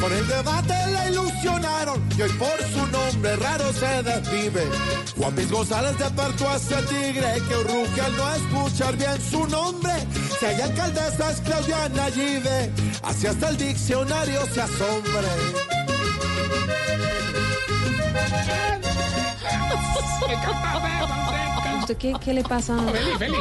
Con 0.00 0.12
el 0.12 0.26
debate 0.28 0.74
la 0.92 1.08
ilusionaron. 1.10 2.02
Y 2.16 2.22
hoy 2.22 2.32
por 2.32 2.62
su 2.72 2.86
nombre 2.88 3.36
raro 3.36 3.72
se 3.72 4.02
desvive. 4.02 4.68
Juan 5.16 5.34
Luis 5.34 5.50
González 5.50 5.98
despertó 5.98 6.50
a 6.50 6.56
ese 6.56 6.76
tigre 6.82 7.42
que 7.48 7.54
ruge 7.54 8.00
al 8.00 8.16
no 8.16 8.34
escuchar 8.34 8.96
bien 8.96 9.18
su 9.30 9.46
nombre. 9.46 9.92
Si 10.38 10.46
hay 10.46 10.60
alcaldesa 10.60 11.30
es 11.30 11.40
Claudia 11.40 11.88
Nayibe, 11.88 12.70
así 13.02 13.26
hasta 13.26 13.48
el 13.48 13.56
diccionario 13.56 14.46
se 14.52 14.60
asombre. 14.60 15.28
¿Usted 21.86 21.98
qué, 21.98 22.14
qué 22.20 22.34
le 22.34 22.42
pasa? 22.42 22.76
Feliz, 22.76 23.16
feliz. 23.16 23.38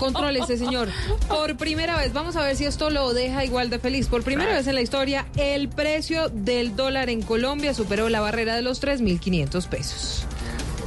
Contrólese, 0.00 0.58
señor. 0.58 0.88
Por 1.28 1.56
primera 1.56 1.96
vez, 1.96 2.12
vamos 2.12 2.34
a 2.34 2.42
ver 2.42 2.56
si 2.56 2.64
esto 2.64 2.90
lo 2.90 3.14
deja 3.14 3.44
igual 3.44 3.70
de 3.70 3.78
feliz. 3.78 4.08
Por 4.08 4.24
primera 4.24 4.54
vez 4.54 4.66
en 4.66 4.74
la 4.74 4.80
historia, 4.80 5.26
el 5.36 5.68
precio 5.68 6.28
del 6.28 6.74
dólar 6.74 7.10
en 7.10 7.22
Colombia 7.22 7.74
superó 7.74 8.08
la 8.08 8.18
barrera 8.18 8.56
de 8.56 8.62
los 8.62 8.82
3.500 8.82 9.68
pesos. 9.68 10.26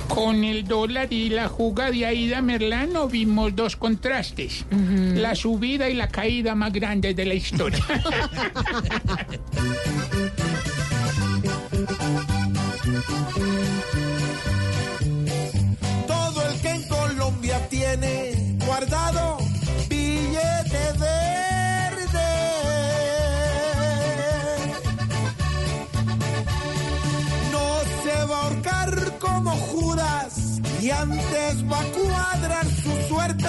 Con 0.09 0.43
el 0.43 0.65
dólar 0.65 1.13
y 1.13 1.29
la 1.29 1.47
jugada 1.47 1.91
de 1.91 2.05
Aida 2.05 2.41
Merlano 2.41 3.07
vimos 3.07 3.55
dos 3.55 3.77
contrastes. 3.77 4.65
La 4.69 5.35
subida 5.35 5.87
y 5.87 5.93
la 5.93 6.09
caída 6.09 6.53
más 6.53 6.73
grandes 6.73 7.15
de 7.15 7.23
la 7.23 7.33
historia. 7.33 7.79
como 29.39 29.55
Judas 29.55 30.59
y 30.81 30.89
antes 30.89 31.63
va 31.71 31.79
a 31.79 31.85
cuadrar 31.85 32.65
su 32.65 32.91
suerte 33.07 33.47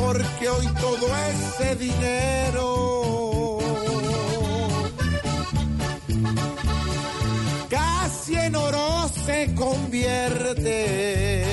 porque 0.00 0.48
hoy 0.48 0.66
todo 0.80 1.08
ese 1.32 1.74
dinero 1.74 3.58
casi 7.68 8.36
en 8.36 8.54
oro 8.54 9.10
se 9.26 9.52
convierte. 9.56 11.44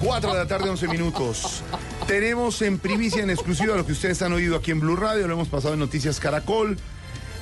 4 0.00 0.32
de 0.32 0.38
la 0.38 0.46
tarde, 0.46 0.70
11 0.70 0.88
minutos. 0.88 1.62
Tenemos 2.06 2.62
en 2.62 2.78
primicia, 2.78 3.22
en 3.22 3.28
exclusiva, 3.28 3.76
lo 3.76 3.84
que 3.84 3.92
ustedes 3.92 4.22
han 4.22 4.32
oído 4.32 4.56
aquí 4.56 4.70
en 4.70 4.80
Blue 4.80 4.96
Radio, 4.96 5.28
lo 5.28 5.34
hemos 5.34 5.48
pasado 5.48 5.74
en 5.74 5.80
Noticias 5.80 6.18
Caracol. 6.18 6.78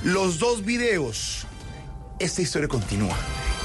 Los 0.02 0.40
dos 0.40 0.64
videos. 0.64 1.46
Esta 2.20 2.42
historia 2.42 2.68
continúa, 2.68 3.16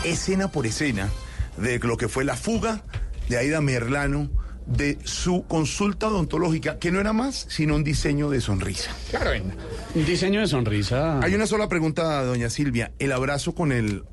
escena 0.05 0.51
por 0.51 0.65
escena, 0.65 1.09
de 1.57 1.79
lo 1.79 1.97
que 1.97 2.07
fue 2.07 2.23
la 2.25 2.35
fuga 2.35 2.83
de 3.29 3.37
Aida 3.37 3.61
Merlano 3.61 4.29
de 4.65 4.97
su 5.03 5.45
consulta 5.47 6.07
odontológica, 6.07 6.79
que 6.79 6.91
no 6.91 6.99
era 6.99 7.13
más 7.13 7.45
sino 7.49 7.75
un 7.75 7.83
diseño 7.83 8.29
de 8.31 8.41
sonrisa. 8.41 8.91
Claro, 9.11 9.29
venga. 9.31 9.53
Un 9.93 10.05
diseño 10.05 10.39
de 10.41 10.47
sonrisa. 10.47 11.19
Hay 11.21 11.35
una 11.35 11.45
sola 11.45 11.69
pregunta, 11.69 12.23
doña 12.23 12.49
Silvia. 12.49 12.91
El 12.97 13.11
abrazo 13.11 13.53
con 13.53 13.71
el 13.71 14.03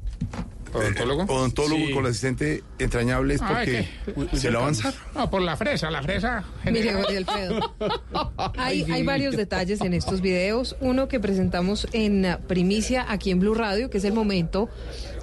¿Odontólogo? 0.74 1.24
odontólogo 1.24 1.86
Sí. 1.86 1.92
con 1.92 2.04
el 2.04 2.10
asistente 2.10 2.62
entrañable 2.78 3.34
es 3.34 3.42
Ah, 3.42 3.48
porque 3.56 3.88
¿qué? 4.30 4.36
se 4.38 4.50
lo 4.50 4.60
avanzaron. 4.60 4.98
No, 5.14 5.30
por 5.30 5.42
la 5.42 5.56
fresa, 5.56 5.90
la 5.90 6.02
fresa. 6.02 6.44
Mire, 6.64 6.94
Jorge 6.94 7.16
Alfredo. 7.18 7.74
Hay, 8.56 8.82
hay 8.90 9.02
varios 9.02 9.36
detalles 9.36 9.80
en 9.82 9.92
estos 9.94 10.20
videos. 10.22 10.76
Uno 10.80 11.08
que 11.08 11.20
presentamos 11.20 11.86
en 11.92 12.24
uh, 12.24 12.38
primicia 12.46 13.04
aquí 13.10 13.30
en 13.30 13.40
Blue 13.40 13.54
Radio, 13.54 13.90
que 13.90 13.98
es 13.98 14.04
el 14.04 14.12
momento 14.14 14.68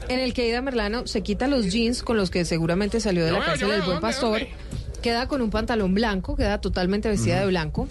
en 0.09 0.19
el 0.19 0.33
que 0.33 0.47
Ida 0.47 0.61
Merlano 0.61 1.07
se 1.07 1.21
quita 1.21 1.47
los 1.47 1.71
jeans 1.71 2.03
con 2.03 2.17
los 2.17 2.31
que 2.31 2.43
seguramente 2.43 2.99
salió 2.99 3.25
de 3.25 3.31
la 3.31 3.39
cárcel 3.45 3.69
del 3.69 3.81
Buen 3.81 3.91
¿dónde, 3.91 4.01
Pastor. 4.01 4.41
Queda 5.01 5.27
con 5.27 5.41
un 5.41 5.51
pantalón 5.51 5.93
blanco, 5.93 6.35
queda 6.35 6.59
totalmente 6.59 7.07
vestida 7.07 7.39
de 7.39 7.45
blanco. 7.45 7.87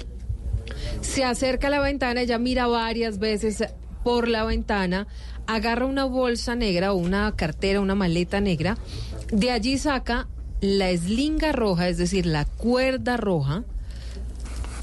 Se 1.00 1.24
acerca 1.24 1.68
a 1.68 1.70
la 1.70 1.80
ventana, 1.80 2.20
ella 2.20 2.38
mira 2.38 2.66
varias 2.66 3.18
veces 3.18 3.64
por 4.02 4.28
la 4.28 4.44
ventana, 4.44 5.06
agarra 5.46 5.86
una 5.86 6.04
bolsa 6.04 6.54
negra 6.54 6.92
o 6.92 6.96
una 6.96 7.34
cartera, 7.36 7.80
una 7.80 7.94
maleta 7.94 8.40
negra, 8.40 8.76
de 9.32 9.50
allí 9.50 9.78
saca 9.78 10.28
la 10.60 10.90
eslinga 10.90 11.52
roja, 11.52 11.88
es 11.88 11.98
decir, 11.98 12.26
la 12.26 12.44
cuerda 12.44 13.16
roja, 13.16 13.64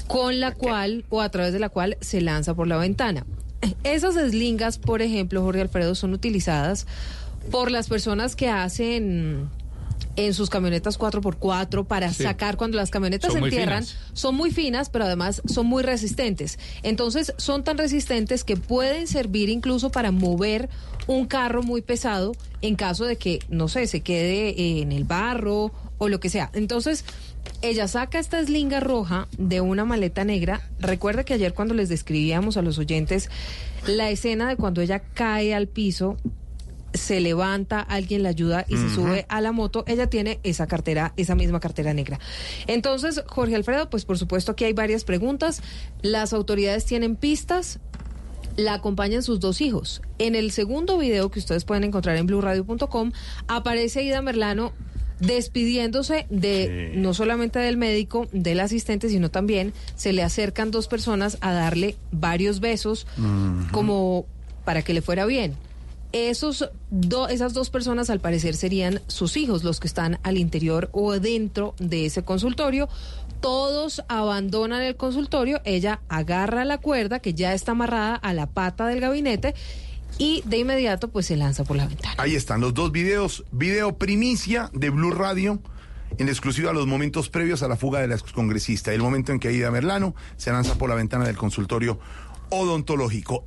con 0.06 0.40
la 0.40 0.52
cual 0.52 1.04
o 1.10 1.20
a 1.20 1.28
través 1.28 1.52
de 1.52 1.58
la 1.58 1.68
cual 1.68 1.98
se 2.00 2.20
lanza 2.20 2.54
por 2.54 2.66
la 2.66 2.78
ventana. 2.78 3.26
Esas 3.84 4.16
eslingas, 4.16 4.78
por 4.78 5.02
ejemplo, 5.02 5.42
Jorge 5.42 5.60
Alfredo, 5.60 5.94
son 5.94 6.12
utilizadas 6.12 6.86
por 7.50 7.70
las 7.70 7.88
personas 7.88 8.36
que 8.36 8.48
hacen 8.48 9.48
en 10.16 10.32
sus 10.34 10.48
camionetas 10.48 10.98
4x4 10.98 11.84
para 11.86 12.12
Sí. 12.12 12.22
sacar 12.22 12.56
cuando 12.56 12.76
las 12.78 12.90
camionetas 12.90 13.30
Son 13.32 13.40
se 13.40 13.44
entierran, 13.44 13.84
son 14.14 14.34
muy 14.34 14.50
finas, 14.50 14.88
pero 14.88 15.04
además 15.04 15.42
son 15.46 15.66
muy 15.66 15.82
resistentes. 15.82 16.58
Entonces, 16.82 17.34
son 17.36 17.64
tan 17.64 17.76
resistentes 17.76 18.42
que 18.42 18.56
pueden 18.56 19.06
servir 19.06 19.50
incluso 19.50 19.90
para 19.90 20.12
mover 20.12 20.70
un 21.06 21.26
carro 21.26 21.62
muy 21.62 21.82
pesado 21.82 22.32
en 22.62 22.76
caso 22.76 23.04
de 23.04 23.16
que, 23.16 23.40
no 23.50 23.68
sé, 23.68 23.86
se 23.86 24.00
quede 24.00 24.80
en 24.80 24.90
el 24.90 25.04
barro 25.04 25.70
o 25.98 26.08
lo 26.08 26.18
que 26.18 26.30
sea. 26.30 26.50
Entonces, 26.54 27.04
ella 27.62 27.86
saca 27.86 28.18
esta 28.18 28.38
eslinga 28.40 28.80
roja 28.80 29.28
de 29.36 29.60
una 29.60 29.84
maleta 29.84 30.24
negra. 30.24 30.68
Recuerda 30.80 31.24
que 31.24 31.34
ayer 31.34 31.52
cuando 31.54 31.74
les 31.74 31.88
describíamos 31.90 32.56
a 32.56 32.62
los 32.62 32.78
oyentes 32.78 33.28
la 33.86 34.10
escena 34.10 34.48
de 34.48 34.56
cuando 34.56 34.80
ella 34.80 35.00
cae 35.00 35.54
al 35.54 35.68
piso, 35.68 36.16
se 36.96 37.20
levanta, 37.20 37.80
alguien 37.80 38.22
la 38.22 38.30
ayuda 38.30 38.64
y 38.68 38.76
se 38.76 38.90
sube 38.90 39.26
a 39.28 39.40
la 39.40 39.52
moto, 39.52 39.84
ella 39.86 40.08
tiene 40.08 40.40
esa 40.42 40.66
cartera, 40.66 41.12
esa 41.16 41.34
misma 41.34 41.60
cartera 41.60 41.94
negra. 41.94 42.18
Entonces, 42.66 43.22
Jorge 43.26 43.54
Alfredo, 43.54 43.90
pues 43.90 44.04
por 44.04 44.18
supuesto 44.18 44.52
aquí 44.52 44.64
hay 44.64 44.72
varias 44.72 45.04
preguntas. 45.04 45.62
Las 46.02 46.32
autoridades 46.32 46.84
tienen 46.84 47.16
pistas. 47.16 47.78
La 48.56 48.74
acompañan 48.74 49.22
sus 49.22 49.38
dos 49.38 49.60
hijos. 49.60 50.00
En 50.18 50.34
el 50.34 50.50
segundo 50.50 50.96
video 50.96 51.30
que 51.30 51.38
ustedes 51.38 51.64
pueden 51.64 51.84
encontrar 51.84 52.16
en 52.16 52.26
blueradio.com 52.26 53.12
aparece 53.48 54.02
Ida 54.02 54.22
Merlano 54.22 54.72
despidiéndose 55.20 56.26
de 56.30 56.92
no 56.94 57.14
solamente 57.14 57.58
del 57.58 57.76
médico, 57.76 58.28
del 58.32 58.60
asistente, 58.60 59.08
sino 59.08 59.30
también 59.30 59.72
se 59.94 60.12
le 60.12 60.22
acercan 60.22 60.70
dos 60.70 60.88
personas 60.88 61.38
a 61.40 61.52
darle 61.52 61.96
varios 62.12 62.60
besos 62.60 63.06
como 63.72 64.26
para 64.64 64.82
que 64.82 64.94
le 64.94 65.02
fuera 65.02 65.26
bien. 65.26 65.54
Esos 66.12 66.70
do- 66.90 67.28
esas 67.28 67.52
dos 67.52 67.68
personas 67.70 68.08
al 68.10 68.20
parecer 68.20 68.54
serían 68.54 69.00
sus 69.06 69.36
hijos, 69.36 69.64
los 69.64 69.80
que 69.80 69.86
están 69.88 70.18
al 70.22 70.38
interior 70.38 70.88
o 70.92 71.12
dentro 71.18 71.74
de 71.78 72.06
ese 72.06 72.22
consultorio. 72.22 72.88
Todos 73.40 74.02
abandonan 74.08 74.82
el 74.82 74.96
consultorio, 74.96 75.60
ella 75.64 76.00
agarra 76.08 76.64
la 76.64 76.78
cuerda 76.78 77.18
que 77.20 77.34
ya 77.34 77.52
está 77.52 77.72
amarrada 77.72 78.14
a 78.14 78.32
la 78.32 78.46
pata 78.46 78.86
del 78.86 79.00
gabinete 79.00 79.54
y 80.18 80.42
de 80.46 80.58
inmediato 80.58 81.08
pues 81.08 81.26
se 81.26 81.36
lanza 81.36 81.64
por 81.64 81.76
la 81.76 81.86
ventana. 81.86 82.14
Ahí 82.16 82.34
están 82.34 82.62
los 82.62 82.72
dos 82.72 82.92
videos. 82.92 83.44
Video 83.52 83.98
primicia 83.98 84.70
de 84.72 84.88
Blue 84.90 85.10
Radio. 85.10 85.60
En 86.18 86.28
exclusiva 86.28 86.72
los 86.72 86.86
momentos 86.86 87.28
previos 87.28 87.62
a 87.62 87.68
la 87.68 87.76
fuga 87.76 88.00
de 88.00 88.08
la 88.08 88.14
excongresista. 88.14 88.92
El 88.94 89.02
momento 89.02 89.32
en 89.32 89.40
que 89.40 89.48
Aida 89.48 89.70
Merlano 89.70 90.14
se 90.38 90.50
lanza 90.50 90.76
por 90.78 90.88
la 90.88 90.94
ventana 90.94 91.26
del 91.26 91.36
consultorio 91.36 91.98
odontológico. 92.48 93.44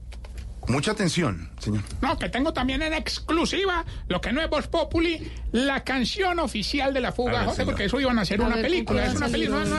Mucha 0.69 0.91
atención, 0.91 1.49
señor. 1.59 1.81
No, 2.01 2.17
que 2.19 2.29
tengo 2.29 2.53
también 2.53 2.81
en 2.83 2.93
exclusiva, 2.93 3.85
lo 4.07 4.21
que 4.21 4.31
no 4.31 4.41
es 4.41 4.49
Voz 4.49 4.67
Populi, 4.67 5.31
la 5.51 5.83
canción 5.83 6.39
oficial 6.39 6.93
de 6.93 7.01
la 7.01 7.11
fuga, 7.11 7.39
ver, 7.39 7.45
José, 7.45 7.65
porque 7.65 7.85
eso 7.85 7.99
iban 7.99 8.19
a 8.19 8.21
hacer 8.21 8.39
A 8.39 8.45
una 8.45 8.55
ver, 8.57 8.65
película, 8.65 9.01
¿con 9.01 9.09
es 9.11 9.17
una 9.17 9.27
película. 9.29 9.65
no, 9.65 9.75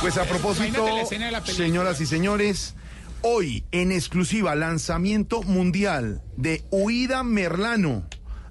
Pues 0.00 0.16
a 0.16 0.24
propósito, 0.24 0.86
señoras 1.44 2.00
y 2.00 2.06
señores, 2.06 2.74
hoy 3.22 3.64
en 3.72 3.90
exclusiva 3.90 4.54
lanzamiento 4.54 5.42
mundial 5.42 6.22
de 6.36 6.62
Huida 6.70 7.24
Merlano 7.24 8.04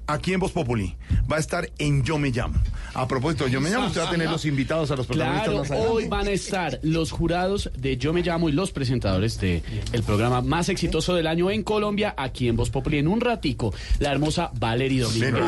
aquí 0.08 0.34
en 0.34 0.40
Voz 0.40 0.52
Populi. 0.52 0.96
Va 1.32 1.36
a 1.38 1.40
estar 1.40 1.70
en 1.78 2.04
Yo 2.04 2.18
Me 2.18 2.30
Llamo. 2.32 2.56
A 2.94 3.08
propósito, 3.08 3.48
Yo 3.48 3.62
Me 3.62 3.70
Llamo, 3.70 3.88
usted 3.88 4.02
va 4.02 4.08
a 4.08 4.12
tener 4.12 4.30
los 4.30 4.46
invitados 4.46 4.90
a 4.92 4.96
los 4.96 5.06
protagonistas 5.06 5.46
Claro, 5.50 5.60
más 5.60 5.72
adelante. 5.72 5.94
hoy 5.94 6.08
van 6.08 6.28
a 6.28 6.32
estar 6.32 6.80
los 6.82 7.12
jurados 7.12 7.70
de 7.78 7.98
Yo 7.98 8.14
Me 8.14 8.22
Llamo 8.24 8.50
y 8.50 8.54
los 8.54 8.72
presentadores 8.72 9.40
de 9.40 9.62
el 9.92 10.04
programa 10.04 10.42
más 10.42 10.70
exitoso 10.70 11.14
del 11.14 11.28
año 11.28 11.52
en 11.52 11.64
Colombia, 11.64 12.16
aquí 12.18 12.48
en 12.48 12.56
Voz 12.56 12.70
Populi. 12.70 12.98
En 12.98 13.08
un 13.08 13.22
ratico, 13.22 13.74
la 14.00 14.12
hermosa 14.12 14.52
Valerie 14.60 15.02
Domínguez. 15.02 15.44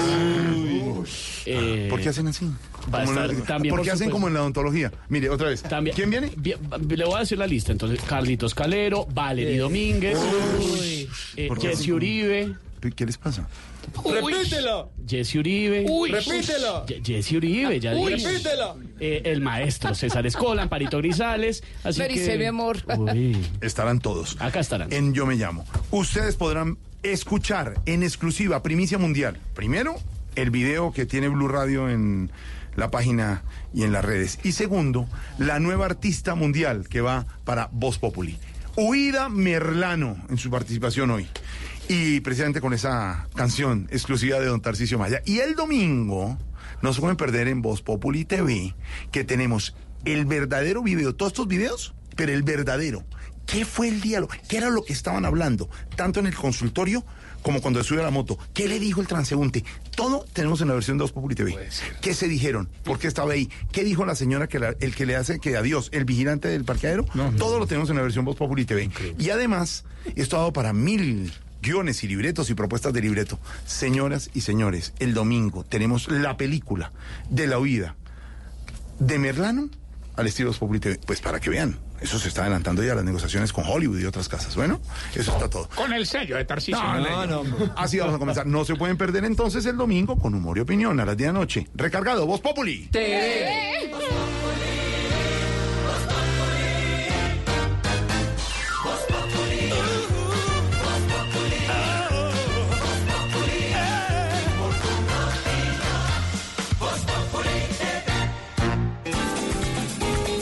Eh, 1.45 1.87
¿Por 1.89 2.01
qué 2.01 2.09
hacen 2.09 2.27
así? 2.27 2.45
va 2.93 2.99
a 2.99 3.03
estar 3.03 3.33
la- 3.33 3.43
también, 3.45 3.71
¿Por 3.71 3.79
por 3.79 3.85
qué 3.85 3.91
hacen 3.91 4.09
como 4.09 4.27
en 4.27 4.33
la 4.33 4.41
odontología? 4.41 4.91
Mire, 5.09 5.29
otra 5.29 5.49
vez. 5.49 5.61
También, 5.63 5.95
¿Quién 5.95 6.09
viene? 6.09 6.31
Bien, 6.37 6.57
Le 6.87 7.05
voy 7.05 7.15
a 7.15 7.19
decir 7.19 7.37
la 7.37 7.47
lista. 7.47 7.71
Entonces, 7.71 7.99
Carlitos 8.01 8.53
Calero, 8.55 9.05
Valerie 9.13 9.57
Domínguez, 9.59 10.17
eh, 11.37 11.47
¿Por 11.47 11.59
qué 11.59 11.69
Jesse 11.69 11.89
Uribe. 11.89 12.53
¿Qué 12.95 13.05
les 13.05 13.17
pasa? 13.17 13.47
Repítelo. 14.05 14.91
Jesse 15.07 15.35
Uribe. 15.39 15.85
Uy. 15.89 16.11
Repítelo. 16.11 16.85
Jesse 17.03 17.37
Uribe, 17.37 17.79
ya 17.79 17.93
Uy. 17.95 18.13
dije. 18.13 18.31
Repítelo. 18.31 18.77
Eh, 18.99 19.21
el 19.25 19.41
maestro 19.41 19.95
César 19.95 20.25
Escola, 20.25 20.63
Amparito 20.63 20.97
Grisales. 20.97 21.63
Así 21.83 21.99
Mary, 21.99 22.15
que... 22.15 22.37
mi 22.37 22.45
amor. 22.45 22.77
Uy. 22.97 23.37
Estarán 23.61 23.99
todos. 23.99 24.37
Acá 24.39 24.59
estarán. 24.59 24.91
En 24.91 25.13
Yo 25.13 25.25
Me 25.25 25.35
Llamo. 25.35 25.65
Ustedes 25.91 26.35
podrán 26.35 26.77
escuchar 27.03 27.75
en 27.85 28.03
exclusiva, 28.03 28.61
primicia 28.61 28.97
mundial. 28.97 29.37
Primero, 29.53 29.95
el 30.35 30.51
video 30.51 30.91
que 30.91 31.05
tiene 31.05 31.29
Blue 31.29 31.47
Radio 31.47 31.89
en 31.89 32.31
la 32.75 32.91
página 32.91 33.43
y 33.73 33.83
en 33.83 33.91
las 33.91 34.05
redes. 34.05 34.39
Y 34.43 34.53
segundo, 34.53 35.07
la 35.37 35.59
nueva 35.59 35.85
artista 35.85 36.35
mundial 36.35 36.87
que 36.89 37.01
va 37.01 37.25
para 37.43 37.69
Voz 37.71 37.97
Populi. 37.99 38.37
Huida 38.75 39.29
Merlano 39.29 40.17
en 40.29 40.37
su 40.37 40.49
participación 40.49 41.11
hoy. 41.11 41.27
Y 41.89 42.19
precisamente 42.21 42.61
con 42.61 42.73
esa 42.73 43.27
canción 43.35 43.87
exclusiva 43.91 44.39
de 44.39 44.45
Don 44.45 44.61
Tarcisio 44.61 44.97
Maya. 44.99 45.21
Y 45.25 45.39
el 45.39 45.55
domingo, 45.55 46.37
no 46.83 46.93
se 46.93 47.01
pueden 47.01 47.17
perder 47.17 47.47
en 47.47 47.61
Voz 47.63 47.81
Populi 47.81 48.25
TV, 48.25 48.75
que 49.11 49.23
tenemos 49.23 49.75
el 50.05 50.25
verdadero 50.25 50.83
video, 50.83 51.15
todos 51.15 51.31
estos 51.33 51.47
videos, 51.47 51.93
pero 52.15 52.31
el 52.31 52.43
verdadero. 52.43 53.03
¿Qué 53.47 53.65
fue 53.65 53.87
el 53.87 54.01
diálogo? 54.01 54.31
¿Qué 54.47 54.57
era 54.57 54.69
lo 54.69 54.83
que 54.83 54.93
estaban 54.93 55.25
hablando? 55.25 55.67
Tanto 55.95 56.19
en 56.19 56.27
el 56.27 56.35
consultorio 56.35 57.03
como 57.41 57.59
cuando 57.61 57.83
sube 57.83 58.01
a 58.01 58.03
la 58.03 58.11
moto. 58.11 58.37
¿Qué 58.53 58.67
le 58.67 58.79
dijo 58.79 59.01
el 59.01 59.07
transeúnte? 59.07 59.63
Todo 59.95 60.23
tenemos 60.31 60.61
en 60.61 60.67
la 60.67 60.75
versión 60.75 60.99
de 60.99 61.05
Voz 61.05 61.11
Populi 61.11 61.33
TV. 61.33 61.57
¿Qué 62.01 62.13
se 62.13 62.27
dijeron? 62.27 62.69
¿Por 62.83 62.99
qué 62.99 63.07
estaba 63.07 63.33
ahí? 63.33 63.49
¿Qué 63.71 63.83
dijo 63.83 64.05
la 64.05 64.13
señora 64.13 64.45
que 64.47 64.59
la- 64.59 64.75
el 64.79 64.93
que 64.93 65.07
le 65.07 65.15
hace 65.15 65.39
que 65.39 65.57
adiós, 65.57 65.89
el 65.91 66.05
vigilante 66.05 66.47
del 66.49 66.63
parqueadero? 66.65 67.05
Todo 67.39 67.57
lo 67.57 67.65
tenemos 67.65 67.89
en 67.89 67.95
la 67.95 68.03
versión 68.03 68.23
Voz 68.25 68.35
Populi 68.35 68.65
TV. 68.65 68.91
Y 69.17 69.31
además, 69.31 69.83
esto 70.15 70.35
ha 70.35 70.39
dado 70.41 70.53
para 70.53 70.71
mil 70.71 71.33
guiones 71.61 72.03
y 72.03 72.07
libretos 72.07 72.49
y 72.49 72.53
propuestas 72.53 72.93
de 72.93 73.01
libreto. 73.01 73.39
Señoras 73.65 74.29
y 74.33 74.41
señores, 74.41 74.93
el 74.99 75.13
domingo 75.13 75.63
tenemos 75.63 76.09
la 76.09 76.37
película 76.37 76.91
de 77.29 77.47
la 77.47 77.59
huida 77.59 77.95
de 78.99 79.19
Merlano 79.19 79.69
al 80.15 80.27
estilo 80.27 80.49
Voz 80.49 80.59
Populi 80.59 80.79
TV. 80.79 80.99
Pues 81.05 81.21
para 81.21 81.39
que 81.39 81.49
vean, 81.49 81.77
eso 82.01 82.19
se 82.19 82.27
está 82.27 82.41
adelantando 82.41 82.83
ya 82.83 82.95
las 82.95 83.03
negociaciones 83.03 83.53
con 83.53 83.65
Hollywood 83.65 83.99
y 83.99 84.05
otras 84.05 84.29
casas. 84.29 84.55
Bueno, 84.55 84.79
eso 85.15 85.31
está 85.31 85.49
todo. 85.49 85.69
Con 85.75 85.93
el 85.93 86.05
sello 86.05 86.35
de 86.37 86.45
Tarcisio. 86.45 86.81
No, 86.81 87.25
no, 87.25 87.43
no. 87.43 87.73
Así 87.75 87.99
vamos 87.99 88.15
a 88.15 88.19
comenzar. 88.19 88.45
No 88.45 88.65
se 88.65 88.75
pueden 88.75 88.97
perder 88.97 89.25
entonces 89.25 89.65
el 89.65 89.77
domingo 89.77 90.17
con 90.17 90.33
humor 90.33 90.57
y 90.57 90.61
opinión 90.61 90.99
a 90.99 91.05
las 91.05 91.17
10 91.17 91.27
de 91.27 91.33
la 91.33 91.39
noche. 91.39 91.67
Recargado, 91.73 92.25
Voz 92.25 92.41
Populi. 92.41 92.89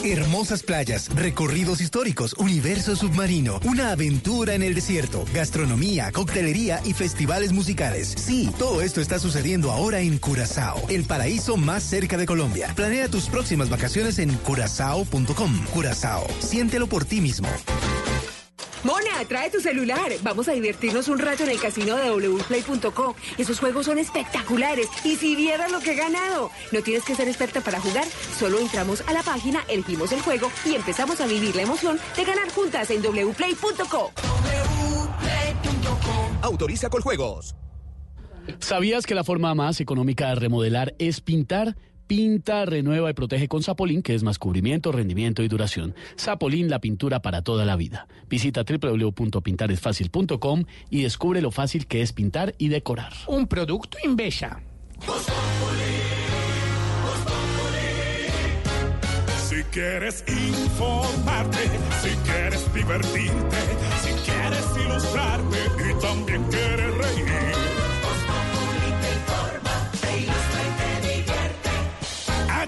Hermosas 0.10 0.64
playas, 0.64 1.10
recorridos 1.14 1.82
históricos, 1.82 2.34
universo 2.38 2.96
submarino, 2.96 3.60
una 3.66 3.92
aventura 3.92 4.54
en 4.54 4.64
el 4.64 4.74
desierto, 4.74 5.26
gastronomía, 5.34 6.14
coctelería 6.14 6.80
y 6.86 6.94
festivales 6.94 7.52
musicales. 7.52 8.16
Sí, 8.18 8.50
todo 8.58 8.82
esto 8.82 9.02
está 9.02 9.20
sucediendo 9.20 9.70
ahora 9.70 10.00
en 10.00 10.18
Curazao, 10.18 10.82
el 10.88 11.04
paraíso 11.04 11.58
más 11.58 11.84
cerca 11.84 12.16
de 12.16 12.26
Colombia. 12.26 12.72
Planea 12.74 13.10
tus 13.10 13.28
próximas 13.28 13.70
vacaciones 13.70 14.18
en 14.20 14.34
curazao.com. 14.38 15.66
Curazao, 15.74 16.26
siéntelo 16.40 16.88
por 16.88 17.04
ti 17.04 17.20
mismo. 17.20 17.50
Mona, 18.84 19.26
trae 19.28 19.50
tu 19.50 19.60
celular. 19.60 20.12
Vamos 20.22 20.48
a 20.48 20.54
divertirnos 20.54 21.08
un 21.08 21.20
rato 21.20 21.44
en 21.44 21.50
el 21.50 21.60
casino 21.60 21.96
de 21.96 22.12
wplay.co. 22.12 23.16
Esos 23.38 23.60
juegos 23.60 23.86
son 23.86 23.98
espectaculares. 23.98 24.88
Y 25.04 25.16
si 25.16 25.36
vieras 25.36 25.72
lo 25.72 25.80
que 25.80 25.92
he 25.92 25.96
ganado. 25.96 26.52
No 26.72 26.82
tienes 26.82 27.04
que 27.04 27.16
ser 27.16 27.28
experta 27.28 27.62
para 27.62 27.80
jugar. 27.80 28.06
Solo 28.38 28.60
entramos 28.60 29.04
a 29.08 29.14
la 29.14 29.24
página, 29.24 29.64
elegimos 29.68 30.12
el 30.12 30.22
juego 30.22 30.52
y 30.66 30.76
empezamos 30.76 31.20
a 31.22 31.28
vivir 31.28 31.56
la 31.56 31.64
emoción 31.64 32.00
de 32.16 32.24
ganar 32.24 32.50
juntas 32.52 32.90
en 32.92 33.02
wplay.co. 33.02 34.12
Autoriza 36.42 36.90
con 36.90 37.02
juegos. 37.02 37.56
¿Sabías 38.60 39.06
que 39.06 39.16
la 39.16 39.24
forma 39.24 39.54
más 39.56 39.82
económica 39.82 40.30
de 40.30 40.36
remodelar 40.36 40.96
es 41.00 41.20
pintar? 41.20 41.76
Pinta, 42.08 42.66
renueva 42.66 43.10
y 43.10 43.14
protege 43.14 43.48
con 43.48 43.64
Zapolín, 43.64 44.02
que 44.02 44.16
es 44.16 44.24
más 44.24 44.40
cubrimiento, 44.40 44.92
rendimiento 44.92 45.44
y 45.44 45.48
duración. 45.48 45.96
Zapolín, 46.18 46.70
la 46.70 46.80
pintura 46.80 47.22
para 47.22 47.42
toda 47.42 47.66
la 47.66 47.76
vida. 47.76 48.08
Visita 48.30 48.64
www.pintaresfacil.com 48.64 50.64
y 50.90 51.04
descubre 51.04 51.42
lo 51.42 51.52
fácil 51.52 51.86
que 51.86 52.02
es 52.02 52.14
pintar 52.14 52.56
y 52.58 52.70
decorar. 52.70 53.14
Un 53.28 53.48
producto 53.48 53.98
Invesa. 54.04 54.62
Si 59.50 59.64
quieres 59.72 60.24
informarte, 60.28 61.58
si 62.02 62.10
quieres 62.30 62.74
divertirte, 62.74 63.58
si 64.02 64.12
quieres 64.30 64.66
ilustrarte 64.86 65.58
y 65.90 66.02
también 66.02 66.44
quieres 66.44 66.87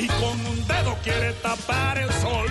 y 0.00 0.06
con 0.06 0.46
un 0.46 0.66
dedo 0.66 0.96
quiere 1.02 1.32
tapar 1.34 1.98
el 1.98 2.10
sol. 2.12 2.48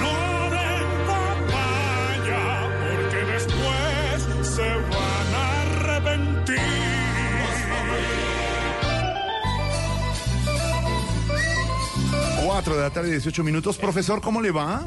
No 0.00 0.50
den 0.50 0.88
papaya, 1.06 2.44
porque 2.80 3.32
después 3.32 4.48
se 4.48 4.68
van 4.92 5.34
a 5.34 5.62
arrepentir. 5.62 6.58
Cuatro 12.44 12.76
de 12.76 12.82
la 12.82 12.90
tarde, 12.90 13.10
18 13.10 13.42
minutos. 13.42 13.76
Profesor, 13.76 14.20
¿cómo 14.20 14.40
le 14.40 14.52
va? 14.52 14.86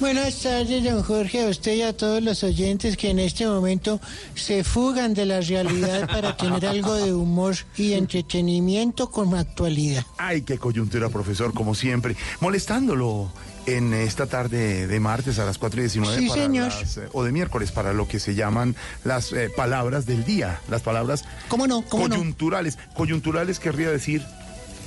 Buenas 0.00 0.42
tardes, 0.42 0.82
don 0.82 1.02
Jorge, 1.02 1.44
a 1.44 1.48
usted 1.48 1.74
y 1.74 1.82
a 1.82 1.94
todos 1.94 2.22
los 2.22 2.42
oyentes 2.42 2.96
que 2.96 3.10
en 3.10 3.18
este 3.18 3.46
momento 3.46 4.00
se 4.34 4.64
fugan 4.64 5.12
de 5.12 5.26
la 5.26 5.42
realidad 5.42 6.08
para 6.08 6.38
tener 6.38 6.64
algo 6.64 6.94
de 6.94 7.12
humor 7.12 7.54
y 7.76 7.92
entretenimiento 7.92 9.10
con 9.10 9.34
actualidad. 9.34 10.02
Ay, 10.16 10.40
qué 10.40 10.56
coyuntura, 10.56 11.10
profesor, 11.10 11.52
como 11.52 11.74
siempre. 11.74 12.16
Molestándolo 12.40 13.30
en 13.66 13.92
esta 13.92 14.24
tarde 14.24 14.86
de 14.86 15.00
martes 15.00 15.38
a 15.38 15.44
las 15.44 15.58
4 15.58 15.80
y 15.80 15.82
19 15.82 16.18
Sí, 16.18 16.28
para 16.28 16.42
señor. 16.42 16.68
las, 16.68 16.96
eh, 16.96 17.08
o 17.12 17.22
de 17.22 17.32
miércoles 17.32 17.70
para 17.70 17.92
lo 17.92 18.08
que 18.08 18.18
se 18.18 18.34
llaman 18.34 18.74
las 19.04 19.32
eh, 19.34 19.50
palabras 19.54 20.06
del 20.06 20.24
día, 20.24 20.60
las 20.70 20.80
palabras 20.80 21.24
¿Cómo 21.48 21.66
no? 21.66 21.82
¿Cómo 21.82 22.08
no? 22.08 22.16
coyunturales. 22.16 22.78
Coyunturales 22.94 23.58
querría 23.58 23.90
decir 23.90 24.24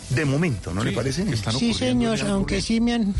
de 0.10 0.26
momento, 0.26 0.74
¿no 0.74 0.84
le 0.84 0.92
parece? 0.92 1.22
Están 1.32 1.54
Sí, 1.54 1.74
señor, 1.76 2.20
aunque 2.22 2.62
sí 2.64 2.82
me 2.82 2.94
han 2.94 3.14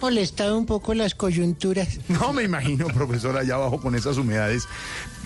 molestado 0.00 0.56
un 0.58 0.66
poco 0.66 0.94
las 0.94 1.14
coyunturas. 1.14 1.98
No 2.08 2.32
me 2.32 2.42
imagino, 2.42 2.86
profesor, 2.88 3.36
allá 3.36 3.54
abajo 3.54 3.80
con 3.80 3.94
esas 3.94 4.16
humedades. 4.16 4.64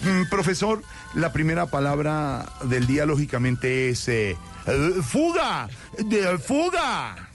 Mm, 0.04 0.28
profesor, 0.28 0.82
la 1.14 1.32
primera 1.32 1.66
palabra 1.66 2.52
del 2.64 2.86
día, 2.86 3.06
lógicamente, 3.06 3.90
es 3.90 4.08
eh, 4.08 4.36
eh, 4.66 4.90
fuga. 5.02 5.68
De, 5.98 6.38
fuga. 6.38 7.28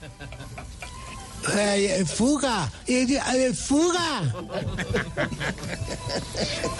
Eh, 1.56 2.04
fuga, 2.04 2.70
eh, 2.86 3.06
eh, 3.34 3.52
fuga. 3.54 4.22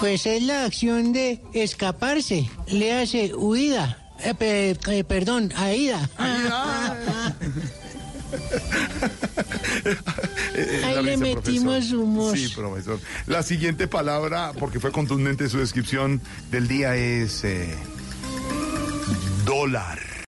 Pues 0.00 0.26
es 0.26 0.42
la 0.42 0.64
acción 0.64 1.12
de 1.12 1.40
escaparse, 1.54 2.50
le 2.66 2.92
hace 3.00 3.34
huida, 3.34 3.98
pe- 4.38 4.76
perdón, 5.08 5.52
aída. 5.56 6.10
Eh, 10.54 10.82
Ahí 10.84 11.04
le 11.04 11.16
metimos 11.16 11.92
humor. 11.92 12.36
Sí, 12.36 12.48
profesor. 12.48 12.98
La 13.26 13.42
siguiente 13.42 13.86
palabra, 13.86 14.52
porque 14.58 14.80
fue 14.80 14.90
contundente 14.90 15.48
su 15.48 15.58
descripción 15.58 16.20
del 16.50 16.66
día, 16.66 16.96
es 16.96 17.44
eh, 17.44 17.76
dólar. 19.44 20.07